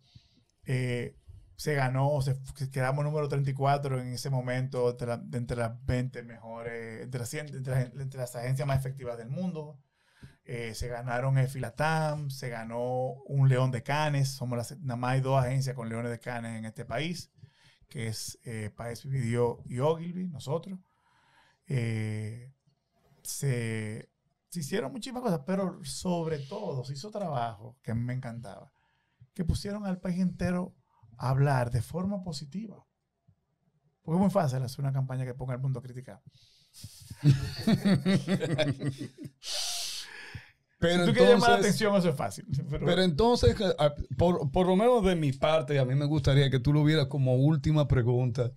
eh, 0.65 1.15
se 1.55 1.73
ganó, 1.73 2.21
se, 2.21 2.37
quedamos 2.71 3.03
número 3.03 3.27
34 3.27 3.99
en 4.01 4.07
ese 4.13 4.29
momento 4.29 4.89
entre, 4.91 5.07
la- 5.07 5.23
entre 5.33 5.57
las 5.57 5.85
20 5.85 6.23
mejores, 6.23 7.03
entre 7.03 7.19
las, 7.19 7.29
100 7.29 7.47
entre, 7.55 7.73
las- 7.73 7.93
entre 7.93 8.19
las 8.19 8.35
agencias 8.35 8.67
más 8.67 8.79
efectivas 8.79 9.17
del 9.17 9.29
mundo. 9.29 9.77
Eh, 10.51 10.73
se 10.73 10.87
ganaron 10.87 11.37
el 11.37 11.47
Filatam, 11.47 12.31
se 12.31 12.49
ganó 12.49 13.11
un 13.27 13.49
León 13.49 13.69
de 13.69 13.83
Canes. 13.83 14.29
Somos 14.29 14.57
las, 14.57 14.75
nada 14.79 14.95
más 14.95 15.11
hay 15.11 15.21
dos 15.21 15.39
agencias 15.39 15.75
con 15.75 15.87
Leones 15.87 16.09
de 16.09 16.19
Canes 16.19 16.57
en 16.57 16.65
este 16.65 16.85
país, 16.85 17.31
que 17.87 18.07
es 18.07 18.39
eh, 18.45 18.71
Paez 18.75 19.05
y 19.05 19.35
Ogilvy, 19.35 20.27
nosotros. 20.27 20.79
Eh, 21.67 22.51
se, 23.21 24.09
se 24.49 24.59
hicieron 24.59 24.91
muchísimas 24.91 25.21
cosas, 25.21 25.41
pero 25.45 25.85
sobre 25.85 26.39
todo 26.39 26.83
se 26.83 26.93
hizo 26.93 27.11
trabajo 27.11 27.77
que 27.83 27.93
me 27.93 28.13
encantaba, 28.13 28.73
que 29.35 29.45
pusieron 29.45 29.85
al 29.85 29.99
país 29.99 30.19
entero 30.19 30.73
a 31.19 31.29
hablar 31.29 31.69
de 31.69 31.83
forma 31.83 32.23
positiva. 32.23 32.83
Porque 34.01 34.15
es 34.15 34.21
muy 34.21 34.31
fácil 34.31 34.63
hacer 34.63 34.79
una 34.79 34.93
campaña 34.93 35.25
que 35.25 35.35
ponga 35.35 35.53
al 35.53 35.61
mundo 35.61 35.77
a 35.77 35.83
criticar. 35.83 36.23
Pero 40.79 41.05
si 41.05 41.09
tú 41.09 41.13
quieres 41.13 41.29
llamar 41.35 41.49
la 41.49 41.55
entonces, 41.57 41.65
atención, 41.65 41.95
eso 41.97 42.09
es 42.09 42.15
fácil. 42.15 42.45
Pero, 42.69 42.85
pero 42.85 43.03
entonces, 43.03 43.55
por, 44.17 44.49
por 44.49 44.65
lo 44.65 44.75
menos 44.77 45.03
de 45.03 45.15
mi 45.15 45.33
parte, 45.33 45.77
a 45.77 45.85
mí 45.85 45.93
me 45.93 46.05
gustaría 46.05 46.49
que 46.49 46.59
tú 46.59 46.71
lo 46.71 46.83
vieras 46.83 47.07
como 47.07 47.35
última 47.35 47.87
pregunta. 47.87 48.51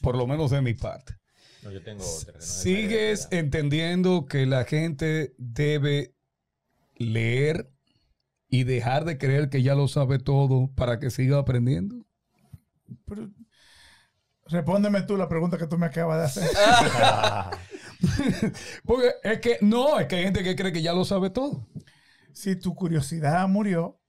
Por 0.00 0.16
lo 0.16 0.26
menos 0.26 0.50
de 0.52 0.62
mi 0.62 0.74
parte. 0.74 1.14
No, 1.62 1.70
yo 1.70 1.82
tengo 1.82 2.02
otra. 2.02 2.32
que 2.32 2.38
no 2.38 2.44
es 2.44 2.44
¿Sigues 2.48 3.28
entendiendo 3.32 4.24
que 4.26 4.46
la 4.46 4.64
gente 4.64 5.34
debe 5.36 6.14
leer 6.96 7.70
y 8.48 8.64
dejar 8.64 9.04
de 9.04 9.18
creer 9.18 9.50
que 9.50 9.62
ya 9.62 9.74
lo 9.74 9.88
sabe 9.88 10.18
todo 10.18 10.70
para 10.74 10.98
que 11.00 11.10
siga 11.10 11.38
aprendiendo? 11.38 12.06
pero- 13.04 13.30
respóndeme 14.46 15.02
tú 15.02 15.16
la 15.16 15.28
pregunta 15.28 15.58
que 15.58 15.66
tú 15.66 15.76
me 15.76 15.86
acabas 15.86 16.34
de 16.34 16.42
hacer. 16.42 16.56
Porque 18.84 19.12
es 19.22 19.40
que 19.40 19.58
no, 19.60 19.98
es 19.98 20.06
que 20.06 20.16
hay 20.16 20.24
gente 20.24 20.42
que 20.42 20.56
cree 20.56 20.72
que 20.72 20.82
ya 20.82 20.92
lo 20.92 21.04
sabe 21.04 21.30
todo. 21.30 21.66
si 22.32 22.56
tu 22.56 22.74
curiosidad 22.74 23.46
murió, 23.48 24.00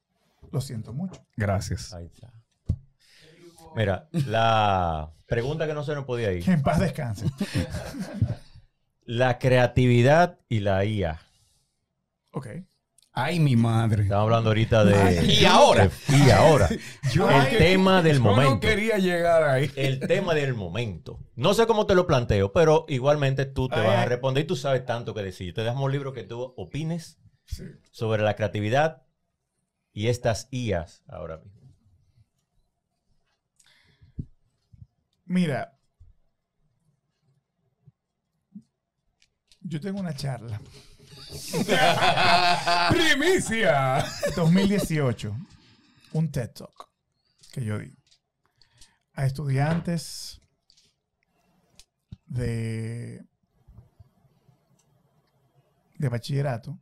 lo 0.52 0.62
siento 0.62 0.94
mucho. 0.94 1.26
Gracias. 1.36 1.94
Ahí 1.94 2.06
está. 2.06 2.34
Mira, 3.76 4.10
la 4.12 5.12
pregunta 5.28 5.66
que 5.66 5.74
no 5.74 5.84
se 5.84 5.96
nos 5.96 6.06
podía 6.06 6.32
ir. 6.34 6.44
Que 6.44 6.52
en 6.52 6.62
paz 6.62 6.80
descanse. 6.80 7.26
La 9.06 9.40
creatividad 9.40 10.40
y 10.48 10.60
la 10.60 10.86
IA. 10.86 11.20
Ok. 12.32 12.48
Ay, 13.14 13.40
mi 13.40 13.58
madre. 13.58 14.04
Estamos 14.04 14.24
hablando 14.24 14.50
ahorita 14.52 14.86
de... 14.86 15.26
Y 15.34 15.44
ahora. 15.46 15.90
Y 16.08 16.30
ahora. 16.30 16.70
Yo 17.14 17.30
el 17.30 17.58
tema 17.58 18.02
del 18.02 18.18
yo 18.18 18.24
momento. 18.24 18.52
no 18.52 18.60
quería 18.62 18.98
llegar 19.00 19.44
ahí. 19.44 19.70
El 19.76 20.00
tema 20.00 20.34
del 20.34 20.54
momento. 20.54 21.20
No 21.36 21.54
sé 21.54 21.68
cómo 21.68 21.86
te 21.86 21.94
lo 21.96 22.08
planteo, 22.08 22.54
pero 22.54 22.86
igualmente 22.88 23.46
tú 23.46 23.68
te 23.68 23.76
Ay, 23.76 23.88
vas 23.88 23.98
a 23.98 24.06
responder 24.06 24.46
y 24.46 24.48
tú 24.48 24.56
sabes 24.56 24.86
tanto 24.86 25.14
que 25.14 25.24
decir. 25.24 25.54
Te 25.54 25.62
dejamos 25.62 25.84
un 25.84 25.92
libro 25.92 26.14
que 26.14 26.24
tú 26.24 26.54
opines 26.56 27.18
Sí. 27.46 27.64
sobre 27.92 28.24
la 28.24 28.38
creatividad 28.38 29.04
y 29.92 30.08
estas 30.08 30.48
IAs 30.52 31.04
ahora 31.10 31.38
mismo. 31.40 31.60
Mira, 35.26 35.78
yo 39.62 39.82
tengo 39.82 40.00
una 40.00 40.14
charla. 40.14 40.62
¡Primicia! 42.90 44.04
2018, 44.36 45.36
un 46.14 46.32
TED 46.32 46.50
Talk 46.52 46.90
que 47.52 47.64
yo 47.66 47.78
di 47.80 47.94
a 49.14 49.26
estudiantes 49.26 50.40
de, 52.26 53.24
de 55.98 56.10
bachillerato. 56.10 56.80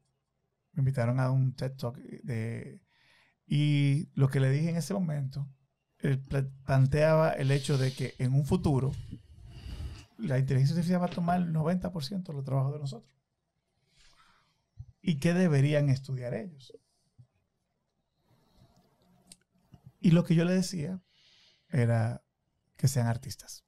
Me 0.73 0.81
invitaron 0.81 1.19
a 1.19 1.31
un 1.31 1.53
TED 1.55 1.71
Talk 1.76 1.97
de, 1.97 2.81
y 3.47 4.09
lo 4.13 4.30
que 4.30 4.39
le 4.39 4.49
dije 4.51 4.69
en 4.69 4.77
ese 4.77 4.93
momento, 4.93 5.47
pla- 6.30 6.47
planteaba 6.65 7.31
el 7.31 7.51
hecho 7.51 7.77
de 7.77 7.91
que 7.93 8.13
en 8.19 8.34
un 8.34 8.45
futuro 8.45 8.91
la 10.17 10.38
inteligencia 10.38 10.76
artificial 10.76 11.01
va 11.01 11.05
a 11.07 11.09
tomar 11.09 11.39
el 11.41 11.51
90% 11.53 12.23
de 12.27 12.34
los 12.34 12.43
trabajos 12.45 12.73
de 12.73 12.80
nosotros. 12.80 13.11
¿Y 15.01 15.19
qué 15.19 15.34
deberían 15.34 15.89
estudiar 15.89 16.34
ellos? 16.34 16.73
Y 20.01 20.11
lo 20.11 20.23
que 20.26 20.35
yo 20.35 20.43
le 20.45 20.53
decía 20.53 21.01
era 21.69 22.23
que 22.77 22.88
sean 22.88 23.07
artistas. 23.07 23.65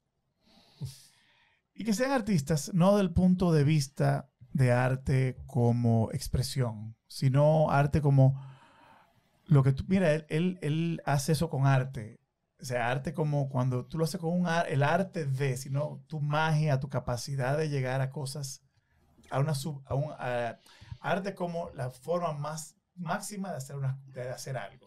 Y 1.74 1.84
que 1.84 1.94
sean 1.94 2.12
artistas 2.12 2.70
no 2.74 2.96
del 2.96 3.12
punto 3.12 3.52
de 3.52 3.64
vista 3.64 4.30
de 4.52 4.72
arte 4.72 5.36
como 5.46 6.10
expresión, 6.12 6.96
sino 7.06 7.70
arte 7.70 8.02
como 8.02 8.40
lo 9.46 9.62
que 9.62 9.72
tú... 9.72 9.84
Mira, 9.88 10.12
él, 10.12 10.26
él, 10.28 10.58
él 10.62 11.02
hace 11.04 11.32
eso 11.32 11.50
con 11.50 11.66
arte 11.66 12.20
O 12.60 12.64
sea, 12.64 12.90
arte 12.90 13.12
como 13.14 13.48
cuando 13.48 13.86
tú 13.86 13.98
lo 13.98 14.04
haces 14.04 14.20
con 14.20 14.32
un 14.32 14.46
el 14.68 14.82
arte 14.82 15.26
de, 15.26 15.56
sino 15.56 16.02
tu 16.06 16.20
magia, 16.20 16.80
tu 16.80 16.88
capacidad 16.88 17.58
de 17.58 17.68
llegar 17.68 18.00
a 18.00 18.10
cosas, 18.10 18.62
a 19.30 19.40
una 19.40 19.54
sub, 19.54 19.82
a 19.86 19.94
a- 20.18 20.60
arte 21.02 21.34
como 21.34 21.70
la 21.74 21.90
forma 21.90 22.32
más 22.32 22.76
máxima 22.94 23.50
de 23.50 23.56
hacer, 23.56 23.76
una, 23.76 23.98
de 24.06 24.28
hacer 24.30 24.56
algo. 24.56 24.86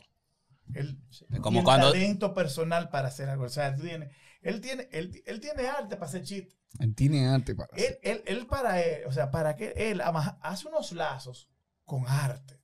El, 0.74 1.00
Como 1.42 1.64
cuando- 1.64 1.92
talento 1.92 2.34
personal 2.34 2.90
para 2.90 3.08
hacer 3.10 3.30
algo. 3.30 3.46
O 3.46 3.50
sea, 3.50 3.76
tú 3.76 3.84
tienes- 3.84 4.10
él, 4.42 4.62
tiene, 4.62 4.88
él, 4.92 5.22
él 5.26 5.40
tiene 5.40 5.68
arte 5.68 5.96
para 5.96 6.08
hacer 6.08 6.24
chiste. 6.24 6.56
Él 6.80 6.94
tiene 6.94 7.28
arte 7.28 7.56
para 7.56 7.70
Él, 7.78 7.98
él, 8.04 8.24
él 8.26 8.48
para 8.48 8.82
él, 8.82 9.06
o 9.08 9.12
sea, 9.12 9.32
para 9.32 9.56
que 9.56 9.74
él 9.76 10.02
ama- 10.02 10.38
hace 10.42 10.68
unos 10.68 10.92
lazos 10.92 11.50
con 11.84 12.06
arte. 12.08 12.60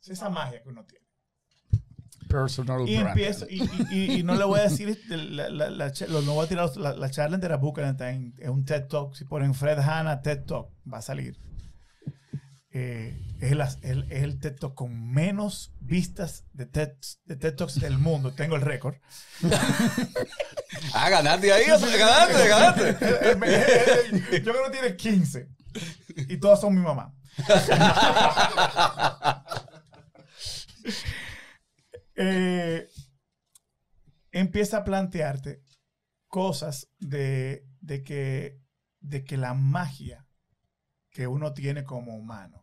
Es 0.00 0.08
esa 0.10 0.30
magia 0.30 0.62
que 0.62 0.68
uno 0.68 0.84
tiene. 0.84 1.02
personal 2.28 2.88
Y 2.88 2.94
brand. 2.96 3.08
empiezo, 3.08 3.46
y, 3.48 3.62
y- 3.62 3.86
y- 3.90 4.12
y 4.20 4.22
no 4.22 4.34
le 4.36 4.44
voy 4.44 4.58
a 4.60 4.62
decir, 4.62 4.88
este, 4.88 5.16
la, 5.18 5.50
la, 5.50 5.68
la, 5.68 5.92
no 6.24 6.32
voy 6.34 6.46
a 6.46 6.48
tirar 6.48 6.74
la, 6.78 6.94
la 6.94 7.10
charla 7.10 7.34
entera, 7.34 7.60
está 7.90 8.10
en, 8.10 8.34
en 8.38 8.50
un 8.50 8.64
TED 8.64 8.86
Talk. 8.88 9.14
Si 9.14 9.24
ponen 9.26 9.52
Fred 9.54 9.78
Hanna 9.80 10.22
TED 10.22 10.44
Talk, 10.46 10.70
va 10.90 10.98
a 10.98 11.02
salir. 11.02 11.38
Eh, 12.74 13.20
es, 13.40 13.52
el, 13.52 13.60
es 13.60 13.78
el- 13.82 14.10
es 14.10 14.22
el 14.22 14.38
TED 14.40 14.56
Talk 14.58 14.74
con 14.74 15.10
menos 15.12 15.72
vistas 15.80 16.44
de 16.54 16.64
TED, 16.66 16.92
de 17.26 17.36
TED 17.36 17.54
Talks 17.54 17.78
del 17.80 17.98
mundo. 17.98 18.32
Tengo 18.32 18.56
el 18.56 18.62
récord. 18.62 18.96
Ah, 20.94 21.10
ganaste 21.10 21.52
ahí, 21.52 21.66
ganaste, 21.66 22.48
ganaste. 22.48 22.92
Yo 24.42 24.52
creo 24.52 24.64
que 24.64 24.70
tiene 24.72 24.96
15. 24.96 25.48
Y 26.28 26.36
todas 26.38 26.60
son 26.60 26.74
mi 26.74 26.80
mamá. 26.80 27.14
Eh, 32.14 32.88
empieza 34.32 34.78
a 34.78 34.84
plantearte 34.84 35.62
cosas 36.28 36.88
de, 36.98 37.66
de 37.80 38.02
que, 38.02 38.60
de 39.00 39.24
que 39.24 39.36
la 39.36 39.54
magia 39.54 40.26
que 41.10 41.26
uno 41.26 41.52
tiene 41.54 41.84
como 41.84 42.14
humano 42.14 42.61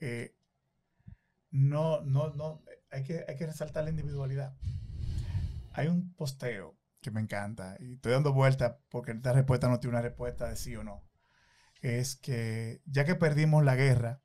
eh, 0.00 0.36
no, 1.50 2.00
no, 2.02 2.30
no, 2.34 2.62
hay 2.90 3.04
que, 3.04 3.24
hay 3.28 3.36
que 3.36 3.46
resaltar 3.46 3.84
la 3.84 3.90
individualidad. 3.90 4.56
Hay 5.72 5.88
un 5.88 6.12
posteo 6.14 6.78
que 7.00 7.10
me 7.10 7.20
encanta 7.20 7.76
y 7.80 7.94
estoy 7.94 8.12
dando 8.12 8.32
vuelta 8.32 8.78
porque 8.88 9.12
esta 9.12 9.32
respuesta 9.32 9.68
no 9.68 9.78
tiene 9.78 9.96
una 9.96 10.02
respuesta 10.02 10.48
de 10.48 10.56
sí 10.56 10.74
o 10.76 10.82
no. 10.84 11.04
Es 11.82 12.16
que 12.16 12.80
ya 12.86 13.04
que 13.04 13.14
perdimos 13.14 13.62
la 13.64 13.76
guerra 13.76 14.20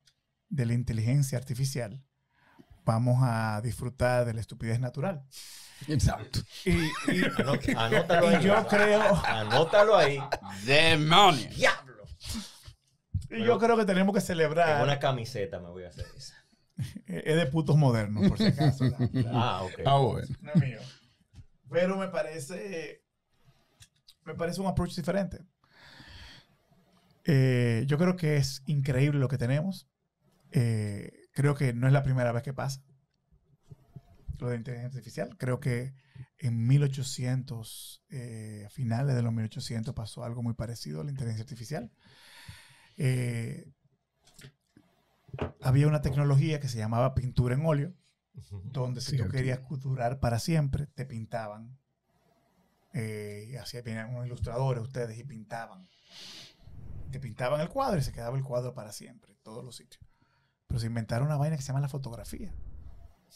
de 0.50 0.66
la 0.66 0.74
inteligencia 0.74 1.38
artificial, 1.38 2.04
vamos 2.86 3.20
a 3.22 3.62
disfrutar 3.62 4.26
de 4.26 4.34
la 4.34 4.42
estupidez 4.42 4.80
natural. 4.80 5.26
Exacto. 5.88 6.40
Y, 6.66 6.72
y- 6.72 7.24
Anó- 7.38 7.60
Anótalo 7.78 8.28
ahí. 8.30 8.44
yo 8.44 8.68
creo, 8.68 9.16
Anótalo 9.26 9.96
ahí. 9.98 10.20
¡Demonio! 10.66 11.50
Y 13.32 13.44
yo 13.46 13.58
creo 13.60 13.78
que 13.78 13.86
tenemos 13.86 14.14
que 14.14 14.20
En 14.20 14.26
celebrar. 14.26 14.84
una 14.84 15.00
camiseta 15.00 15.60
me 15.60 15.70
voy 15.70 15.84
a 15.86 15.90
hacer 15.90 16.06
esa. 16.16 16.36
Es 17.08 17.36
de 17.36 17.46
putos 17.48 17.78
modernos, 17.78 18.28
por 18.30 18.38
si 18.38 18.46
acaso. 18.46 18.86
la- 18.86 18.98
la- 19.12 19.32
Ah, 19.34 19.64
ok. 19.64 19.80
Ah, 19.86 19.98
bueno. 19.98 20.28
no 20.42 20.52
es 20.54 20.62
mío. 20.62 20.80
Pero 21.70 21.98
me 21.98 22.08
parece, 22.10 23.04
me 24.26 24.34
parece 24.36 24.60
un 24.62 24.68
approach 24.68 24.96
diferente. 24.96 25.40
Eh, 27.26 27.84
yo 27.88 27.98
creo 27.98 28.16
que 28.16 28.38
es 28.38 28.64
increíble 28.66 29.20
lo 29.20 29.28
que 29.28 29.38
tenemos. 29.38 29.88
Eh, 30.52 31.12
creo 31.34 31.56
que 31.56 31.74
no 31.74 31.88
es 31.88 31.94
la 31.94 32.04
primera 32.04 32.32
vez 32.32 32.44
que 32.44 32.54
pasa 32.54 32.84
lo 34.40 34.50
de 34.50 34.58
inteligencia 34.58 34.98
artificial. 34.98 35.38
Creo 35.38 35.60
que 35.60 35.94
en 36.40 36.66
1800, 36.68 38.04
eh, 38.10 38.64
a 38.66 38.70
finales 38.72 39.16
de 39.16 39.22
los 39.22 39.32
1800, 39.32 39.94
pasó 39.94 40.24
algo 40.24 40.42
muy 40.42 40.56
parecido 40.56 41.02
a 41.02 41.04
la 41.04 41.12
inteligencia 41.12 41.44
artificial. 41.44 41.92
Eh, 43.04 43.74
había 45.60 45.88
una 45.88 46.04
tecnología 46.04 46.60
que 46.60 46.68
se 46.70 46.78
llamaba 46.78 47.16
pintura 47.16 47.56
en 47.56 47.66
óleo, 47.66 47.96
donde 48.66 49.02
si 49.02 49.12
tú 49.12 49.16
Cierto. 49.18 49.32
querías 49.32 49.60
durar 49.80 50.20
para 50.20 50.38
siempre, 50.38 50.86
te 50.86 51.08
pintaban. 51.08 51.80
Eh, 52.94 53.58
así 53.60 53.82
venían 53.82 54.12
unos 54.12 54.28
ilustradores 54.28 54.84
ustedes 54.84 55.18
y 55.18 55.24
pintaban. 55.24 55.90
Te 57.10 57.20
pintaban 57.20 57.60
el 57.60 57.70
cuadro 57.70 57.98
y 57.98 58.04
se 58.04 58.12
quedaba 58.12 58.38
el 58.38 58.44
cuadro 58.44 58.76
para 58.76 58.92
siempre, 58.92 59.36
todos 59.42 59.66
los 59.66 59.78
sitios. 59.78 60.06
Pero 60.68 60.80
se 60.80 60.86
inventaron 60.86 61.26
una 61.26 61.38
vaina 61.38 61.56
que 61.56 61.64
se 61.64 61.70
llama 61.70 61.82
la 61.82 61.90
fotografía. 61.90 62.54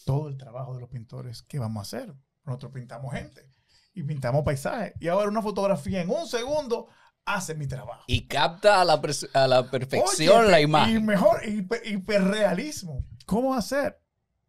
Todo 0.05 0.27
el 0.27 0.37
trabajo 0.37 0.75
de 0.75 0.81
los 0.81 0.89
pintores, 0.89 1.41
¿qué 1.41 1.57
vamos 1.57 1.79
a 1.79 1.97
hacer? 1.97 2.13
Nosotros 2.43 2.71
pintamos 2.71 3.11
gente 3.15 3.49
y 3.95 4.03
pintamos 4.03 4.43
paisajes. 4.43 4.93
Y 4.99 5.07
ahora 5.07 5.27
una 5.27 5.41
fotografía 5.41 6.01
en 6.03 6.11
un 6.11 6.27
segundo 6.27 6.87
hace 7.26 7.56
mi 7.56 7.68
trabajo. 7.68 8.03
Y 8.07 8.27
capta 8.27 8.81
a 8.81 8.85
la, 8.85 9.02
a 9.34 9.47
la 9.47 9.69
perfección 9.72 10.39
Oye, 10.41 10.52
la 10.52 10.60
Y 10.61 10.64
imagen. 10.64 11.06
mejor, 11.06 11.41
hiper- 11.43 11.81
hiperrealismo. 11.85 13.06
¿Cómo 13.26 13.53
hacer? 13.56 13.99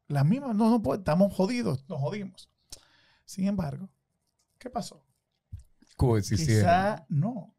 La 0.08 0.22
misma, 0.24 0.52
no, 0.54 0.70
no 0.70 0.82
puede, 0.82 0.98
estamos 1.00 1.34
jodidos, 1.34 1.84
nos 1.88 1.98
jodimos. 2.00 2.50
Sin 3.24 3.48
embargo, 3.48 3.88
¿qué 4.58 4.70
pasó? 4.70 5.04
Coexistieron. 5.96 6.62
Quizá 6.62 7.06
no. 7.08 7.54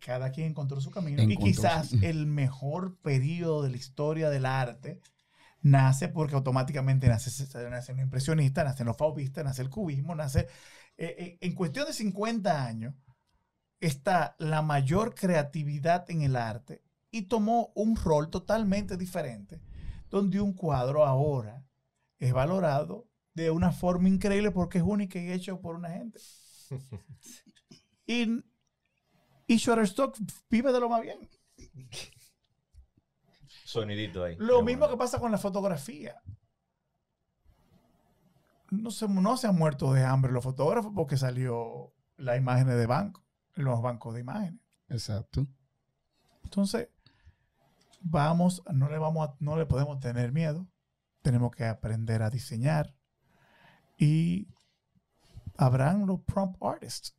Cada 0.00 0.30
quien 0.30 0.48
encontró 0.48 0.80
su 0.80 0.90
camino. 0.90 1.22
y 1.22 1.36
quizás 1.36 1.92
el 2.02 2.26
mejor 2.26 2.98
periodo 3.00 3.62
de 3.62 3.70
la 3.70 3.76
historia 3.76 4.30
del 4.30 4.46
arte 4.46 5.00
nace 5.62 6.08
porque 6.08 6.34
automáticamente 6.34 7.08
nace, 7.08 7.30
nace 7.70 7.92
un 7.92 8.00
impresionista, 8.00 8.62
nacen 8.62 8.86
los 8.86 8.96
fauvistas, 8.96 9.44
nace 9.44 9.62
el 9.62 9.70
cubismo, 9.70 10.14
nace... 10.14 10.48
eh, 10.96 11.14
eh, 11.18 11.38
en 11.40 11.54
cuestión 11.54 11.86
de 11.86 11.92
50 11.92 12.64
años 12.64 12.94
está 13.80 14.36
la 14.38 14.62
mayor 14.62 15.14
creatividad 15.14 16.10
en 16.10 16.22
el 16.22 16.36
arte 16.36 16.82
y 17.10 17.22
tomó 17.22 17.72
un 17.74 17.96
rol 17.96 18.30
totalmente 18.30 18.96
diferente, 18.96 19.60
donde 20.10 20.40
un 20.40 20.52
cuadro 20.52 21.04
ahora 21.04 21.64
es 22.18 22.32
valorado 22.32 23.08
de 23.34 23.50
una 23.50 23.72
forma 23.72 24.08
increíble 24.08 24.50
porque 24.50 24.78
es 24.78 24.84
única 24.84 25.18
y 25.18 25.30
hecho 25.30 25.60
por 25.60 25.76
una 25.76 25.90
gente. 25.90 26.20
Y, 28.08 28.44
y 29.48 29.56
Shutterstock 29.56 30.16
vive 30.48 30.70
de 30.70 30.78
lo 30.78 30.88
más 30.88 31.02
bien. 31.02 31.28
Sonidito 33.64 34.22
ahí. 34.22 34.36
Lo 34.38 34.62
mismo 34.62 34.82
bueno. 34.82 34.94
que 34.94 34.98
pasa 34.98 35.18
con 35.18 35.32
la 35.32 35.38
fotografía. 35.38 36.22
No 38.70 38.92
se, 38.92 39.08
no 39.08 39.36
se 39.36 39.48
han 39.48 39.58
muerto 39.58 39.92
de 39.92 40.04
hambre 40.04 40.30
los 40.30 40.44
fotógrafos 40.44 40.92
porque 40.94 41.16
salió 41.16 41.92
la 42.16 42.36
imagen 42.36 42.68
de 42.68 42.86
banco, 42.86 43.25
los 43.56 43.82
bancos 43.82 44.14
de 44.14 44.20
imágenes. 44.20 44.60
Exacto. 44.88 45.46
Entonces, 46.44 46.88
vamos, 48.00 48.62
no 48.72 48.88
le 48.88 48.98
vamos 48.98 49.28
a- 49.28 49.36
no 49.40 49.56
le 49.56 49.66
podemos 49.66 49.98
tener 49.98 50.32
miedo. 50.32 50.68
Tenemos 51.22 51.50
que 51.50 51.64
aprender 51.64 52.22
a 52.22 52.30
diseñar. 52.30 52.94
Y 53.98 54.48
habrán 55.56 56.06
los 56.06 56.20
prompt 56.20 56.62
artists. 56.62 57.16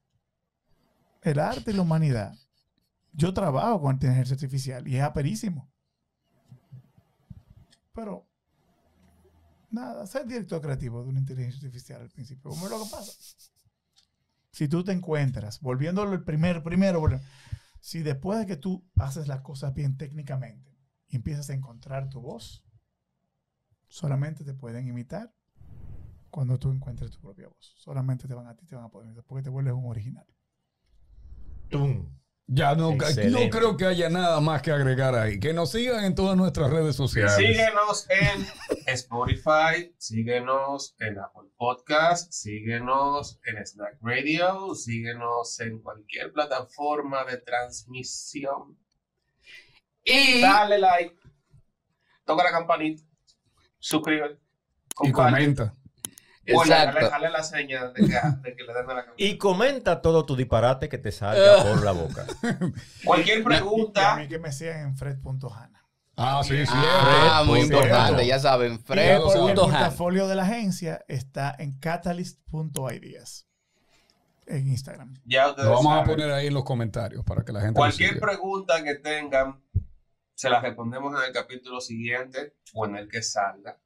El 1.21 1.39
arte 1.39 1.71
y 1.71 1.73
la 1.73 1.81
humanidad. 1.81 2.35
Yo 3.11 3.33
trabajo 3.33 3.81
con 3.81 3.95
inteligencia 3.95 4.35
artificial 4.35 4.87
y 4.87 4.95
es 4.95 5.03
aperísimo. 5.03 5.69
Pero, 7.93 8.27
nada, 9.71 10.05
ser 10.05 10.27
director 10.27 10.61
creativo 10.61 11.01
de 11.03 11.09
una 11.09 11.19
inteligencia 11.19 11.57
artificial 11.67 12.01
al 12.01 12.09
principio, 12.09 12.51
¿cómo 12.51 12.65
es 12.65 12.71
lo 12.71 12.83
que 12.83 12.91
pasa? 12.91 13.11
Si 14.57 14.67
tú 14.67 14.83
te 14.83 14.91
encuentras, 14.91 15.61
volviéndolo 15.61 16.13
el 16.13 16.23
primer, 16.23 16.63
primero, 16.63 17.07
si 17.79 18.01
después 18.01 18.39
de 18.39 18.47
que 18.47 18.57
tú 18.57 18.83
haces 18.95 19.27
las 19.27 19.41
cosas 19.41 19.71
bien 19.75 19.97
técnicamente 19.97 20.75
y 21.05 21.15
empiezas 21.15 21.51
a 21.51 21.53
encontrar 21.53 22.09
tu 22.09 22.21
voz, 22.21 22.65
solamente 23.87 24.43
te 24.43 24.55
pueden 24.55 24.87
imitar 24.87 25.31
cuando 26.31 26.57
tú 26.57 26.71
encuentres 26.71 27.11
tu 27.11 27.19
propia 27.19 27.47
voz. 27.49 27.75
Solamente 27.77 28.27
te 28.27 28.33
van 28.33 28.47
a 28.47 28.55
ti, 28.55 28.65
te 28.65 28.75
van 28.75 28.85
a 28.85 28.89
poder 28.89 29.05
imitar 29.05 29.25
porque 29.25 29.43
te 29.43 29.51
vuelves 29.51 29.75
un 29.75 29.85
original. 29.85 30.25
¡Tum! 31.69 32.17
Ya 32.49 32.75
no, 32.75 32.91
no 32.91 33.49
creo 33.49 33.75
que 33.75 33.85
haya 33.85 34.09
nada 34.09 34.39
más 34.39 34.61
que 34.61 34.71
agregar 34.71 35.15
ahí. 35.15 35.37
Que 35.37 35.53
nos 35.53 35.71
sigan 35.71 36.05
en 36.05 36.15
todas 36.15 36.37
nuestras 36.37 36.71
redes 36.71 36.95
sociales. 36.95 37.35
Síguenos 37.35 38.07
en 38.09 38.47
Spotify, 38.85 39.93
síguenos 39.97 40.95
en 40.99 41.19
Apple 41.19 41.49
Podcast, 41.57 42.31
síguenos 42.31 43.41
en 43.45 43.65
Snack 43.65 43.97
Radio, 44.01 44.73
síguenos 44.75 45.59
en 45.59 45.81
cualquier 45.81 46.31
plataforma 46.31 47.25
de 47.25 47.37
transmisión. 47.37 48.79
Y 50.05 50.39
Dale 50.39 50.77
like, 50.79 51.15
toca 52.23 52.45
la 52.45 52.51
campanita, 52.51 53.03
suscríbete, 53.77 54.39
Y 55.01 55.11
comenta. 55.11 55.73
Exacto. 56.47 56.99
la 57.29 57.43
señal 57.43 57.93
de 57.93 58.07
que, 58.07 58.19
de 58.41 58.55
que 58.55 58.63
le 58.63 58.73
den 58.73 58.89
a 58.89 58.93
la. 58.93 59.05
Y 59.17 59.37
comenta 59.37 60.01
todo 60.01 60.25
tu 60.25 60.35
disparate 60.35 60.87
que 60.89 60.97
te 60.97 61.11
salga 61.11 61.63
por 61.63 61.83
la 61.83 61.91
boca. 61.91 62.25
Cualquier 63.03 63.39
Y 63.39 63.41
a 63.41 63.45
pregunta, 63.45 64.15
mí 64.15 64.27
que 64.27 64.39
me 64.39 64.51
sigan 64.51 64.79
en 64.79 64.97
fred.hana. 64.97 65.83
Ah, 66.19 66.41
sí, 66.43 66.65
sí. 66.65 66.73
Ah, 66.73 67.43
muy 67.45 67.59
importante, 67.59 68.25
ya 68.25 68.39
saben. 68.39 68.79
Fred 68.79 69.17
el, 69.17 69.53
portafolio 69.53 70.27
de 70.27 70.35
la 70.35 70.43
agencia 70.43 71.05
está 71.07 71.55
en 71.59 71.77
catalyst.ideas 71.77 73.47
en 74.47 74.67
Instagram. 74.67 75.13
Ya 75.25 75.49
ustedes 75.49 75.69
Lo 75.69 75.75
vamos 75.75 75.93
a 75.93 76.03
poner 76.03 76.31
ahí 76.31 76.47
en 76.47 76.53
los 76.53 76.63
comentarios 76.63 77.23
para 77.23 77.43
que 77.43 77.51
la 77.51 77.61
gente 77.61 77.77
Cualquier 77.77 78.19
pregunta 78.19 78.83
que 78.83 78.95
tengan, 78.95 79.61
se 80.33 80.49
la 80.49 80.59
respondemos 80.59 81.13
en 81.19 81.27
el 81.27 81.33
capítulo 81.33 81.81
siguiente 81.81 82.55
o 82.73 82.85
en 82.85 82.95
el 82.95 83.09
que 83.09 83.21
salga. 83.21 83.77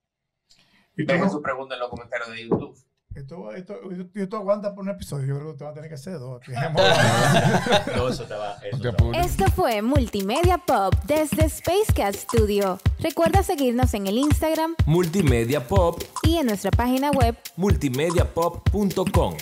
Dejen 0.96 1.30
su 1.30 1.42
pregunta 1.42 1.76
en 1.76 1.82
los 1.82 1.90
comentarios 1.90 2.30
de 2.32 2.48
YouTube. 2.48 2.78
esto, 3.16 3.52
esto, 3.52 3.76
esto 4.16 4.38
aguanta 4.38 4.74
por 4.74 4.84
un 4.84 4.90
episodio. 4.90 5.26
Yo 5.28 5.36
creo 5.36 5.46
que 5.48 5.52
usted 5.52 5.66
va 5.66 5.70
a 5.70 5.74
tener 5.74 5.90
que 5.90 5.96
hacer 5.96 6.20
dos. 6.20 6.42
No, 7.96 8.08
eso 8.10 8.24
te 8.26 8.34
va. 8.36 8.58
Eso 8.64 8.78
Te 8.82 8.92
te 8.92 9.04
va. 9.04 9.12
Esto 9.20 9.46
fue 9.52 9.82
Multimedia 9.82 10.58
Pop 10.58 10.94
desde 11.06 11.50
Spacecat 11.50 12.16
Studio. 12.16 12.80
Recuerda 13.00 13.44
seguirnos 13.44 13.94
en 13.94 14.08
el 14.08 14.18
Instagram 14.18 14.76
Multimedia 14.86 15.68
Pop, 15.68 16.02
y 16.24 16.38
en 16.38 16.48
nuestra 16.48 16.72
página 16.72 17.12
web 17.12 17.36
multimediapop.com. 17.58 19.36